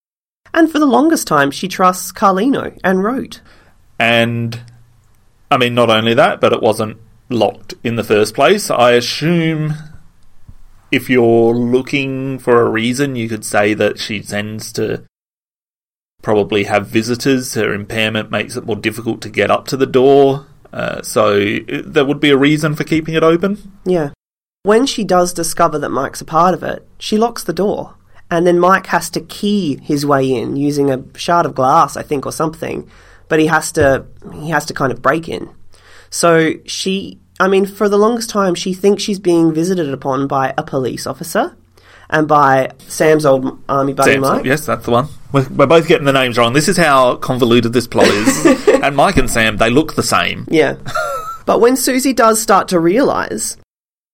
And 0.54 0.72
for 0.72 0.80
the 0.80 0.86
longest 0.86 1.28
time, 1.28 1.52
she 1.52 1.68
trusts 1.68 2.12
Carlino 2.12 2.78
and 2.84 3.04
Roat. 3.04 3.42
And, 3.98 4.60
I 5.50 5.58
mean, 5.58 5.76
not 5.76 5.90
only 5.90 6.14
that, 6.14 6.42
but 6.42 6.54
it 6.54 6.62
wasn't 6.62 6.98
locked 7.30 7.74
in 7.84 7.96
the 7.96 8.04
first 8.04 8.34
place. 8.34 8.70
I 8.70 8.92
assume 8.92 9.74
if 10.92 11.10
you're 11.10 11.54
looking 11.54 12.40
for 12.40 12.62
a 12.62 12.70
reason, 12.70 13.16
you 13.16 13.30
could 13.30 13.46
say 13.46 13.74
that 13.74 14.00
she 14.00 14.22
tends 14.22 14.72
to 14.74 15.04
probably 16.22 16.64
have 16.64 16.88
visitors. 16.88 17.54
Her 17.54 17.74
impairment 17.74 18.32
makes 18.32 18.56
it 18.56 18.66
more 18.66 18.76
difficult 18.76 19.22
to 19.22 19.30
get 19.30 19.52
up 19.52 19.68
to 19.68 19.78
the 19.78 19.86
door. 19.86 20.48
Uh, 20.74 21.02
so 21.02 21.38
uh, 21.38 21.82
there 21.86 22.06
would 22.06 22.20
be 22.20 22.32
a 22.32 22.38
reason 22.38 22.76
for 22.76 22.84
keeping 22.84 23.14
it 23.14 23.24
open. 23.24 23.80
Yeah. 23.86 24.12
When 24.64 24.86
she 24.88 25.04
does 25.04 25.32
discover 25.32 25.78
that 25.80 25.90
Mike's 25.90 26.22
a 26.22 26.26
part 26.26 26.56
of 26.56 26.64
it, 26.64 26.88
she 26.98 27.18
locks 27.18 27.44
the 27.44 27.54
door. 27.54 27.96
And 28.32 28.48
then 28.48 28.60
Mike 28.60 28.88
has 28.88 29.10
to 29.12 29.22
key 29.22 29.78
his 29.84 30.06
way 30.06 30.34
in 30.34 30.56
using 30.56 30.90
a 30.90 31.04
shard 31.16 31.46
of 31.46 31.54
glass, 31.54 31.96
I 31.96 32.02
think, 32.02 32.26
or 32.26 32.32
something. 32.32 32.90
But 33.28 33.40
he 33.40 33.48
has 33.48 33.72
to 33.74 34.06
he 34.34 34.50
has 34.50 34.66
to 34.66 34.74
kind 34.74 34.92
of 34.92 35.02
break 35.02 35.28
in. 35.30 35.50
So 36.10 36.54
she 36.66 37.20
I 37.40 37.48
mean, 37.48 37.66
for 37.66 37.90
the 37.90 37.98
longest 37.98 38.30
time 38.30 38.56
she 38.56 38.74
thinks 38.74 39.04
she's 39.04 39.20
being 39.20 39.54
visited 39.54 39.92
upon 39.94 40.28
by 40.28 40.54
a 40.58 40.64
police 40.64 41.06
officer 41.08 41.56
and 42.10 42.28
by 42.28 42.72
Sam's 42.88 43.26
old 43.26 43.60
army 43.68 43.94
buddy 43.94 44.14
Sam's- 44.14 44.22
Mike. 44.28 44.46
Yes, 44.46 44.66
that's 44.66 44.86
the 44.86 44.92
one. 44.92 45.08
We're, 45.32 45.48
we're 45.50 45.66
both 45.68 45.88
getting 45.88 46.06
the 46.06 46.14
names 46.14 46.38
wrong. 46.38 46.54
This 46.54 46.70
is 46.70 46.78
how 46.78 47.16
convoluted 47.18 47.74
this 47.74 47.88
plot 47.88 48.08
is. 48.08 48.68
and 48.84 48.96
Mike 48.96 49.18
and 49.18 49.30
Sam, 49.30 49.58
they 49.58 49.70
look 49.70 49.96
the 49.96 50.04
same. 50.04 50.48
Yeah. 50.50 50.78
but 51.46 51.60
when 51.60 51.76
Susie 51.76 52.14
does 52.14 52.42
start 52.42 52.70
to 52.70 52.80
realise, 52.80 53.58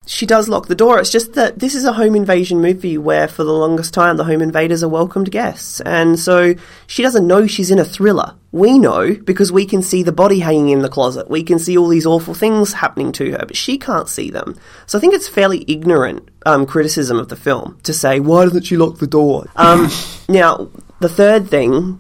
she 0.08 0.26
does 0.26 0.50
lock 0.50 0.66
the 0.66 0.76
door. 0.76 1.00
It's 1.00 1.12
just 1.12 1.34
that 1.34 1.60
this 1.60 1.76
is 1.76 1.86
a 1.86 1.94
home 1.94 2.16
invasion 2.16 2.60
movie 2.60 2.98
where, 2.98 3.28
for 3.28 3.44
the 3.44 3.54
longest 3.54 3.94
time, 3.94 4.18
the 4.18 4.24
home 4.24 4.42
invaders 4.42 4.84
are 4.84 4.90
welcomed 4.90 5.30
guests. 5.30 5.80
And 5.82 6.18
so 6.18 6.56
she 6.88 7.04
doesn't 7.04 7.28
know 7.28 7.46
she's 7.46 7.70
in 7.70 7.78
a 7.78 7.86
thriller. 7.86 8.34
We 8.52 8.80
know 8.80 9.14
because 9.14 9.52
we 9.52 9.66
can 9.66 9.84
see 9.84 10.02
the 10.02 10.12
body 10.12 10.40
hanging 10.40 10.70
in 10.70 10.82
the 10.82 10.90
closet. 10.90 11.30
We 11.30 11.44
can 11.44 11.60
see 11.60 11.78
all 11.78 11.88
these 11.88 12.08
awful 12.08 12.34
things 12.34 12.74
happening 12.74 13.12
to 13.14 13.32
her, 13.34 13.46
but 13.46 13.56
she 13.56 13.78
can't 13.78 14.10
see 14.10 14.32
them. 14.32 14.58
So 14.88 14.98
I 14.98 15.02
think 15.02 15.14
it's 15.14 15.28
fairly 15.28 15.64
ignorant 15.68 16.28
um, 16.48 16.66
criticism 16.66 17.18
of 17.20 17.30
the 17.30 17.36
film 17.36 17.80
to 17.84 17.94
say, 17.94 18.20
why 18.20 18.46
doesn't 18.46 18.64
she 18.64 18.78
lock 18.78 18.98
the 18.98 19.08
door? 19.08 19.46
Um, 19.56 19.88
now, 20.30 20.68
the 21.00 21.10
third 21.10 21.48
thing 21.48 22.00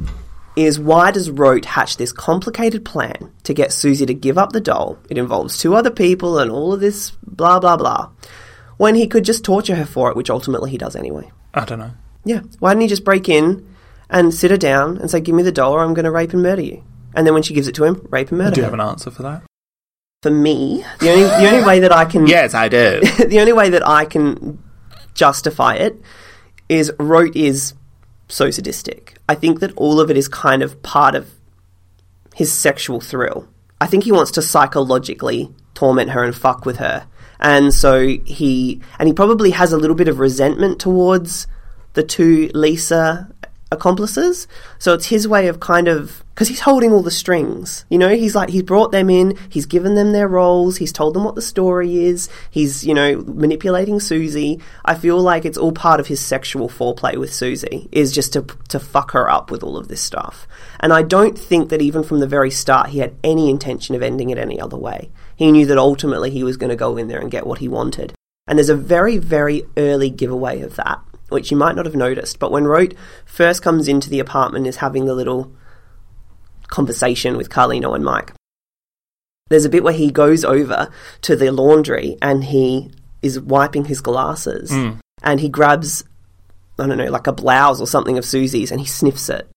is 0.55 0.79
why 0.79 1.11
does 1.11 1.29
Roat 1.29 1.65
hatch 1.65 1.97
this 1.97 2.11
complicated 2.11 2.83
plan 2.83 3.31
to 3.43 3.53
get 3.53 3.71
Susie 3.71 4.05
to 4.05 4.13
give 4.13 4.37
up 4.37 4.51
the 4.51 4.61
doll? 4.61 4.97
It 5.09 5.17
involves 5.17 5.57
two 5.57 5.75
other 5.75 5.91
people 5.91 6.39
and 6.39 6.51
all 6.51 6.73
of 6.73 6.79
this 6.79 7.11
blah 7.25 7.59
blah 7.59 7.77
blah. 7.77 8.09
When 8.77 8.95
he 8.95 9.07
could 9.07 9.25
just 9.25 9.45
torture 9.45 9.75
her 9.75 9.85
for 9.85 10.09
it, 10.09 10.15
which 10.17 10.29
ultimately 10.29 10.71
he 10.71 10.77
does 10.77 10.95
anyway. 10.95 11.31
I 11.53 11.65
don't 11.65 11.79
know. 11.79 11.91
Yeah. 12.25 12.41
Why 12.59 12.71
didn't 12.71 12.81
he 12.81 12.87
just 12.87 13.03
break 13.05 13.29
in 13.29 13.67
and 14.09 14.33
sit 14.33 14.51
her 14.51 14.57
down 14.57 14.97
and 14.97 15.09
say, 15.09 15.21
Give 15.21 15.35
me 15.35 15.43
the 15.43 15.51
doll 15.51 15.73
or 15.73 15.83
I'm 15.83 15.93
gonna 15.93 16.11
rape 16.11 16.33
and 16.33 16.41
murder 16.43 16.61
you? 16.63 16.83
And 17.13 17.25
then 17.27 17.33
when 17.33 17.43
she 17.43 17.53
gives 17.53 17.67
it 17.67 17.75
to 17.75 17.83
him, 17.83 18.07
rape 18.09 18.29
and 18.29 18.37
murder 18.37 18.51
Do 18.55 18.61
you 18.61 18.65
her. 18.65 18.71
have 18.71 18.79
an 18.79 18.85
answer 18.85 19.11
for 19.11 19.23
that? 19.23 19.43
For 20.23 20.31
me, 20.31 20.83
the 20.99 21.09
only 21.11 21.23
the 21.23 21.49
only 21.51 21.65
way 21.65 21.79
that 21.79 21.91
I 21.91 22.05
can 22.05 22.27
Yes, 22.37 22.53
I 22.53 22.67
do. 22.69 22.99
the 23.27 23.39
only 23.39 23.53
way 23.53 23.69
that 23.69 23.87
I 23.87 24.05
can 24.05 24.61
justify 25.13 25.75
it 25.75 25.99
is 26.69 26.91
Roat 26.99 27.35
is 27.35 27.73
so 28.31 28.49
sadistic. 28.49 29.17
I 29.27 29.35
think 29.35 29.59
that 29.59 29.73
all 29.75 29.99
of 29.99 30.09
it 30.09 30.17
is 30.17 30.27
kind 30.27 30.63
of 30.63 30.81
part 30.81 31.15
of 31.15 31.31
his 32.33 32.51
sexual 32.51 33.01
thrill. 33.01 33.47
I 33.79 33.87
think 33.87 34.03
he 34.03 34.11
wants 34.11 34.31
to 34.31 34.41
psychologically 34.41 35.53
torment 35.73 36.11
her 36.11 36.23
and 36.23 36.35
fuck 36.35 36.65
with 36.65 36.77
her. 36.77 37.07
And 37.39 37.73
so 37.73 38.07
he 38.07 38.81
and 38.99 39.07
he 39.07 39.13
probably 39.13 39.51
has 39.51 39.73
a 39.73 39.77
little 39.77 39.95
bit 39.95 40.07
of 40.07 40.19
resentment 40.19 40.79
towards 40.79 41.47
the 41.93 42.03
two 42.03 42.49
Lisa 42.53 43.29
accomplices. 43.71 44.47
So 44.77 44.93
it's 44.93 45.07
his 45.07 45.27
way 45.27 45.47
of 45.47 45.59
kind 45.59 45.87
of 45.87 46.23
because 46.41 46.49
he's 46.49 46.61
holding 46.61 46.91
all 46.91 47.03
the 47.03 47.11
strings. 47.11 47.85
You 47.87 47.99
know, 47.99 48.15
he's 48.15 48.33
like 48.33 48.49
he's 48.49 48.63
brought 48.63 48.91
them 48.91 49.11
in, 49.11 49.37
he's 49.49 49.67
given 49.67 49.93
them 49.93 50.11
their 50.11 50.27
roles, 50.27 50.77
he's 50.77 50.91
told 50.91 51.13
them 51.13 51.23
what 51.23 51.35
the 51.35 51.41
story 51.43 52.05
is, 52.05 52.29
he's 52.49 52.83
you 52.83 52.95
know 52.95 53.17
manipulating 53.27 53.99
Susie. 53.99 54.59
I 54.83 54.95
feel 54.95 55.21
like 55.21 55.45
it's 55.45 55.57
all 55.59 55.71
part 55.71 55.99
of 55.99 56.07
his 56.07 56.19
sexual 56.19 56.67
foreplay 56.67 57.15
with 57.15 57.31
Susie 57.31 57.87
is 57.91 58.11
just 58.11 58.33
to 58.33 58.41
to 58.69 58.79
fuck 58.79 59.11
her 59.11 59.29
up 59.29 59.51
with 59.51 59.61
all 59.61 59.77
of 59.77 59.87
this 59.87 60.01
stuff. 60.01 60.47
And 60.79 60.91
I 60.91 61.03
don't 61.03 61.37
think 61.37 61.69
that 61.69 61.79
even 61.79 62.01
from 62.01 62.21
the 62.21 62.25
very 62.27 62.49
start 62.49 62.89
he 62.89 62.97
had 62.97 63.13
any 63.23 63.47
intention 63.47 63.93
of 63.93 64.01
ending 64.01 64.31
it 64.31 64.39
any 64.39 64.59
other 64.59 64.77
way. 64.77 65.11
He 65.35 65.51
knew 65.51 65.67
that 65.67 65.77
ultimately 65.77 66.31
he 66.31 66.43
was 66.43 66.57
going 66.57 66.71
to 66.71 66.75
go 66.75 66.97
in 66.97 67.07
there 67.07 67.19
and 67.19 67.29
get 67.29 67.45
what 67.45 67.59
he 67.59 67.67
wanted. 67.67 68.13
And 68.47 68.57
there's 68.57 68.67
a 68.67 68.75
very, 68.75 69.19
very 69.19 69.61
early 69.77 70.09
giveaway 70.09 70.61
of 70.61 70.75
that, 70.77 71.01
which 71.29 71.51
you 71.51 71.57
might 71.57 71.75
not 71.75 71.85
have 71.85 71.93
noticed. 71.93 72.39
But 72.39 72.51
when 72.51 72.65
Roat 72.65 72.95
first 73.25 73.61
comes 73.61 73.87
into 73.87 74.09
the 74.09 74.19
apartment 74.19 74.65
is 74.65 74.77
having 74.77 75.05
the 75.05 75.13
little 75.13 75.53
conversation 76.71 77.37
with 77.37 77.49
Carlino 77.49 77.93
and 77.93 78.03
Mike, 78.03 78.33
there's 79.49 79.65
a 79.65 79.69
bit 79.69 79.83
where 79.83 79.93
he 79.93 80.09
goes 80.09 80.43
over 80.43 80.89
to 81.21 81.35
the 81.35 81.51
laundry 81.51 82.17
and 82.21 82.45
he 82.45 82.89
is 83.21 83.39
wiping 83.39 83.85
his 83.85 84.01
glasses 84.01 84.71
hmm. 84.71 84.93
and 85.21 85.39
he 85.39 85.49
grabs, 85.49 86.03
I 86.79 86.87
don't 86.87 86.97
know, 86.97 87.11
like 87.11 87.27
a 87.27 87.33
blouse 87.33 87.79
or 87.79 87.85
something 87.85 88.17
of 88.17 88.25
Susie's 88.25 88.71
and 88.71 88.79
he 88.79 88.87
sniffs 88.87 89.29
it. 89.29 89.47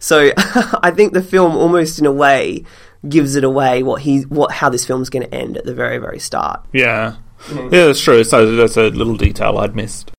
So 0.00 0.30
I 0.36 0.90
think 0.92 1.12
the 1.12 1.22
film 1.22 1.54
almost 1.56 1.98
in 1.98 2.06
a 2.06 2.12
way 2.12 2.64
gives 3.06 3.34
it 3.34 3.44
away 3.44 3.82
what 3.82 4.02
he 4.02 4.22
what 4.22 4.50
how 4.50 4.68
this 4.68 4.84
film's 4.84 5.10
going 5.10 5.22
to 5.22 5.34
end 5.34 5.56
at 5.58 5.64
the 5.64 5.74
very 5.74 5.98
very 5.98 6.18
start. 6.18 6.64
Yeah. 6.72 7.16
Mm-hmm. 7.44 7.74
Yeah, 7.74 7.86
that's 7.86 8.00
true. 8.00 8.24
So 8.24 8.56
that's 8.56 8.76
a 8.76 8.88
little 8.88 9.16
detail 9.16 9.58
I'd 9.58 9.76
missed. 9.76 10.12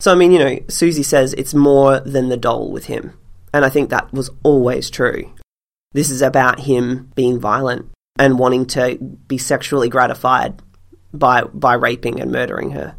So, 0.00 0.12
I 0.12 0.14
mean, 0.14 0.30
you 0.30 0.38
know, 0.38 0.58
Susie 0.68 1.02
says 1.02 1.34
it's 1.34 1.54
more 1.54 1.98
than 2.00 2.28
the 2.28 2.36
doll 2.36 2.70
with 2.70 2.86
him. 2.86 3.14
And 3.52 3.64
I 3.64 3.68
think 3.68 3.90
that 3.90 4.12
was 4.12 4.30
always 4.44 4.90
true. 4.90 5.32
This 5.92 6.10
is 6.10 6.22
about 6.22 6.60
him 6.60 7.10
being 7.14 7.38
violent 7.40 7.90
and 8.18 8.38
wanting 8.38 8.66
to 8.66 8.96
be 8.96 9.38
sexually 9.38 9.88
gratified 9.88 10.60
by, 11.12 11.42
by 11.42 11.74
raping 11.74 12.20
and 12.20 12.30
murdering 12.30 12.72
her. 12.72 12.96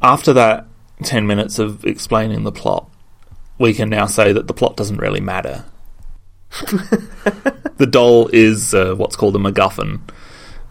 After 0.00 0.32
that 0.32 0.66
10 1.02 1.26
minutes 1.26 1.58
of 1.58 1.84
explaining 1.84 2.44
the 2.44 2.52
plot, 2.52 2.90
we 3.58 3.74
can 3.74 3.90
now 3.90 4.06
say 4.06 4.32
that 4.32 4.46
the 4.46 4.54
plot 4.54 4.76
doesn't 4.76 4.96
really 4.96 5.20
matter. 5.20 5.64
the 7.76 7.88
doll 7.88 8.28
is 8.32 8.74
uh, 8.74 8.94
what's 8.94 9.16
called 9.16 9.36
a 9.36 9.38
MacGuffin, 9.38 10.00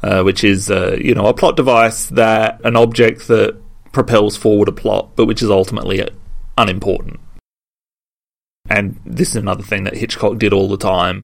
uh, 0.03 0.23
which 0.23 0.43
is 0.43 0.69
uh, 0.69 0.97
you 0.99 1.15
know 1.15 1.25
a 1.25 1.33
plot 1.33 1.55
device 1.55 2.07
that 2.07 2.59
an 2.63 2.75
object 2.75 3.27
that 3.29 3.57
propels 3.91 4.37
forward 4.37 4.67
a 4.67 4.71
plot, 4.71 5.15
but 5.15 5.25
which 5.25 5.41
is 5.41 5.49
ultimately 5.49 6.07
unimportant. 6.57 7.19
And 8.71 8.97
this 9.05 9.31
is 9.31 9.35
another 9.35 9.63
thing 9.63 9.83
that 9.83 9.97
Hitchcock 9.97 10.37
did 10.37 10.53
all 10.53 10.69
the 10.69 10.77
time. 10.77 11.23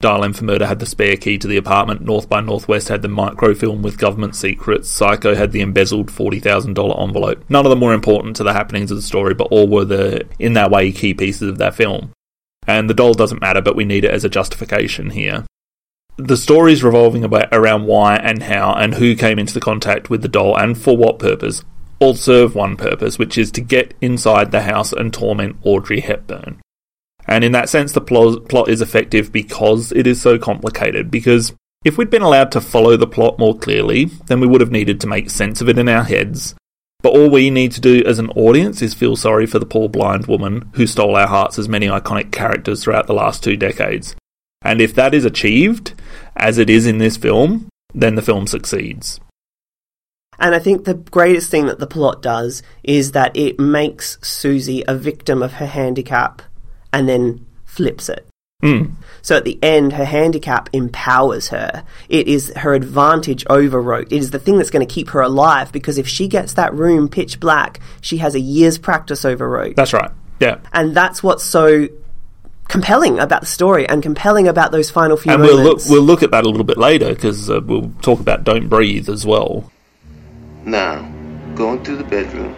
Dial 0.00 0.22
M 0.22 0.34
for 0.34 0.44
Murder 0.44 0.66
had 0.66 0.80
the 0.80 0.86
spare 0.86 1.16
key 1.16 1.38
to 1.38 1.48
the 1.48 1.56
apartment. 1.56 2.02
North 2.02 2.28
by 2.28 2.42
Northwest 2.42 2.88
had 2.88 3.00
the 3.00 3.08
microfilm 3.08 3.80
with 3.80 3.96
government 3.96 4.36
secrets. 4.36 4.90
Psycho 4.90 5.34
had 5.34 5.52
the 5.52 5.62
embezzled 5.62 6.08
$40,000 6.08 7.02
envelope. 7.02 7.42
None 7.48 7.64
of 7.64 7.70
them 7.70 7.80
were 7.80 7.94
important 7.94 8.36
to 8.36 8.44
the 8.44 8.52
happenings 8.52 8.90
of 8.90 8.98
the 8.98 9.02
story, 9.02 9.32
but 9.32 9.48
all 9.50 9.66
were 9.66 9.86
the, 9.86 10.28
in 10.38 10.52
that 10.52 10.70
way, 10.70 10.92
key 10.92 11.14
pieces 11.14 11.48
of 11.48 11.56
that 11.56 11.74
film. 11.74 12.12
And 12.66 12.90
the 12.90 12.94
doll 12.94 13.14
doesn't 13.14 13.40
matter, 13.40 13.62
but 13.62 13.74
we 13.74 13.86
need 13.86 14.04
it 14.04 14.12
as 14.12 14.26
a 14.26 14.28
justification 14.28 15.08
here. 15.08 15.46
The 16.18 16.36
stories 16.36 16.84
revolving 16.84 17.24
about, 17.24 17.48
around 17.50 17.86
why 17.86 18.16
and 18.16 18.42
how 18.42 18.74
and 18.74 18.96
who 18.96 19.16
came 19.16 19.38
into 19.38 19.54
the 19.54 19.60
contact 19.60 20.10
with 20.10 20.20
the 20.20 20.28
doll 20.28 20.54
and 20.54 20.76
for 20.76 20.98
what 20.98 21.18
purpose 21.18 21.64
all 22.00 22.14
serve 22.14 22.54
one 22.54 22.76
purpose, 22.76 23.18
which 23.18 23.36
is 23.36 23.50
to 23.52 23.60
get 23.60 23.94
inside 24.00 24.50
the 24.50 24.62
house 24.62 24.92
and 24.92 25.12
torment 25.12 25.56
Audrey 25.62 26.00
Hepburn. 26.00 26.60
And 27.26 27.44
in 27.44 27.52
that 27.52 27.68
sense, 27.68 27.92
the 27.92 28.00
plot, 28.00 28.48
plot 28.48 28.68
is 28.68 28.80
effective 28.80 29.30
because 29.32 29.92
it 29.92 30.06
is 30.06 30.20
so 30.20 30.38
complicated. 30.38 31.10
Because 31.10 31.52
if 31.84 31.98
we'd 31.98 32.10
been 32.10 32.22
allowed 32.22 32.50
to 32.52 32.60
follow 32.60 32.96
the 32.96 33.06
plot 33.06 33.38
more 33.38 33.56
clearly, 33.56 34.06
then 34.26 34.40
we 34.40 34.46
would 34.46 34.60
have 34.60 34.70
needed 34.70 35.00
to 35.00 35.06
make 35.06 35.28
sense 35.30 35.60
of 35.60 35.68
it 35.68 35.78
in 35.78 35.88
our 35.88 36.04
heads. 36.04 36.54
But 37.02 37.12
all 37.12 37.30
we 37.30 37.50
need 37.50 37.72
to 37.72 37.80
do 37.80 38.02
as 38.04 38.18
an 38.18 38.30
audience 38.30 38.82
is 38.82 38.94
feel 38.94 39.14
sorry 39.14 39.46
for 39.46 39.58
the 39.58 39.66
poor 39.66 39.88
blind 39.88 40.26
woman 40.26 40.70
who 40.74 40.86
stole 40.86 41.16
our 41.16 41.28
hearts 41.28 41.58
as 41.58 41.68
many 41.68 41.86
iconic 41.86 42.32
characters 42.32 42.82
throughout 42.82 43.06
the 43.06 43.14
last 43.14 43.44
two 43.44 43.56
decades. 43.56 44.16
And 44.62 44.80
if 44.80 44.94
that 44.94 45.14
is 45.14 45.24
achieved, 45.24 45.94
as 46.34 46.58
it 46.58 46.68
is 46.68 46.86
in 46.86 46.98
this 46.98 47.16
film, 47.16 47.68
then 47.94 48.16
the 48.16 48.22
film 48.22 48.46
succeeds. 48.46 49.20
And 50.38 50.54
I 50.54 50.58
think 50.58 50.84
the 50.84 50.94
greatest 50.94 51.50
thing 51.50 51.66
that 51.66 51.78
the 51.78 51.86
plot 51.86 52.22
does 52.22 52.62
is 52.84 53.12
that 53.12 53.36
it 53.36 53.58
makes 53.58 54.18
Susie 54.22 54.84
a 54.86 54.94
victim 54.94 55.42
of 55.42 55.54
her 55.54 55.66
handicap 55.66 56.42
and 56.92 57.08
then 57.08 57.44
flips 57.64 58.08
it. 58.08 58.26
Mm. 58.62 58.92
So 59.22 59.36
at 59.36 59.44
the 59.44 59.58
end, 59.62 59.92
her 59.92 60.04
handicap 60.04 60.68
empowers 60.72 61.48
her. 61.48 61.84
It 62.08 62.26
is 62.26 62.52
her 62.56 62.74
advantage 62.74 63.44
over 63.48 63.80
Roat. 63.80 64.12
It 64.12 64.18
is 64.18 64.32
the 64.32 64.38
thing 64.38 64.58
that's 64.58 64.70
going 64.70 64.86
to 64.86 64.92
keep 64.92 65.10
her 65.10 65.20
alive 65.20 65.70
because 65.70 65.96
if 65.96 66.08
she 66.08 66.26
gets 66.26 66.54
that 66.54 66.74
room 66.74 67.08
pitch 67.08 67.38
black, 67.38 67.80
she 68.00 68.18
has 68.18 68.34
a 68.34 68.40
year's 68.40 68.78
practice 68.78 69.24
over 69.24 69.48
Roat. 69.48 69.76
That's 69.76 69.92
right. 69.92 70.10
Yeah. 70.40 70.58
And 70.72 70.94
that's 70.94 71.22
what's 71.22 71.44
so 71.44 71.88
compelling 72.68 73.18
about 73.18 73.40
the 73.40 73.46
story 73.46 73.88
and 73.88 74.02
compelling 74.02 74.48
about 74.48 74.72
those 74.72 74.90
final 74.90 75.16
few 75.16 75.32
and 75.32 75.40
moments. 75.40 75.62
we'll 75.62 75.72
look, 75.72 75.88
we'll 75.88 76.02
look 76.02 76.22
at 76.22 76.32
that 76.32 76.44
a 76.44 76.48
little 76.48 76.64
bit 76.64 76.78
later 76.78 77.14
because 77.14 77.48
uh, 77.48 77.60
we'll 77.64 77.92
talk 78.02 78.18
about 78.18 78.44
Don't 78.44 78.68
Breathe 78.68 79.08
as 79.08 79.24
well. 79.24 79.70
Now, 80.68 81.00
go 81.54 81.72
into 81.72 81.96
the 81.96 82.04
bedroom. 82.04 82.54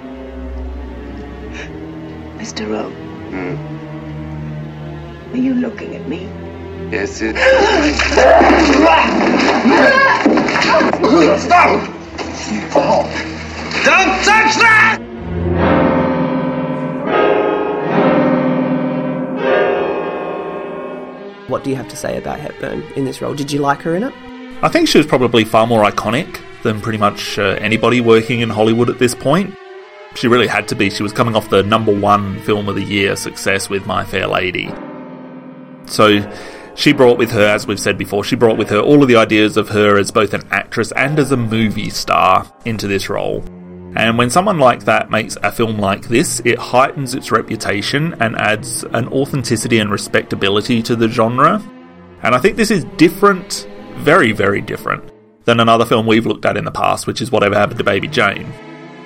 Mr. 2.38 2.68
Roat, 2.68 2.92
Hmm. 3.30 3.54
are 5.32 5.36
you 5.38 5.54
looking 5.54 5.94
at 5.94 6.08
me? 6.08 6.28
Yes, 6.90 7.20
it. 7.22 7.36
Stop! 11.38 11.70
Don't 13.84 14.12
touch 14.24 14.56
that! 14.58 14.98
What 21.46 21.62
do 21.64 21.70
you 21.70 21.76
have 21.76 21.88
to 21.88 21.96
say 21.96 22.16
about 22.16 22.38
Hepburn 22.40 22.82
in 22.96 23.04
this 23.04 23.20
role? 23.20 23.34
Did 23.34 23.50
you 23.52 23.60
like 23.60 23.82
her 23.82 23.94
in 23.94 24.02
it? 24.02 24.14
I 24.62 24.68
think 24.68 24.88
she 24.88 24.98
was 24.98 25.06
probably 25.06 25.44
far 25.44 25.66
more 25.66 25.82
iconic 25.84 26.40
than 26.62 26.80
pretty 26.80 26.98
much 26.98 27.38
uh, 27.38 27.56
anybody 27.60 28.00
working 28.00 28.40
in 28.40 28.50
Hollywood 28.50 28.90
at 28.90 28.98
this 28.98 29.14
point. 29.14 29.54
She 30.14 30.28
really 30.28 30.48
had 30.48 30.68
to 30.68 30.74
be. 30.74 30.90
She 30.90 31.02
was 31.02 31.12
coming 31.12 31.36
off 31.36 31.50
the 31.50 31.62
number 31.62 31.94
one 31.96 32.40
film 32.40 32.68
of 32.68 32.74
the 32.74 32.82
year 32.82 33.16
success 33.16 33.68
with 33.70 33.86
My 33.86 34.04
Fair 34.04 34.26
Lady. 34.26 34.70
So 35.86 36.20
she 36.74 36.92
brought 36.92 37.18
with 37.18 37.30
her, 37.30 37.46
as 37.46 37.66
we've 37.66 37.78
said 37.78 37.98
before, 37.98 38.24
she 38.24 38.36
brought 38.36 38.56
with 38.56 38.70
her 38.70 38.80
all 38.80 39.02
of 39.02 39.08
the 39.08 39.16
ideas 39.16 39.56
of 39.56 39.68
her 39.68 39.98
as 39.98 40.10
both 40.10 40.34
an 40.34 40.42
actress 40.50 40.92
and 40.92 41.18
as 41.18 41.30
a 41.32 41.36
movie 41.36 41.90
star 41.90 42.50
into 42.64 42.88
this 42.88 43.08
role. 43.08 43.44
And 43.96 44.16
when 44.16 44.30
someone 44.30 44.58
like 44.58 44.84
that 44.84 45.10
makes 45.10 45.36
a 45.42 45.50
film 45.50 45.78
like 45.78 46.02
this, 46.02 46.40
it 46.44 46.58
heightens 46.58 47.14
its 47.14 47.32
reputation 47.32 48.14
and 48.20 48.36
adds 48.36 48.84
an 48.84 49.08
authenticity 49.08 49.78
and 49.78 49.90
respectability 49.90 50.80
to 50.82 50.94
the 50.94 51.08
genre. 51.08 51.60
And 52.22 52.34
I 52.34 52.38
think 52.38 52.56
this 52.56 52.70
is 52.70 52.84
different, 52.96 53.68
very, 53.96 54.30
very 54.30 54.60
different, 54.60 55.10
than 55.44 55.60
another 55.60 55.84
film 55.84 56.06
we've 56.06 56.26
looked 56.26 56.44
at 56.44 56.56
in 56.56 56.64
the 56.64 56.70
past, 56.70 57.06
which 57.06 57.20
is 57.20 57.30
Whatever 57.30 57.54
Happened 57.54 57.78
to 57.78 57.84
Baby 57.84 58.08
Jane. 58.08 58.52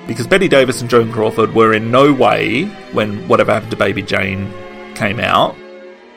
Because 0.07 0.27
Bette 0.27 0.47
Davis 0.47 0.81
and 0.81 0.89
Joan 0.89 1.11
Crawford 1.11 1.55
were 1.55 1.73
in 1.73 1.91
no 1.91 2.13
way, 2.13 2.65
when 2.93 3.27
Whatever 3.27 3.53
Happened 3.53 3.71
to 3.71 3.77
Baby 3.77 4.01
Jane 4.03 4.53
came 4.95 5.19
out, 5.19 5.55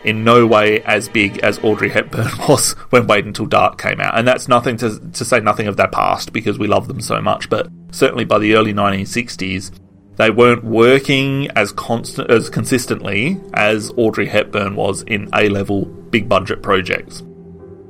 in 0.05 0.25
no 0.25 0.47
way 0.47 0.81
as 0.83 1.09
big 1.09 1.39
as 1.39 1.59
Audrey 1.61 1.89
Hepburn 1.89 2.31
was 2.49 2.73
when 2.91 3.07
Wait 3.07 3.25
Until 3.25 3.47
Dark 3.47 3.79
came 3.79 4.01
out. 4.01 4.17
And 4.17 4.27
that's 4.27 4.49
nothing 4.49 4.77
to, 4.79 4.99
to 4.99 5.25
say 5.25 5.41
nothing 5.41 5.67
of 5.67 5.77
their 5.77 5.89
past 5.89 6.33
because 6.33 6.59
we 6.59 6.67
love 6.67 6.89
them 6.89 7.01
so 7.01 7.21
much, 7.21 7.49
but 7.51 7.69
certainly 7.91 8.25
by 8.25 8.39
the 8.39 8.55
early 8.55 8.73
1960s, 8.73 9.71
they 10.17 10.31
weren't 10.31 10.65
working 10.65 11.49
as 11.53 11.73
constant 11.73 12.31
as 12.31 12.51
consistently 12.51 13.41
as 13.55 13.93
Audrey 13.97 14.27
Hepburn 14.27 14.75
was 14.75 15.03
in 15.03 15.29
A-level 15.33 15.85
big 15.85 16.29
budget 16.29 16.63
projects. 16.63 17.23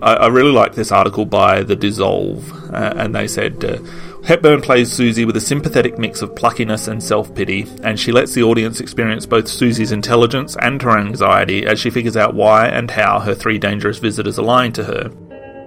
I, 0.01 0.15
I 0.15 0.27
really 0.29 0.53
like 0.53 0.75
this 0.75 0.93
article 0.93 1.25
by 1.25 1.63
The 1.63 1.77
Dissolve, 1.77 2.73
uh, 2.73 2.95
and 2.97 3.15
they 3.15 3.27
said 3.27 3.65
uh, 3.65 3.79
Hepburn 4.25 4.61
plays 4.61 4.93
Susie 4.93 5.25
with 5.25 5.37
a 5.37 5.41
sympathetic 5.41 5.99
mix 5.99 6.23
of 6.23 6.35
pluckiness 6.35 6.87
and 6.87 7.03
self 7.03 7.35
pity, 7.35 7.67
and 7.83 7.99
she 7.99 8.13
lets 8.13 8.35
the 8.35 8.43
audience 8.43 8.81
experience 8.81 9.27
both 9.27 9.49
Susie's 9.49 9.93
intelligence 9.93 10.57
and 10.61 10.81
her 10.83 10.99
anxiety 10.99 11.67
as 11.67 11.81
she 11.81 11.91
figures 11.91 12.17
out 12.17 12.35
why 12.35 12.69
and 12.69 12.91
how 12.91 13.21
her 13.21 13.35
three 13.35 13.59
dangerous 13.59 13.99
visitors 13.99 14.39
are 14.39 14.45
lying 14.45 14.73
to 14.73 14.85
her. 14.85 15.11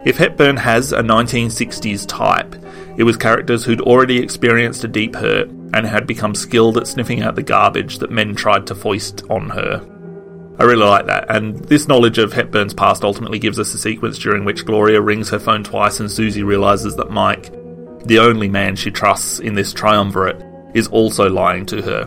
If 0.06 0.18
Hepburn 0.18 0.58
has 0.58 0.94
a 0.94 1.02
1960s 1.02 2.08
type, 2.08 2.56
it 2.98 3.04
was 3.04 3.18
characters 3.18 3.66
who'd 3.66 3.82
already 3.82 4.20
experienced 4.20 4.84
a 4.84 4.88
deep 4.88 5.16
hurt 5.16 5.50
and 5.74 5.86
had 5.86 6.08
become 6.08 6.36
skilled 6.36 6.78
at 6.78 6.88
sniffing 6.88 7.22
out 7.22 7.36
the 7.36 7.44
garbage 7.44 8.00
that 8.00 8.12
men 8.12 8.34
tried 8.36 8.66
to 8.68 8.76
foist 8.76 9.24
on 9.30 9.50
her. 9.50 9.86
I 10.62 10.66
really 10.66 10.86
like 10.86 11.08
that, 11.08 11.26
and 11.28 11.58
this 11.58 11.88
knowledge 11.88 12.20
of 12.20 12.34
Hepburn's 12.34 12.76
past 12.76 13.04
ultimately 13.04 13.40
gives 13.40 13.58
us 13.58 13.74
a 13.74 13.80
sequence 13.80 14.20
during 14.20 14.46
which 14.46 14.64
Gloria 14.64 15.02
rings 15.02 15.28
her 15.30 15.40
phone 15.40 15.64
twice 15.64 16.00
and 16.00 16.12
Susie 16.12 16.44
realizes 16.44 16.96
that 16.98 17.10
Mike, 17.10 17.52
the 18.06 18.20
only 18.20 18.48
man 18.48 18.76
she 18.76 18.92
trusts 18.92 19.40
in 19.40 19.56
this 19.56 19.74
triumvirate, 19.74 20.40
is 20.76 20.88
also 20.90 21.28
lying 21.28 21.66
to 21.66 21.82
her. 21.82 22.04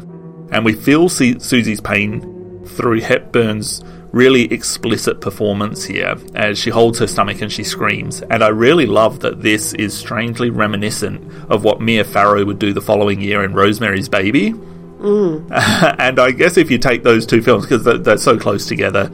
And 0.52 0.64
we 0.64 0.72
feel 0.72 1.08
Su- 1.08 1.40
Susie's 1.40 1.80
pain 1.80 2.64
through 2.64 3.00
Hepburn's 3.00 3.82
really 4.12 4.44
explicit 4.44 5.20
performance 5.20 5.82
here 5.82 6.14
as 6.36 6.56
she 6.56 6.70
holds 6.70 7.00
her 7.00 7.08
stomach 7.08 7.40
and 7.40 7.50
she 7.50 7.64
screams. 7.64 8.22
And 8.22 8.44
I 8.44 8.50
really 8.50 8.86
love 8.86 9.18
that 9.18 9.42
this 9.42 9.74
is 9.74 9.98
strangely 9.98 10.50
reminiscent 10.50 11.50
of 11.50 11.64
what 11.64 11.80
Mia 11.80 12.04
Farrow 12.04 12.44
would 12.44 12.60
do 12.60 12.72
the 12.72 12.80
following 12.80 13.20
year 13.20 13.42
in 13.42 13.52
Rosemary's 13.52 14.08
Baby. 14.08 14.54
Mm. 15.04 15.50
and 15.98 16.18
I 16.18 16.30
guess 16.30 16.56
if 16.56 16.70
you 16.70 16.78
take 16.78 17.02
those 17.02 17.26
two 17.26 17.42
films, 17.42 17.64
because 17.66 17.84
they're, 17.84 17.98
they're 17.98 18.16
so 18.16 18.38
close 18.38 18.66
together, 18.66 19.10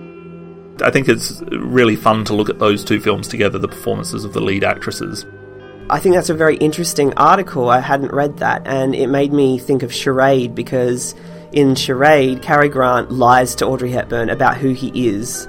I 0.83 0.91
think 0.91 1.09
it's 1.09 1.43
really 1.51 1.97
fun 1.97 2.25
to 2.27 2.35
look 2.35 2.49
at 2.49 2.61
those 2.61 2.85
two 2.85 3.01
films 3.01 3.27
together, 3.27 3.59
the 3.59 3.69
performances 3.69 4.25
of 4.25 4.33
the 4.33 4.41
lead 4.41 4.63
actresses. 4.63 5.27
I 5.91 5.99
think 5.99 6.15
that's 6.15 6.31
a 6.31 6.35
very 6.35 6.57
interesting 6.59 7.13
article. 7.15 7.69
I 7.69 7.81
hadn't 7.81 8.13
read 8.13 8.39
that, 8.39 8.63
and 8.67 8.95
it 8.95 9.09
made 9.09 9.33
me 9.33 9.59
think 9.59 9.83
of 9.83 9.93
Charade 9.93 10.55
because 10.55 11.17
in 11.51 11.75
Charade, 11.75 12.41
Cary 12.41 12.69
Grant 12.69 13.11
lies 13.11 13.57
to 13.57 13.67
Audrey 13.67 13.91
Hepburn 13.91 14.31
about 14.31 14.57
who 14.57 14.73
he 14.73 15.09
is 15.09 15.47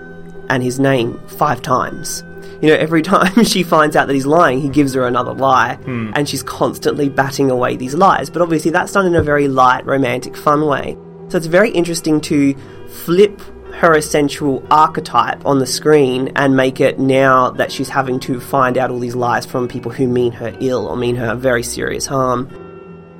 and 0.49 0.63
his 0.63 0.79
name 0.79 1.21
five 1.27 1.61
times. 1.61 2.23
You 2.61 2.69
know, 2.69 2.75
every 2.75 3.01
time 3.13 3.43
she 3.43 3.63
finds 3.63 3.95
out 3.95 4.07
that 4.07 4.13
he's 4.13 4.25
lying, 4.25 4.61
he 4.61 4.69
gives 4.69 4.93
her 4.93 5.07
another 5.07 5.33
lie, 5.33 5.75
hmm. 5.75 6.11
and 6.15 6.27
she's 6.27 6.43
constantly 6.43 7.09
batting 7.09 7.51
away 7.51 7.75
these 7.75 7.93
lies. 7.93 8.29
But 8.29 8.41
obviously, 8.41 8.71
that's 8.71 8.91
done 8.91 9.05
in 9.05 9.15
a 9.15 9.23
very 9.23 9.47
light, 9.47 9.85
romantic, 9.85 10.37
fun 10.37 10.65
way. 10.65 10.97
So 11.29 11.37
it's 11.37 11.47
very 11.47 11.71
interesting 11.71 12.19
to 12.21 12.53
flip 12.87 13.39
her 13.73 13.93
essential 13.93 14.65
archetype 14.69 15.45
on 15.45 15.59
the 15.59 15.65
screen 15.65 16.31
and 16.35 16.55
make 16.55 16.79
it 16.79 16.99
now 16.99 17.49
that 17.51 17.71
she's 17.71 17.89
having 17.89 18.19
to 18.19 18.39
find 18.39 18.77
out 18.77 18.91
all 18.91 18.99
these 18.99 19.15
lies 19.15 19.45
from 19.45 19.67
people 19.67 19.91
who 19.91 20.07
mean 20.07 20.31
her 20.33 20.55
ill 20.59 20.87
or 20.87 20.95
mean 20.95 21.15
her 21.15 21.35
very 21.35 21.63
serious 21.63 22.05
harm. 22.05 22.49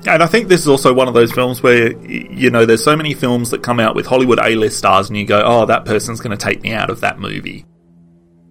And 0.06 0.22
I 0.22 0.26
think 0.26 0.48
this 0.48 0.60
is 0.60 0.68
also 0.68 0.92
one 0.92 1.08
of 1.08 1.14
those 1.14 1.32
films 1.32 1.62
where, 1.62 1.92
you 2.02 2.50
know, 2.50 2.66
there's 2.66 2.82
so 2.82 2.96
many 2.96 3.14
films 3.14 3.50
that 3.50 3.62
come 3.62 3.78
out 3.78 3.94
with 3.94 4.04
Hollywood 4.04 4.40
A-list 4.44 4.78
stars 4.78 5.08
and 5.08 5.16
you 5.16 5.24
go, 5.24 5.42
oh, 5.44 5.66
that 5.66 5.84
person's 5.84 6.20
going 6.20 6.36
to 6.36 6.44
take 6.44 6.62
me 6.62 6.72
out 6.72 6.90
of 6.90 7.00
that 7.00 7.20
movie. 7.20 7.64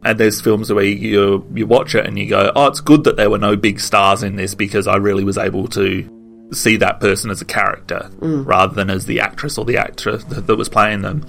And 0.03 0.19
there's 0.19 0.41
films 0.41 0.71
where 0.73 0.83
you, 0.83 1.45
you 1.53 1.67
watch 1.67 1.93
it 1.93 2.07
and 2.07 2.17
you 2.17 2.27
go, 2.27 2.51
oh, 2.55 2.67
it's 2.67 2.81
good 2.81 3.03
that 3.03 3.17
there 3.17 3.29
were 3.29 3.37
no 3.37 3.55
big 3.55 3.79
stars 3.79 4.23
in 4.23 4.35
this 4.35 4.55
because 4.55 4.87
I 4.87 4.95
really 4.95 5.23
was 5.23 5.37
able 5.37 5.67
to 5.69 6.49
see 6.53 6.75
that 6.77 6.99
person 6.99 7.29
as 7.29 7.41
a 7.41 7.45
character 7.45 8.09
Mm. 8.19 8.45
rather 8.45 8.73
than 8.73 8.89
as 8.89 9.05
the 9.05 9.19
actress 9.19 9.57
or 9.57 9.65
the 9.65 9.77
actor 9.77 10.17
that, 10.17 10.47
that 10.47 10.55
was 10.55 10.69
playing 10.69 11.01
them. 11.01 11.25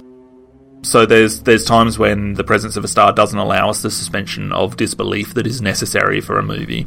So 0.83 1.05
there's 1.05 1.43
there's 1.43 1.63
times 1.63 1.97
when 1.97 2.33
the 2.33 2.43
presence 2.43 2.75
of 2.75 2.83
a 2.83 2.89
star 2.89 3.13
doesn't 3.13 3.39
allow 3.39 3.69
us 3.69 3.81
the 3.83 3.89
suspension 3.91 4.51
of 4.51 4.75
disbelief 4.75 5.33
that 5.35 5.47
is 5.47 5.61
necessary 5.61 6.19
for 6.19 6.37
a 6.37 6.43
movie. 6.43 6.85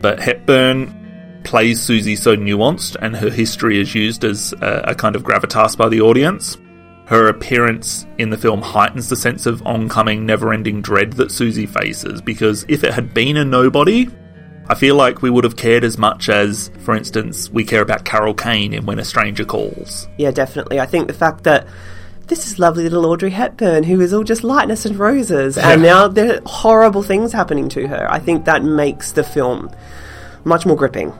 But 0.00 0.20
Hepburn 0.20 1.40
plays 1.42 1.82
Susie 1.82 2.14
so 2.14 2.36
nuanced, 2.36 2.94
and 3.02 3.16
her 3.16 3.30
history 3.30 3.80
is 3.80 3.94
used 3.96 4.24
as 4.24 4.52
a, 4.60 4.84
a 4.88 4.94
kind 4.94 5.16
of 5.16 5.24
gravitas 5.24 5.76
by 5.76 5.88
the 5.88 6.02
audience. 6.02 6.56
Her 7.10 7.26
appearance 7.26 8.06
in 8.18 8.30
the 8.30 8.38
film 8.38 8.62
heightens 8.62 9.08
the 9.08 9.16
sense 9.16 9.44
of 9.44 9.66
oncoming, 9.66 10.24
never-ending 10.24 10.80
dread 10.80 11.14
that 11.14 11.32
Susie 11.32 11.66
faces. 11.66 12.22
Because 12.22 12.64
if 12.68 12.84
it 12.84 12.94
had 12.94 13.12
been 13.12 13.36
a 13.36 13.44
nobody, 13.44 14.08
I 14.68 14.76
feel 14.76 14.94
like 14.94 15.20
we 15.20 15.28
would 15.28 15.42
have 15.42 15.56
cared 15.56 15.82
as 15.82 15.98
much 15.98 16.28
as, 16.28 16.70
for 16.78 16.94
instance, 16.94 17.50
we 17.50 17.64
care 17.64 17.82
about 17.82 18.04
Carol 18.04 18.32
Kane 18.32 18.72
in 18.72 18.86
When 18.86 19.00
a 19.00 19.04
Stranger 19.04 19.44
Calls. 19.44 20.06
Yeah, 20.18 20.30
definitely. 20.30 20.78
I 20.78 20.86
think 20.86 21.08
the 21.08 21.12
fact 21.12 21.42
that 21.42 21.66
this 22.28 22.46
is 22.46 22.60
lovely 22.60 22.84
little 22.84 23.04
Audrey 23.06 23.30
Hepburn, 23.30 23.82
who 23.82 24.00
is 24.00 24.14
all 24.14 24.22
just 24.22 24.44
lightness 24.44 24.86
and 24.86 24.96
roses, 24.96 25.58
and 25.58 25.82
now 25.82 26.06
there 26.06 26.36
are 26.36 26.40
horrible 26.46 27.02
things 27.02 27.32
happening 27.32 27.68
to 27.70 27.88
her. 27.88 28.06
I 28.08 28.20
think 28.20 28.44
that 28.44 28.62
makes 28.62 29.10
the 29.10 29.24
film 29.24 29.68
much 30.44 30.64
more 30.64 30.76
gripping. 30.76 31.12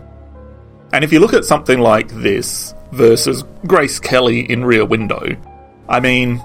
And 0.92 1.02
if 1.02 1.12
you 1.12 1.18
look 1.18 1.34
at 1.34 1.44
something 1.44 1.80
like 1.80 2.10
this 2.10 2.74
versus 2.92 3.42
Grace 3.66 3.98
Kelly 3.98 4.48
in 4.48 4.64
Rear 4.64 4.84
Window, 4.84 5.36
I 5.90 6.00
mean, 6.00 6.42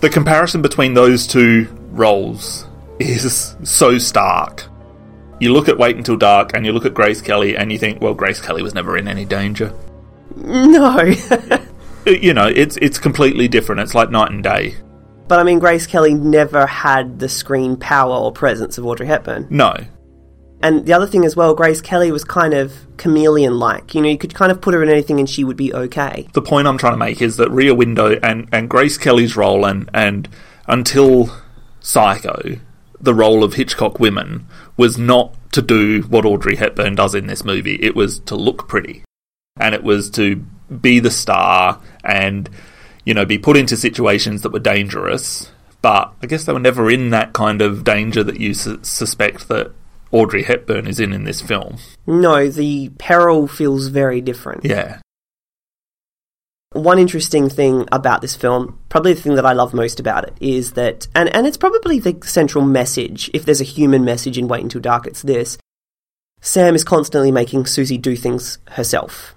the 0.00 0.08
comparison 0.08 0.62
between 0.62 0.94
those 0.94 1.26
two 1.26 1.68
roles 1.90 2.66
is 2.98 3.54
so 3.62 3.98
stark. 3.98 4.64
You 5.38 5.52
look 5.52 5.68
at 5.68 5.76
Wait 5.76 5.96
Until 5.96 6.16
Dark 6.16 6.52
and 6.54 6.64
you 6.64 6.72
look 6.72 6.86
at 6.86 6.94
Grace 6.94 7.20
Kelly 7.20 7.56
and 7.56 7.70
you 7.70 7.78
think, 7.78 8.00
well, 8.00 8.14
Grace 8.14 8.40
Kelly 8.40 8.62
was 8.62 8.72
never 8.74 8.96
in 8.96 9.06
any 9.06 9.24
danger. 9.24 9.72
No. 10.34 11.12
Uh, 12.06 12.10
you 12.10 12.32
know, 12.32 12.46
it's 12.46 12.76
it's 12.80 12.98
completely 13.00 13.48
different. 13.48 13.80
It's 13.80 13.92
like 13.92 14.10
night 14.12 14.30
and 14.30 14.40
day. 14.40 14.76
but 15.26 15.40
I 15.40 15.42
mean, 15.42 15.58
Grace 15.58 15.88
Kelly 15.88 16.14
never 16.14 16.64
had 16.64 17.18
the 17.18 17.28
screen 17.28 17.76
power 17.76 18.14
or 18.14 18.30
presence 18.30 18.78
of 18.78 18.86
Audrey 18.86 19.08
Hepburn. 19.08 19.48
No. 19.50 19.74
And 20.62 20.86
the 20.86 20.92
other 20.94 21.06
thing 21.06 21.24
as 21.24 21.36
well, 21.36 21.54
Grace 21.54 21.80
Kelly 21.80 22.10
was 22.10 22.24
kind 22.24 22.54
of 22.54 22.72
chameleon 22.96 23.58
like. 23.58 23.94
You 23.94 24.02
know, 24.02 24.08
you 24.08 24.18
could 24.18 24.34
kind 24.34 24.50
of 24.50 24.60
put 24.60 24.74
her 24.74 24.82
in 24.82 24.88
anything 24.88 25.18
and 25.18 25.28
she 25.28 25.44
would 25.44 25.56
be 25.56 25.72
okay. 25.72 26.28
The 26.32 26.42
point 26.42 26.66
I'm 26.66 26.78
trying 26.78 26.94
to 26.94 26.98
make 26.98 27.20
is 27.20 27.36
that 27.36 27.50
Rear 27.50 27.74
Window 27.74 28.18
and, 28.22 28.48
and 28.52 28.68
Grace 28.68 28.96
Kelly's 28.96 29.36
role 29.36 29.64
and, 29.64 29.90
and 29.92 30.28
until 30.66 31.30
Psycho, 31.80 32.58
the 33.00 33.14
role 33.14 33.44
of 33.44 33.54
Hitchcock 33.54 34.00
women 34.00 34.46
was 34.76 34.98
not 34.98 35.34
to 35.52 35.62
do 35.62 36.02
what 36.02 36.24
Audrey 36.24 36.56
Hepburn 36.56 36.94
does 36.94 37.14
in 37.14 37.26
this 37.26 37.44
movie. 37.44 37.76
It 37.76 37.94
was 37.94 38.18
to 38.20 38.34
look 38.34 38.68
pretty. 38.68 39.04
And 39.58 39.74
it 39.74 39.82
was 39.82 40.10
to 40.10 40.36
be 40.80 41.00
the 41.00 41.10
star 41.10 41.80
and, 42.04 42.48
you 43.04 43.14
know, 43.14 43.24
be 43.24 43.38
put 43.38 43.56
into 43.56 43.76
situations 43.76 44.42
that 44.42 44.52
were 44.52 44.58
dangerous. 44.58 45.50
But 45.80 46.12
I 46.22 46.26
guess 46.26 46.44
they 46.44 46.52
were 46.52 46.58
never 46.58 46.90
in 46.90 47.10
that 47.10 47.32
kind 47.32 47.62
of 47.62 47.84
danger 47.84 48.24
that 48.24 48.40
you 48.40 48.54
su- 48.54 48.80
suspect 48.82 49.48
that 49.48 49.72
Audrey 50.12 50.44
Hepburn 50.44 50.86
is 50.86 51.00
in 51.00 51.12
in 51.12 51.24
this 51.24 51.42
film. 51.42 51.76
No, 52.06 52.48
the 52.48 52.90
peril 52.98 53.48
feels 53.48 53.88
very 53.88 54.20
different. 54.20 54.64
Yeah. 54.64 55.00
One 56.72 56.98
interesting 56.98 57.48
thing 57.48 57.88
about 57.90 58.20
this 58.20 58.36
film, 58.36 58.78
probably 58.88 59.14
the 59.14 59.20
thing 59.20 59.36
that 59.36 59.46
I 59.46 59.52
love 59.52 59.72
most 59.72 59.98
about 59.98 60.24
it, 60.24 60.36
is 60.40 60.72
that, 60.72 61.08
and, 61.14 61.34
and 61.34 61.46
it's 61.46 61.56
probably 61.56 61.98
the 61.98 62.18
central 62.24 62.64
message, 62.64 63.30
if 63.32 63.44
there's 63.44 63.60
a 63.60 63.64
human 63.64 64.04
message 64.04 64.36
in 64.36 64.48
Wait 64.48 64.62
Until 64.62 64.80
Dark, 64.80 65.06
it's 65.06 65.22
this. 65.22 65.58
Sam 66.40 66.74
is 66.74 66.84
constantly 66.84 67.32
making 67.32 67.66
Susie 67.66 67.98
do 67.98 68.14
things 68.14 68.58
herself. 68.72 69.34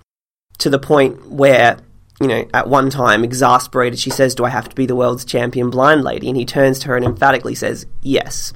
To 0.59 0.69
the 0.69 0.79
point 0.79 1.29
where, 1.29 1.77
you 2.19 2.27
know, 2.27 2.45
at 2.53 2.67
one 2.67 2.89
time, 2.89 3.23
exasperated, 3.23 3.99
she 3.99 4.09
says, 4.09 4.35
Do 4.35 4.43
I 4.43 4.49
have 4.49 4.67
to 4.67 4.75
be 4.75 4.85
the 4.85 4.95
world's 4.95 5.23
champion 5.23 5.69
blind 5.69 6.03
lady? 6.03 6.27
And 6.27 6.35
he 6.35 6.45
turns 6.45 6.79
to 6.79 6.89
her 6.89 6.97
and 6.97 7.05
emphatically 7.05 7.55
says, 7.55 7.85
Yes. 8.01 8.53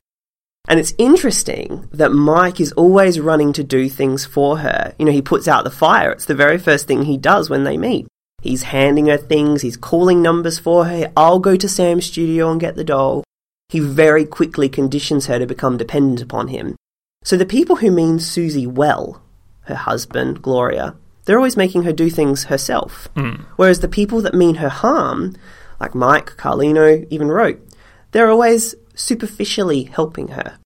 And 0.68 0.80
it's 0.80 0.93
interesting 0.97 1.89
that 1.91 2.14
Mike 2.14 2.61
is 2.61 2.72
always 2.74 3.20
running 3.20 3.51
to 3.53 3.64
do 3.64 3.89
things 3.89 4.26
for 4.26 4.59
her. 4.59 4.95
You 4.97 5.05
know, 5.05 5.11
he 5.11 5.22
puts 5.22 5.47
out 5.47 5.66
the 5.66 5.72
fire. 5.72 6.11
It's 6.11 6.26
the 6.26 6.36
very 6.36 6.57
first 6.57 6.88
thing 6.88 7.03
he 7.03 7.18
does 7.18 7.49
when 7.49 7.66
they 7.66 7.78
meet. 7.78 8.07
He's 8.41 8.64
handing 8.64 9.07
her 9.07 9.18
things, 9.18 9.61
he's 9.61 9.78
calling 9.78 10.22
numbers 10.22 10.59
for 10.59 10.86
her. 10.86 11.11
I'll 11.16 11.39
go 11.39 11.55
to 11.55 11.70
Sam's 11.70 12.05
studio 12.05 12.51
and 12.51 12.59
get 12.59 12.76
the 12.76 12.84
doll. 12.84 13.24
He 13.70 13.80
very 13.80 14.26
quickly 14.26 14.68
conditions 14.68 15.28
her 15.28 15.39
to 15.39 15.45
become 15.45 15.78
dependent 15.78 16.22
upon 16.22 16.49
him. 16.49 16.76
So 17.24 17.38
the 17.38 17.45
people 17.45 17.78
who 17.78 17.89
mean 17.89 18.20
Susie 18.20 18.68
well, 18.68 19.22
her 19.61 19.76
husband, 19.76 20.41
Gloria, 20.41 20.95
they're 21.26 21.38
always 21.38 21.55
making 21.55 21.84
her 21.84 21.93
do 21.93 22.09
things 22.09 22.45
herself. 22.45 23.07
Hmm. 23.16 23.43
Whereas 23.55 23.80
the 23.80 23.88
people 23.88 24.22
that 24.22 24.34
mean 24.34 24.55
her 24.55 24.70
harm, 24.70 25.36
like 25.80 25.95
Mike, 25.95 26.36
Carlino, 26.36 27.07
even 27.09 27.30
Roat, 27.30 27.66
they're 28.11 28.30
always 28.30 28.76
superficially 28.96 29.84
helping 29.84 30.30
her. 30.30 30.58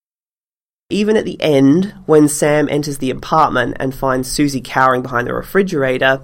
Even 0.89 1.17
at 1.17 1.25
the 1.25 1.41
end, 1.41 1.93
when 2.05 2.27
Sam 2.29 2.67
enters 2.69 2.99
the 2.99 3.09
apartment 3.09 3.75
and 3.79 3.93
finds 3.93 4.31
Susie 4.31 4.61
cowering 4.61 5.01
behind 5.01 5.27
the 5.27 5.33
refrigerator, 5.33 6.21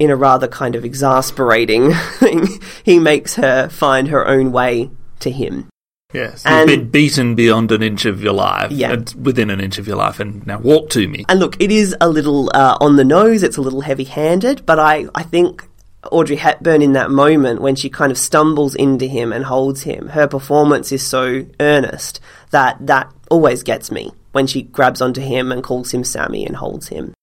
in 0.00 0.10
a 0.10 0.16
rather 0.16 0.48
kind 0.48 0.74
of 0.74 0.84
exasperating 0.84 1.92
thing, 2.18 2.48
he 2.82 2.98
makes 2.98 3.36
her 3.36 3.68
find 3.68 4.08
her 4.08 4.26
own 4.26 4.50
way 4.50 4.90
to 5.20 5.30
him. 5.30 5.68
Yes, 6.12 6.44
And- 6.44 6.68
you've 6.70 6.80
been 6.80 6.90
beaten 6.90 7.34
beyond 7.36 7.70
an 7.72 7.82
inch 7.82 8.04
of 8.04 8.20
your 8.22 8.32
life, 8.32 8.72
Yeah. 8.72 8.92
and 8.92 9.14
within 9.20 9.50
an 9.50 9.60
inch 9.60 9.78
of 9.78 9.86
your 9.86 9.96
life, 9.96 10.18
and 10.20 10.44
now 10.46 10.58
walk 10.58 10.90
to 10.90 11.06
me. 11.08 11.24
And 11.28 11.38
look, 11.40 11.60
it 11.60 11.70
is 11.72 11.94
a 12.00 12.08
little 12.08 12.50
uh, 12.54 12.76
on 12.80 12.96
the 12.96 13.04
nose, 13.04 13.42
it's 13.44 13.56
a 13.56 13.60
little 13.62 13.80
heavy 13.82 14.04
handed, 14.04 14.64
but 14.66 14.78
I, 14.80 15.06
I 15.14 15.22
think 15.22 15.68
Audrey 16.10 16.36
Hepburn 16.36 16.82
in 16.82 16.92
that 16.92 17.10
moment, 17.10 17.60
when 17.60 17.76
she 17.76 17.90
kind 17.90 18.12
of 18.12 18.18
stumbles 18.18 18.74
into 18.74 19.06
him 19.06 19.32
and 19.32 19.44
holds 19.44 19.82
him, 19.82 20.08
her 20.08 20.26
performance 20.26 20.92
is 20.92 21.06
so 21.06 21.46
earnest 21.60 22.20
that 22.50 22.86
that 22.86 23.12
always 23.30 23.62
gets 23.62 23.90
me 23.90 24.12
when 24.32 24.46
she 24.46 24.62
grabs 24.62 25.00
onto 25.00 25.20
him 25.20 25.52
and 25.52 25.62
calls 25.62 25.92
him 25.92 26.04
Sammy 26.04 26.44
and 26.44 26.56
holds 26.56 26.88
him. 26.88 27.14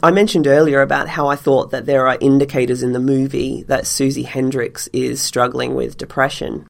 I 0.00 0.12
mentioned 0.12 0.46
earlier 0.46 0.80
about 0.80 1.08
how 1.08 1.26
I 1.26 1.34
thought 1.34 1.72
that 1.72 1.86
there 1.86 2.06
are 2.06 2.16
indicators 2.20 2.84
in 2.84 2.92
the 2.92 3.00
movie 3.00 3.64
that 3.64 3.86
Susie 3.86 4.22
Hendrix 4.22 4.88
is 4.92 5.20
struggling 5.20 5.74
with 5.74 5.96
depression. 5.96 6.68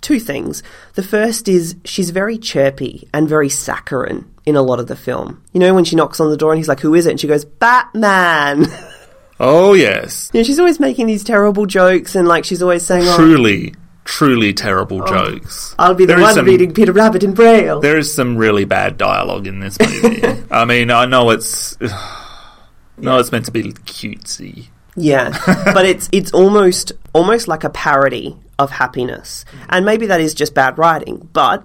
Two 0.00 0.18
things. 0.18 0.64
The 0.94 1.02
first 1.04 1.48
is 1.48 1.76
she's 1.84 2.10
very 2.10 2.36
chirpy 2.36 3.08
and 3.14 3.28
very 3.28 3.48
saccharine 3.48 4.34
in 4.44 4.56
a 4.56 4.62
lot 4.62 4.80
of 4.80 4.88
the 4.88 4.96
film. 4.96 5.44
You 5.52 5.60
know, 5.60 5.74
when 5.74 5.84
she 5.84 5.94
knocks 5.94 6.18
on 6.18 6.28
the 6.28 6.36
door 6.36 6.50
and 6.50 6.58
he's 6.58 6.68
like, 6.68 6.80
Who 6.80 6.94
is 6.94 7.06
it? 7.06 7.12
And 7.12 7.20
she 7.20 7.28
goes, 7.28 7.44
Batman! 7.44 8.66
Oh 9.40 9.72
yes, 9.72 10.30
you 10.32 10.40
know, 10.40 10.44
she's 10.44 10.58
always 10.58 10.78
making 10.78 11.06
these 11.06 11.24
terrible 11.24 11.66
jokes 11.66 12.14
and 12.14 12.28
like 12.28 12.44
she's 12.44 12.62
always 12.62 12.84
saying, 12.86 13.02
oh, 13.06 13.16
truly, 13.16 13.74
truly 14.04 14.52
terrible 14.52 15.02
oh, 15.02 15.06
jokes. 15.06 15.74
I'll 15.78 15.94
be 15.94 16.06
the 16.06 16.14
There 16.14 16.22
one 16.22 16.34
some- 16.34 16.46
reading 16.46 16.72
Peter 16.72 16.92
Rabbit 16.92 17.24
in 17.24 17.34
Braille. 17.34 17.80
There 17.80 17.98
is 17.98 18.12
some 18.12 18.36
really 18.36 18.64
bad 18.64 18.96
dialogue 18.96 19.46
in 19.46 19.60
this 19.60 19.78
movie. 19.80 20.44
I 20.50 20.64
mean, 20.64 20.90
I 20.90 21.06
know 21.06 21.30
it's 21.30 21.76
no, 22.96 23.18
it's 23.18 23.32
meant 23.32 23.46
to 23.46 23.50
be 23.50 23.72
cutesy. 23.72 24.68
Yeah, 24.96 25.36
but 25.74 25.84
it's 25.84 26.08
it's 26.12 26.32
almost 26.32 26.92
almost 27.12 27.48
like 27.48 27.64
a 27.64 27.70
parody 27.70 28.36
of 28.58 28.70
happiness, 28.70 29.44
and 29.68 29.84
maybe 29.84 30.06
that 30.06 30.20
is 30.20 30.34
just 30.34 30.54
bad 30.54 30.78
writing. 30.78 31.28
But 31.32 31.64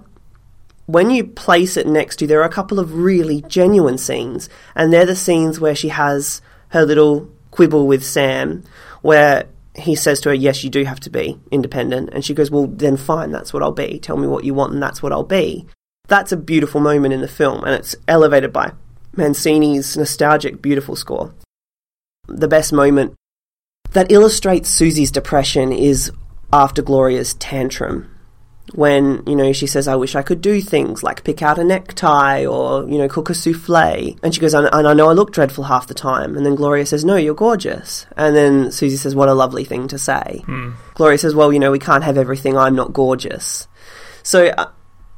when 0.86 1.10
you 1.10 1.22
place 1.22 1.76
it 1.76 1.86
next 1.86 2.16
to, 2.16 2.26
there 2.26 2.40
are 2.40 2.44
a 2.46 2.50
couple 2.50 2.80
of 2.80 2.94
really 2.94 3.42
genuine 3.42 3.98
scenes, 3.98 4.48
and 4.74 4.92
they're 4.92 5.06
the 5.06 5.14
scenes 5.14 5.60
where 5.60 5.76
she 5.76 5.90
has 5.90 6.42
her 6.70 6.84
little 6.84 7.28
quibble 7.50 7.86
with 7.86 8.04
Sam, 8.04 8.62
where 9.02 9.46
he 9.74 9.94
says 9.94 10.20
to 10.20 10.30
her, 10.30 10.34
"Yes, 10.34 10.64
you 10.64 10.70
do 10.70 10.84
have 10.84 11.00
to 11.00 11.10
be 11.10 11.38
independent," 11.50 12.10
and 12.12 12.24
she 12.24 12.34
goes, 12.34 12.50
"Well, 12.50 12.66
then 12.66 12.96
fine, 12.96 13.30
that's 13.30 13.52
what 13.52 13.62
I'll 13.62 13.72
be. 13.72 13.98
Tell 13.98 14.16
me 14.16 14.26
what 14.26 14.44
you 14.44 14.54
want, 14.54 14.72
and 14.72 14.82
that's 14.82 15.02
what 15.02 15.12
I'll 15.12 15.24
be." 15.24 15.66
That's 16.08 16.32
a 16.32 16.36
beautiful 16.36 16.80
moment 16.80 17.14
in 17.14 17.20
the 17.20 17.28
film, 17.28 17.62
and 17.64 17.74
it's 17.74 17.94
elevated 18.08 18.52
by 18.52 18.72
Mancini's 19.16 19.96
nostalgic, 19.96 20.60
beautiful 20.60 20.96
score 20.96 21.32
the 22.30 22.48
best 22.48 22.72
moment 22.72 23.14
that 23.92 24.12
illustrates 24.12 24.70
Susie's 24.70 25.10
depression 25.10 25.72
is 25.72 26.12
after 26.52 26.82
Gloria's 26.82 27.34
tantrum. 27.34 28.08
When, 28.74 29.22
you 29.26 29.34
know, 29.34 29.52
she 29.52 29.66
says, 29.66 29.88
I 29.88 29.96
wish 29.96 30.14
I 30.14 30.22
could 30.22 30.40
do 30.40 30.60
things 30.60 31.02
like 31.02 31.24
pick 31.24 31.42
out 31.42 31.58
a 31.58 31.64
necktie 31.64 32.46
or, 32.46 32.88
you 32.88 32.98
know, 32.98 33.08
cook 33.08 33.30
a 33.30 33.34
souffle. 33.34 34.16
And 34.22 34.34
she 34.34 34.40
goes, 34.40 34.54
and 34.54 34.68
I 34.68 34.94
know 34.94 35.08
I 35.08 35.12
look 35.12 35.32
dreadful 35.32 35.64
half 35.64 35.88
the 35.88 35.94
time. 35.94 36.36
And 36.36 36.46
then 36.46 36.54
Gloria 36.54 36.86
says, 36.86 37.04
No, 37.04 37.16
you're 37.16 37.34
gorgeous. 37.34 38.06
And 38.16 38.36
then 38.36 38.70
Susie 38.70 38.96
says, 38.96 39.14
What 39.14 39.28
a 39.28 39.34
lovely 39.34 39.64
thing 39.64 39.88
to 39.88 39.98
say. 39.98 40.44
Gloria 40.94 41.18
says, 41.18 41.34
Well, 41.34 41.52
you 41.52 41.58
know, 41.58 41.72
we 41.72 41.78
can't 41.78 42.04
have 42.04 42.16
everything. 42.16 42.56
I'm 42.56 42.76
not 42.76 42.92
gorgeous. 42.92 43.66
So, 44.22 44.46
uh, 44.46 44.70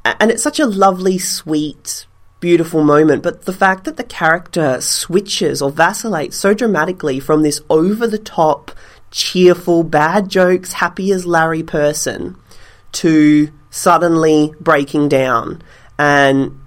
and 0.05 0.31
it's 0.31 0.43
such 0.43 0.59
a 0.59 0.65
lovely, 0.65 1.17
sweet, 1.17 2.05
beautiful 2.39 2.83
moment, 2.83 3.23
but 3.23 3.43
the 3.43 3.53
fact 3.53 3.85
that 3.85 3.97
the 3.97 4.03
character 4.03 4.81
switches 4.81 5.61
or 5.61 5.71
vacillates 5.71 6.35
so 6.35 6.53
dramatically 6.53 7.19
from 7.19 7.41
this 7.41 7.61
over 7.69 8.05
the 8.05 8.17
top, 8.17 8.71
cheerful, 9.11 9.83
bad 9.83 10.27
jokes, 10.27 10.73
happy 10.73 11.11
as 11.11 11.25
Larry 11.25 11.63
person 11.63 12.35
to 12.93 13.51
suddenly 13.69 14.53
breaking 14.59 15.09
down 15.09 15.61
and 15.97 16.59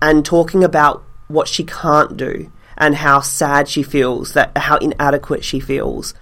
and 0.00 0.24
talking 0.24 0.64
about 0.64 1.04
what 1.28 1.48
she 1.48 1.64
can't 1.64 2.16
do 2.16 2.50
and 2.76 2.96
how 2.96 3.20
sad 3.20 3.68
she 3.68 3.82
feels, 3.82 4.34
that 4.34 4.56
how 4.56 4.76
inadequate 4.78 5.44
she 5.44 5.60
feels. 5.60 6.14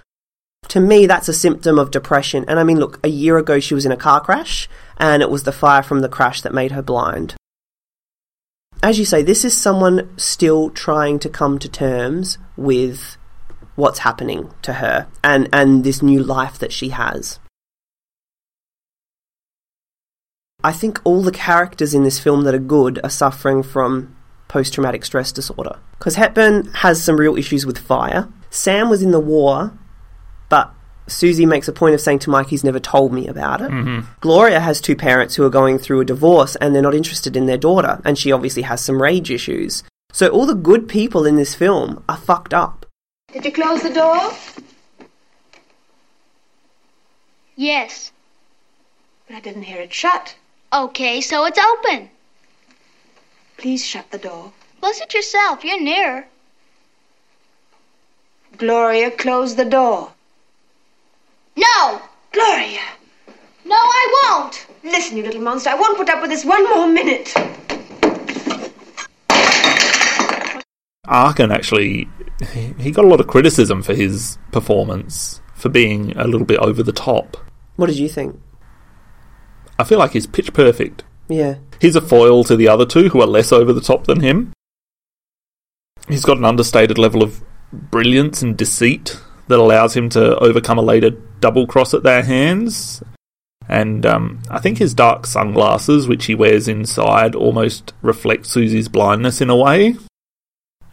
To 0.67 0.79
me, 0.79 1.07
that's 1.07 1.27
a 1.27 1.33
symptom 1.33 1.79
of 1.79 1.91
depression. 1.91 2.45
And 2.47 2.59
I 2.59 2.63
mean, 2.63 2.79
look, 2.79 2.99
a 3.03 3.09
year 3.09 3.37
ago 3.37 3.59
she 3.59 3.73
was 3.73 3.85
in 3.85 3.91
a 3.91 3.97
car 3.97 4.21
crash, 4.21 4.69
and 4.97 5.21
it 5.21 5.31
was 5.31 5.43
the 5.43 5.51
fire 5.51 5.81
from 5.81 6.01
the 6.01 6.09
crash 6.09 6.41
that 6.41 6.53
made 6.53 6.71
her 6.71 6.83
blind. 6.83 7.35
As 8.83 8.99
you 8.99 9.05
say, 9.05 9.21
this 9.21 9.43
is 9.43 9.55
someone 9.55 10.17
still 10.17 10.69
trying 10.69 11.19
to 11.19 11.29
come 11.29 11.59
to 11.59 11.69
terms 11.69 12.37
with 12.55 13.17
what's 13.75 13.99
happening 13.99 14.51
to 14.61 14.73
her 14.73 15.07
and, 15.23 15.49
and 15.51 15.83
this 15.83 16.01
new 16.01 16.21
life 16.21 16.59
that 16.59 16.71
she 16.71 16.89
has. 16.89 17.39
I 20.63 20.71
think 20.71 20.99
all 21.03 21.21
the 21.21 21.31
characters 21.31 21.93
in 21.93 22.03
this 22.03 22.19
film 22.19 22.43
that 22.43 22.53
are 22.55 22.59
good 22.59 22.99
are 23.03 23.09
suffering 23.09 23.63
from 23.63 24.15
post 24.47 24.73
traumatic 24.73 25.05
stress 25.05 25.31
disorder. 25.31 25.77
Because 25.97 26.15
Hepburn 26.15 26.65
has 26.73 27.01
some 27.03 27.19
real 27.19 27.37
issues 27.37 27.65
with 27.65 27.77
fire. 27.77 28.27
Sam 28.49 28.89
was 28.89 29.01
in 29.01 29.11
the 29.11 29.19
war, 29.19 29.71
but 30.49 30.71
Susie 31.07 31.45
makes 31.45 31.67
a 31.67 31.73
point 31.73 31.95
of 31.95 32.01
saying 32.01 32.19
to 32.19 32.29
Mike 32.29 32.47
he's 32.49 32.63
never 32.63 32.79
told 32.79 33.13
me 33.13 33.27
about 33.27 33.61
it. 33.61 33.71
Mhm. 33.71 34.05
Gloria 34.19 34.59
has 34.59 34.79
two 34.81 34.95
parents 34.95 35.35
who 35.35 35.43
are 35.45 35.49
going 35.49 35.77
through 35.77 36.01
a 36.01 36.05
divorce 36.05 36.55
and 36.57 36.73
they're 36.75 36.81
not 36.81 36.93
interested 36.93 37.35
in 37.35 37.45
their 37.45 37.57
daughter, 37.57 38.01
and 38.05 38.17
she 38.17 38.31
obviously 38.31 38.63
has 38.63 38.81
some 38.81 39.01
rage 39.01 39.31
issues. 39.31 39.83
So 40.13 40.27
all 40.27 40.45
the 40.45 40.53
good 40.53 40.87
people 40.87 41.25
in 41.25 41.37
this 41.37 41.55
film 41.55 42.03
are 42.09 42.17
fucked 42.17 42.53
up. 42.53 42.85
Did 43.33 43.45
you 43.45 43.51
close 43.51 43.81
the 43.81 43.93
door? 43.93 44.31
Yes. 47.55 48.11
But 49.27 49.37
I 49.37 49.39
didn't 49.39 49.63
hear 49.63 49.79
it 49.81 49.93
shut. 49.93 50.35
Okay, 50.73 51.19
so 51.21 51.45
it's 51.45 51.59
open. 51.59 52.09
Please 53.57 53.85
shut 53.85 54.09
the 54.11 54.17
door. 54.17 54.53
Close 54.79 55.01
it 55.01 55.13
yourself. 55.13 55.63
You're 55.63 55.81
nearer. 55.81 56.25
Gloria, 58.57 59.11
close 59.11 59.55
the 59.55 59.65
door. 59.65 60.11
No! 61.57 62.01
Gloria! 62.31 62.81
No, 63.65 63.75
I 63.75 64.23
won't! 64.23 64.65
Listen, 64.83 65.17
you 65.17 65.23
little 65.23 65.41
monster, 65.41 65.69
I 65.69 65.75
won't 65.75 65.97
put 65.97 66.09
up 66.09 66.21
with 66.21 66.31
this 66.31 66.45
one 66.45 66.63
more 66.69 66.87
minute. 66.87 67.33
Arkin 71.07 71.51
actually, 71.51 72.07
he- 72.53 72.73
he 72.79 72.91
got 72.91 73.03
a 73.05 73.07
lot 73.07 73.19
of 73.19 73.27
criticism 73.27 73.81
for 73.83 73.93
his 73.93 74.37
performance, 74.51 75.41
for 75.53 75.69
being 75.69 76.13
a 76.17 76.25
little 76.25 76.45
bit 76.47 76.59
over 76.59 76.81
the 76.81 76.93
top. 76.93 77.37
What 77.75 77.87
did 77.87 77.97
you 77.99 78.07
think? 78.07 78.39
I 79.81 79.83
feel 79.83 79.97
like 79.97 80.11
he's 80.11 80.27
pitch 80.27 80.53
perfect. 80.53 81.03
Yeah. 81.27 81.55
He's 81.79 81.95
a 81.95 82.01
foil 82.01 82.43
to 82.43 82.55
the 82.55 82.67
other 82.67 82.85
two 82.85 83.09
who 83.09 83.19
are 83.19 83.27
less 83.27 83.51
over 83.51 83.73
the 83.73 83.81
top 83.81 84.05
than 84.05 84.21
him. 84.21 84.53
He's 86.07 86.23
got 86.23 86.37
an 86.37 86.45
understated 86.45 86.99
level 86.99 87.23
of 87.23 87.43
brilliance 87.73 88.43
and 88.43 88.55
deceit 88.55 89.19
that 89.47 89.57
allows 89.57 89.95
him 89.95 90.07
to 90.09 90.37
overcome 90.37 90.77
a 90.77 90.83
later 90.83 91.09
double 91.39 91.65
cross 91.65 91.95
at 91.95 92.03
their 92.03 92.21
hands. 92.21 93.01
And 93.67 94.05
um, 94.05 94.43
I 94.51 94.59
think 94.59 94.77
his 94.77 94.93
dark 94.93 95.25
sunglasses, 95.25 96.07
which 96.07 96.25
he 96.25 96.35
wears 96.35 96.67
inside, 96.67 97.33
almost 97.33 97.93
reflect 98.03 98.45
Susie's 98.45 98.87
blindness 98.87 99.41
in 99.41 99.49
a 99.49 99.55
way. 99.55 99.95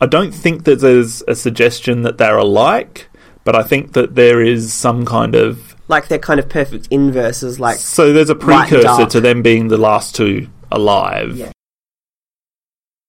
I 0.00 0.06
don't 0.06 0.32
think 0.32 0.64
that 0.64 0.80
there's 0.80 1.22
a 1.28 1.34
suggestion 1.34 2.02
that 2.02 2.16
they're 2.16 2.38
alike, 2.38 3.10
but 3.44 3.54
I 3.54 3.64
think 3.64 3.92
that 3.92 4.14
there 4.14 4.40
is 4.40 4.72
some 4.72 5.04
kind 5.04 5.34
of 5.34 5.67
Like 5.88 6.08
they're 6.08 6.18
kind 6.18 6.38
of 6.38 6.48
perfect 6.48 6.88
inverses, 6.90 7.58
like 7.58 7.78
so 7.78 8.12
there's 8.12 8.30
a 8.30 8.34
precursor 8.34 9.06
to 9.06 9.20
them 9.20 9.42
being 9.42 9.68
the 9.68 9.78
last 9.78 10.14
two 10.14 10.48
alive. 10.70 11.36
Yeah. 11.36 11.52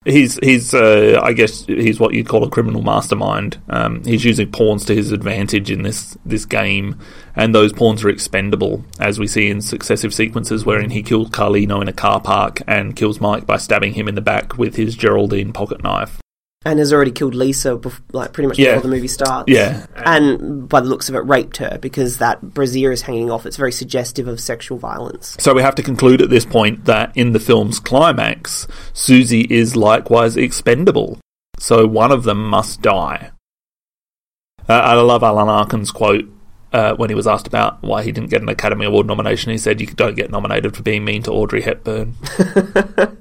He's 0.05 0.39
he's 0.41 0.73
uh, 0.73 1.19
I 1.21 1.33
guess 1.33 1.65
he's 1.65 1.99
what 1.99 2.13
you'd 2.13 2.29
call 2.29 2.45
a 2.45 2.49
criminal 2.49 2.81
mastermind. 2.81 3.61
Um, 3.67 4.01
he's 4.05 4.23
using 4.23 4.49
pawns 4.49 4.85
to 4.85 4.95
his 4.95 5.11
advantage 5.11 5.69
in 5.69 5.83
this 5.83 6.17
this 6.25 6.45
game, 6.45 6.97
and 7.35 7.53
those 7.53 7.73
pawns 7.73 8.05
are 8.05 8.09
expendable, 8.09 8.85
as 8.97 9.19
we 9.19 9.27
see 9.27 9.49
in 9.49 9.59
successive 9.59 10.13
sequences 10.13 10.65
wherein 10.65 10.91
he 10.91 11.03
kills 11.03 11.29
Carlino 11.31 11.81
in 11.81 11.89
a 11.89 11.93
car 11.93 12.21
park 12.21 12.61
and 12.65 12.95
kills 12.95 13.19
Mike 13.19 13.45
by 13.45 13.57
stabbing 13.57 13.93
him 13.93 14.07
in 14.07 14.15
the 14.15 14.21
back 14.21 14.57
with 14.57 14.77
his 14.77 14.95
Geraldine 14.95 15.51
pocket 15.51 15.83
knife. 15.83 16.21
And 16.65 16.77
has 16.79 16.91
already 16.91 17.11
killed 17.11 17.35
Lisa, 17.35 17.77
bef- 17.77 18.01
like 18.11 18.33
pretty 18.33 18.47
much 18.47 18.59
Yeah. 18.59 18.75
before 18.75 18.89
the 18.89 18.95
movie 18.95 19.07
starts. 19.07 19.49
Yeah. 19.51 19.85
and 19.95 20.67
by 20.67 20.81
the 20.81 20.87
looks 20.87 21.07
of 21.07 21.15
it, 21.15 21.19
raped 21.19 21.57
her 21.57 21.77
because 21.81 22.17
that 22.17 22.41
brassiere 22.41 22.91
is 22.91 23.01
hanging 23.03 23.31
off. 23.31 23.45
It's 23.45 23.55
very 23.57 23.71
suggestive 23.71 24.27
of 24.27 24.39
sexual 24.41 24.77
violence. 24.77 25.37
So 25.39 25.53
we 25.53 25.61
have 25.61 25.75
to 25.75 25.83
conclude 25.83 26.21
at 26.21 26.29
this 26.29 26.45
point 26.45 26.85
that 26.85 27.15
in 27.15 27.31
the 27.31 27.39
film's 27.39 27.79
climax, 27.79 28.67
Susie 28.93 29.47
is 29.49 29.75
likewise 29.77 30.35
expendable. 30.35 31.17
So 31.59 31.87
one 31.87 32.11
of 32.11 32.23
them 32.23 32.43
must 32.45 32.81
die. 32.81 33.31
Uh, 34.67 34.73
I 34.73 34.93
love 34.95 35.23
Alan 35.23 35.47
Arkin's 35.47 35.91
quote 35.91 36.25
uh, 36.73 36.93
when 36.95 37.09
he 37.09 37.15
was 37.15 37.25
asked 37.25 37.47
about 37.47 37.81
why 37.81 38.03
he 38.03 38.11
didn't 38.11 38.29
get 38.29 38.41
an 38.41 38.49
Academy 38.49 38.85
Award 38.85 39.07
nomination. 39.07 39.51
He 39.51 39.57
said, 39.57 39.81
"You 39.81 39.87
don't 39.87 40.15
get 40.15 40.29
nominated 40.29 40.75
for 40.75 40.83
being 40.83 41.03
mean 41.03 41.23
to 41.23 41.31
Audrey 41.31 41.61
Hepburn." 41.61 42.15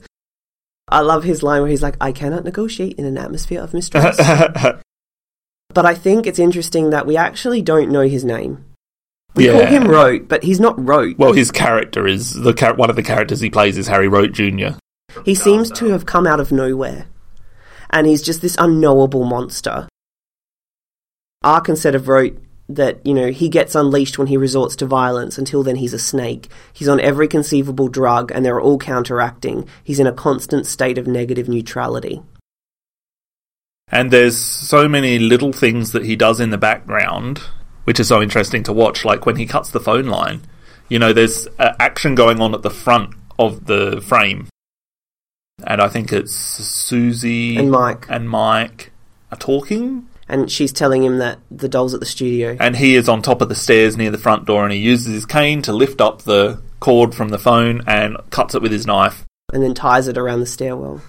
I 0.88 1.00
love 1.00 1.24
his 1.24 1.42
line 1.42 1.62
where 1.62 1.70
he's 1.70 1.82
like, 1.82 1.96
"I 2.00 2.12
cannot 2.12 2.44
negotiate 2.44 2.98
in 2.98 3.04
an 3.04 3.18
atmosphere 3.18 3.60
of 3.60 3.74
mistrust." 3.74 4.18
but 5.74 5.86
I 5.86 5.94
think 5.94 6.26
it's 6.26 6.38
interesting 6.38 6.90
that 6.90 7.06
we 7.06 7.16
actually 7.16 7.62
don't 7.62 7.90
know 7.90 8.02
his 8.02 8.24
name. 8.24 8.64
We 9.34 9.48
call 9.48 9.66
him 9.66 9.86
Roat, 9.86 10.28
but 10.28 10.42
he's 10.42 10.58
not 10.58 10.84
Roat. 10.84 11.16
well, 11.18 11.32
his 11.32 11.50
character 11.50 12.06
is 12.06 12.32
the 12.32 12.52
char- 12.52 12.74
one 12.74 12.90
of 12.90 12.96
the 12.96 13.02
characters 13.02 13.40
he 13.40 13.50
plays 13.50 13.78
is 13.78 13.86
Harry 13.86 14.08
Roat 14.08 14.32
Jr. 14.32 14.78
He 15.24 15.34
seems 15.34 15.70
to 15.72 15.86
have 15.86 16.06
come 16.06 16.26
out 16.26 16.40
of 16.40 16.52
nowhere. 16.52 17.06
And 17.90 18.06
he's 18.06 18.22
just 18.22 18.42
this 18.42 18.56
unknowable 18.58 19.24
monster. 19.24 19.88
Arkin 21.42 21.76
said 21.76 21.94
of 21.94 22.08
Roat 22.08 22.38
that, 22.68 23.04
you 23.06 23.14
know, 23.14 23.30
he 23.30 23.48
gets 23.48 23.74
unleashed 23.74 24.18
when 24.18 24.26
he 24.28 24.36
resorts 24.36 24.76
to 24.76 24.86
violence. 24.86 25.38
Until 25.38 25.62
then, 25.62 25.76
he's 25.76 25.94
a 25.94 25.98
snake. 25.98 26.48
He's 26.72 26.88
on 26.88 27.00
every 27.00 27.26
conceivable 27.28 27.88
drug, 27.88 28.30
and 28.30 28.44
they're 28.44 28.60
all 28.60 28.78
counteracting. 28.78 29.66
He's 29.82 30.00
in 30.00 30.06
a 30.06 30.12
constant 30.12 30.66
state 30.66 30.98
of 30.98 31.06
negative 31.06 31.48
neutrality. 31.48 32.20
And 33.90 34.10
there's 34.10 34.36
so 34.36 34.86
many 34.88 35.18
little 35.18 35.52
things 35.52 35.92
that 35.92 36.04
he 36.04 36.14
does 36.14 36.40
in 36.40 36.50
the 36.50 36.58
background, 36.58 37.38
which 37.84 37.98
is 37.98 38.08
so 38.08 38.20
interesting 38.20 38.62
to 38.64 38.72
watch. 38.72 39.04
Like 39.04 39.24
when 39.24 39.36
he 39.36 39.46
cuts 39.46 39.70
the 39.70 39.80
phone 39.80 40.06
line, 40.06 40.42
you 40.90 40.98
know, 40.98 41.14
there's 41.14 41.48
uh, 41.58 41.72
action 41.80 42.14
going 42.14 42.40
on 42.40 42.54
at 42.54 42.60
the 42.62 42.70
front 42.70 43.14
of 43.38 43.64
the 43.64 44.02
frame, 44.02 44.48
and 45.64 45.80
I 45.80 45.88
think 45.88 46.12
it's 46.12 46.32
Susie 46.32 47.56
And 47.56 47.70
Mike. 47.70 48.06
and 48.10 48.28
Mike 48.28 48.92
are 49.32 49.38
talking, 49.38 50.06
And 50.28 50.50
she's 50.50 50.72
telling 50.72 51.02
him 51.02 51.18
that 51.18 51.38
the 51.50 51.68
doll's 51.68 51.94
at 51.94 52.00
the 52.00 52.06
studio. 52.06 52.56
and 52.60 52.76
he 52.76 52.94
is 52.94 53.08
on 53.08 53.22
top 53.22 53.40
of 53.40 53.48
the 53.48 53.54
stairs 53.54 53.96
near 53.96 54.10
the 54.10 54.18
front 54.18 54.44
door, 54.44 54.64
and 54.64 54.72
he 54.72 54.78
uses 54.78 55.12
his 55.12 55.26
cane 55.26 55.62
to 55.62 55.72
lift 55.72 56.00
up 56.00 56.22
the 56.22 56.60
cord 56.80 57.14
from 57.14 57.30
the 57.30 57.38
phone 57.38 57.82
and 57.86 58.16
cuts 58.30 58.54
it 58.54 58.62
with 58.62 58.72
his 58.72 58.86
knife. 58.86 59.24
and 59.52 59.62
then 59.62 59.74
ties 59.74 60.08
it 60.08 60.18
around 60.18 60.40
the 60.40 60.46
stairwell. 60.46 61.00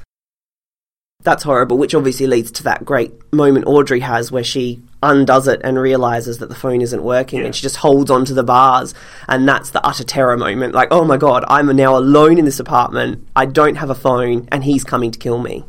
That's 1.22 1.44
horrible, 1.44 1.78
which 1.78 1.94
obviously 1.94 2.28
leads 2.28 2.50
to 2.52 2.64
that 2.64 2.86
great 2.86 3.12
moment 3.34 3.68
Audrey 3.68 4.00
has 4.00 4.32
where 4.32 4.44
she 4.44 4.82
undoes 5.04 5.50
it 5.50 5.60
and 5.66 5.78
realizes 5.78 6.38
that 6.38 6.48
the 6.48 6.56
phone 6.56 6.82
isn't 6.82 7.04
working 7.04 7.42
and 7.42 7.56
she 7.56 7.62
just 7.62 7.78
holds 7.78 8.12
onto 8.12 8.34
the 8.34 8.44
bars 8.44 8.94
and 9.30 9.48
that's 9.48 9.70
the 9.70 9.86
utter 9.86 10.04
terror 10.04 10.36
moment 10.36 10.74
like 10.74 10.90
oh 10.92 11.06
my 11.06 11.16
god 11.16 11.46
I'm 11.48 11.74
now 11.74 11.98
alone 11.98 12.38
in 12.38 12.44
this 12.44 12.60
apartment 12.60 13.26
I 13.34 13.46
don't 13.46 13.76
have 13.76 13.90
a 13.90 13.96
phone 13.96 14.50
and 14.52 14.62
he's 14.62 14.84
coming 14.84 15.12
to 15.12 15.18
kill 15.20 15.40
me 15.40 15.64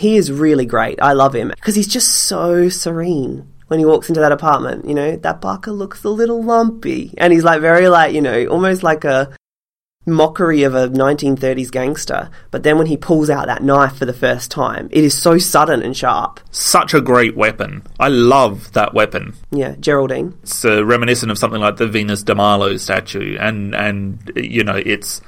he 0.00 0.16
is 0.16 0.32
really 0.32 0.66
great 0.66 1.00
I 1.00 1.12
love 1.12 1.34
him 1.34 1.48
because 1.48 1.74
he's 1.74 1.86
just 1.86 2.08
so 2.08 2.68
serene 2.68 3.46
when 3.68 3.78
he 3.78 3.84
walks 3.84 4.08
into 4.08 4.20
that 4.20 4.32
apartment 4.32 4.86
you 4.86 4.94
know 4.94 5.16
that 5.16 5.40
Barker 5.40 5.72
looks 5.72 6.02
a 6.04 6.08
little 6.08 6.42
lumpy 6.42 7.14
and 7.18 7.32
he's 7.32 7.44
like 7.44 7.60
very 7.60 7.88
like 7.88 8.14
you 8.14 8.20
know 8.20 8.46
almost 8.46 8.82
like 8.82 9.04
a 9.04 9.36
mockery 10.06 10.62
of 10.62 10.74
a 10.74 10.88
1930s 10.88 11.70
gangster. 11.70 12.30
But 12.50 12.62
then 12.62 12.78
when 12.78 12.86
he 12.86 12.96
pulls 12.96 13.30
out 13.30 13.46
that 13.46 13.62
knife 13.62 13.96
for 13.96 14.06
the 14.06 14.12
first 14.12 14.50
time, 14.50 14.88
it 14.90 15.04
is 15.04 15.16
so 15.16 15.38
sudden 15.38 15.82
and 15.82 15.96
sharp. 15.96 16.40
Such 16.50 16.94
a 16.94 17.00
great 17.00 17.36
weapon. 17.36 17.82
I 17.98 18.08
love 18.08 18.72
that 18.72 18.94
weapon. 18.94 19.34
Yeah, 19.50 19.76
Geraldine. 19.78 20.38
It's 20.42 20.64
uh, 20.64 20.84
reminiscent 20.84 21.30
of 21.30 21.38
something 21.38 21.60
like 21.60 21.76
the 21.76 21.86
Venus 21.86 22.22
de 22.22 22.34
Milo 22.34 22.76
statue, 22.76 23.36
and 23.38 23.74
and 23.74 24.32
you 24.36 24.64
know 24.64 24.76
it's 24.76 25.20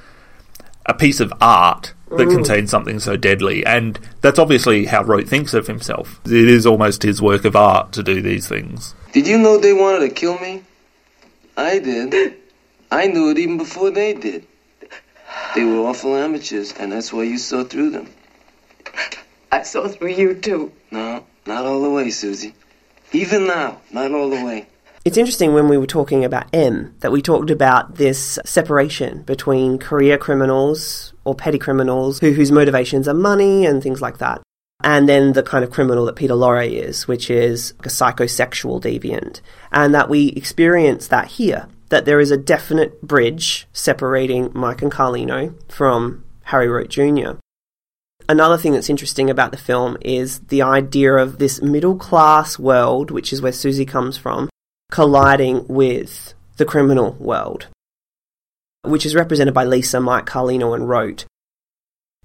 a 0.86 0.94
piece 0.94 1.20
of 1.20 1.32
art 1.40 1.94
that 2.10 2.28
Mm. 2.28 2.34
contains 2.34 2.70
something 2.70 2.98
so 2.98 3.16
deadly, 3.16 3.64
and 3.64 3.98
that's 4.20 4.38
obviously 4.38 4.84
how 4.86 5.02
Roat 5.02 5.28
thinks 5.28 5.54
of 5.54 5.66
himself. 5.66 6.20
It 6.26 6.32
is 6.48 6.66
almost 6.66 7.02
his 7.02 7.22
work 7.22 7.44
of 7.44 7.56
art 7.56 7.92
to 7.92 8.02
do 8.02 8.20
these 8.20 8.46
things. 8.46 8.94
Did 9.12 9.26
you 9.26 9.38
know 9.38 9.56
they 9.58 9.72
wanted 9.72 10.00
to 10.00 10.08
kill 10.10 10.38
me? 10.38 10.62
I 11.56 11.78
did. 11.78 12.34
I 12.90 13.06
knew 13.06 13.30
it 13.30 13.38
even 13.38 13.56
before 13.58 13.90
they 13.90 14.12
did. 14.12 14.44
They 15.54 15.64
were 15.64 15.86
awful 15.86 16.14
amateurs, 16.16 16.74
and 16.78 16.92
that's 16.92 17.12
why 17.12 17.22
you 17.22 17.38
saw 17.38 17.64
through 17.64 17.90
them. 17.90 18.08
I 19.50 19.62
saw 19.62 19.88
through 19.88 20.08
you 20.08 20.34
too. 20.34 20.72
No, 20.90 21.24
not 21.46 21.64
all 21.64 21.82
the 21.82 21.90
way, 21.90 22.10
Susie. 22.10 22.54
Even 23.12 23.46
now, 23.46 23.78
not 23.90 24.12
all 24.12 24.30
the 24.30 24.42
way. 24.44 24.66
It's 25.04 25.16
interesting 25.16 25.52
when 25.52 25.68
we 25.68 25.76
were 25.76 25.86
talking 25.88 26.24
about 26.24 26.46
M 26.52 26.94
that 27.00 27.10
we 27.10 27.22
talked 27.22 27.50
about 27.50 27.96
this 27.96 28.38
separation 28.44 29.22
between 29.22 29.78
career 29.78 30.16
criminals 30.16 31.12
or 31.24 31.34
petty 31.34 31.58
criminals 31.58 32.20
who, 32.20 32.30
whose 32.30 32.52
motivations 32.52 33.08
are 33.08 33.14
money 33.14 33.66
and 33.66 33.82
things 33.82 34.00
like 34.00 34.18
that. 34.18 34.40
And 34.84 35.08
then 35.08 35.32
the 35.32 35.42
kind 35.42 35.64
of 35.64 35.72
criminal 35.72 36.04
that 36.06 36.14
Peter 36.14 36.34
Lorre 36.34 36.70
is, 36.70 37.08
which 37.08 37.30
is 37.30 37.72
a 37.80 37.88
psychosexual 37.88 38.80
deviant. 38.80 39.40
And 39.72 39.92
that 39.92 40.08
we 40.08 40.28
experience 40.28 41.08
that 41.08 41.26
here, 41.26 41.66
that 41.88 42.04
there 42.04 42.20
is 42.20 42.30
a 42.30 42.36
definite 42.36 43.02
bridge 43.02 43.66
separating 43.72 44.52
Mike 44.54 44.82
and 44.82 44.92
Carlino 44.92 45.54
from 45.68 46.24
Harry 46.44 46.68
Roat 46.68 46.90
Jr. 46.90 47.38
Another 48.28 48.56
thing 48.56 48.72
that's 48.72 48.90
interesting 48.90 49.30
about 49.30 49.50
the 49.50 49.56
film 49.56 49.96
is 50.00 50.38
the 50.38 50.62
idea 50.62 51.14
of 51.14 51.38
this 51.38 51.60
middle 51.60 51.96
class 51.96 52.56
world, 52.56 53.10
which 53.10 53.32
is 53.32 53.42
where 53.42 53.52
Susie 53.52 53.84
comes 53.84 54.16
from, 54.16 54.48
colliding 54.92 55.66
with 55.68 56.34
the 56.58 56.66
criminal 56.66 57.16
world, 57.18 57.66
which 58.82 59.06
is 59.06 59.14
represented 59.14 59.54
by 59.54 59.64
Lisa, 59.64 59.98
Mike, 59.98 60.26
Carlino, 60.26 60.74
and 60.74 60.86
Roat. 60.86 61.24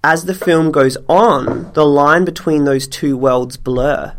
As 0.04 0.26
the 0.26 0.34
film 0.34 0.70
goes 0.70 0.98
on, 1.08 1.72
the 1.72 1.86
line 1.86 2.26
between 2.26 2.64
those 2.64 2.86
two 2.86 3.16
worlds 3.16 3.56
blur. 3.56 4.14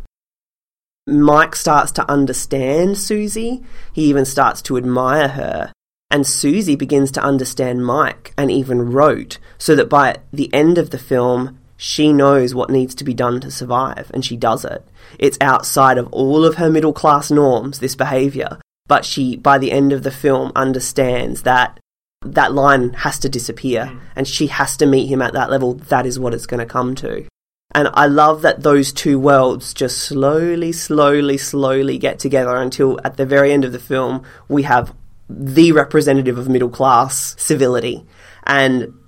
Mike 1.06 1.56
starts 1.56 1.92
to 1.92 2.12
understand 2.12 2.98
Susie, 2.98 3.64
he 3.94 4.06
even 4.06 4.26
starts 4.26 4.64
to 4.64 4.78
admire 4.78 5.28
her, 5.28 5.72
and 6.10 6.26
Susie 6.26 6.76
begins 6.76 7.12
to 7.12 7.24
understand 7.24 7.86
Mike 7.86 8.34
and 8.36 8.50
even 8.50 8.92
Rote, 8.92 9.38
so 9.60 9.76
that 9.76 9.90
by 9.90 10.18
the 10.34 10.52
end 10.52 10.80
of 10.80 10.90
the 10.90 10.98
film, 10.98 11.59
she 11.82 12.12
knows 12.12 12.54
what 12.54 12.70
needs 12.70 12.94
to 12.94 13.06
be 13.06 13.14
done 13.14 13.40
to 13.40 13.50
survive, 13.50 14.12
and 14.14 14.26
she 14.26 14.36
does 14.36 14.66
it. 14.66 14.86
It's 15.18 15.38
outside 15.40 15.98
of 15.98 16.12
all 16.12 16.44
of 16.44 16.56
her 16.56 16.70
middle 16.70 16.92
class 16.92 17.32
norms, 17.32 17.80
this 17.80 17.96
behavior, 17.96 18.60
but 18.86 19.06
she, 19.06 19.38
by 19.38 19.58
the 19.58 19.72
end 19.72 19.94
of 19.94 20.04
the 20.04 20.12
film, 20.12 20.52
understands 20.58 21.44
that 21.44 21.80
that 22.22 22.54
line 22.54 22.92
has 22.96 23.18
to 23.20 23.30
disappear, 23.30 23.86
mm. 23.86 24.02
and 24.18 24.28
she 24.28 24.48
has 24.48 24.76
to 24.76 24.86
meet 24.86 25.08
him 25.08 25.22
at 25.22 25.32
that 25.32 25.50
level. 25.50 25.76
That 25.76 26.06
is 26.06 26.20
what 26.20 26.34
it's 26.34 26.46
going 26.46 26.60
to 26.60 26.66
come 26.66 26.96
to. 26.96 27.26
And 27.74 27.88
I 27.94 28.08
love 28.08 28.42
that 28.42 28.62
those 28.62 28.92
two 28.92 29.18
worlds 29.18 29.74
just 29.74 30.00
slowly, 30.00 30.74
slowly, 30.74 31.38
slowly 31.38 31.98
get 31.98 32.20
together 32.20 32.58
until 32.58 33.00
at 33.06 33.16
the 33.16 33.26
very 33.26 33.54
end 33.54 33.64
of 33.64 33.72
the 33.72 33.80
film, 33.80 34.26
we 34.50 34.64
have 34.64 34.94
the 35.30 35.72
representative 35.72 36.38
of 36.38 36.50
middle 36.50 36.68
class 36.68 37.42
civility. 37.42 38.06
And 38.44 38.99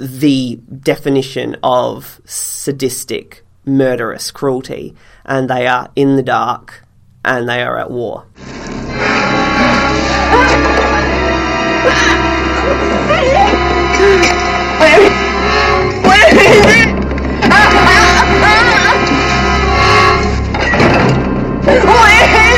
the 0.00 0.56
definition 0.80 1.56
of 1.62 2.20
sadistic, 2.24 3.44
murderous 3.64 4.30
cruelty, 4.30 4.96
and 5.24 5.48
they 5.48 5.66
are 5.66 5.90
in 5.94 6.16
the 6.16 6.22
dark 6.22 6.84
and 7.24 7.48
they 7.48 7.62
are 7.62 7.78
at 7.78 7.90
war. 7.90 8.26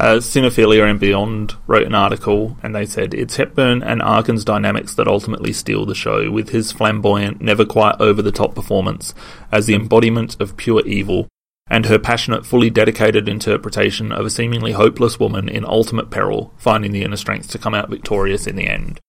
Uh, 0.00 0.16
Cinephilia 0.16 0.88
and 0.88 0.98
Beyond 0.98 1.56
wrote 1.66 1.86
an 1.86 1.94
article 1.94 2.56
and 2.62 2.74
they 2.74 2.86
said 2.86 3.12
it's 3.12 3.36
Hepburn 3.36 3.82
and 3.82 4.00
Arkin's 4.00 4.46
dynamics 4.46 4.94
that 4.94 5.06
ultimately 5.06 5.52
steal 5.52 5.84
the 5.84 5.94
show, 5.94 6.30
with 6.30 6.48
his 6.48 6.72
flamboyant, 6.72 7.42
never 7.42 7.66
quite 7.66 8.00
over 8.00 8.22
the 8.22 8.32
top 8.32 8.54
performance 8.54 9.12
as 9.52 9.66
the 9.66 9.74
embodiment 9.74 10.40
of 10.40 10.56
pure 10.56 10.80
evil, 10.86 11.28
and 11.66 11.84
her 11.84 11.98
passionate, 11.98 12.46
fully 12.46 12.70
dedicated 12.70 13.28
interpretation 13.28 14.10
of 14.10 14.24
a 14.24 14.30
seemingly 14.30 14.72
hopeless 14.72 15.20
woman 15.20 15.50
in 15.50 15.66
ultimate 15.66 16.08
peril, 16.10 16.54
finding 16.56 16.92
the 16.92 17.02
inner 17.02 17.18
strength 17.18 17.50
to 17.50 17.58
come 17.58 17.74
out 17.74 17.90
victorious 17.90 18.46
in 18.46 18.56
the 18.56 18.68
end. 18.68 19.00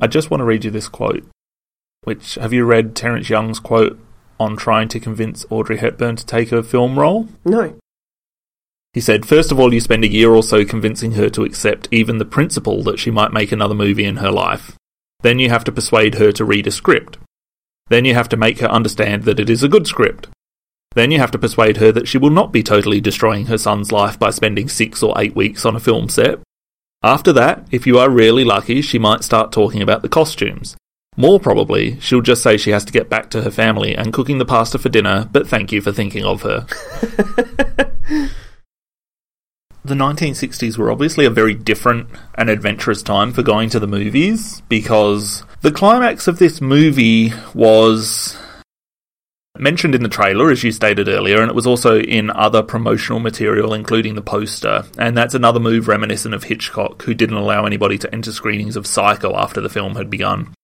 I 0.00 0.06
just 0.06 0.30
want 0.30 0.40
to 0.40 0.46
read 0.46 0.64
you 0.64 0.70
this 0.70 0.88
quote. 0.88 1.28
Which 2.04 2.36
have 2.36 2.54
you 2.54 2.64
read 2.64 2.96
Terence 2.96 3.28
Young's 3.28 3.60
quote 3.60 4.00
on 4.40 4.56
trying 4.56 4.88
to 4.88 5.00
convince 5.00 5.44
Audrey 5.50 5.76
Hepburn 5.76 6.16
to 6.16 6.24
take 6.24 6.50
a 6.50 6.62
film 6.62 6.98
role? 6.98 7.28
No. 7.44 7.76
He 8.96 9.02
said, 9.02 9.26
First 9.26 9.52
of 9.52 9.60
all, 9.60 9.74
you 9.74 9.80
spend 9.82 10.04
a 10.04 10.10
year 10.10 10.32
or 10.32 10.42
so 10.42 10.64
convincing 10.64 11.12
her 11.12 11.28
to 11.28 11.42
accept 11.42 11.86
even 11.90 12.16
the 12.16 12.24
principle 12.24 12.82
that 12.84 12.98
she 12.98 13.10
might 13.10 13.30
make 13.30 13.52
another 13.52 13.74
movie 13.74 14.06
in 14.06 14.16
her 14.16 14.30
life. 14.30 14.74
Then 15.20 15.38
you 15.38 15.50
have 15.50 15.64
to 15.64 15.70
persuade 15.70 16.14
her 16.14 16.32
to 16.32 16.46
read 16.46 16.66
a 16.66 16.70
script. 16.70 17.18
Then 17.88 18.06
you 18.06 18.14
have 18.14 18.30
to 18.30 18.38
make 18.38 18.60
her 18.60 18.68
understand 18.68 19.24
that 19.24 19.38
it 19.38 19.50
is 19.50 19.62
a 19.62 19.68
good 19.68 19.86
script. 19.86 20.28
Then 20.94 21.10
you 21.10 21.18
have 21.18 21.30
to 21.32 21.38
persuade 21.38 21.76
her 21.76 21.92
that 21.92 22.08
she 22.08 22.16
will 22.16 22.30
not 22.30 22.52
be 22.52 22.62
totally 22.62 23.02
destroying 23.02 23.48
her 23.48 23.58
son's 23.58 23.92
life 23.92 24.18
by 24.18 24.30
spending 24.30 24.66
six 24.66 25.02
or 25.02 25.20
eight 25.20 25.36
weeks 25.36 25.66
on 25.66 25.76
a 25.76 25.80
film 25.80 26.08
set. 26.08 26.38
After 27.02 27.34
that, 27.34 27.66
if 27.70 27.86
you 27.86 27.98
are 27.98 28.08
really 28.08 28.44
lucky, 28.44 28.80
she 28.80 28.98
might 28.98 29.24
start 29.24 29.52
talking 29.52 29.82
about 29.82 30.00
the 30.00 30.08
costumes. 30.08 30.74
More 31.18 31.38
probably, 31.38 32.00
she'll 32.00 32.22
just 32.22 32.42
say 32.42 32.56
she 32.56 32.70
has 32.70 32.86
to 32.86 32.94
get 32.94 33.10
back 33.10 33.28
to 33.32 33.42
her 33.42 33.50
family 33.50 33.94
and 33.94 34.14
cooking 34.14 34.38
the 34.38 34.46
pasta 34.46 34.78
for 34.78 34.88
dinner, 34.88 35.28
but 35.30 35.46
thank 35.46 35.70
you 35.70 35.82
for 35.82 35.92
thinking 35.92 36.24
of 36.24 36.40
her. 36.40 36.66
the 39.86 39.94
1960s 39.94 40.76
were 40.76 40.90
obviously 40.90 41.24
a 41.24 41.30
very 41.30 41.54
different 41.54 42.08
and 42.34 42.50
adventurous 42.50 43.02
time 43.02 43.32
for 43.32 43.42
going 43.42 43.70
to 43.70 43.80
the 43.80 43.86
movies 43.86 44.62
because 44.68 45.44
the 45.62 45.72
climax 45.72 46.28
of 46.28 46.38
this 46.38 46.60
movie 46.60 47.32
was 47.54 48.36
mentioned 49.58 49.94
in 49.94 50.02
the 50.02 50.08
trailer, 50.08 50.50
as 50.50 50.62
you 50.62 50.72
stated 50.72 51.08
earlier, 51.08 51.40
and 51.40 51.50
it 51.50 51.54
was 51.54 51.66
also 51.66 51.98
in 51.98 52.30
other 52.30 52.62
promotional 52.62 53.20
material, 53.20 53.72
including 53.72 54.14
the 54.14 54.22
poster. 54.22 54.84
And 54.98 55.16
that's 55.16 55.34
another 55.34 55.60
move 55.60 55.88
reminiscent 55.88 56.34
of 56.34 56.44
Hitchcock, 56.44 57.02
who 57.02 57.14
didn't 57.14 57.36
allow 57.36 57.64
anybody 57.64 57.98
to 57.98 58.14
enter 58.14 58.32
screenings 58.32 58.76
of 58.76 58.86
Psycho 58.86 59.34
after 59.36 59.60
the 59.60 59.68
film 59.68 59.96
had 59.96 60.10
begun. 60.10 60.54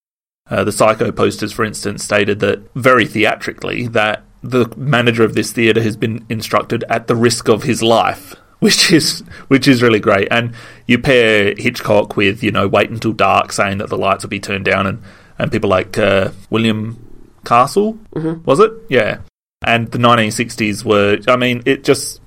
Uh, 0.49 0.63
the 0.63 0.71
Psycho 0.71 1.11
posters, 1.11 1.53
for 1.53 1.65
instance, 1.65 2.03
stated 2.03 2.39
that 2.41 2.61
very 2.75 3.05
theatrically 3.05 3.87
that 3.87 4.23
the 4.43 4.71
manager 4.75 5.23
of 5.23 5.35
this 5.35 5.53
theatre 5.53 5.81
has 5.81 5.95
been 5.95 6.25
instructed 6.29 6.83
at 6.89 7.07
the 7.07 7.15
risk 7.15 7.47
of 7.47 7.63
his 7.63 7.81
life 7.81 8.35
which 8.63 8.93
is 8.93 9.19
which 9.49 9.67
is 9.67 9.81
really 9.81 9.99
great. 9.99 10.29
And 10.31 10.53
you 10.87 10.97
pair 10.97 11.53
Hitchcock 11.57 12.15
with 12.15 12.41
you 12.41 12.51
know 12.51 12.65
wait 12.65 12.89
until 12.89 13.11
dark, 13.11 13.51
saying 13.51 13.79
that 13.79 13.89
the 13.89 13.97
lights 13.97 14.23
will 14.23 14.29
be 14.29 14.39
turned 14.39 14.63
down, 14.63 14.87
and 14.87 15.03
and 15.37 15.51
people 15.51 15.69
like 15.69 15.97
uh, 15.97 16.31
William 16.49 16.97
Castle 17.43 17.99
mm-hmm. 18.15 18.41
was 18.45 18.59
it? 18.59 18.71
Yeah. 18.89 19.17
And 19.65 19.91
the 19.91 19.97
1960s 19.97 20.83
were, 20.83 21.19
I 21.27 21.37
mean, 21.37 21.63
it 21.65 21.85
just 21.85 22.19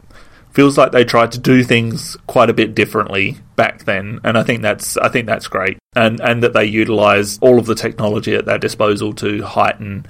feels 0.53 0.79
like 0.79 0.93
they 0.93 1.05
tried 1.05 1.33
to 1.33 1.39
do 1.39 1.63
things 1.63 2.17
quite 2.27 2.49
a 2.49 2.55
bit 2.55 2.75
differently 2.75 3.37
back 3.57 3.85
then, 3.85 4.21
and 4.23 4.37
I 4.37 4.43
think 4.43 4.61
that's 4.61 4.99
I 4.99 5.09
think 5.09 5.27
that's 5.27 5.49
great, 5.49 5.79
and 5.95 6.21
and 6.21 6.43
that 6.43 6.53
they 6.53 6.67
utilize 6.67 7.39
all 7.39 7.59
of 7.59 7.65
the 7.65 7.75
technology 7.75 8.35
at 8.35 8.45
their 8.45 8.59
disposal 8.59 9.15
to 9.15 9.43
heighten 9.43 10.05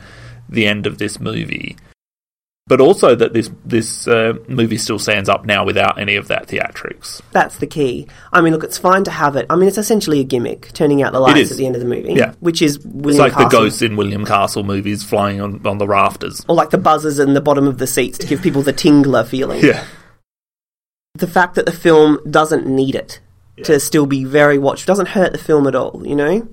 the 0.48 0.66
end 0.66 0.86
of 0.86 0.98
this 0.98 1.20
movie 1.20 1.76
but 2.66 2.80
also 2.80 3.14
that 3.14 3.32
this 3.32 3.50
this 3.64 4.08
uh, 4.08 4.34
movie 4.48 4.76
still 4.76 4.98
stands 4.98 5.28
up 5.28 5.44
now 5.44 5.64
without 5.64 5.98
any 5.98 6.16
of 6.16 6.28
that 6.28 6.48
theatrics. 6.48 7.22
That's 7.30 7.58
the 7.58 7.66
key. 7.66 8.08
I 8.32 8.40
mean, 8.40 8.52
look, 8.52 8.64
it's 8.64 8.78
fine 8.78 9.04
to 9.04 9.10
have 9.10 9.36
it. 9.36 9.46
I 9.48 9.56
mean, 9.56 9.68
it's 9.68 9.78
essentially 9.78 10.20
a 10.20 10.24
gimmick, 10.24 10.72
turning 10.72 11.02
out 11.02 11.12
the 11.12 11.20
lights 11.20 11.52
at 11.52 11.56
the 11.56 11.66
end 11.66 11.76
of 11.76 11.80
the 11.80 11.88
movie. 11.88 12.14
Yeah, 12.14 12.34
which 12.40 12.62
is 12.62 12.80
William 12.84 13.08
it's 13.08 13.18
like 13.18 13.32
Castle. 13.32 13.48
the 13.48 13.56
ghosts 13.56 13.82
in 13.82 13.96
William 13.96 14.24
Castle 14.24 14.64
movies 14.64 15.04
flying 15.04 15.40
on, 15.40 15.64
on 15.66 15.78
the 15.78 15.86
rafters, 15.86 16.44
or 16.48 16.56
like 16.56 16.70
the 16.70 16.78
buzzers 16.78 17.18
in 17.18 17.34
the 17.34 17.40
bottom 17.40 17.68
of 17.68 17.78
the 17.78 17.86
seats 17.86 18.18
to 18.18 18.26
give 18.26 18.42
people 18.42 18.62
the 18.62 18.72
tingler 18.72 19.26
feeling. 19.26 19.64
Yeah, 19.64 19.84
the 21.14 21.28
fact 21.28 21.54
that 21.54 21.66
the 21.66 21.72
film 21.72 22.18
doesn't 22.28 22.66
need 22.66 22.96
it 22.96 23.20
yeah. 23.56 23.64
to 23.64 23.80
still 23.80 24.06
be 24.06 24.24
very 24.24 24.58
watched 24.58 24.86
doesn't 24.86 25.08
hurt 25.08 25.32
the 25.32 25.38
film 25.38 25.66
at 25.68 25.76
all. 25.76 26.04
You 26.04 26.16
know 26.16 26.48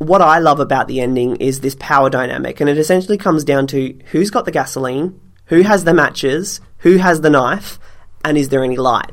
what 0.00 0.22
I 0.22 0.38
love 0.38 0.60
about 0.60 0.88
the 0.88 1.00
ending 1.00 1.36
is 1.36 1.60
this 1.60 1.76
power 1.78 2.08
dynamic, 2.08 2.58
and 2.58 2.70
it 2.70 2.78
essentially 2.78 3.18
comes 3.18 3.44
down 3.44 3.66
to 3.68 3.98
who's 4.06 4.30
got 4.30 4.46
the 4.46 4.50
gasoline, 4.50 5.20
who 5.46 5.60
has 5.60 5.84
the 5.84 5.92
matches, 5.92 6.62
who 6.78 6.96
has 6.96 7.20
the 7.20 7.28
knife, 7.28 7.78
and 8.24 8.38
is 8.38 8.48
there 8.48 8.64
any 8.64 8.78
light? 8.78 9.10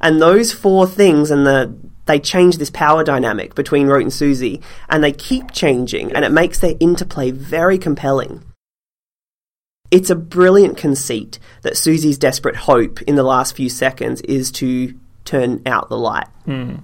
And 0.00 0.20
those 0.20 0.52
four 0.52 0.88
things 0.88 1.30
and 1.30 1.46
the 1.46 1.74
they 2.06 2.18
change 2.18 2.58
this 2.58 2.68
power 2.68 3.02
dynamic 3.02 3.54
between 3.54 3.86
Roat 3.86 4.02
and 4.02 4.12
Susie, 4.12 4.60
and 4.90 5.02
they 5.02 5.12
keep 5.12 5.52
changing, 5.52 6.12
and 6.12 6.24
it 6.24 6.32
makes 6.32 6.58
their 6.58 6.74
interplay 6.80 7.30
very 7.30 7.78
compelling. 7.78 8.42
It's 9.92 10.10
a 10.10 10.16
brilliant 10.16 10.76
conceit 10.76 11.38
that 11.62 11.76
Susie's 11.76 12.18
desperate 12.18 12.56
hope 12.56 13.00
in 13.02 13.14
the 13.14 13.22
last 13.22 13.54
few 13.54 13.68
seconds 13.68 14.20
is 14.22 14.50
to 14.52 14.98
turn 15.24 15.62
out 15.64 15.88
the 15.88 15.96
light. 15.96 16.26
Mm. 16.46 16.82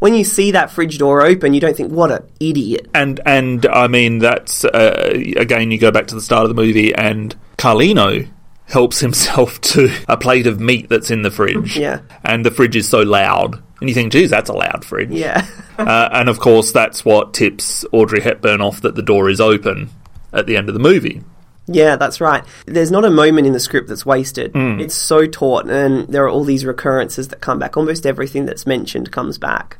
When 0.00 0.14
you 0.14 0.24
see 0.24 0.50
that 0.52 0.70
fridge 0.70 0.98
door 0.98 1.22
open, 1.22 1.54
you 1.54 1.60
don't 1.60 1.76
think, 1.76 1.92
what 1.92 2.10
an 2.10 2.28
idiot. 2.40 2.88
And 2.94 3.20
and 3.24 3.64
I 3.66 3.86
mean 3.86 4.18
that's 4.18 4.64
uh, 4.64 5.12
again 5.36 5.70
you 5.70 5.78
go 5.78 5.90
back 5.90 6.08
to 6.08 6.14
the 6.14 6.20
start 6.20 6.44
of 6.44 6.48
the 6.48 6.60
movie 6.60 6.94
and 6.94 7.34
Carlino 7.56 8.28
helps 8.70 9.00
himself 9.00 9.60
to 9.72 9.90
a 10.08 10.16
plate 10.16 10.46
of 10.46 10.60
meat 10.60 10.88
that's 10.88 11.10
in 11.10 11.22
the 11.22 11.30
fridge. 11.30 11.76
Yeah. 11.76 12.00
And 12.24 12.44
the 12.44 12.50
fridge 12.50 12.76
is 12.76 12.88
so 12.88 13.02
loud. 13.02 13.62
And 13.80 13.88
you 13.88 13.94
think, 13.94 14.12
geez, 14.12 14.30
that's 14.30 14.50
a 14.50 14.54
loud 14.54 14.84
fridge. 14.84 15.10
Yeah. 15.10 15.46
uh, 15.78 16.08
and 16.12 16.28
of 16.28 16.38
course, 16.38 16.72
that's 16.72 17.04
what 17.04 17.34
tips 17.34 17.84
Audrey 17.92 18.20
Hepburn 18.20 18.60
off 18.60 18.82
that 18.82 18.94
the 18.94 19.02
door 19.02 19.30
is 19.30 19.40
open 19.40 19.90
at 20.32 20.46
the 20.46 20.56
end 20.56 20.68
of 20.68 20.74
the 20.74 20.80
movie. 20.80 21.22
Yeah, 21.66 21.96
that's 21.96 22.20
right. 22.20 22.44
There's 22.66 22.90
not 22.90 23.04
a 23.04 23.10
moment 23.10 23.46
in 23.46 23.52
the 23.52 23.60
script 23.60 23.88
that's 23.88 24.04
wasted. 24.04 24.52
Mm. 24.54 24.80
It's 24.80 24.94
so 24.94 25.26
taut, 25.26 25.70
and 25.70 26.08
there 26.08 26.24
are 26.24 26.28
all 26.28 26.42
these 26.42 26.64
recurrences 26.64 27.28
that 27.28 27.40
come 27.40 27.58
back. 27.58 27.76
Almost 27.76 28.06
everything 28.06 28.44
that's 28.44 28.66
mentioned 28.66 29.12
comes 29.12 29.38
back. 29.38 29.78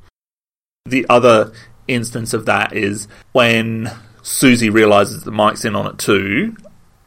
The 0.86 1.06
other 1.08 1.52
instance 1.88 2.32
of 2.32 2.46
that 2.46 2.72
is 2.72 3.08
when 3.32 3.90
Susie 4.22 4.70
realizes 4.70 5.24
that 5.24 5.30
Mike's 5.30 5.64
in 5.64 5.76
on 5.76 5.86
it 5.86 5.98
too. 5.98 6.56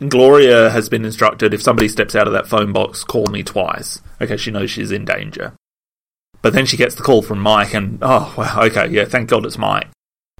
Gloria 0.07 0.69
has 0.69 0.89
been 0.89 1.05
instructed 1.05 1.53
if 1.53 1.61
somebody 1.61 1.87
steps 1.87 2.15
out 2.15 2.27
of 2.27 2.33
that 2.33 2.47
phone 2.47 2.73
box, 2.73 3.03
call 3.03 3.27
me 3.27 3.41
twice. 3.43 4.01
Okay, 4.21 4.37
she 4.37 4.51
knows 4.51 4.69
she's 4.69 4.91
in 4.91 5.05
danger. 5.05 5.53
But 6.41 6.53
then 6.53 6.65
she 6.65 6.77
gets 6.77 6.95
the 6.95 7.03
call 7.03 7.21
from 7.21 7.39
Mike, 7.39 7.73
and 7.73 7.99
oh, 8.01 8.33
okay, 8.57 8.89
yeah, 8.89 9.05
thank 9.05 9.29
God 9.29 9.45
it's 9.45 9.57
Mike. 9.57 9.87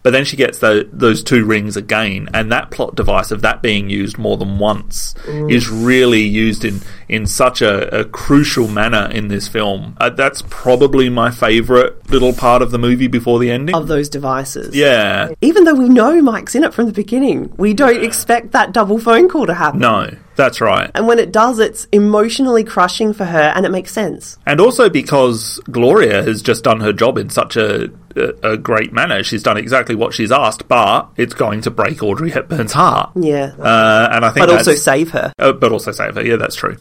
But 0.03 0.11
then 0.11 0.25
she 0.25 0.35
gets 0.35 0.59
the, 0.59 0.87
those 0.91 1.23
two 1.23 1.45
rings 1.45 1.77
again, 1.77 2.29
and 2.33 2.51
that 2.51 2.71
plot 2.71 2.93
device 2.95 3.31
of 3.31 3.41
that 3.41 3.61
being 3.61 3.89
used 3.89 4.17
more 4.17 4.37
than 4.37 4.59
once 4.59 5.15
Mm. 5.25 5.49
is 5.51 5.69
really 5.69 6.21
used 6.21 6.65
in, 6.65 6.81
in 7.07 7.25
such 7.25 7.61
a, 7.61 8.01
a 8.01 8.03
crucial 8.05 8.67
manner 8.67 9.09
in 9.11 9.29
this 9.29 9.47
film. 9.47 9.95
Uh, 10.01 10.09
that's 10.09 10.43
probably 10.49 11.09
my 11.09 11.31
favourite 11.31 11.93
little 12.09 12.33
part 12.33 12.61
of 12.61 12.71
the 12.71 12.77
movie 12.77 13.07
before 13.07 13.39
the 13.39 13.49
ending. 13.49 13.73
Of 13.75 13.87
those 13.87 14.09
devices. 14.09 14.75
Yeah. 14.75 15.29
Even 15.41 15.63
though 15.63 15.73
we 15.75 15.87
know 15.87 16.21
Mike's 16.21 16.53
in 16.55 16.63
it 16.65 16.73
from 16.73 16.85
the 16.87 16.91
beginning, 16.91 17.53
we 17.57 17.73
don't 17.73 18.03
expect 18.03 18.51
that 18.51 18.73
double 18.73 18.99
phone 18.99 19.29
call 19.29 19.45
to 19.45 19.53
happen. 19.53 19.79
No, 19.79 20.09
that's 20.35 20.61
right. 20.61 20.89
And 20.95 21.07
when 21.07 21.19
it 21.19 21.31
does, 21.31 21.59
it's 21.59 21.85
emotionally 21.91 22.63
crushing 22.63 23.13
for 23.13 23.25
her, 23.25 23.53
and 23.55 23.65
it 23.65 23.69
makes 23.69 23.91
sense. 23.91 24.37
And 24.45 24.59
also 24.59 24.89
because 24.89 25.59
Gloria 25.71 26.23
has 26.23 26.41
just 26.41 26.63
done 26.63 26.79
her 26.81 26.93
job 26.93 27.17
in 27.17 27.29
such 27.29 27.55
a, 27.55 27.91
a, 28.15 28.51
a 28.53 28.57
great 28.57 28.93
manner. 28.93 29.23
She's 29.23 29.43
done 29.43 29.57
exactly 29.57 29.95
what 29.95 30.13
she's 30.13 30.31
asked, 30.31 30.67
but 30.67 31.09
it's 31.17 31.33
going 31.33 31.61
to 31.61 31.71
break 31.71 32.01
Audrey 32.03 32.31
Hepburn's 32.31 32.73
heart. 32.73 33.11
Yeah. 33.15 33.53
Uh, 33.57 34.09
and 34.11 34.25
I 34.25 34.29
think 34.31 34.47
But 34.47 34.57
also 34.57 34.75
save 34.75 35.11
her. 35.11 35.33
Uh, 35.37 35.53
but 35.53 35.71
also 35.71 35.91
save 35.91 36.15
her. 36.15 36.25
Yeah, 36.25 36.37
that's 36.37 36.55
true. 36.55 36.77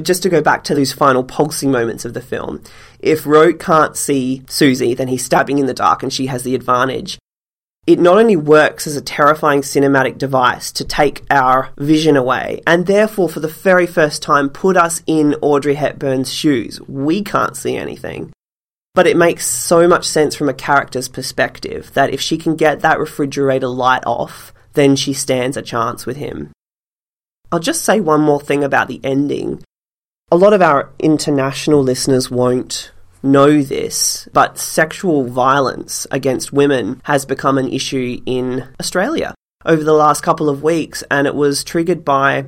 Just 0.00 0.22
to 0.22 0.30
go 0.30 0.40
back 0.40 0.64
to 0.64 0.74
those 0.74 0.92
final 0.92 1.22
pulsing 1.22 1.70
moments 1.70 2.04
of 2.04 2.14
the 2.14 2.22
film, 2.22 2.62
if 3.00 3.26
Roat 3.26 3.58
can't 3.58 3.96
see 3.96 4.42
Susie, 4.48 4.94
then 4.94 5.08
he's 5.08 5.24
stabbing 5.24 5.58
in 5.58 5.66
the 5.66 5.74
dark 5.74 6.02
and 6.02 6.12
she 6.12 6.26
has 6.26 6.44
the 6.44 6.54
advantage. 6.54 7.18
It 7.84 7.98
not 7.98 8.16
only 8.16 8.36
works 8.36 8.86
as 8.86 8.94
a 8.94 9.02
terrifying 9.02 9.62
cinematic 9.62 10.16
device 10.16 10.70
to 10.72 10.84
take 10.84 11.24
our 11.30 11.70
vision 11.76 12.16
away, 12.16 12.62
and 12.64 12.86
therefore, 12.86 13.28
for 13.28 13.40
the 13.40 13.48
very 13.48 13.88
first 13.88 14.22
time, 14.22 14.50
put 14.50 14.76
us 14.76 15.02
in 15.06 15.34
Audrey 15.42 15.74
Hepburn's 15.74 16.32
shoes. 16.32 16.80
We 16.82 17.24
can't 17.24 17.56
see 17.56 17.76
anything. 17.76 18.32
But 18.94 19.08
it 19.08 19.16
makes 19.16 19.46
so 19.46 19.88
much 19.88 20.06
sense 20.06 20.36
from 20.36 20.48
a 20.48 20.54
character's 20.54 21.08
perspective 21.08 21.92
that 21.94 22.10
if 22.10 22.20
she 22.20 22.38
can 22.38 22.54
get 22.54 22.80
that 22.80 23.00
refrigerator 23.00 23.66
light 23.66 24.04
off, 24.06 24.54
then 24.74 24.94
she 24.94 25.12
stands 25.12 25.56
a 25.56 25.62
chance 25.62 26.06
with 26.06 26.16
him. 26.16 26.52
I'll 27.50 27.58
just 27.58 27.84
say 27.84 27.98
one 27.98 28.20
more 28.20 28.40
thing 28.40 28.62
about 28.62 28.86
the 28.86 29.00
ending 29.02 29.62
a 30.32 30.36
lot 30.36 30.54
of 30.54 30.62
our 30.62 30.90
international 30.98 31.82
listeners 31.82 32.30
won't 32.30 32.90
know 33.22 33.60
this, 33.62 34.26
but 34.32 34.56
sexual 34.56 35.24
violence 35.24 36.06
against 36.10 36.54
women 36.54 37.02
has 37.04 37.26
become 37.26 37.58
an 37.58 37.70
issue 37.70 38.18
in 38.24 38.66
Australia 38.80 39.34
over 39.66 39.84
the 39.84 39.92
last 39.92 40.22
couple 40.22 40.48
of 40.48 40.62
weeks, 40.62 41.04
and 41.10 41.26
it 41.26 41.34
was 41.34 41.62
triggered 41.62 42.02
by 42.02 42.46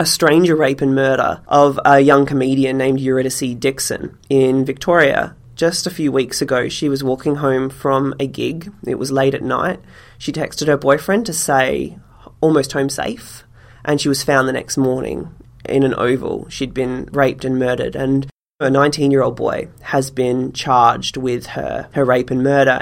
a 0.00 0.04
stranger 0.04 0.56
rape 0.56 0.80
and 0.80 0.92
murder 0.92 1.40
of 1.46 1.78
a 1.84 2.00
young 2.00 2.26
comedian 2.26 2.76
named 2.76 2.98
Eurydice 2.98 3.54
Dixon 3.54 4.18
in 4.28 4.64
Victoria. 4.64 5.36
Just 5.54 5.86
a 5.86 5.90
few 5.90 6.10
weeks 6.10 6.42
ago, 6.42 6.68
she 6.68 6.88
was 6.88 7.04
walking 7.04 7.36
home 7.36 7.70
from 7.70 8.12
a 8.18 8.26
gig. 8.26 8.72
It 8.84 8.96
was 8.96 9.12
late 9.12 9.34
at 9.34 9.42
night. 9.44 9.78
She 10.18 10.32
texted 10.32 10.66
her 10.66 10.76
boyfriend 10.76 11.26
to 11.26 11.32
say, 11.32 11.96
almost 12.40 12.72
home 12.72 12.88
safe, 12.88 13.44
and 13.84 14.00
she 14.00 14.08
was 14.08 14.24
found 14.24 14.48
the 14.48 14.52
next 14.52 14.76
morning 14.76 15.32
in 15.68 15.82
an 15.82 15.94
oval. 15.94 16.48
She'd 16.48 16.74
been 16.74 17.08
raped 17.12 17.44
and 17.44 17.58
murdered, 17.58 17.96
and 17.96 18.26
a 18.60 18.70
19 18.70 19.10
year 19.10 19.22
old 19.22 19.36
boy 19.36 19.68
has 19.82 20.10
been 20.10 20.52
charged 20.52 21.16
with 21.16 21.46
her, 21.46 21.88
her 21.92 22.04
rape 22.04 22.30
and 22.30 22.42
murder. 22.42 22.80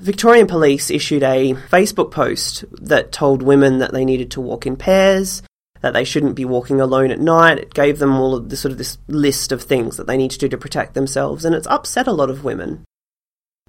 Victorian 0.00 0.46
police 0.46 0.90
issued 0.90 1.22
a 1.22 1.54
Facebook 1.54 2.10
post 2.10 2.64
that 2.72 3.12
told 3.12 3.42
women 3.42 3.78
that 3.78 3.92
they 3.92 4.04
needed 4.04 4.30
to 4.32 4.40
walk 4.40 4.66
in 4.66 4.76
pairs, 4.76 5.42
that 5.82 5.92
they 5.92 6.04
shouldn't 6.04 6.34
be 6.34 6.44
walking 6.44 6.80
alone 6.80 7.10
at 7.10 7.20
night. 7.20 7.58
It 7.58 7.74
gave 7.74 7.98
them 7.98 8.16
all 8.16 8.34
of 8.34 8.48
this 8.48 8.60
sort 8.60 8.72
of 8.72 8.78
this 8.78 8.98
list 9.06 9.52
of 9.52 9.62
things 9.62 9.96
that 9.96 10.06
they 10.06 10.16
need 10.16 10.32
to 10.32 10.38
do 10.38 10.48
to 10.48 10.58
protect 10.58 10.94
themselves, 10.94 11.44
and 11.44 11.54
it's 11.54 11.66
upset 11.68 12.06
a 12.06 12.12
lot 12.12 12.30
of 12.30 12.42
women 12.42 12.84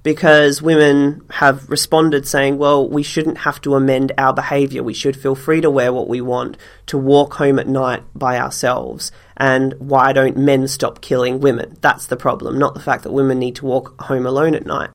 because 0.05 0.61
women 0.61 1.25
have 1.31 1.67
responded 1.67 2.27
saying, 2.27 2.59
well, 2.59 2.87
we 2.87 3.01
shouldn't 3.01 3.39
have 3.39 3.59
to 3.59 3.73
amend 3.73 4.11
our 4.19 4.31
behaviour. 4.31 4.83
We 4.83 4.93
should 4.93 5.17
feel 5.17 5.33
free 5.33 5.61
to 5.61 5.71
wear 5.71 5.91
what 5.91 6.07
we 6.07 6.21
want, 6.21 6.57
to 6.85 6.97
walk 6.99 7.33
home 7.33 7.57
at 7.57 7.67
night 7.67 8.03
by 8.13 8.37
ourselves. 8.37 9.11
And 9.35 9.73
why 9.79 10.13
don't 10.13 10.37
men 10.37 10.67
stop 10.67 11.01
killing 11.01 11.39
women? 11.39 11.77
That's 11.81 12.05
the 12.05 12.15
problem, 12.15 12.59
not 12.59 12.75
the 12.75 12.81
fact 12.81 13.01
that 13.01 13.13
women 13.13 13.39
need 13.39 13.55
to 13.55 13.65
walk 13.65 13.99
home 14.03 14.27
alone 14.27 14.53
at 14.53 14.67
night. 14.67 14.91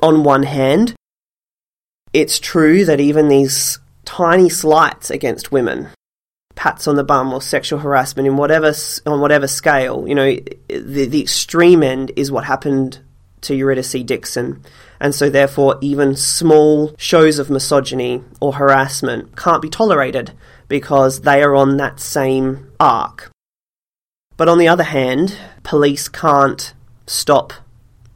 On 0.00 0.24
one 0.24 0.44
hand, 0.44 0.94
it's 2.14 2.38
true 2.38 2.86
that 2.86 2.98
even 2.98 3.28
these 3.28 3.78
tiny 4.06 4.48
slights 4.48 5.10
against 5.10 5.52
women, 5.52 5.88
pats 6.54 6.88
on 6.88 6.96
the 6.96 7.04
bum 7.04 7.30
or 7.30 7.42
sexual 7.42 7.80
harassment 7.80 8.26
in 8.26 8.38
whatever 8.38 8.72
on 9.04 9.20
whatever 9.20 9.46
scale, 9.46 10.08
you 10.08 10.14
know, 10.14 10.34
the 10.68 11.04
the 11.04 11.20
extreme 11.20 11.82
end 11.82 12.10
is 12.16 12.32
what 12.32 12.44
happened 12.44 13.00
to 13.44 13.54
Eurydice 13.54 14.04
Dixon. 14.04 14.62
And 15.00 15.14
so, 15.14 15.30
therefore, 15.30 15.78
even 15.80 16.16
small 16.16 16.94
shows 16.98 17.38
of 17.38 17.50
misogyny 17.50 18.22
or 18.40 18.54
harassment 18.54 19.36
can't 19.36 19.62
be 19.62 19.68
tolerated 19.68 20.32
because 20.68 21.22
they 21.22 21.42
are 21.42 21.54
on 21.54 21.76
that 21.76 22.00
same 22.00 22.72
arc. 22.80 23.30
But 24.36 24.48
on 24.48 24.58
the 24.58 24.68
other 24.68 24.84
hand, 24.84 25.36
police 25.62 26.08
can't 26.08 26.74
stop 27.06 27.52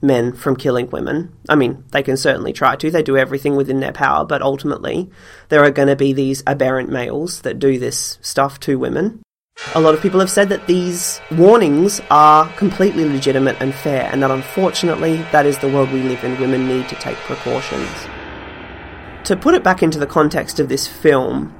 men 0.01 0.33
from 0.33 0.57
killing 0.57 0.91
women. 0.91 1.33
I 1.49 1.55
mean, 1.55 1.85
they 1.91 2.03
can 2.03 2.16
certainly 2.16 2.53
try 2.53 2.76
to. 2.76 2.91
They 2.91 3.03
do 3.03 3.16
everything 3.16 3.57
within 3.57 3.81
their 3.81 3.93
power, 3.93 4.24
but 4.24 4.43
ultimately, 4.43 5.11
there 5.49 5.64
are 5.64 5.70
going 5.70 5.89
to 5.89 5.97
be 5.97 6.12
these 6.12 6.43
aberrant 6.47 6.91
males 6.91 7.43
that 7.43 7.59
do 7.59 7.79
this 7.79 8.18
stuff 8.20 8.61
to 8.61 8.79
women. 8.79 9.22
A 9.75 9.81
lot 9.81 9.93
of 9.93 10.01
people 10.01 10.21
have 10.21 10.31
said 10.31 10.49
that 10.51 10.67
these 10.67 11.21
warnings 11.33 12.01
are 12.11 12.49
completely 12.53 13.05
legitimate 13.05 13.57
and 13.61 13.75
fair, 13.75 14.09
and 14.13 14.23
that 14.23 14.31
unfortunately, 14.31 15.17
that 15.33 15.47
is 15.47 15.59
the 15.59 15.69
world 15.69 15.93
we 15.93 16.01
live 16.01 16.23
in. 16.25 16.41
Women 16.41 16.69
need 16.69 16.89
to 16.89 16.95
take 16.97 17.17
precautions. 17.19 17.91
To 19.25 19.37
put 19.37 19.55
it 19.55 19.63
back 19.63 19.83
into 19.83 19.99
the 19.99 20.07
context 20.07 20.59
of 20.61 20.69
this 20.69 20.87
film, 20.87 21.55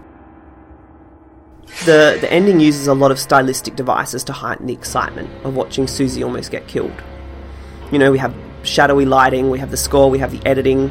the, 1.85 2.17
the 2.21 2.33
ending 2.33 2.61
uses 2.61 2.87
a 2.87 2.95
lot 2.95 3.11
of 3.11 3.19
stylistic 3.19 3.77
devices 3.77 4.25
to 4.25 4.33
heighten 4.33 4.67
the 4.67 4.73
excitement 4.73 5.29
of 5.45 5.55
watching 5.55 5.87
Susie 5.87 6.23
almost 6.23 6.51
get 6.51 6.67
killed. 6.67 7.03
You 7.93 7.99
know, 7.99 8.11
we 8.11 8.19
have 8.19 8.35
shadowy 8.63 9.05
lighting, 9.05 9.51
we 9.51 9.59
have 9.59 9.71
the 9.71 9.77
score, 9.77 10.09
we 10.09 10.19
have 10.19 10.31
the 10.31 10.45
editing, 10.47 10.91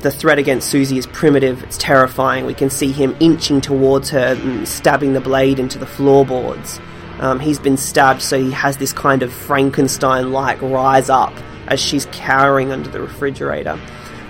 the 0.00 0.10
threat 0.10 0.38
against 0.38 0.68
Susie 0.68 0.98
is 0.98 1.06
primitive, 1.06 1.62
it's 1.64 1.78
terrifying. 1.78 2.46
We 2.46 2.54
can 2.54 2.70
see 2.70 2.92
him 2.92 3.16
inching 3.20 3.60
towards 3.60 4.10
her 4.10 4.34
and 4.40 4.66
stabbing 4.66 5.12
the 5.12 5.20
blade 5.20 5.58
into 5.58 5.78
the 5.78 5.86
floorboards. 5.86 6.80
Um, 7.20 7.40
he's 7.40 7.58
been 7.58 7.76
stabbed, 7.76 8.22
so 8.22 8.38
he 8.38 8.52
has 8.52 8.76
this 8.76 8.92
kind 8.92 9.22
of 9.22 9.32
Frankenstein 9.32 10.30
like 10.30 10.62
rise 10.62 11.10
up 11.10 11.32
as 11.66 11.80
she's 11.80 12.06
cowering 12.12 12.70
under 12.70 12.88
the 12.88 13.00
refrigerator. 13.00 13.78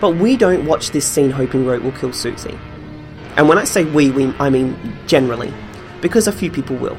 But 0.01 0.13
we 0.13 0.37
don't 0.37 0.65
watch 0.65 0.91
this 0.91 1.07
scene 1.07 1.31
hoping 1.31 1.67
Roat 1.67 1.83
will 1.83 1.93
kill 1.93 2.13
Susie. 2.13 2.59
And 3.37 3.49
when 3.49 3.59
I 3.59 3.65
say 3.65 3.85
we, 3.85 4.11
we 4.11 4.33
I 4.39 4.49
mean 4.49 4.77
generally, 5.07 5.53
because 6.01 6.27
a 6.27 6.33
few 6.33 6.51
people 6.51 6.77
will. 6.77 6.97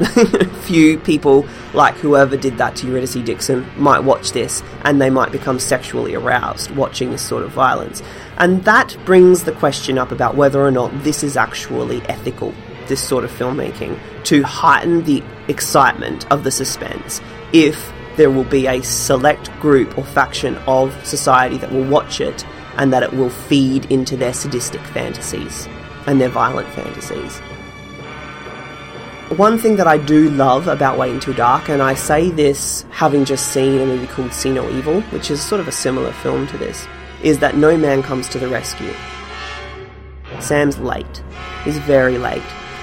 few 0.62 0.98
people, 0.98 1.46
like 1.74 1.94
whoever 1.96 2.36
did 2.36 2.58
that 2.58 2.76
to 2.76 2.86
Eurydice 2.86 3.14
Dixon, 3.14 3.66
might 3.76 4.00
watch 4.00 4.32
this 4.32 4.62
and 4.82 5.00
they 5.00 5.10
might 5.10 5.32
become 5.32 5.58
sexually 5.58 6.14
aroused 6.14 6.70
watching 6.70 7.10
this 7.10 7.22
sort 7.22 7.42
of 7.42 7.50
violence. 7.50 8.02
And 8.38 8.64
that 8.64 8.96
brings 9.04 9.44
the 9.44 9.52
question 9.52 9.98
up 9.98 10.12
about 10.12 10.36
whether 10.36 10.60
or 10.60 10.70
not 10.70 11.04
this 11.04 11.22
is 11.22 11.36
actually 11.36 12.00
ethical, 12.02 12.54
this 12.86 13.06
sort 13.06 13.24
of 13.24 13.30
filmmaking, 13.30 13.98
to 14.24 14.42
heighten 14.42 15.04
the 15.04 15.22
excitement 15.48 16.30
of 16.32 16.44
the 16.44 16.50
suspense. 16.50 17.20
If 17.52 17.92
there 18.16 18.30
will 18.30 18.44
be 18.44 18.66
a 18.66 18.82
select 18.82 19.50
group 19.60 19.96
or 19.98 20.04
faction 20.04 20.56
of 20.66 20.94
society 21.06 21.58
that 21.58 21.72
will 21.72 21.84
watch 21.84 22.20
it 22.20 22.44
and 22.76 22.92
that 22.92 23.02
it 23.02 23.12
will 23.12 23.30
feed 23.30 23.84
into 23.86 24.16
their 24.16 24.32
sadistic 24.32 24.80
fantasies 24.80 25.68
and 26.06 26.20
their 26.20 26.28
violent 26.28 26.68
fantasies. 26.68 27.40
One 29.36 29.58
thing 29.58 29.76
that 29.76 29.86
I 29.86 29.96
do 29.96 30.28
love 30.30 30.66
about 30.66 30.98
Wait 30.98 31.12
Until 31.12 31.34
Dark, 31.34 31.68
and 31.68 31.80
I 31.80 31.94
say 31.94 32.30
this 32.30 32.84
having 32.90 33.24
just 33.24 33.52
seen 33.52 33.80
a 33.80 33.86
movie 33.86 34.08
called 34.08 34.32
See 34.32 34.50
No 34.50 34.68
Evil, 34.68 35.02
which 35.02 35.30
is 35.30 35.40
sort 35.40 35.60
of 35.60 35.68
a 35.68 35.72
similar 35.72 36.12
film 36.14 36.48
to 36.48 36.58
this, 36.58 36.88
is 37.22 37.38
that 37.38 37.56
no 37.56 37.76
man 37.76 38.02
comes 38.02 38.28
to 38.30 38.40
the 38.40 38.48
rescue. 38.48 38.92
Sam's 40.40 40.80
late. 40.80 41.22
He's 41.62 41.78
very 41.78 42.18
late. 42.18 42.42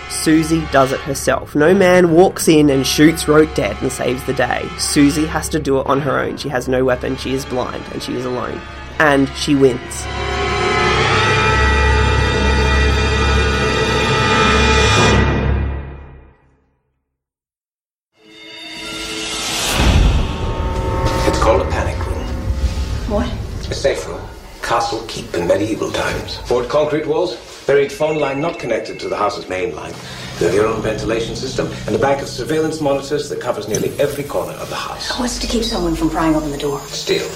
Susie 0.10 0.66
does 0.72 0.94
it 0.94 1.02
herself. 1.02 1.54
No 1.54 1.74
man 1.74 2.12
walks 2.12 2.48
in 2.48 2.70
and 2.70 2.88
shoots 2.88 3.28
Roat 3.28 3.54
dead 3.54 3.76
and 3.82 3.92
saves 3.92 4.24
the 4.24 4.34
day. 4.34 4.66
Susie 4.80 5.26
has 5.26 5.50
to 5.50 5.60
do 5.60 5.80
it 5.82 5.88
on 5.88 6.00
her 6.00 6.18
own. 6.18 6.38
She 6.38 6.48
has 6.48 6.70
no 6.70 6.86
weapon, 6.86 7.18
she 7.18 7.34
is 7.34 7.44
blind, 7.44 7.84
and 7.92 8.02
she 8.02 8.16
is 8.16 8.24
alone. 8.24 8.62
And 9.00 9.28
she 9.36 9.54
wins. 9.54 10.06
Medieval 26.38 26.48
times. 26.48 26.50
Board 26.50 26.70
concrete 26.70 27.08
walls, 27.08 27.36
buried 27.66 27.92
phone 27.92 28.20
line 28.20 28.42
not 28.42 28.60
connected 28.60 29.00
to 29.00 29.10
the 29.10 29.18
house's 29.18 29.48
main 29.50 29.76
line. 29.76 29.94
You 30.40 30.46
have 30.46 30.54
your 30.54 30.68
own 30.68 30.82
ventilation 30.82 31.36
system 31.36 31.68
and 31.88 31.96
a 31.96 32.00
bank 32.00 32.22
of 32.22 32.28
surveillance 32.28 32.80
monitors 32.82 33.30
that 33.30 33.42
covers 33.42 33.68
nearly 33.68 33.90
every 34.00 34.24
corner 34.24 34.54
of 34.54 34.70
the 34.70 34.76
house. 34.76 35.20
What's 35.20 35.40
to 35.40 35.48
keep 35.48 35.64
someone 35.64 35.96
from 35.96 36.10
prying 36.10 36.36
open 36.36 36.52
the 36.52 36.58
door? 36.58 36.80
Steel. 36.82 37.28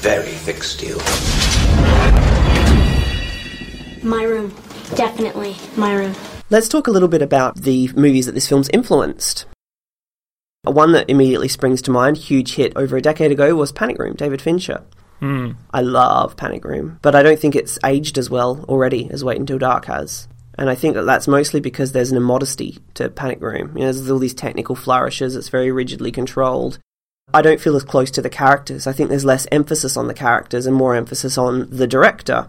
Very 0.00 0.32
thick 0.32 0.62
steel. 0.62 0.98
My 4.02 4.24
room. 4.24 4.54
Definitely 4.94 5.56
my 5.76 5.94
room. 5.94 6.14
Let's 6.50 6.68
talk 6.68 6.88
a 6.88 6.90
little 6.90 7.08
bit 7.08 7.22
about 7.22 7.62
the 7.62 7.88
movies 7.94 8.26
that 8.26 8.32
this 8.32 8.48
film's 8.48 8.68
influenced. 8.70 9.46
One 10.64 10.92
that 10.92 11.08
immediately 11.08 11.48
springs 11.48 11.80
to 11.82 11.90
mind, 11.90 12.18
huge 12.18 12.56
hit 12.56 12.72
over 12.76 12.96
a 12.96 13.00
decade 13.00 13.30
ago, 13.30 13.54
was 13.54 13.72
Panic 13.72 13.98
Room, 13.98 14.14
David 14.14 14.42
Fincher. 14.42 14.84
Hmm. 15.20 15.52
I 15.70 15.82
love 15.82 16.36
Panic 16.36 16.64
Room, 16.64 16.98
but 17.02 17.14
I 17.14 17.22
don't 17.22 17.38
think 17.38 17.54
it's 17.54 17.78
aged 17.84 18.18
as 18.18 18.30
well 18.30 18.64
already 18.68 19.10
as 19.10 19.22
Wait 19.22 19.38
Until 19.38 19.58
Dark 19.58 19.84
has. 19.84 20.26
And 20.58 20.68
I 20.68 20.74
think 20.74 20.94
that 20.94 21.04
that's 21.04 21.28
mostly 21.28 21.60
because 21.60 21.92
there's 21.92 22.10
an 22.10 22.16
immodesty 22.16 22.78
to 22.94 23.08
Panic 23.08 23.40
Room. 23.40 23.76
You 23.76 23.84
know, 23.84 23.92
there's 23.92 24.10
all 24.10 24.18
these 24.18 24.34
technical 24.34 24.74
flourishes, 24.74 25.36
it's 25.36 25.48
very 25.48 25.70
rigidly 25.70 26.10
controlled. 26.10 26.78
I 27.32 27.42
don't 27.42 27.60
feel 27.60 27.76
as 27.76 27.84
close 27.84 28.10
to 28.12 28.22
the 28.22 28.30
characters. 28.30 28.86
I 28.86 28.92
think 28.92 29.08
there's 29.08 29.24
less 29.24 29.46
emphasis 29.52 29.96
on 29.96 30.08
the 30.08 30.14
characters 30.14 30.66
and 30.66 30.74
more 30.74 30.96
emphasis 30.96 31.38
on 31.38 31.68
the 31.70 31.86
director. 31.86 32.48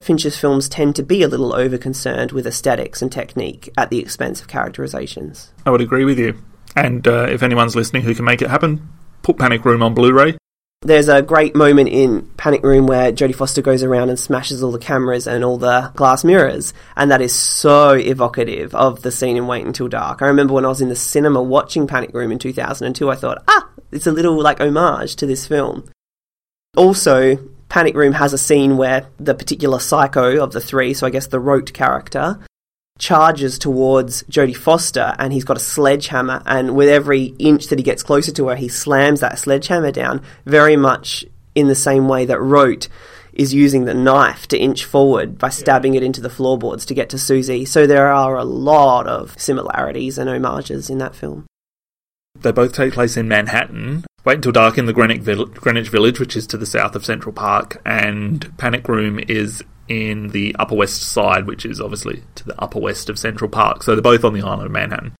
Fincher's 0.00 0.38
films 0.38 0.68
tend 0.68 0.96
to 0.96 1.02
be 1.02 1.22
a 1.22 1.28
little 1.28 1.54
over 1.54 1.78
concerned 1.78 2.32
with 2.32 2.46
aesthetics 2.46 3.02
and 3.02 3.12
technique 3.12 3.70
at 3.76 3.90
the 3.90 3.98
expense 3.98 4.40
of 4.40 4.48
characterizations. 4.48 5.52
I 5.66 5.70
would 5.70 5.80
agree 5.80 6.04
with 6.04 6.18
you. 6.18 6.38
And 6.76 7.06
uh, 7.06 7.26
if 7.30 7.42
anyone's 7.42 7.76
listening 7.76 8.02
who 8.02 8.14
can 8.14 8.24
make 8.24 8.42
it 8.42 8.50
happen, 8.50 8.88
put 9.22 9.38
Panic 9.38 9.64
Room 9.64 9.82
on 9.82 9.94
Blu 9.94 10.12
ray. 10.12 10.36
There's 10.84 11.08
a 11.08 11.22
great 11.22 11.56
moment 11.56 11.88
in 11.88 12.26
Panic 12.36 12.62
Room 12.62 12.86
where 12.86 13.10
Jodie 13.10 13.34
Foster 13.34 13.62
goes 13.62 13.82
around 13.82 14.10
and 14.10 14.20
smashes 14.20 14.62
all 14.62 14.70
the 14.70 14.78
cameras 14.78 15.26
and 15.26 15.42
all 15.42 15.56
the 15.56 15.90
glass 15.96 16.24
mirrors, 16.24 16.74
and 16.94 17.10
that 17.10 17.22
is 17.22 17.34
so 17.34 17.92
evocative 17.92 18.74
of 18.74 19.00
the 19.00 19.10
scene 19.10 19.38
in 19.38 19.46
Wait 19.46 19.64
Until 19.64 19.88
Dark. 19.88 20.20
I 20.20 20.26
remember 20.26 20.52
when 20.52 20.66
I 20.66 20.68
was 20.68 20.82
in 20.82 20.90
the 20.90 20.96
cinema 20.96 21.42
watching 21.42 21.86
Panic 21.86 22.12
Room 22.12 22.30
in 22.30 22.38
2002, 22.38 23.10
I 23.10 23.14
thought, 23.14 23.42
ah, 23.48 23.66
it's 23.92 24.06
a 24.06 24.12
little 24.12 24.38
like 24.38 24.60
homage 24.60 25.16
to 25.16 25.26
this 25.26 25.46
film. 25.46 25.90
Also, 26.76 27.38
Panic 27.70 27.94
Room 27.94 28.12
has 28.12 28.34
a 28.34 28.38
scene 28.38 28.76
where 28.76 29.06
the 29.18 29.34
particular 29.34 29.78
psycho 29.78 30.42
of 30.42 30.52
the 30.52 30.60
three, 30.60 30.92
so 30.92 31.06
I 31.06 31.10
guess 31.10 31.28
the 31.28 31.40
Roat 31.40 31.72
character, 31.72 32.38
charges 32.98 33.58
towards 33.58 34.22
Jodie 34.24 34.56
Foster 34.56 35.14
and 35.18 35.32
he's 35.32 35.44
got 35.44 35.56
a 35.56 35.60
sledgehammer 35.60 36.42
and 36.46 36.76
with 36.76 36.88
every 36.88 37.34
inch 37.38 37.66
that 37.66 37.78
he 37.78 37.82
gets 37.82 38.04
closer 38.04 38.30
to 38.32 38.48
her 38.48 38.56
he 38.56 38.68
slams 38.68 39.20
that 39.20 39.38
sledgehammer 39.38 39.90
down 39.90 40.22
very 40.46 40.76
much 40.76 41.24
in 41.54 41.66
the 41.66 41.74
same 41.74 42.08
way 42.08 42.24
that 42.24 42.40
Roat 42.40 42.88
is 43.32 43.52
using 43.52 43.84
the 43.84 43.94
knife 43.94 44.46
to 44.48 44.58
inch 44.58 44.84
forward 44.84 45.38
by 45.38 45.48
stabbing 45.48 45.94
it 45.94 46.02
into 46.02 46.20
the 46.20 46.30
floorboards 46.30 46.86
to 46.86 46.94
get 46.94 47.08
to 47.10 47.18
Susie. 47.18 47.64
So 47.64 47.86
there 47.86 48.12
are 48.12 48.36
a 48.36 48.44
lot 48.44 49.06
of 49.06 49.38
similarities 49.40 50.18
and 50.18 50.30
homages 50.30 50.88
in 50.88 50.98
that 50.98 51.16
film. 51.16 51.46
They 52.40 52.52
both 52.52 52.72
take 52.72 52.92
place 52.94 53.16
in 53.16 53.28
Manhattan. 53.28 54.04
Wait 54.24 54.36
Until 54.36 54.52
Dark 54.52 54.78
in 54.78 54.86
the 54.86 54.92
Greenwich, 54.92 55.20
Vill- 55.20 55.46
Greenwich 55.46 55.88
Village, 55.88 56.18
which 56.18 56.36
is 56.36 56.46
to 56.48 56.56
the 56.56 56.66
south 56.66 56.94
of 56.94 57.04
Central 57.04 57.32
Park, 57.32 57.80
and 57.84 58.56
Panic 58.56 58.88
Room 58.88 59.20
is 59.28 59.62
in 59.88 60.28
the 60.28 60.54
Upper 60.58 60.74
West 60.74 61.02
Side, 61.02 61.46
which 61.46 61.64
is 61.66 61.80
obviously 61.80 62.22
to 62.36 62.44
the 62.44 62.60
upper 62.60 62.78
west 62.78 63.08
of 63.08 63.18
Central 63.18 63.50
Park. 63.50 63.82
So 63.82 63.94
they're 63.94 64.02
both 64.02 64.24
on 64.24 64.34
the 64.34 64.42
island 64.42 64.66
of 64.66 64.72
Manhattan. 64.72 65.14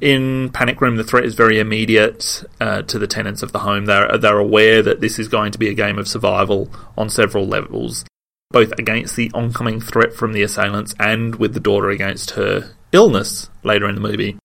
In 0.00 0.50
Panic 0.50 0.80
Room, 0.80 0.96
the 0.96 1.04
threat 1.04 1.24
is 1.24 1.34
very 1.34 1.60
immediate 1.60 2.42
uh, 2.60 2.82
to 2.82 2.98
the 2.98 3.06
tenants 3.06 3.42
of 3.42 3.52
the 3.52 3.60
home. 3.60 3.86
They're, 3.86 4.18
they're 4.18 4.38
aware 4.38 4.82
that 4.82 5.00
this 5.00 5.18
is 5.18 5.28
going 5.28 5.52
to 5.52 5.58
be 5.58 5.68
a 5.68 5.74
game 5.74 5.98
of 5.98 6.08
survival 6.08 6.70
on 6.98 7.08
several 7.08 7.46
levels, 7.46 8.04
both 8.50 8.72
against 8.78 9.14
the 9.14 9.30
oncoming 9.32 9.80
threat 9.80 10.12
from 10.12 10.32
the 10.32 10.42
assailants 10.42 10.94
and 10.98 11.36
with 11.36 11.54
the 11.54 11.60
daughter 11.60 11.90
against 11.90 12.32
her 12.32 12.74
illness 12.90 13.48
later 13.62 13.88
in 13.88 13.94
the 13.94 14.00
movie. 14.00 14.36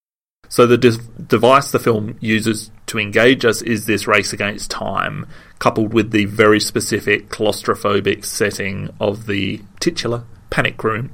So 0.50 0.66
the 0.66 0.78
de- 0.78 0.98
device 1.28 1.72
the 1.72 1.80
film 1.80 2.18
uses 2.20 2.72
to 2.88 3.00
engage 3.00 3.46
us 3.46 3.62
is 3.62 3.86
this 3.86 4.08
race 4.08 4.34
against 4.34 4.72
time, 4.72 5.26
coupled 5.60 5.94
with 5.94 6.12
the 6.12 6.26
very 6.26 6.60
specific 6.60 7.30
claustrophobic 7.30 8.26
setting 8.26 8.90
of 9.00 9.26
the 9.28 9.62
titular 9.80 10.24
panic 10.50 10.84
room. 10.84 11.12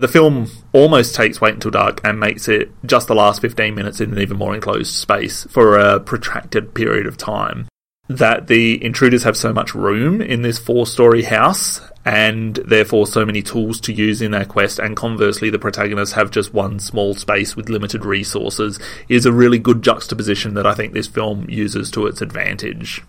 The 0.00 0.08
film 0.08 0.48
almost 0.72 1.14
takes 1.14 1.40
Wait 1.40 1.54
Until 1.54 1.72
Dark 1.72 2.00
and 2.04 2.20
makes 2.20 2.46
it 2.46 2.70
just 2.86 3.08
the 3.08 3.16
last 3.16 3.40
15 3.40 3.74
minutes 3.74 4.00
in 4.00 4.12
an 4.12 4.20
even 4.20 4.36
more 4.36 4.54
enclosed 4.54 4.94
space 4.94 5.44
for 5.50 5.76
a 5.76 5.98
protracted 5.98 6.72
period 6.72 7.06
of 7.06 7.16
time. 7.16 7.67
That 8.08 8.46
the 8.46 8.82
intruders 8.82 9.24
have 9.24 9.36
so 9.36 9.52
much 9.52 9.74
room 9.74 10.22
in 10.22 10.42
this 10.42 10.58
four 10.58 10.86
story 10.86 11.22
house 11.22 11.80
and 12.08 12.54
therefore 12.56 13.06
so 13.06 13.26
many 13.26 13.42
tools 13.42 13.80
to 13.82 13.92
use 13.92 14.22
in 14.22 14.30
their 14.30 14.46
quest, 14.46 14.78
and 14.78 14.96
conversely, 14.96 15.50
the 15.50 15.58
protagonists 15.58 16.14
have 16.14 16.30
just 16.30 16.54
one 16.54 16.78
small 16.78 17.14
space 17.14 17.54
with 17.54 17.68
limited 17.68 18.02
resources, 18.02 18.80
is 19.10 19.26
a 19.26 19.32
really 19.32 19.58
good 19.58 19.82
juxtaposition 19.82 20.54
that 20.54 20.66
I 20.66 20.74
think 20.74 20.94
this 20.94 21.06
film 21.06 21.44
uses 21.50 21.90
to 21.90 22.06
its 22.06 22.22
advantage. 22.22 23.04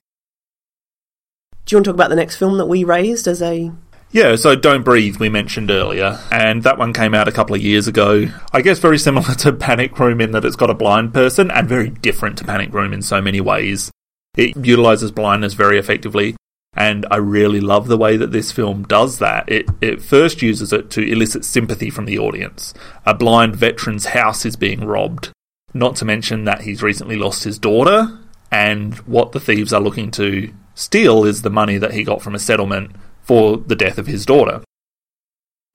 Do 1.66 1.76
you 1.76 1.78
want 1.78 1.86
to 1.86 1.92
talk 1.92 1.96
about 1.96 2.10
the 2.10 2.18
next 2.18 2.36
film 2.36 2.58
that 2.58 2.66
we 2.66 2.84
raised 2.84 3.26
as 3.26 3.42
a 3.42 3.72
yeah, 4.12 4.36
so 4.38 4.56
Don't 4.56 4.84
Breathe, 4.84 5.18
we 5.18 5.30
mentioned 5.30 5.70
earlier, 5.70 6.20
and 6.32 6.64
that 6.64 6.80
one 6.80 6.94
came 6.94 7.14
out 7.14 7.28
a 7.28 7.32
couple 7.32 7.56
of 7.56 7.62
years 7.62 7.88
ago. 7.88 8.26
I 8.52 8.62
guess 8.62 8.80
very 8.80 8.98
similar 8.98 9.36
to 9.36 9.54
Panic 9.54 9.98
Room 10.00 10.20
in 10.20 10.32
that 10.32 10.44
it's 10.44 10.56
got 10.56 10.72
a 10.72 10.74
blind 10.74 11.14
person, 11.14 11.52
and 11.52 11.70
very 11.70 11.90
different 11.90 12.38
to 12.40 12.44
Panic 12.44 12.74
Room 12.74 12.92
in 12.92 13.04
so 13.04 13.22
many 13.22 13.40
ways. 13.40 13.92
It 14.38 14.56
utilizes 14.58 15.12
blindness 15.12 15.54
very 15.54 15.78
effectively, 15.78 16.36
and 16.74 17.06
I 17.10 17.18
really 17.18 17.60
love 17.60 17.88
the 17.88 17.98
way 17.98 18.16
that 18.18 18.32
this 18.32 18.52
film 18.52 18.84
does 18.84 19.20
that. 19.20 19.50
It, 19.50 19.68
it 19.82 20.02
first 20.02 20.42
uses 20.42 20.72
it 20.72 20.90
to 20.92 21.02
elicit 21.02 21.44
sympathy 21.46 21.90
from 21.90 22.06
the 22.06 22.20
audience. 22.20 22.74
A 23.06 23.14
blind 23.14 23.56
veteran's 23.56 24.08
house 24.08 24.46
is 24.46 24.56
being 24.56 24.86
robbed, 24.86 25.32
not 25.74 25.96
to 25.98 26.06
mention 26.06 26.46
that 26.46 26.62
he's 26.62 26.84
recently 26.84 27.16
lost 27.16 27.44
his 27.44 27.60
daughter, 27.60 28.20
and 28.52 28.96
what 29.00 29.32
the 29.32 29.40
thieves 29.40 29.74
are 29.74 29.82
looking 29.82 30.12
to 30.12 30.54
steal 30.74 31.26
is 31.26 31.42
the 31.42 31.50
money 31.50 31.78
that 31.78 31.94
he 31.94 32.04
got 32.04 32.22
from 32.22 32.36
a 32.36 32.40
settlement 32.40 32.92
for 33.22 33.58
the 33.58 33.76
death 33.76 33.98
of 33.98 34.08
his 34.08 34.26
daughter. 34.26 34.62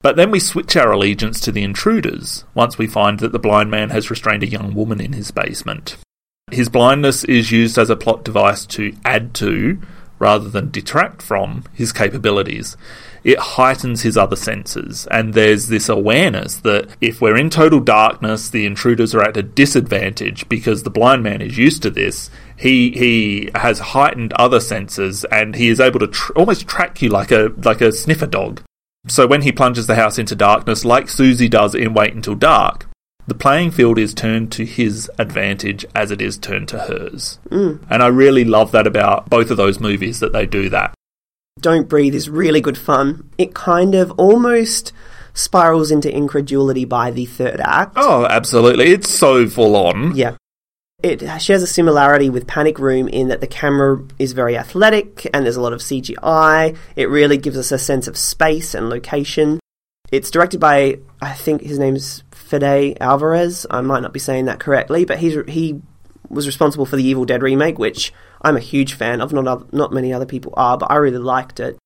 But 0.01 0.17
then 0.17 0.29
we 0.29 0.39
switch 0.39 0.75
our 0.75 0.91
allegiance 0.91 1.39
to 1.41 1.51
the 1.51 1.63
intruders 1.63 2.43
once 2.53 2.77
we 2.77 2.87
find 2.87 3.19
that 3.19 3.31
the 3.31 3.39
blind 3.39 3.71
man 3.71 3.89
has 3.89 4.09
restrained 4.09 4.43
a 4.43 4.47
young 4.47 4.73
woman 4.73 5.01
in 5.01 5.13
his 5.13 5.31
basement. 5.31 5.97
His 6.51 6.69
blindness 6.69 7.23
is 7.23 7.51
used 7.51 7.77
as 7.79 7.89
a 7.89 7.95
plot 7.95 8.23
device 8.23 8.67
to 8.67 8.95
add 9.03 9.33
to, 9.35 9.81
rather 10.19 10.47
than 10.47 10.69
detract 10.69 11.23
from, 11.23 11.63
his 11.73 11.91
capabilities. 11.91 12.77
It 13.23 13.39
heightens 13.39 14.03
his 14.03 14.15
other 14.15 14.35
senses, 14.35 15.07
and 15.09 15.33
there's 15.33 15.69
this 15.69 15.89
awareness 15.89 16.57
that 16.57 16.87
if 17.01 17.19
we're 17.19 17.35
in 17.35 17.49
total 17.49 17.79
darkness, 17.79 18.47
the 18.47 18.67
intruders 18.67 19.15
are 19.15 19.23
at 19.23 19.37
a 19.37 19.41
disadvantage 19.41 20.47
because 20.47 20.83
the 20.83 20.91
blind 20.91 21.23
man 21.23 21.41
is 21.41 21.57
used 21.57 21.81
to 21.81 21.89
this. 21.89 22.29
He 22.55 22.91
he 22.91 23.49
has 23.55 23.79
heightened 23.79 24.31
other 24.33 24.59
senses, 24.59 25.25
and 25.25 25.55
he 25.55 25.69
is 25.69 25.79
able 25.79 25.99
to 25.99 26.07
tr- 26.07 26.33
almost 26.33 26.67
track 26.67 27.01
you 27.01 27.09
like 27.09 27.31
a 27.31 27.51
like 27.63 27.81
a 27.81 27.91
sniffer 27.91 28.27
dog. 28.27 28.61
So 29.07 29.25
when 29.25 29.41
he 29.41 29.51
plunges 29.51 29.87
the 29.87 29.95
house 29.95 30.19
into 30.19 30.35
darkness, 30.35 30.85
like 30.85 31.09
Susie 31.09 31.49
does 31.49 31.73
in 31.73 31.95
Wait 31.95 32.13
Until 32.13 32.35
Dark, 32.35 32.85
the 33.27 33.35
playing 33.35 33.71
field 33.71 33.97
is 33.97 34.13
turned 34.13 34.51
to 34.53 34.65
his 34.65 35.09
advantage 35.17 35.85
as 35.95 36.11
it 36.11 36.21
is 36.21 36.37
turned 36.37 36.67
to 36.69 36.79
hers. 36.79 37.39
Mm. 37.49 37.83
And 37.89 38.03
I 38.03 38.07
really 38.07 38.45
love 38.45 38.71
that 38.71 38.85
about 38.85 39.29
both 39.29 39.49
of 39.49 39.57
those 39.57 39.79
movies 39.79 40.19
that 40.19 40.33
they 40.33 40.45
do 40.45 40.69
that. 40.69 40.93
Don't 41.59 41.89
Breathe 41.89 42.13
is 42.13 42.29
really 42.29 42.61
good 42.61 42.77
fun. 42.77 43.29
It 43.37 43.55
kind 43.55 43.95
of 43.95 44.11
almost 44.19 44.91
spirals 45.33 45.89
into 45.89 46.13
incredulity 46.13 46.85
by 46.85 47.11
the 47.11 47.25
third 47.25 47.59
act. 47.61 47.93
Oh, 47.95 48.25
absolutely. 48.25 48.91
It's 48.91 49.09
so 49.09 49.47
full 49.47 49.75
on. 49.75 50.15
Yeah. 50.15 50.35
it 51.01 51.21
shares 51.41 51.63
a 51.63 51.67
similarity 51.67 52.29
with 52.29 52.47
Panic 52.47 52.77
Room 52.79 53.07
in 53.07 53.29
that 53.29 53.41
the 53.41 53.47
camera 53.47 54.03
is 54.19 54.33
very 54.33 54.57
athletic 54.57 55.27
and 55.33 55.45
there's 55.45 55.55
a 55.55 55.61
lot 55.61 55.73
of 55.73 55.79
CGI. 55.79 56.75
It 56.95 57.09
really 57.09 57.37
gives 57.37 57.57
us 57.57 57.71
a 57.71 57.79
sense 57.79 58.07
of 58.07 58.17
space 58.17 58.73
and 58.73 58.89
location. 58.89 59.59
It's 60.11 60.29
directed 60.29 60.59
by, 60.59 60.99
I 61.21 61.33
think 61.33 61.61
his 61.61 61.79
name's 61.79 62.23
Fede 62.59 62.97
Alvarez. 63.01 63.65
I 63.69 63.81
might 63.81 64.01
not 64.01 64.13
be 64.13 64.19
saying 64.19 64.45
that 64.45 64.59
correctly, 64.59 65.05
but 65.05 65.19
he's 65.19 65.37
he 65.47 65.81
was 66.29 66.47
responsible 66.47 66.85
for 66.85 66.95
the 66.95 67.03
Evil 67.03 67.25
Dead 67.25 67.41
remake, 67.41 67.79
which 67.79 68.13
I'm 68.41 68.57
a 68.57 68.61
huge 68.61 68.93
fan 68.93 69.21
of. 69.21 69.33
Not 69.33 69.73
not 69.73 69.93
many 69.93 70.13
other 70.13 70.25
people 70.25 70.53
are, 70.57 70.77
but 70.77 70.91
I 70.91 70.95
really 70.95 71.17
liked 71.17 71.59
it. 71.59 71.77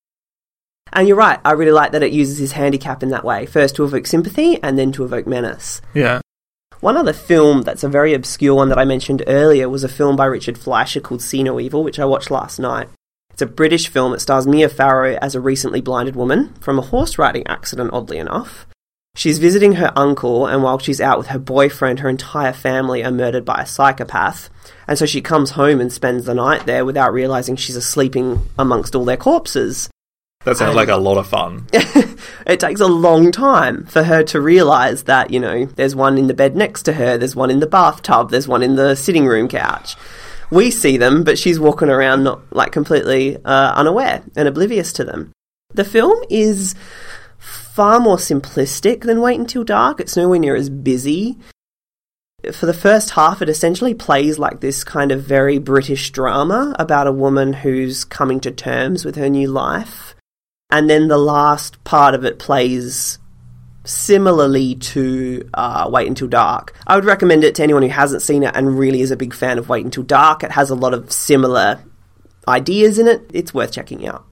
And 0.91 1.07
you're 1.07 1.17
right, 1.17 1.39
I 1.45 1.51
really 1.51 1.71
like 1.71 1.91
that 1.91 2.03
it 2.03 2.11
uses 2.11 2.39
his 2.39 2.53
handicap 2.53 3.03
in 3.03 3.09
that 3.09 3.23
way. 3.23 3.45
First 3.45 3.75
to 3.75 3.83
evoke 3.83 4.07
sympathy 4.07 4.61
and 4.63 4.77
then 4.77 4.91
to 4.93 5.03
evoke 5.03 5.27
menace. 5.27 5.81
Yeah. 5.93 6.21
One 6.79 6.97
other 6.97 7.13
film 7.13 7.61
that's 7.61 7.83
a 7.83 7.89
very 7.89 8.13
obscure 8.13 8.55
one 8.55 8.69
that 8.69 8.79
I 8.79 8.85
mentioned 8.85 9.23
earlier 9.27 9.69
was 9.69 9.83
a 9.83 9.89
film 9.89 10.15
by 10.15 10.25
Richard 10.25 10.57
Fleischer 10.57 11.01
called 11.01 11.21
See 11.21 11.43
No 11.43 11.59
Evil, 11.59 11.83
which 11.83 11.99
I 11.99 12.05
watched 12.05 12.31
last 12.31 12.57
night. 12.57 12.87
It's 13.31 13.41
a 13.41 13.45
British 13.45 13.87
film. 13.87 14.13
It 14.13 14.21
stars 14.21 14.47
Mia 14.47 14.67
Farrow 14.67 15.17
as 15.21 15.35
a 15.35 15.41
recently 15.41 15.81
blinded 15.81 16.15
woman 16.15 16.53
from 16.55 16.79
a 16.79 16.83
horse 16.83 17.17
riding 17.17 17.45
accident, 17.47 17.91
oddly 17.93 18.17
enough. 18.17 18.65
She's 19.19 19.37
visiting 19.37 19.73
her 19.73 19.91
uncle, 19.97 20.47
and 20.47 20.63
while 20.63 20.79
she's 20.79 21.01
out 21.01 21.17
with 21.17 21.27
her 21.27 21.39
boyfriend, 21.39 21.99
her 21.99 22.07
entire 22.07 22.53
family 22.53 23.03
are 23.03 23.11
murdered 23.11 23.43
by 23.43 23.61
a 23.61 23.65
psychopath. 23.65 24.49
And 24.87 24.97
so 24.97 25.05
she 25.05 25.19
comes 25.19 25.49
home 25.49 25.81
and 25.81 25.91
spends 25.91 26.23
the 26.23 26.33
night 26.33 26.65
there 26.65 26.85
without 26.85 27.11
realizing 27.11 27.57
she's 27.57 27.83
sleeping 27.83 28.47
amongst 28.57 28.95
all 28.95 29.03
their 29.03 29.17
corpses. 29.17 29.89
That 30.45 30.55
sounds 30.55 30.77
like 30.77 30.87
a 30.87 30.95
lot 30.95 31.17
of 31.17 31.27
fun. 31.27 31.67
it 31.73 32.61
takes 32.61 32.79
a 32.79 32.87
long 32.87 33.33
time 33.33 33.87
for 33.87 34.03
her 34.03 34.23
to 34.23 34.39
realize 34.39 35.03
that, 35.03 35.31
you 35.31 35.41
know, 35.41 35.65
there's 35.65 35.97
one 35.97 36.17
in 36.17 36.27
the 36.27 36.33
bed 36.33 36.55
next 36.55 36.83
to 36.83 36.93
her, 36.93 37.17
there's 37.17 37.35
one 37.35 37.51
in 37.51 37.59
the 37.59 37.67
bathtub, 37.67 38.31
there's 38.31 38.47
one 38.47 38.63
in 38.63 38.77
the 38.77 38.95
sitting 38.95 39.25
room 39.25 39.49
couch. 39.49 39.97
We 40.49 40.71
see 40.71 40.95
them, 40.95 41.25
but 41.25 41.37
she's 41.37 41.59
walking 41.59 41.89
around 41.89 42.23
not 42.23 42.55
like 42.55 42.71
completely 42.71 43.35
uh, 43.35 43.73
unaware 43.75 44.23
and 44.37 44.47
oblivious 44.47 44.93
to 44.93 45.03
them. 45.03 45.33
The 45.73 45.83
film 45.83 46.23
is 46.29 46.73
far 47.79 47.97
more 47.97 48.17
simplistic 48.17 49.03
than 49.03 49.21
Wait 49.21 49.39
Until 49.39 49.63
Dark. 49.63 50.01
It's 50.01 50.17
nowhere 50.17 50.37
near 50.37 50.53
as 50.53 50.69
busy. 50.69 51.37
For 52.51 52.65
the 52.65 52.73
first 52.73 53.11
half, 53.11 53.41
it 53.41 53.47
essentially 53.47 53.93
plays 53.93 54.37
like 54.37 54.59
this 54.59 54.83
kind 54.83 55.13
of 55.13 55.23
very 55.23 55.59
British 55.59 56.11
drama 56.11 56.75
about 56.77 57.07
a 57.07 57.13
woman 57.13 57.53
who's 57.53 58.03
coming 58.03 58.41
to 58.41 58.51
terms 58.51 59.05
with 59.05 59.15
her 59.15 59.29
new 59.29 59.47
life. 59.47 60.13
And 60.69 60.89
then 60.89 61.07
the 61.07 61.17
last 61.17 61.81
part 61.85 62.15
of 62.15 62.25
it 62.25 62.37
plays 62.37 63.17
similarly 63.85 64.75
to 64.75 65.49
uh, 65.53 65.89
Wait 65.89 66.09
Until 66.09 66.27
Dark. 66.27 66.77
I 66.85 66.95
would 66.95 67.05
recommend 67.05 67.45
it 67.45 67.55
to 67.55 67.63
anyone 67.63 67.83
who 67.83 67.87
hasn't 67.87 68.23
seen 68.23 68.43
it 68.43 68.57
and 68.57 68.77
really 68.77 68.99
is 68.99 69.11
a 69.11 69.15
big 69.15 69.33
fan 69.33 69.57
of 69.57 69.69
Wait 69.69 69.85
Until 69.85 70.03
Dark. 70.03 70.43
It 70.43 70.51
has 70.51 70.69
a 70.69 70.75
lot 70.75 70.93
of 70.93 71.13
similar 71.13 71.81
ideas 72.45 72.99
in 72.99 73.07
it. 73.07 73.21
It's 73.33 73.53
worth 73.53 73.71
checking 73.71 74.05
out. 74.05 74.25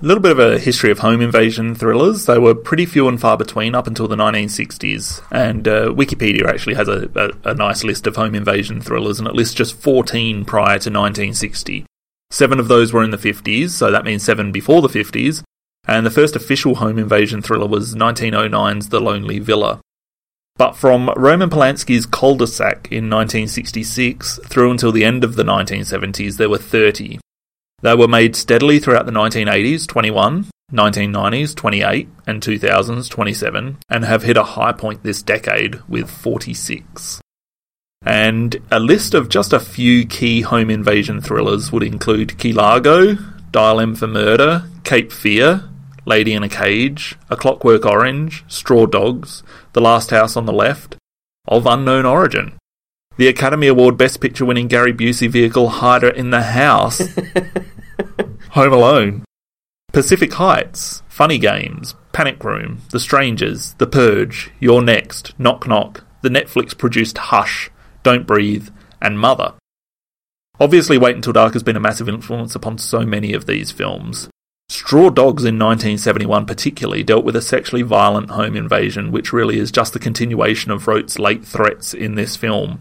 A 0.00 0.06
little 0.06 0.22
bit 0.22 0.30
of 0.30 0.38
a 0.38 0.60
history 0.60 0.92
of 0.92 1.00
home 1.00 1.20
invasion 1.20 1.74
thrillers. 1.74 2.26
They 2.26 2.38
were 2.38 2.54
pretty 2.54 2.86
few 2.86 3.08
and 3.08 3.20
far 3.20 3.36
between 3.36 3.74
up 3.74 3.88
until 3.88 4.06
the 4.06 4.14
1960s, 4.14 5.24
and 5.32 5.66
uh, 5.66 5.86
Wikipedia 5.86 6.46
actually 6.46 6.76
has 6.76 6.86
a, 6.86 7.10
a, 7.16 7.50
a 7.50 7.54
nice 7.54 7.82
list 7.82 8.06
of 8.06 8.14
home 8.14 8.36
invasion 8.36 8.80
thrillers, 8.80 9.18
and 9.18 9.26
it 9.26 9.34
lists 9.34 9.54
just 9.54 9.74
14 9.74 10.44
prior 10.44 10.78
to 10.78 10.90
1960. 10.90 11.84
Seven 12.30 12.60
of 12.60 12.68
those 12.68 12.92
were 12.92 13.02
in 13.02 13.10
the 13.10 13.16
50s, 13.16 13.70
so 13.70 13.90
that 13.90 14.04
means 14.04 14.22
seven 14.22 14.52
before 14.52 14.82
the 14.82 14.88
50s, 14.88 15.42
and 15.88 16.06
the 16.06 16.12
first 16.12 16.36
official 16.36 16.76
home 16.76 16.96
invasion 16.96 17.42
thriller 17.42 17.66
was 17.66 17.96
1909's 17.96 18.90
The 18.90 19.00
Lonely 19.00 19.40
Villa. 19.40 19.80
But 20.56 20.76
from 20.76 21.10
Roman 21.16 21.50
Polanski's 21.50 22.06
Cul-de-sac 22.06 22.86
in 22.92 23.10
1966 23.10 24.38
through 24.46 24.70
until 24.70 24.92
the 24.92 25.04
end 25.04 25.24
of 25.24 25.34
the 25.34 25.42
1970s, 25.42 26.36
there 26.36 26.50
were 26.50 26.58
30. 26.58 27.18
They 27.80 27.94
were 27.94 28.08
made 28.08 28.34
steadily 28.34 28.78
throughout 28.80 29.06
the 29.06 29.12
1980s, 29.12 29.86
21, 29.86 30.46
1990s, 30.72 31.54
28, 31.54 32.08
and 32.26 32.42
2000s, 32.42 33.08
27, 33.08 33.78
and 33.88 34.04
have 34.04 34.24
hit 34.24 34.36
a 34.36 34.42
high 34.42 34.72
point 34.72 35.02
this 35.02 35.22
decade 35.22 35.80
with 35.88 36.10
46. 36.10 37.20
And 38.04 38.56
a 38.70 38.80
list 38.80 39.14
of 39.14 39.28
just 39.28 39.52
a 39.52 39.60
few 39.60 40.06
key 40.06 40.42
home 40.42 40.70
invasion 40.70 41.20
thrillers 41.20 41.72
would 41.72 41.82
include 41.82 42.38
Key 42.38 42.52
Largo, 42.52 43.14
Dial 43.50 43.80
M 43.80 43.94
for 43.94 44.06
Murder, 44.06 44.64
Cape 44.84 45.12
Fear, 45.12 45.68
Lady 46.04 46.32
in 46.32 46.42
a 46.42 46.48
Cage, 46.48 47.16
A 47.30 47.36
Clockwork 47.36 47.84
Orange, 47.84 48.44
Straw 48.48 48.86
Dogs, 48.86 49.42
The 49.72 49.80
Last 49.80 50.10
House 50.10 50.36
on 50.36 50.46
the 50.46 50.52
Left, 50.52 50.96
of 51.46 51.66
unknown 51.66 52.06
origin. 52.06 52.54
The 53.18 53.26
Academy 53.26 53.66
Award 53.66 53.96
Best 53.98 54.20
Picture 54.20 54.44
winning 54.44 54.68
Gary 54.68 54.92
Busey 54.92 55.28
vehicle 55.28 55.68
Hider 55.68 56.08
in 56.08 56.30
the 56.30 56.40
House, 56.40 57.00
Home 58.50 58.72
Alone, 58.72 59.24
Pacific 59.92 60.34
Heights, 60.34 61.02
Funny 61.08 61.36
Games, 61.36 61.96
Panic 62.12 62.44
Room, 62.44 62.82
The 62.92 63.00
Strangers, 63.00 63.74
The 63.78 63.88
Purge, 63.88 64.52
You're 64.60 64.82
Next, 64.82 65.36
Knock 65.36 65.66
Knock, 65.66 66.04
the 66.22 66.28
Netflix 66.28 66.78
produced 66.78 67.18
Hush, 67.18 67.72
Don't 68.04 68.24
Breathe, 68.24 68.68
and 69.02 69.18
Mother. 69.18 69.54
Obviously, 70.60 70.96
Wait 70.96 71.16
Until 71.16 71.32
Dark 71.32 71.54
has 71.54 71.64
been 71.64 71.74
a 71.74 71.80
massive 71.80 72.08
influence 72.08 72.54
upon 72.54 72.78
so 72.78 73.00
many 73.00 73.32
of 73.32 73.46
these 73.46 73.72
films. 73.72 74.28
Straw 74.68 75.10
Dogs 75.10 75.42
in 75.42 75.58
1971 75.58 76.46
particularly 76.46 77.02
dealt 77.02 77.24
with 77.24 77.34
a 77.34 77.42
sexually 77.42 77.82
violent 77.82 78.30
home 78.30 78.54
invasion, 78.54 79.10
which 79.10 79.32
really 79.32 79.58
is 79.58 79.72
just 79.72 79.92
the 79.92 79.98
continuation 79.98 80.70
of 80.70 80.86
Roat's 80.86 81.18
late 81.18 81.44
threats 81.44 81.92
in 81.92 82.14
this 82.14 82.36
film. 82.36 82.80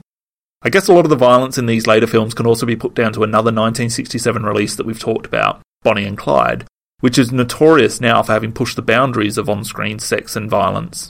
I 0.68 0.70
guess 0.70 0.90
a 0.90 0.94
lot 0.94 1.06
of 1.06 1.10
the 1.10 1.16
violence 1.16 1.58
in 1.58 1.66
these 1.66 1.88
later 1.88 2.08
films 2.08 2.34
can 2.34 2.46
also 2.46 2.66
be 2.66 2.76
put 2.76 2.94
down 2.94 3.14
to 3.14 3.24
another 3.24 3.54
1967 3.54 4.44
release 4.44 4.76
that 4.76 4.86
we've 4.86 5.00
talked 5.00 5.26
about, 5.26 5.62
Bonnie 5.82 6.04
and 6.04 6.18
Clyde, 6.18 6.66
which 7.00 7.18
is 7.18 7.32
notorious 7.32 8.02
now 8.02 8.22
for 8.22 8.34
having 8.34 8.52
pushed 8.52 8.76
the 8.76 8.82
boundaries 8.82 9.38
of 9.38 9.50
on 9.50 9.64
screen 9.64 9.98
sex 9.98 10.36
and 10.36 10.50
violence. 10.50 11.10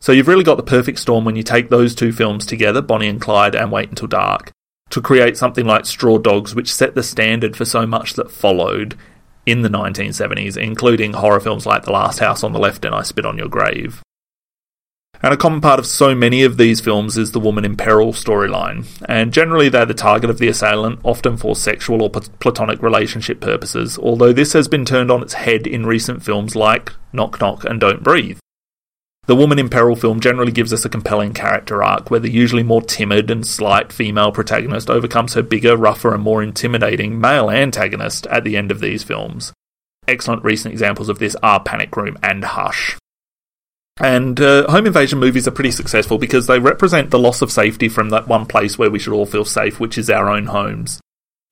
So 0.00 0.12
you've 0.12 0.28
really 0.28 0.44
got 0.44 0.56
the 0.56 0.62
perfect 0.62 1.00
storm 1.00 1.24
when 1.24 1.34
you 1.34 1.42
take 1.42 1.68
those 1.68 1.96
two 1.96 2.12
films 2.12 2.46
together, 2.46 2.80
Bonnie 2.80 3.08
and 3.08 3.20
Clyde 3.20 3.56
and 3.56 3.72
Wait 3.72 3.88
Until 3.88 4.06
Dark, 4.06 4.52
to 4.90 5.02
create 5.02 5.36
something 5.36 5.66
like 5.66 5.84
Straw 5.84 6.18
Dogs, 6.18 6.54
which 6.54 6.72
set 6.72 6.94
the 6.94 7.02
standard 7.02 7.56
for 7.56 7.64
so 7.64 7.84
much 7.84 8.12
that 8.12 8.30
followed 8.30 8.96
in 9.46 9.62
the 9.62 9.68
1970s, 9.68 10.56
including 10.56 11.14
horror 11.14 11.40
films 11.40 11.66
like 11.66 11.82
The 11.82 11.90
Last 11.90 12.20
House 12.20 12.44
on 12.44 12.52
the 12.52 12.60
Left 12.60 12.84
and 12.84 12.94
I 12.94 13.02
Spit 13.02 13.26
on 13.26 13.36
Your 13.36 13.48
Grave. 13.48 14.00
And 15.24 15.32
a 15.32 15.36
common 15.36 15.60
part 15.60 15.78
of 15.78 15.86
so 15.86 16.16
many 16.16 16.42
of 16.42 16.56
these 16.56 16.80
films 16.80 17.16
is 17.16 17.30
the 17.30 17.38
woman 17.38 17.64
in 17.64 17.76
peril 17.76 18.12
storyline, 18.12 18.86
and 19.08 19.32
generally 19.32 19.68
they're 19.68 19.86
the 19.86 19.94
target 19.94 20.28
of 20.28 20.38
the 20.38 20.48
assailant, 20.48 20.98
often 21.04 21.36
for 21.36 21.54
sexual 21.54 22.02
or 22.02 22.10
platonic 22.10 22.82
relationship 22.82 23.40
purposes, 23.40 23.96
although 24.00 24.32
this 24.32 24.52
has 24.52 24.66
been 24.66 24.84
turned 24.84 25.12
on 25.12 25.22
its 25.22 25.34
head 25.34 25.64
in 25.68 25.86
recent 25.86 26.24
films 26.24 26.56
like 26.56 26.92
Knock 27.12 27.40
Knock 27.40 27.64
and 27.64 27.78
Don't 27.78 28.02
Breathe. 28.02 28.40
The 29.26 29.36
woman 29.36 29.60
in 29.60 29.68
peril 29.68 29.94
film 29.94 30.18
generally 30.18 30.50
gives 30.50 30.72
us 30.72 30.84
a 30.84 30.88
compelling 30.88 31.32
character 31.32 31.84
arc 31.84 32.10
where 32.10 32.18
the 32.18 32.28
usually 32.28 32.64
more 32.64 32.82
timid 32.82 33.30
and 33.30 33.46
slight 33.46 33.92
female 33.92 34.32
protagonist 34.32 34.90
overcomes 34.90 35.34
her 35.34 35.42
bigger, 35.42 35.76
rougher, 35.76 36.12
and 36.12 36.24
more 36.24 36.42
intimidating 36.42 37.20
male 37.20 37.48
antagonist 37.48 38.26
at 38.26 38.42
the 38.42 38.56
end 38.56 38.72
of 38.72 38.80
these 38.80 39.04
films. 39.04 39.52
Excellent 40.08 40.42
recent 40.42 40.72
examples 40.72 41.08
of 41.08 41.20
this 41.20 41.36
are 41.44 41.62
Panic 41.62 41.96
Room 41.96 42.18
and 42.24 42.44
Hush. 42.44 42.98
And 44.00 44.40
uh, 44.40 44.70
home 44.70 44.86
invasion 44.86 45.18
movies 45.18 45.46
are 45.46 45.52
pretty 45.52 45.70
successful 45.70 46.18
because 46.18 46.46
they 46.46 46.58
represent 46.58 47.10
the 47.10 47.18
loss 47.18 47.42
of 47.42 47.52
safety 47.52 47.88
from 47.88 48.10
that 48.10 48.26
one 48.26 48.46
place 48.46 48.78
where 48.78 48.90
we 48.90 48.98
should 48.98 49.12
all 49.12 49.26
feel 49.26 49.44
safe, 49.44 49.78
which 49.78 49.98
is 49.98 50.08
our 50.08 50.28
own 50.28 50.46
homes. 50.46 51.00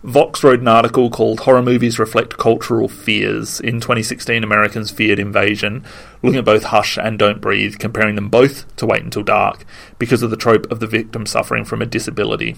Vox 0.03 0.43
wrote 0.43 0.61
an 0.61 0.69
article 0.69 1.11
called 1.11 1.41
Horror 1.41 1.61
Movies 1.61 1.99
Reflect 1.99 2.39
Cultural 2.39 2.89
Fears 2.89 3.61
in 3.61 3.81
2016 3.81 4.43
Americans 4.43 4.91
Feared 4.91 5.19
Invasion, 5.19 5.85
looking 6.23 6.39
at 6.39 6.45
both 6.47 6.65
Hush 6.65 6.97
and 6.97 7.19
Don't 7.19 7.43
Breathe, 7.43 7.77
comparing 7.79 8.15
them 8.15 8.31
both 8.31 8.75
to 8.77 8.87
Wait 8.87 9.03
Until 9.03 9.23
Dark 9.23 9.67
because 9.99 10.23
of 10.23 10.31
the 10.31 10.39
trope 10.39 10.71
of 10.73 10.81
the 10.81 10.87
victim 10.87 11.27
suffering 11.27 11.67
from 11.67 11.83
a 11.83 11.87
disability. 11.87 12.57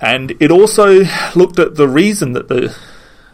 And 0.00 0.32
it 0.40 0.50
also 0.50 1.04
looked 1.36 1.60
at 1.60 1.76
the 1.76 1.86
reason 1.86 2.32
that 2.32 2.48
the 2.48 2.76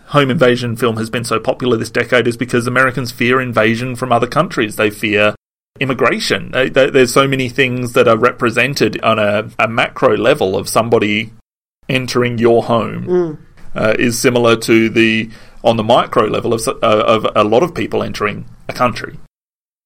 home 0.09 0.31
invasion 0.31 0.77
film 0.77 0.99
has 0.99 1.09
been 1.09 1.25
so 1.25 1.41
popular 1.41 1.79
this 1.79 1.91
decade 1.91 2.29
is 2.29 2.37
because 2.37 2.67
Americans 2.67 3.13
fear 3.13 3.41
invasion 3.41 3.97
from 3.97 4.13
other 4.13 4.27
countries. 4.27 4.77
They 4.77 4.91
fear 4.91 5.35
immigration. 5.81 6.51
They, 6.53 6.69
there's 6.69 7.13
so 7.13 7.27
many 7.29 7.49
things 7.49 7.93
that 7.95 8.09
are 8.09 8.17
represented 8.17 9.01
on 9.03 9.19
a, 9.19 9.51
a 9.59 9.69
macro 9.69 10.17
level 10.17 10.57
of 10.57 10.69
somebody 10.69 11.33
entering 11.89 12.39
your 12.39 12.65
home 12.65 13.07
Mm. 13.07 13.39
uh, 13.75 13.95
is 13.99 14.19
similar 14.19 14.57
to 14.57 14.89
the 14.89 15.31
on 15.63 15.77
the 15.77 15.83
micro 15.85 16.25
level 16.27 16.55
of, 16.55 16.67
uh, 16.69 16.75
of 16.83 17.27
a 17.35 17.43
lot 17.45 17.63
of 17.63 17.75
people 17.75 18.03
entering 18.03 18.45
a 18.69 18.73
country. 18.73 19.19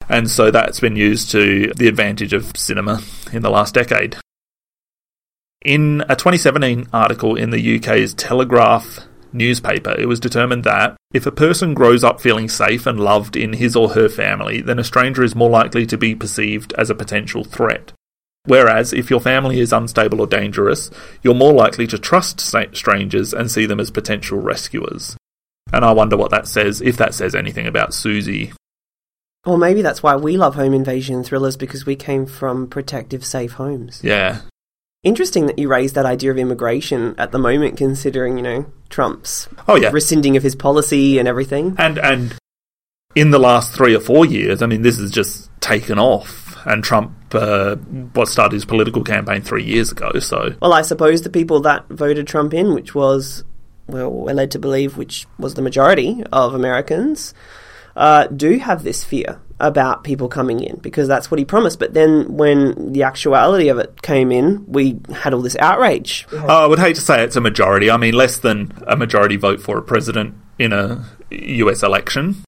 And 0.09 0.31
so 0.31 0.51
that's 0.51 0.81
been 0.81 0.97
used 0.97 1.31
to 1.31 1.73
the 1.77 1.89
advantage 1.89 2.33
of 2.33 2.57
cinema 2.57 3.01
in 3.33 3.43
the 3.43 3.51
last 3.51 3.75
decade. 3.75 4.17
In 5.63 6.03
a 6.09 6.17
2017 6.17 6.89
article 6.93 7.37
in 7.37 7.51
the 7.51 7.77
UK's 7.77 8.15
Telegraph 8.15 9.01
newspaper, 9.33 9.95
it 9.99 10.07
was 10.07 10.21
determined 10.21 10.65
that 10.65 10.97
if 11.13 11.27
a 11.27 11.33
person 11.33 11.75
grows 11.75 12.05
up 12.05 12.21
feeling 12.21 12.49
safe 12.49 12.87
and 12.87 13.01
loved 13.01 13.37
in 13.37 13.55
his 13.55 13.75
or 13.77 13.91
her 13.91 14.09
family, 14.09 14.61
then 14.61 14.79
a 14.79 14.85
stranger 14.85 15.23
is 15.23 15.35
more 15.35 15.51
likely 15.51 15.87
to 15.87 15.99
be 15.99 16.15
perceived 16.15 16.73
as 16.75 16.91
a 16.91 16.95
potential 16.95 17.45
threat. 17.45 17.93
Whereas, 18.45 18.93
if 18.93 19.11
your 19.11 19.21
family 19.21 19.61
is 19.61 19.73
unstable 19.73 20.21
or 20.21 20.27
dangerous, 20.27 20.91
you're 21.23 21.35
more 21.35 21.53
likely 21.53 21.87
to 21.89 21.99
trust 21.99 22.41
strangers 22.41 23.35
and 23.35 23.51
see 23.51 23.67
them 23.67 23.81
as 23.81 23.91
potential 23.91 24.39
rescuers. 24.39 25.17
And 25.73 25.85
I 25.85 25.93
wonder 25.93 26.17
what 26.17 26.31
that 26.31 26.49
says, 26.49 26.81
if 26.81 26.97
that 26.97 27.15
says 27.15 27.35
anything 27.35 27.67
about 27.67 27.95
Susie. 27.95 28.53
Or 29.45 29.57
maybe 29.57 29.83
that's 29.83 30.03
why 30.03 30.17
we 30.17 30.37
love 30.37 30.55
home 30.55 30.75
invasion 30.75 31.23
thrillers 31.23 31.57
because 31.57 31.87
we 31.87 31.97
came 31.97 32.27
from 32.27 32.67
protective, 32.67 33.25
safe 33.25 33.53
homes. 33.53 34.01
Yeah. 34.03 34.41
Interesting 35.03 35.47
that 35.47 35.59
you 35.59 35.69
raised 35.69 35.95
that 35.95 36.05
idea 36.05 36.31
of 36.31 36.39
immigration 36.39 37.15
at 37.17 37.33
the 37.33 37.39
moment, 37.39 37.79
considering 37.79 38.37
you 38.37 38.43
know 38.43 38.67
Trump's 38.91 39.49
oh 39.67 39.77
yeah 39.77 39.91
rescinding 39.93 40.37
of 40.37 40.43
his 40.43 40.55
policy 40.55 41.19
and 41.19 41.27
everything. 41.27 41.75
And 41.79 41.99
and 41.99 42.37
in 43.15 43.31
the 43.31 43.39
last 43.39 43.73
three 43.73 43.95
or 43.95 44.01
four 44.01 44.27
years, 44.27 44.63
I 44.63 44.67
mean, 44.67 44.83
this 44.83 44.99
has 44.99 45.11
just 45.11 45.51
taken 45.61 45.99
off. 45.99 46.57
And 46.67 46.85
Trump, 46.85 47.13
uh, 47.33 47.77
what 47.77 48.29
started 48.29 48.53
his 48.53 48.67
political 48.67 49.03
campaign 49.03 49.41
three 49.41 49.65
years 49.65 49.91
ago. 49.91 50.19
So, 50.19 50.55
well, 50.61 50.75
I 50.75 50.83
suppose 50.83 51.23
the 51.23 51.31
people 51.31 51.61
that 51.61 51.89
voted 51.89 52.27
Trump 52.27 52.53
in, 52.53 52.75
which 52.75 52.95
was 52.95 53.45
well, 53.87 54.11
we're 54.11 54.35
led 54.35 54.51
to 54.53 54.59
believe, 54.59 54.97
which 54.97 55.27
was 55.39 55.55
the 55.55 55.63
majority 55.63 56.23
of 56.33 56.55
Americans, 56.55 57.35
uh, 57.97 58.27
do 58.29 58.59
have 58.59 58.83
this 58.83 59.05
fear 59.05 59.41
about 59.61 60.05
people 60.05 60.29
coming 60.29 60.61
in 60.61 60.77
because 60.77 61.07
that's 61.07 61.31
what 61.31 61.39
he 61.39 61.45
promised. 61.45 61.79
But 61.79 61.93
then 61.93 62.37
when 62.37 62.93
the 62.93 63.03
actuality 63.03 63.69
of 63.69 63.79
it 63.79 64.01
came 64.03 64.33
in, 64.33 64.65
we 64.67 64.99
had 65.15 65.35
all 65.35 65.43
this 65.43 65.57
outrage. 65.61 66.27
I 66.33 66.67
would 66.67 66.79
hate 66.79 66.97
to 66.97 67.03
say 67.03 67.23
it's 67.23 67.37
a 67.37 67.41
majority. 67.41 67.91
I 67.91 67.99
mean, 67.99 68.15
less 68.15 68.39
than 68.39 68.73
a 68.87 68.97
majority 68.97 69.37
vote 69.37 69.61
for 69.61 69.79
a 69.79 69.83
president 69.83 70.35
in 70.59 70.73
a 70.73 71.05
US 71.31 71.83
election. 71.83 72.43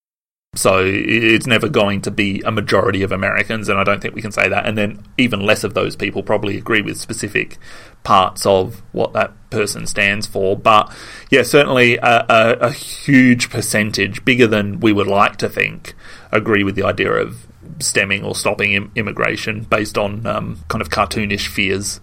So 0.55 0.85
it's 0.85 1.47
never 1.47 1.67
going 1.67 2.03
to 2.03 2.11
be 2.11 2.43
a 2.45 2.51
majority 2.51 3.03
of 3.03 3.11
Americans, 3.11 3.71
and 3.71 3.79
I 3.79 3.85
don't 3.85 4.03
think 4.03 4.15
we 4.15 4.21
can 4.21 4.33
say 4.33 4.51
that. 4.51 4.67
And 4.67 4.77
then 4.77 5.03
even 5.17 5.41
less 5.41 5.65
of 5.65 5.73
those 5.73 5.97
people 5.97 6.23
probably 6.23 6.59
agree 6.59 6.83
with 6.83 7.01
specific 7.01 7.57
parts 8.05 8.45
of 8.45 8.83
what 8.93 9.15
that 9.15 9.33
person 9.49 9.87
stands 9.87 10.27
for. 10.27 10.55
But 10.55 10.95
yeah, 11.31 11.43
certainly 11.43 11.97
a, 11.97 12.27
a, 12.29 12.53
a 12.61 12.71
huge 12.71 13.49
percentage, 13.49 14.27
bigger 14.27 14.47
than 14.47 14.81
we 14.81 14.93
would 14.93 15.07
like 15.07 15.37
to 15.37 15.49
think, 15.49 15.95
agree 16.31 16.65
with 16.65 16.75
the 16.75 16.83
idea 16.83 17.13
of 17.13 17.47
stemming 17.79 18.23
or 18.23 18.35
stopping 18.35 18.73
Im- 18.73 18.93
immigration 18.95 19.63
based 19.63 19.97
on 19.97 20.27
um, 20.27 20.61
kind 20.69 20.83
of 20.83 20.91
cartoonish 20.91 21.49
fears. 21.49 22.01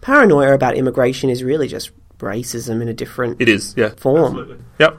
Paranoia 0.00 0.54
about 0.54 0.76
immigration 0.76 1.28
is 1.28 1.44
really 1.44 1.68
just 1.68 1.90
racism 2.18 2.80
in 2.80 2.88
a 2.88 2.94
different 2.94 3.38
it 3.40 3.48
is 3.50 3.74
yeah 3.76 3.90
form. 3.90 4.38
Absolutely. 4.38 4.64
Yep. 4.78 4.98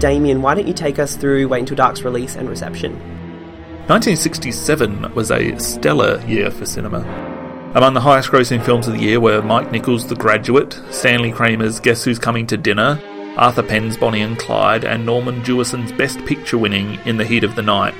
Damien, 0.00 0.42
why 0.42 0.54
don't 0.54 0.68
you 0.68 0.74
take 0.74 1.00
us 1.00 1.16
through 1.16 1.48
Wait 1.48 1.60
Until 1.60 1.76
Dark's 1.76 2.02
release 2.02 2.36
and 2.36 2.48
reception? 2.48 2.92
1967 3.88 5.12
was 5.14 5.32
a 5.32 5.58
stellar 5.58 6.24
year 6.24 6.52
for 6.52 6.66
cinema. 6.66 7.00
Among 7.74 7.94
the 7.94 8.00
highest 8.00 8.30
grossing 8.30 8.64
films 8.64 8.86
of 8.86 8.94
the 8.94 9.00
year 9.00 9.18
were 9.18 9.42
Mike 9.42 9.72
Nichols' 9.72 10.06
The 10.06 10.14
Graduate, 10.14 10.80
Stanley 10.90 11.32
Kramer's 11.32 11.80
Guess 11.80 12.04
Who's 12.04 12.18
Coming 12.18 12.46
to 12.46 12.56
Dinner, 12.56 13.00
Arthur 13.36 13.62
Penn's 13.62 13.96
Bonnie 13.96 14.22
and 14.22 14.38
Clyde, 14.38 14.84
and 14.84 15.04
Norman 15.04 15.42
Jewison's 15.42 15.90
Best 15.90 16.24
Picture 16.26 16.58
winning 16.58 16.98
In 17.04 17.16
the 17.16 17.24
Heat 17.24 17.42
of 17.42 17.56
the 17.56 17.62
Night. 17.62 17.94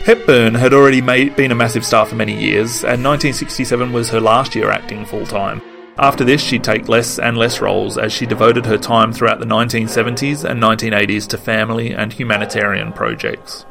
Hepburn 0.00 0.54
had 0.54 0.74
already 0.74 1.00
made, 1.00 1.34
been 1.34 1.52
a 1.52 1.54
massive 1.54 1.84
star 1.84 2.04
for 2.04 2.14
many 2.14 2.38
years, 2.38 2.84
and 2.84 3.02
1967 3.02 3.92
was 3.92 4.10
her 4.10 4.20
last 4.20 4.54
year 4.54 4.70
acting 4.70 5.06
full 5.06 5.26
time. 5.26 5.62
After 6.00 6.22
this, 6.22 6.40
she'd 6.40 6.62
take 6.62 6.88
less 6.88 7.18
and 7.18 7.36
less 7.36 7.60
roles 7.60 7.98
as 7.98 8.12
she 8.12 8.24
devoted 8.24 8.66
her 8.66 8.78
time 8.78 9.12
throughout 9.12 9.40
the 9.40 9.46
1970s 9.46 10.48
and 10.48 10.62
1980s 10.62 11.26
to 11.28 11.38
family 11.38 11.92
and 11.92 12.12
humanitarian 12.12 12.92
projects. 12.92 13.66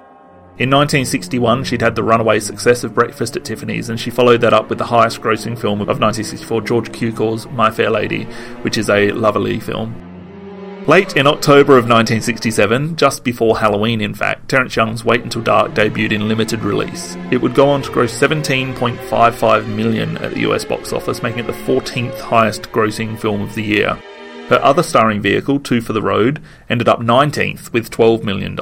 In 0.59 0.69
1961, 0.71 1.63
she'd 1.63 1.81
had 1.81 1.95
the 1.95 2.03
runaway 2.03 2.39
success 2.39 2.83
of 2.83 2.93
Breakfast 2.93 3.37
at 3.37 3.45
Tiffany's, 3.45 3.89
and 3.89 3.99
she 3.99 4.09
followed 4.09 4.41
that 4.41 4.53
up 4.53 4.69
with 4.69 4.77
the 4.77 4.85
highest 4.85 5.21
grossing 5.21 5.57
film 5.57 5.79
of 5.81 5.87
1964, 5.99 6.61
George 6.61 6.91
Cukor's 6.91 7.47
My 7.47 7.71
Fair 7.71 7.91
Lady, 7.91 8.23
which 8.63 8.77
is 8.77 8.89
a 8.89 9.11
lovely 9.11 9.59
film. 9.59 10.06
Late 10.87 11.17
in 11.17 11.27
October 11.27 11.73
of 11.73 11.83
1967, 11.83 12.95
just 12.95 13.25
before 13.25 13.59
Halloween 13.59 13.99
in 13.99 14.13
fact, 14.13 14.47
Terence 14.47 14.73
Young's 14.73 15.03
Wait 15.03 15.21
Until 15.21 15.41
Dark 15.41 15.73
debuted 15.73 16.13
in 16.13 16.29
limited 16.29 16.61
release. 16.61 17.17
It 17.29 17.41
would 17.41 17.55
go 17.55 17.67
on 17.67 17.81
to 17.81 17.91
gross 17.91 18.17
17.55 18.17 19.67
million 19.67 20.17
at 20.19 20.33
the 20.33 20.49
US 20.49 20.63
box 20.63 20.93
office, 20.93 21.21
making 21.21 21.39
it 21.39 21.47
the 21.47 21.51
14th 21.51 22.17
highest 22.21 22.71
grossing 22.71 23.19
film 23.19 23.41
of 23.41 23.53
the 23.53 23.63
year. 23.63 23.95
Her 24.47 24.61
other 24.63 24.81
starring 24.81 25.21
vehicle, 25.21 25.59
Two 25.59 25.81
for 25.81 25.91
the 25.91 26.01
Road, 26.01 26.41
ended 26.69 26.87
up 26.87 27.01
19th 27.01 27.73
with 27.73 27.91
$12 27.91 28.23
million. 28.23 28.57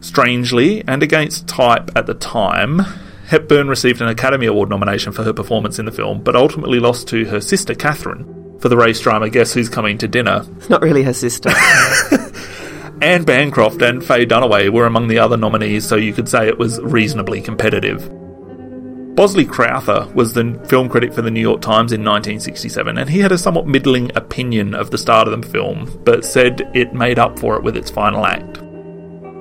Strangely, 0.00 0.84
and 0.86 1.02
against 1.02 1.48
type 1.48 1.90
at 1.96 2.06
the 2.06 2.14
time, 2.14 2.78
Hepburn 3.26 3.66
received 3.66 4.00
an 4.00 4.06
Academy 4.06 4.46
Award 4.46 4.68
nomination 4.68 5.10
for 5.10 5.24
her 5.24 5.32
performance 5.32 5.80
in 5.80 5.84
the 5.84 5.90
film, 5.90 6.22
but 6.22 6.36
ultimately 6.36 6.78
lost 6.78 7.08
to 7.08 7.24
her 7.24 7.40
sister 7.40 7.74
Katharine 7.74 8.41
for 8.62 8.68
the 8.68 8.76
race 8.76 9.00
drama 9.00 9.28
Guess 9.28 9.52
Who's 9.52 9.68
Coming 9.68 9.98
to 9.98 10.08
Dinner. 10.08 10.46
It's 10.56 10.70
not 10.70 10.82
really 10.82 11.02
her 11.02 11.12
sister. 11.12 11.50
Anne 13.02 13.24
Bancroft 13.24 13.82
and 13.82 14.04
Faye 14.04 14.24
Dunaway 14.24 14.70
were 14.70 14.86
among 14.86 15.08
the 15.08 15.18
other 15.18 15.36
nominees, 15.36 15.86
so 15.86 15.96
you 15.96 16.12
could 16.12 16.28
say 16.28 16.46
it 16.46 16.58
was 16.58 16.80
reasonably 16.80 17.40
competitive. 17.40 18.08
Bosley 19.16 19.44
Crowther 19.44 20.08
was 20.14 20.32
the 20.32 20.58
film 20.68 20.88
critic 20.88 21.12
for 21.12 21.22
the 21.22 21.30
New 21.30 21.40
York 21.40 21.60
Times 21.60 21.92
in 21.92 22.04
1967, 22.04 22.96
and 22.96 23.10
he 23.10 23.18
had 23.18 23.32
a 23.32 23.36
somewhat 23.36 23.66
middling 23.66 24.16
opinion 24.16 24.74
of 24.74 24.92
the 24.92 24.96
start 24.96 25.26
of 25.26 25.42
the 25.42 25.48
film, 25.48 26.00
but 26.04 26.24
said 26.24 26.70
it 26.72 26.94
made 26.94 27.18
up 27.18 27.38
for 27.40 27.56
it 27.56 27.64
with 27.64 27.76
its 27.76 27.90
final 27.90 28.24
act. 28.24 28.60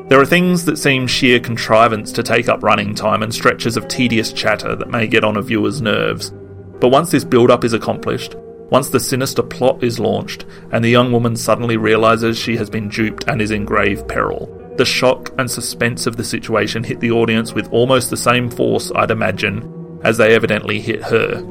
There 0.10 0.20
are 0.20 0.26
things 0.26 0.66
that 0.66 0.78
seem 0.78 1.06
sheer 1.06 1.40
contrivance 1.40 2.12
to 2.14 2.24
take 2.24 2.50
up 2.50 2.64
running 2.64 2.96
time 2.96 3.22
and 3.22 3.34
stretches 3.34 3.78
of 3.78 3.88
tedious 3.88 4.34
chatter 4.34 4.76
that 4.76 4.90
may 4.90 5.08
get 5.08 5.24
on 5.24 5.38
a 5.38 5.42
viewer's 5.42 5.80
nerves. 5.80 6.32
But 6.82 6.90
once 6.90 7.12
this 7.12 7.24
build 7.24 7.52
up 7.52 7.64
is 7.64 7.74
accomplished, 7.74 8.36
once 8.72 8.90
the 8.90 9.00
sinister 9.00 9.44
plot 9.44 9.84
is 9.84 10.00
launched, 10.00 10.46
and 10.72 10.84
the 10.84 10.90
young 10.90 11.12
woman 11.12 11.36
suddenly 11.36 11.76
realizes 11.76 12.40
she 12.40 12.56
has 12.56 12.70
been 12.70 12.88
duped 12.88 13.26
and 13.28 13.42
is 13.42 13.52
in 13.52 13.66
grave 13.66 14.08
peril, 14.08 14.48
the 14.78 14.86
shock 14.86 15.30
and 15.38 15.52
suspense 15.52 16.08
of 16.08 16.16
the 16.16 16.24
situation 16.24 16.84
hit 16.84 17.02
the 17.02 17.12
audience 17.12 17.54
with 17.54 17.72
almost 17.74 18.10
the 18.10 18.18
same 18.18 18.50
force, 18.50 18.90
I'd 18.96 19.12
imagine, 19.12 20.00
as 20.04 20.18
they 20.18 20.34
evidently 20.34 20.80
hit 20.80 21.04
her. 21.04 21.46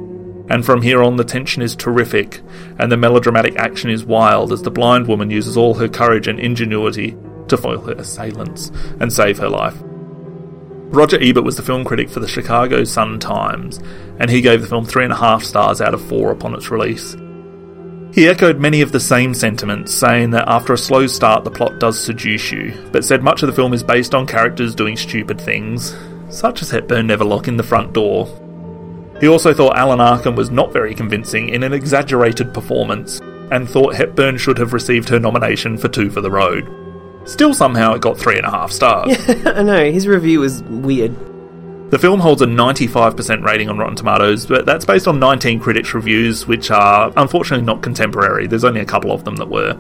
And 0.49 0.65
from 0.65 0.81
here 0.81 1.03
on, 1.03 1.17
the 1.17 1.25
tension 1.25 1.61
is 1.63 1.77
terrific, 1.77 2.41
and 2.79 2.91
the 2.91 2.97
melodramatic 2.97 3.55
action 3.57 3.91
is 3.91 4.03
wild 4.03 4.51
as 4.51 4.63
the 4.63 4.71
blind 4.71 5.07
woman 5.07 5.31
uses 5.31 5.59
all 5.59 5.75
her 5.75 5.89
courage 5.89 6.27
and 6.27 6.41
ingenuity 6.41 7.17
to 7.49 7.57
foil 7.59 7.83
her 7.83 7.93
assailants 7.93 8.73
and 8.99 9.13
save 9.13 9.37
her 9.39 9.49
life. 9.51 9.77
Roger 10.91 11.23
Ebert 11.23 11.45
was 11.45 11.57
the 11.57 11.63
film 11.63 11.85
critic 11.85 12.11
for 12.11 12.19
the 12.19 12.27
Chicago 12.27 12.83
Sun-Times, 12.83 13.79
and 14.19 14.29
he 14.29 14.41
gave 14.41 14.61
the 14.61 14.67
film 14.67 14.85
three 14.85 15.05
and 15.05 15.13
a 15.13 15.17
half 15.17 15.45
stars 15.45 15.81
out 15.81 15.95
of 15.95 16.05
four 16.05 16.33
upon 16.33 16.53
its 16.53 16.69
release. 16.69 17.17
He 18.13 18.27
echoed 18.27 18.59
many 18.59 18.81
of 18.81 18.91
the 18.91 18.99
same 18.99 19.33
sentiments, 19.33 19.95
saying 19.95 20.31
that 20.31 20.49
after 20.49 20.73
a 20.73 20.79
slow 20.79 21.07
start 21.07 21.45
the 21.45 21.51
plot 21.51 21.79
does 21.79 21.97
seduce 21.97 22.51
you, 22.51 22.75
but 22.91 23.05
said 23.05 23.23
much 23.23 23.45
of 23.45 23.47
the 23.47 23.53
film 23.53 23.73
is 23.73 23.85
based 23.85 24.17
on 24.17 24.27
characters 24.27 24.75
doing 24.75 24.97
stupid 24.97 25.41
things, 25.41 25.97
such 26.29 26.61
as 26.61 26.71
Hepburn 26.71 27.07
never 27.07 27.25
locking 27.25 27.57
the 27.57 27.63
front 27.63 27.93
door. 27.93 28.27
He 29.21 29.29
also 29.29 29.55
thought 29.55 29.77
Alan 29.77 30.01
Arkin 30.01 30.35
was 30.35 30.51
not 30.51 30.73
very 30.73 30.93
convincing 30.93 31.51
in 31.51 31.63
an 31.63 31.73
exaggerated 31.73 32.53
performance, 32.53 33.21
and 33.53 33.71
thought 33.71 33.95
Hepburn 33.95 34.39
should 34.39 34.59
have 34.59 34.73
received 34.73 35.09
her 35.11 35.21
nomination 35.21 35.79
for 35.79 35.87
Two 35.87 36.11
for 36.11 36.21
the 36.21 36.33
Road. 36.33 36.80
Still, 37.25 37.55
somehow, 37.55 37.95
it 37.95 38.01
got 38.01 38.19
three 38.19 38.37
and 38.37 38.47
a 38.47 38.51
half 38.51 38.73
stars. 38.73 39.09
Yeah, 39.09 39.53
I 39.57 39.63
know. 39.63 39.91
His 39.91 40.07
review 40.07 40.41
was 40.41 40.63
weird. 40.65 41.15
The 41.91 41.99
film 41.99 42.21
holds 42.21 42.41
a 42.41 42.47
95% 42.47 43.45
rating 43.45 43.69
on 43.69 43.79
Rotten 43.79 43.97
Tomatoes, 43.97 44.47
but 44.47 44.65
that's 44.65 44.85
based 44.85 45.09
on 45.09 45.19
19 45.19 45.59
critics' 45.59 45.93
reviews, 45.93 46.47
which 46.47 46.71
are 46.71 47.13
unfortunately 47.17 47.67
not 47.67 47.83
contemporary. 47.83 48.47
There's 48.47 48.65
only 48.65 48.81
a 48.81 48.85
couple 48.85 49.11
of 49.11 49.25
them 49.25 49.37
that 49.37 49.49
were. 49.49 49.77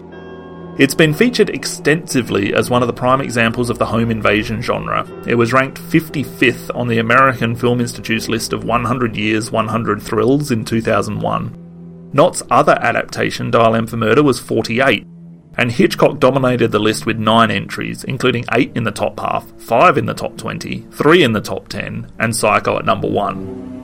It's 0.76 0.94
been 0.94 1.14
featured 1.14 1.50
extensively 1.50 2.54
as 2.54 2.70
one 2.70 2.82
of 2.82 2.88
the 2.88 2.92
prime 2.92 3.20
examples 3.20 3.70
of 3.70 3.78
the 3.78 3.86
home 3.86 4.10
invasion 4.10 4.60
genre. 4.62 5.06
It 5.26 5.34
was 5.34 5.52
ranked 5.52 5.78
55th 5.80 6.74
on 6.74 6.88
the 6.88 6.98
American 6.98 7.54
Film 7.54 7.80
Institute's 7.80 8.28
list 8.28 8.52
of 8.52 8.64
100 8.64 9.16
Years 9.16 9.52
100 9.52 10.02
Thrills 10.02 10.50
in 10.50 10.64
2001. 10.64 12.10
Knott's 12.12 12.42
other 12.50 12.76
adaptation, 12.80 13.50
Dial 13.52 13.76
M 13.76 13.86
for 13.86 13.98
Murder, 13.98 14.22
was 14.22 14.40
48, 14.40 15.06
and 15.60 15.70
Hitchcock 15.70 16.18
dominated 16.18 16.68
the 16.72 16.78
list 16.78 17.04
with 17.04 17.18
nine 17.18 17.50
entries, 17.50 18.02
including 18.04 18.46
eight 18.54 18.72
in 18.74 18.84
the 18.84 18.90
top 18.90 19.20
half, 19.20 19.46
five 19.58 19.98
in 19.98 20.06
the 20.06 20.14
top 20.14 20.38
20, 20.38 20.86
three 20.90 21.22
in 21.22 21.34
the 21.34 21.40
top 21.42 21.68
10, 21.68 22.10
and 22.18 22.34
Psycho 22.34 22.78
at 22.78 22.86
number 22.86 23.06
one. 23.06 23.79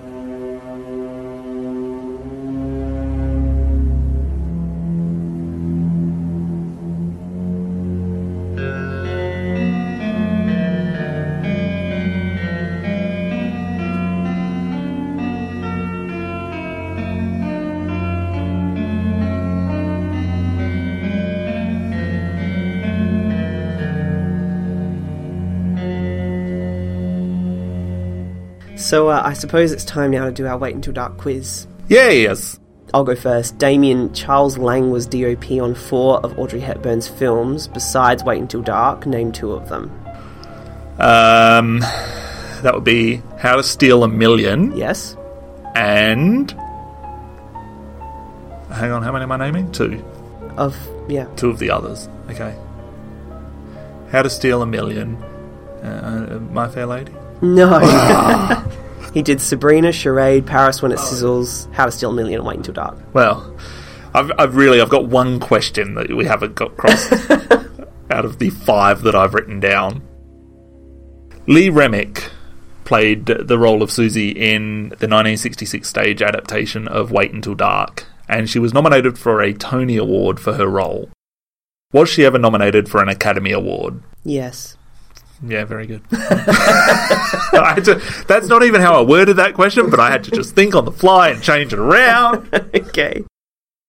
So 28.86 29.08
uh, 29.08 29.20
I 29.24 29.32
suppose 29.32 29.72
it's 29.72 29.84
time 29.84 30.12
now 30.12 30.26
to 30.26 30.30
do 30.30 30.46
our 30.46 30.56
Wait 30.56 30.72
Until 30.72 30.92
Dark 30.92 31.18
quiz. 31.18 31.66
Yes. 31.88 32.60
I'll 32.94 33.02
go 33.02 33.16
first. 33.16 33.58
Damien, 33.58 34.14
Charles 34.14 34.56
Lang 34.58 34.92
was 34.92 35.08
DOP 35.08 35.50
on 35.60 35.74
four 35.74 36.20
of 36.20 36.38
Audrey 36.38 36.60
Hepburn's 36.60 37.08
films. 37.08 37.66
Besides 37.66 38.22
Wait 38.22 38.40
Until 38.40 38.62
Dark, 38.62 39.04
name 39.04 39.32
two 39.32 39.50
of 39.50 39.68
them. 39.68 39.90
Um, 41.00 41.80
that 42.62 42.74
would 42.74 42.84
be 42.84 43.22
How 43.38 43.56
to 43.56 43.64
Steal 43.64 44.04
a 44.04 44.08
Million. 44.08 44.76
Yes. 44.76 45.16
And. 45.74 46.52
Hang 48.70 48.92
on, 48.92 49.02
how 49.02 49.10
many 49.10 49.24
am 49.24 49.32
I 49.32 49.36
naming? 49.36 49.72
Two. 49.72 50.00
Of, 50.56 50.76
yeah. 51.08 51.24
Two 51.34 51.50
of 51.50 51.58
the 51.58 51.70
others. 51.70 52.08
Okay. 52.30 52.56
How 54.12 54.22
to 54.22 54.30
Steal 54.30 54.62
a 54.62 54.66
Million. 54.66 55.16
Uh, 55.82 56.38
My 56.52 56.68
Fair 56.68 56.86
Lady? 56.86 57.12
No. 57.42 58.62
he 59.16 59.22
did 59.22 59.40
Sabrina, 59.40 59.92
Charade, 59.92 60.46
Paris 60.46 60.82
When 60.82 60.92
It 60.92 60.98
Sizzles, 60.98 61.72
How 61.72 61.86
to 61.86 61.90
Steal 61.90 62.10
a 62.10 62.12
Million, 62.12 62.40
and 62.40 62.46
Wait 62.46 62.58
Until 62.58 62.74
Dark. 62.74 62.98
Well, 63.14 63.56
I've, 64.12 64.30
I've 64.38 64.56
really 64.56 64.78
I've 64.78 64.90
got 64.90 65.06
one 65.06 65.40
question 65.40 65.94
that 65.94 66.14
we 66.14 66.26
haven't 66.26 66.54
got 66.54 66.76
crossed 66.76 67.30
out 68.10 68.26
of 68.26 68.38
the 68.38 68.50
five 68.50 69.00
that 69.04 69.14
I've 69.14 69.32
written 69.32 69.58
down. 69.58 70.02
Lee 71.46 71.70
Remick 71.70 72.30
played 72.84 73.24
the 73.24 73.58
role 73.58 73.82
of 73.82 73.90
Susie 73.90 74.32
in 74.32 74.90
the 74.90 75.08
1966 75.08 75.88
stage 75.88 76.20
adaptation 76.20 76.86
of 76.86 77.10
Wait 77.10 77.32
Until 77.32 77.54
Dark, 77.54 78.04
and 78.28 78.50
she 78.50 78.58
was 78.58 78.74
nominated 78.74 79.18
for 79.18 79.40
a 79.40 79.54
Tony 79.54 79.96
Award 79.96 80.38
for 80.38 80.52
her 80.52 80.66
role. 80.66 81.08
Was 81.90 82.10
she 82.10 82.26
ever 82.26 82.38
nominated 82.38 82.90
for 82.90 83.02
an 83.02 83.08
Academy 83.08 83.52
Award? 83.52 84.02
Yes. 84.24 84.76
Yeah, 85.42 85.64
very 85.64 85.86
good. 85.86 86.02
To, 87.56 88.00
that's 88.26 88.48
not 88.48 88.62
even 88.62 88.80
how 88.80 89.00
I 89.00 89.02
worded 89.02 89.36
that 89.36 89.54
question, 89.54 89.90
but 89.90 90.00
I 90.00 90.10
had 90.10 90.24
to 90.24 90.30
just 90.30 90.54
think 90.54 90.74
on 90.74 90.84
the 90.84 90.92
fly 90.92 91.30
and 91.30 91.42
change 91.42 91.72
it 91.72 91.78
around. 91.78 92.48
okay. 92.54 93.22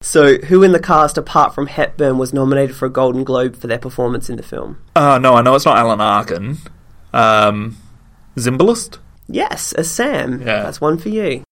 So, 0.02 0.38
who 0.38 0.64
in 0.64 0.72
the 0.74 0.80
cast, 0.80 1.18
apart 1.18 1.56
from 1.56 1.68
Hepburn, 1.68 2.18
was 2.18 2.34
nominated 2.34 2.76
for 2.76 2.86
a 2.86 2.90
Golden 2.90 3.24
Globe 3.24 3.56
for 3.56 3.68
their 3.68 3.80
performance 3.80 4.30
in 4.30 4.36
the 4.36 4.44
film? 4.44 4.78
Uh, 4.96 5.20
no, 5.20 5.36
I 5.36 5.42
know 5.42 5.56
it's 5.56 5.66
not 5.66 5.78
Alan 5.78 6.02
Arkin. 6.02 6.58
Um, 7.14 7.78
Zimbalist? 8.36 9.00
Yes, 9.28 9.74
as 9.74 9.90
Sam. 9.90 10.42
Yeah. 10.42 10.64
That's 10.64 10.82
one 10.82 10.98
for 10.98 11.10
you. 11.10 11.44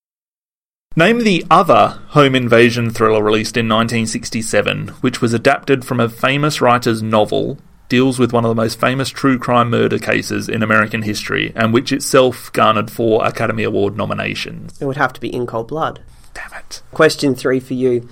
Name 0.96 1.20
the 1.20 1.46
other 1.50 2.00
home 2.10 2.36
invasion 2.36 2.90
thriller 2.90 3.22
released 3.22 3.58
in 3.58 3.68
1967, 3.68 4.90
which 5.02 5.22
was 5.22 5.34
adapted 5.34 5.84
from 5.84 6.00
a 6.00 6.08
famous 6.08 6.62
writer's 6.62 7.02
novel, 7.02 7.58
deals 7.90 8.20
with 8.20 8.34
one 8.34 8.46
of 8.46 8.50
the 8.50 8.62
most 8.62 8.80
famous 8.80 9.10
true 9.10 9.38
crime 9.38 9.70
murder 9.70 10.00
cases 10.00 10.50
in 10.50 10.64
American 10.64 11.02
history, 11.02 11.52
and 11.56 11.74
which 11.74 11.92
itself 11.92 12.52
garnered 12.54 12.92
four 12.92 13.26
Academy 13.26 13.64
Award 13.64 13.96
nominations. 13.96 14.82
It 14.82 14.86
would 14.86 14.98
have 14.98 15.14
to 15.14 15.22
be 15.22 15.34
In 15.34 15.46
Cold 15.46 15.68
Blood. 15.68 16.02
Damn 16.34 16.54
it. 16.60 16.82
Question 16.92 17.36
three 17.36 17.60
for 17.60 17.74
you. 17.74 18.10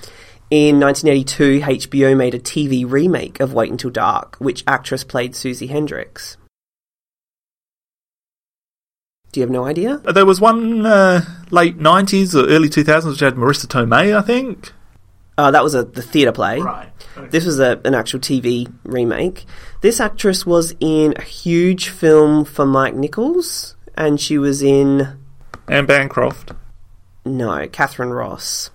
In 0.50 0.80
1982, 0.80 1.62
HBO 1.62 2.16
made 2.16 2.36
a 2.36 2.40
TV 2.40 2.90
remake 2.90 3.40
of 3.40 3.54
Wait 3.54 3.72
Until 3.72 3.90
Dark. 3.90 4.36
Which 4.38 4.64
actress 4.68 5.04
played 5.04 5.36
Susie 5.36 5.68
Hendrix? 5.68 6.38
Do 9.32 9.40
you 9.40 9.41
have 9.41 9.50
no 9.50 9.66
idea? 9.66 9.98
There 9.98 10.28
was 10.28 10.40
one 10.40 10.86
uh, 10.86 11.22
late 11.50 11.80
90s 11.80 12.36
or 12.36 12.48
early 12.48 12.70
2000s 12.70 13.08
which 13.08 13.20
had 13.20 13.34
Marisa 13.34 13.66
Tomei, 13.66 14.16
I 14.16 14.22
think. 14.22 14.72
Uh, 15.38 15.52
that 15.52 15.64
was 15.64 15.74
a 15.74 15.84
the 15.84 16.02
theatre 16.02 16.32
play. 16.32 16.60
Right. 16.60 16.90
This 17.32 17.46
was 17.46 17.60
a, 17.60 17.80
an 17.86 17.96
actual 17.96 18.20
TV 18.20 18.72
remake. 18.84 19.46
This 19.82 20.00
actress 20.00 20.46
was 20.46 20.76
in 20.80 21.14
a 21.18 21.22
huge 21.24 21.90
film 21.90 22.46
for 22.46 22.66
Mike 22.66 22.96
Nichols, 22.96 23.76
and 23.96 24.20
she 24.20 24.38
was 24.38 24.62
in 24.62 25.18
Anne 25.68 25.86
Bancroft. 25.86 26.52
no 27.26 27.68
Katharine 27.68 28.12
Ross. 28.12 28.70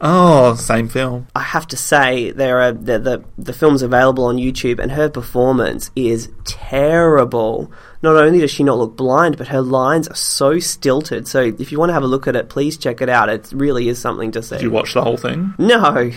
Oh, 0.00 0.54
same 0.54 0.88
film. 0.88 1.26
I 1.34 1.40
have 1.42 1.66
to 1.68 1.76
say, 1.76 2.30
there 2.30 2.60
are 2.60 2.72
the, 2.72 2.98
the 2.98 3.24
the 3.36 3.52
film's 3.52 3.82
available 3.82 4.24
on 4.26 4.36
YouTube, 4.36 4.78
and 4.78 4.92
her 4.92 5.08
performance 5.08 5.90
is 5.96 6.30
terrible. 6.44 7.72
Not 8.00 8.16
only 8.16 8.38
does 8.38 8.50
she 8.52 8.62
not 8.62 8.78
look 8.78 8.96
blind, 8.96 9.36
but 9.36 9.48
her 9.48 9.60
lines 9.60 10.06
are 10.06 10.14
so 10.14 10.60
stilted. 10.60 11.26
So, 11.26 11.40
if 11.58 11.72
you 11.72 11.80
want 11.80 11.90
to 11.90 11.94
have 11.94 12.04
a 12.04 12.08
look 12.08 12.28
at 12.28 12.36
it, 12.36 12.48
please 12.48 12.76
check 12.76 13.00
it 13.00 13.08
out. 13.08 13.28
It 13.28 13.50
really 13.52 13.88
is 13.88 13.98
something 13.98 14.30
to 14.32 14.42
see. 14.42 14.56
Did 14.56 14.62
you 14.62 14.70
watch 14.70 14.94
the 14.94 15.02
whole 15.02 15.16
thing? 15.16 15.54
No. 15.58 16.12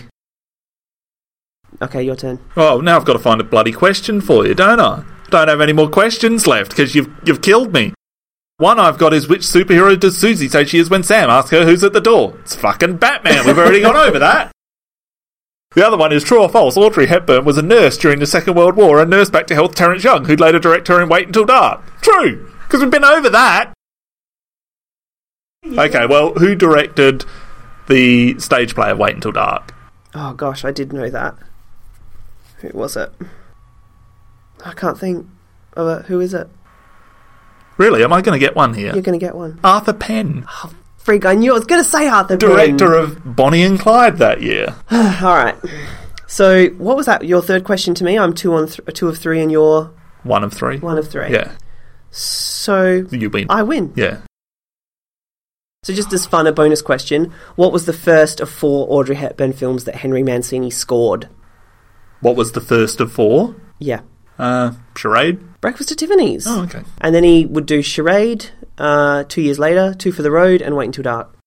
Okay, 1.80 2.02
your 2.04 2.14
turn. 2.14 2.38
Oh, 2.56 2.80
now 2.80 2.96
I've 2.96 3.04
got 3.04 3.14
to 3.14 3.18
find 3.18 3.40
a 3.40 3.44
bloody 3.44 3.72
question 3.72 4.20
for 4.20 4.46
you, 4.46 4.54
don't 4.54 4.78
I? 4.78 5.04
Don't 5.30 5.48
have 5.48 5.60
any 5.60 5.72
more 5.72 5.88
questions 5.88 6.46
left 6.46 6.70
because 6.70 6.94
you've 6.94 7.10
you've 7.24 7.42
killed 7.42 7.72
me. 7.72 7.94
One 8.58 8.78
I've 8.78 8.98
got 8.98 9.12
is 9.12 9.28
which 9.28 9.42
superhero 9.42 9.98
does 9.98 10.16
Susie 10.16 10.48
say 10.48 10.64
she 10.64 10.78
is 10.78 10.90
when 10.90 11.02
Sam 11.02 11.30
asks 11.30 11.50
her 11.50 11.64
who's 11.64 11.82
at 11.82 11.92
the 11.92 12.00
door? 12.00 12.36
It's 12.40 12.54
fucking 12.54 12.98
Batman. 12.98 13.46
We've 13.46 13.58
already 13.58 13.80
gone 13.80 13.96
over 13.96 14.18
that. 14.18 14.52
The 15.74 15.86
other 15.86 15.96
one 15.96 16.12
is 16.12 16.22
true 16.22 16.42
or 16.42 16.48
false. 16.50 16.76
Audrey 16.76 17.06
Hepburn 17.06 17.44
was 17.44 17.56
a 17.56 17.62
nurse 17.62 17.96
during 17.96 18.18
the 18.18 18.26
Second 18.26 18.54
World 18.54 18.76
War 18.76 19.00
and 19.00 19.10
nurse 19.10 19.30
back 19.30 19.46
to 19.46 19.54
health 19.54 19.74
Terence 19.74 20.04
Young, 20.04 20.26
who'd 20.26 20.38
later 20.38 20.58
direct 20.58 20.88
her 20.88 21.00
in 21.02 21.08
Wait 21.08 21.26
Until 21.26 21.46
Dark. 21.46 21.80
True, 22.02 22.50
because 22.62 22.80
we've 22.80 22.90
been 22.90 23.04
over 23.04 23.30
that. 23.30 23.72
Okay, 25.66 26.06
well, 26.06 26.34
who 26.34 26.54
directed 26.54 27.24
the 27.88 28.38
stage 28.38 28.74
play 28.74 28.90
of 28.90 28.98
Wait 28.98 29.14
Until 29.14 29.32
Dark? 29.32 29.74
Oh 30.14 30.34
gosh, 30.34 30.64
I 30.64 30.72
did 30.72 30.92
know 30.92 31.08
that. 31.08 31.36
Who 32.58 32.68
was 32.74 32.96
it? 32.96 33.10
I 34.64 34.74
can't 34.74 34.98
think 34.98 35.26
of 35.72 36.00
it. 36.00 36.06
Who 36.06 36.20
is 36.20 36.34
it? 36.34 36.48
Really, 37.78 38.04
am 38.04 38.12
I 38.12 38.20
going 38.22 38.38
to 38.38 38.44
get 38.44 38.54
one 38.54 38.74
here? 38.74 38.92
You're 38.92 39.02
going 39.02 39.18
to 39.18 39.24
get 39.24 39.34
one. 39.34 39.58
Arthur 39.64 39.92
Penn, 39.92 40.44
Oh, 40.48 40.72
Freak, 40.98 41.24
I 41.26 41.34
knew 41.34 41.50
I 41.52 41.54
was 41.54 41.64
going 41.64 41.82
to 41.82 41.88
say 41.88 42.06
Arthur 42.08 42.36
Penn. 42.36 42.48
director 42.50 42.94
of 42.94 43.18
Bonnie 43.36 43.62
and 43.64 43.78
Clyde 43.80 44.18
that 44.18 44.40
year. 44.42 44.74
All 44.90 45.00
right. 45.34 45.56
So, 46.28 46.66
what 46.78 46.96
was 46.96 47.06
that? 47.06 47.24
Your 47.24 47.42
third 47.42 47.64
question 47.64 47.94
to 47.94 48.04
me? 48.04 48.18
I'm 48.18 48.32
two 48.34 48.54
on 48.54 48.68
th- 48.68 48.80
two 48.94 49.08
of 49.08 49.18
three, 49.18 49.40
and 49.42 49.50
you're 49.52 49.90
One 50.22 50.44
of 50.44 50.52
three. 50.52 50.78
one 50.78 50.96
of 50.96 51.10
three. 51.10 51.30
Yeah, 51.32 51.52
So 52.10 53.04
you 53.10 53.28
win. 53.30 53.46
I 53.50 53.62
win. 53.64 53.92
Yeah. 53.96 54.18
So, 55.82 55.92
just 55.92 56.12
as 56.12 56.24
fun, 56.26 56.46
a 56.46 56.52
bonus 56.52 56.80
question: 56.82 57.32
What 57.56 57.72
was 57.72 57.84
the 57.86 57.92
first 57.92 58.40
of 58.40 58.48
four 58.48 58.86
Audrey 58.88 59.16
Hepburn 59.16 59.52
films 59.52 59.84
that 59.84 59.96
Henry 59.96 60.22
Mancini 60.22 60.70
scored? 60.70 61.28
What 62.20 62.36
was 62.36 62.52
the 62.52 62.60
first 62.60 63.00
of 63.00 63.12
four? 63.12 63.56
Yeah, 63.78 64.00
Uh, 64.38 64.72
Charade. 64.96 65.40
Breakfast 65.62 65.92
at 65.92 65.98
Tiffany's. 65.98 66.44
Oh, 66.46 66.64
okay. 66.64 66.82
And 67.00 67.14
then 67.14 67.24
he 67.24 67.46
would 67.46 67.66
do 67.66 67.80
Charade. 67.82 68.50
Uh, 68.76 69.24
two 69.24 69.40
years 69.40 69.58
later, 69.58 69.94
Two 69.94 70.12
for 70.12 70.22
the 70.22 70.30
Road, 70.30 70.60
and 70.60 70.76
Wait 70.76 70.86
Until 70.86 71.04
Dark. 71.04 71.38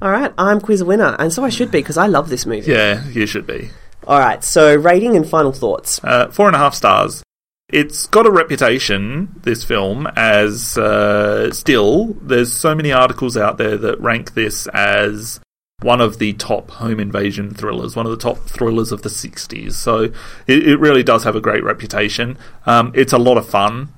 All 0.00 0.10
right, 0.10 0.32
I'm 0.38 0.60
quiz 0.60 0.82
winner, 0.82 1.14
and 1.18 1.32
so 1.32 1.44
I 1.44 1.50
should 1.50 1.70
be 1.70 1.80
because 1.80 1.96
I 1.98 2.06
love 2.06 2.30
this 2.30 2.46
movie. 2.46 2.72
Yeah, 2.72 3.06
you 3.08 3.26
should 3.26 3.46
be. 3.46 3.70
All 4.06 4.18
right, 4.18 4.42
so 4.42 4.74
rating 4.74 5.14
and 5.14 5.28
final 5.28 5.52
thoughts. 5.52 6.00
Uh, 6.02 6.28
four 6.30 6.46
and 6.46 6.56
a 6.56 6.58
half 6.58 6.74
stars. 6.74 7.22
It's 7.68 8.06
got 8.06 8.24
a 8.24 8.30
reputation, 8.30 9.40
this 9.42 9.62
film, 9.62 10.06
as 10.16 10.78
uh, 10.78 11.52
still, 11.52 12.14
there's 12.22 12.50
so 12.50 12.74
many 12.74 12.92
articles 12.92 13.36
out 13.36 13.58
there 13.58 13.76
that 13.76 14.00
rank 14.00 14.32
this 14.32 14.66
as 14.68 15.38
one 15.82 16.00
of 16.00 16.18
the 16.18 16.32
top 16.32 16.70
home 16.72 16.98
invasion 16.98 17.54
thrillers, 17.54 17.94
one 17.94 18.04
of 18.04 18.10
the 18.10 18.18
top 18.18 18.38
thrillers 18.38 18.90
of 18.90 19.02
the 19.02 19.08
60s. 19.08 19.74
So 19.74 20.12
it, 20.46 20.66
it 20.66 20.80
really 20.80 21.02
does 21.02 21.24
have 21.24 21.36
a 21.36 21.40
great 21.40 21.62
reputation. 21.62 22.36
Um, 22.66 22.92
it's 22.94 23.12
a 23.12 23.18
lot 23.18 23.38
of 23.38 23.48
fun. 23.48 23.94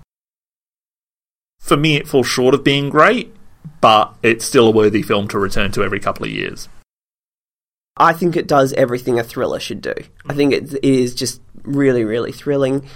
For 1.61 1.77
me, 1.77 1.97
it 1.97 2.07
falls 2.07 2.27
short 2.27 2.55
of 2.55 2.65
being 2.65 2.91
great, 2.91 3.35
but 3.81 4.15
it's 4.23 4.45
still 4.45 4.69
a 4.69 4.71
worthy 4.71 5.03
film 5.03 5.29
to 5.29 5.39
return 5.39 5.73
to 5.73 5.83
every 5.83 6.01
couple 6.01 6.27
of 6.27 6.33
years. 6.33 6.69
I 7.97 8.13
think 8.13 8.37
it 8.37 8.47
does 8.47 8.73
everything 8.75 9.19
a 9.19 9.25
thriller 9.25 9.61
should 9.61 9.83
do. 9.83 9.95
I 10.27 10.35
think 10.35 10.53
it, 10.53 10.85
is 10.85 11.15
just 11.15 11.41
really, 11.63 12.05
really 12.05 12.33
thrilling. 12.33 12.87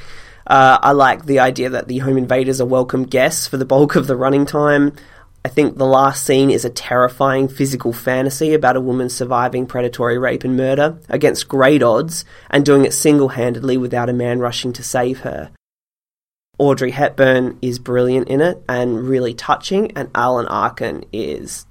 Uh, 0.47 0.79
I 0.81 0.93
like 0.93 1.25
the 1.25 1.41
idea 1.41 1.71
that 1.71 1.89
the 1.89 1.99
home 1.99 2.19
invaders 2.19 2.61
are 2.61 2.67
welcome 2.67 3.05
guests 3.05 3.47
for 3.47 3.57
the 3.57 3.65
bulk 3.65 3.97
of 3.97 4.07
the 4.07 4.17
running 4.17 4.45
time. 4.45 4.95
I 5.45 5.51
think 5.51 5.77
the 5.77 5.85
last 5.85 6.25
scene 6.25 6.51
is 6.51 6.65
a 6.65 6.71
terrifying 6.71 7.49
physical 7.49 7.93
fantasy 7.93 8.55
about 8.55 8.77
a 8.77 8.81
woman 8.81 9.11
surviving 9.11 9.67
predatory 9.67 10.17
rape 10.17 10.43
and 10.43 10.57
murder 10.57 10.99
against 11.11 11.49
great 11.49 11.83
odds 11.83 12.25
and 12.49 12.65
doing 12.65 12.87
it 12.87 12.95
single 12.95 13.29
handedly 13.29 13.77
without 13.77 14.09
a 14.09 14.15
man 14.15 14.39
rushing 14.39 14.73
to 14.73 14.83
save 14.83 15.21
her. 15.21 15.51
Audrey 16.57 16.93
Hepburn 16.93 17.59
is 17.61 17.79
brilliant 17.79 18.29
in 18.29 18.41
it 18.41 18.63
and 18.69 19.07
really 19.07 19.35
touching, 19.35 19.93
and 19.97 20.11
Alan 20.15 20.47
Arkin 20.47 21.05
is 21.13 21.67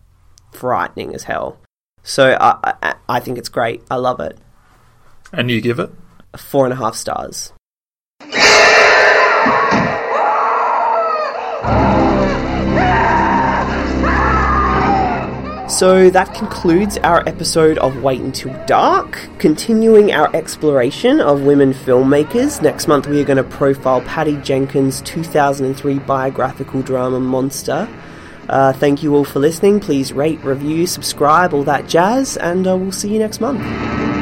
frightening 0.52 1.16
as 1.16 1.24
hell. 1.24 1.58
So 2.04 2.38
I, 2.40 2.76
I, 2.84 2.96
I 3.10 3.20
think 3.22 3.40
it's 3.40 3.50
great. 3.50 3.82
I 3.90 3.96
love 3.96 4.20
it. 4.20 4.38
And 5.32 5.50
you 5.50 5.62
give 5.62 5.80
it? 5.80 5.90
Four 6.38 6.66
and 6.66 6.74
a 6.74 6.78
half 6.78 6.96
stars. 6.96 7.54
So 15.74 16.12
that 16.12 16.36
concludes 16.36 17.00
our 17.00 17.28
episode 17.28 17.80
of 17.80 18.04
Wait 18.04 18.22
Until 18.22 18.54
Dark, 18.68 19.28
continuing 19.40 20.14
our 20.14 20.34
exploration 20.36 21.20
of 21.20 21.42
women 21.42 21.74
filmmakers. 21.74 22.62
Next 22.62 22.88
month 22.88 23.08
we 23.08 23.20
are 23.20 23.26
going 23.26 23.38
to 23.38 23.44
profile 23.44 24.02
Patty 24.02 24.38
Jenkins' 24.38 25.02
2003 25.02 25.98
biographical 25.98 26.84
drama 26.84 27.20
Monster. 27.20 27.90
Uh, 28.48 28.72
thank 28.74 29.02
you 29.02 29.16
all 29.16 29.26
for 29.26 29.40
listening. 29.40 29.80
Please 29.80 30.14
rate, 30.14 30.44
review, 30.44 30.86
subscribe, 30.86 31.56
all 31.56 31.64
that 31.64 31.90
jazz, 31.90 32.38
and 32.38 32.68
uh, 32.68 32.78
we'll 32.78 32.92
see 32.92 33.12
you 33.12 33.18
next 33.18 33.42
month. 33.42 34.13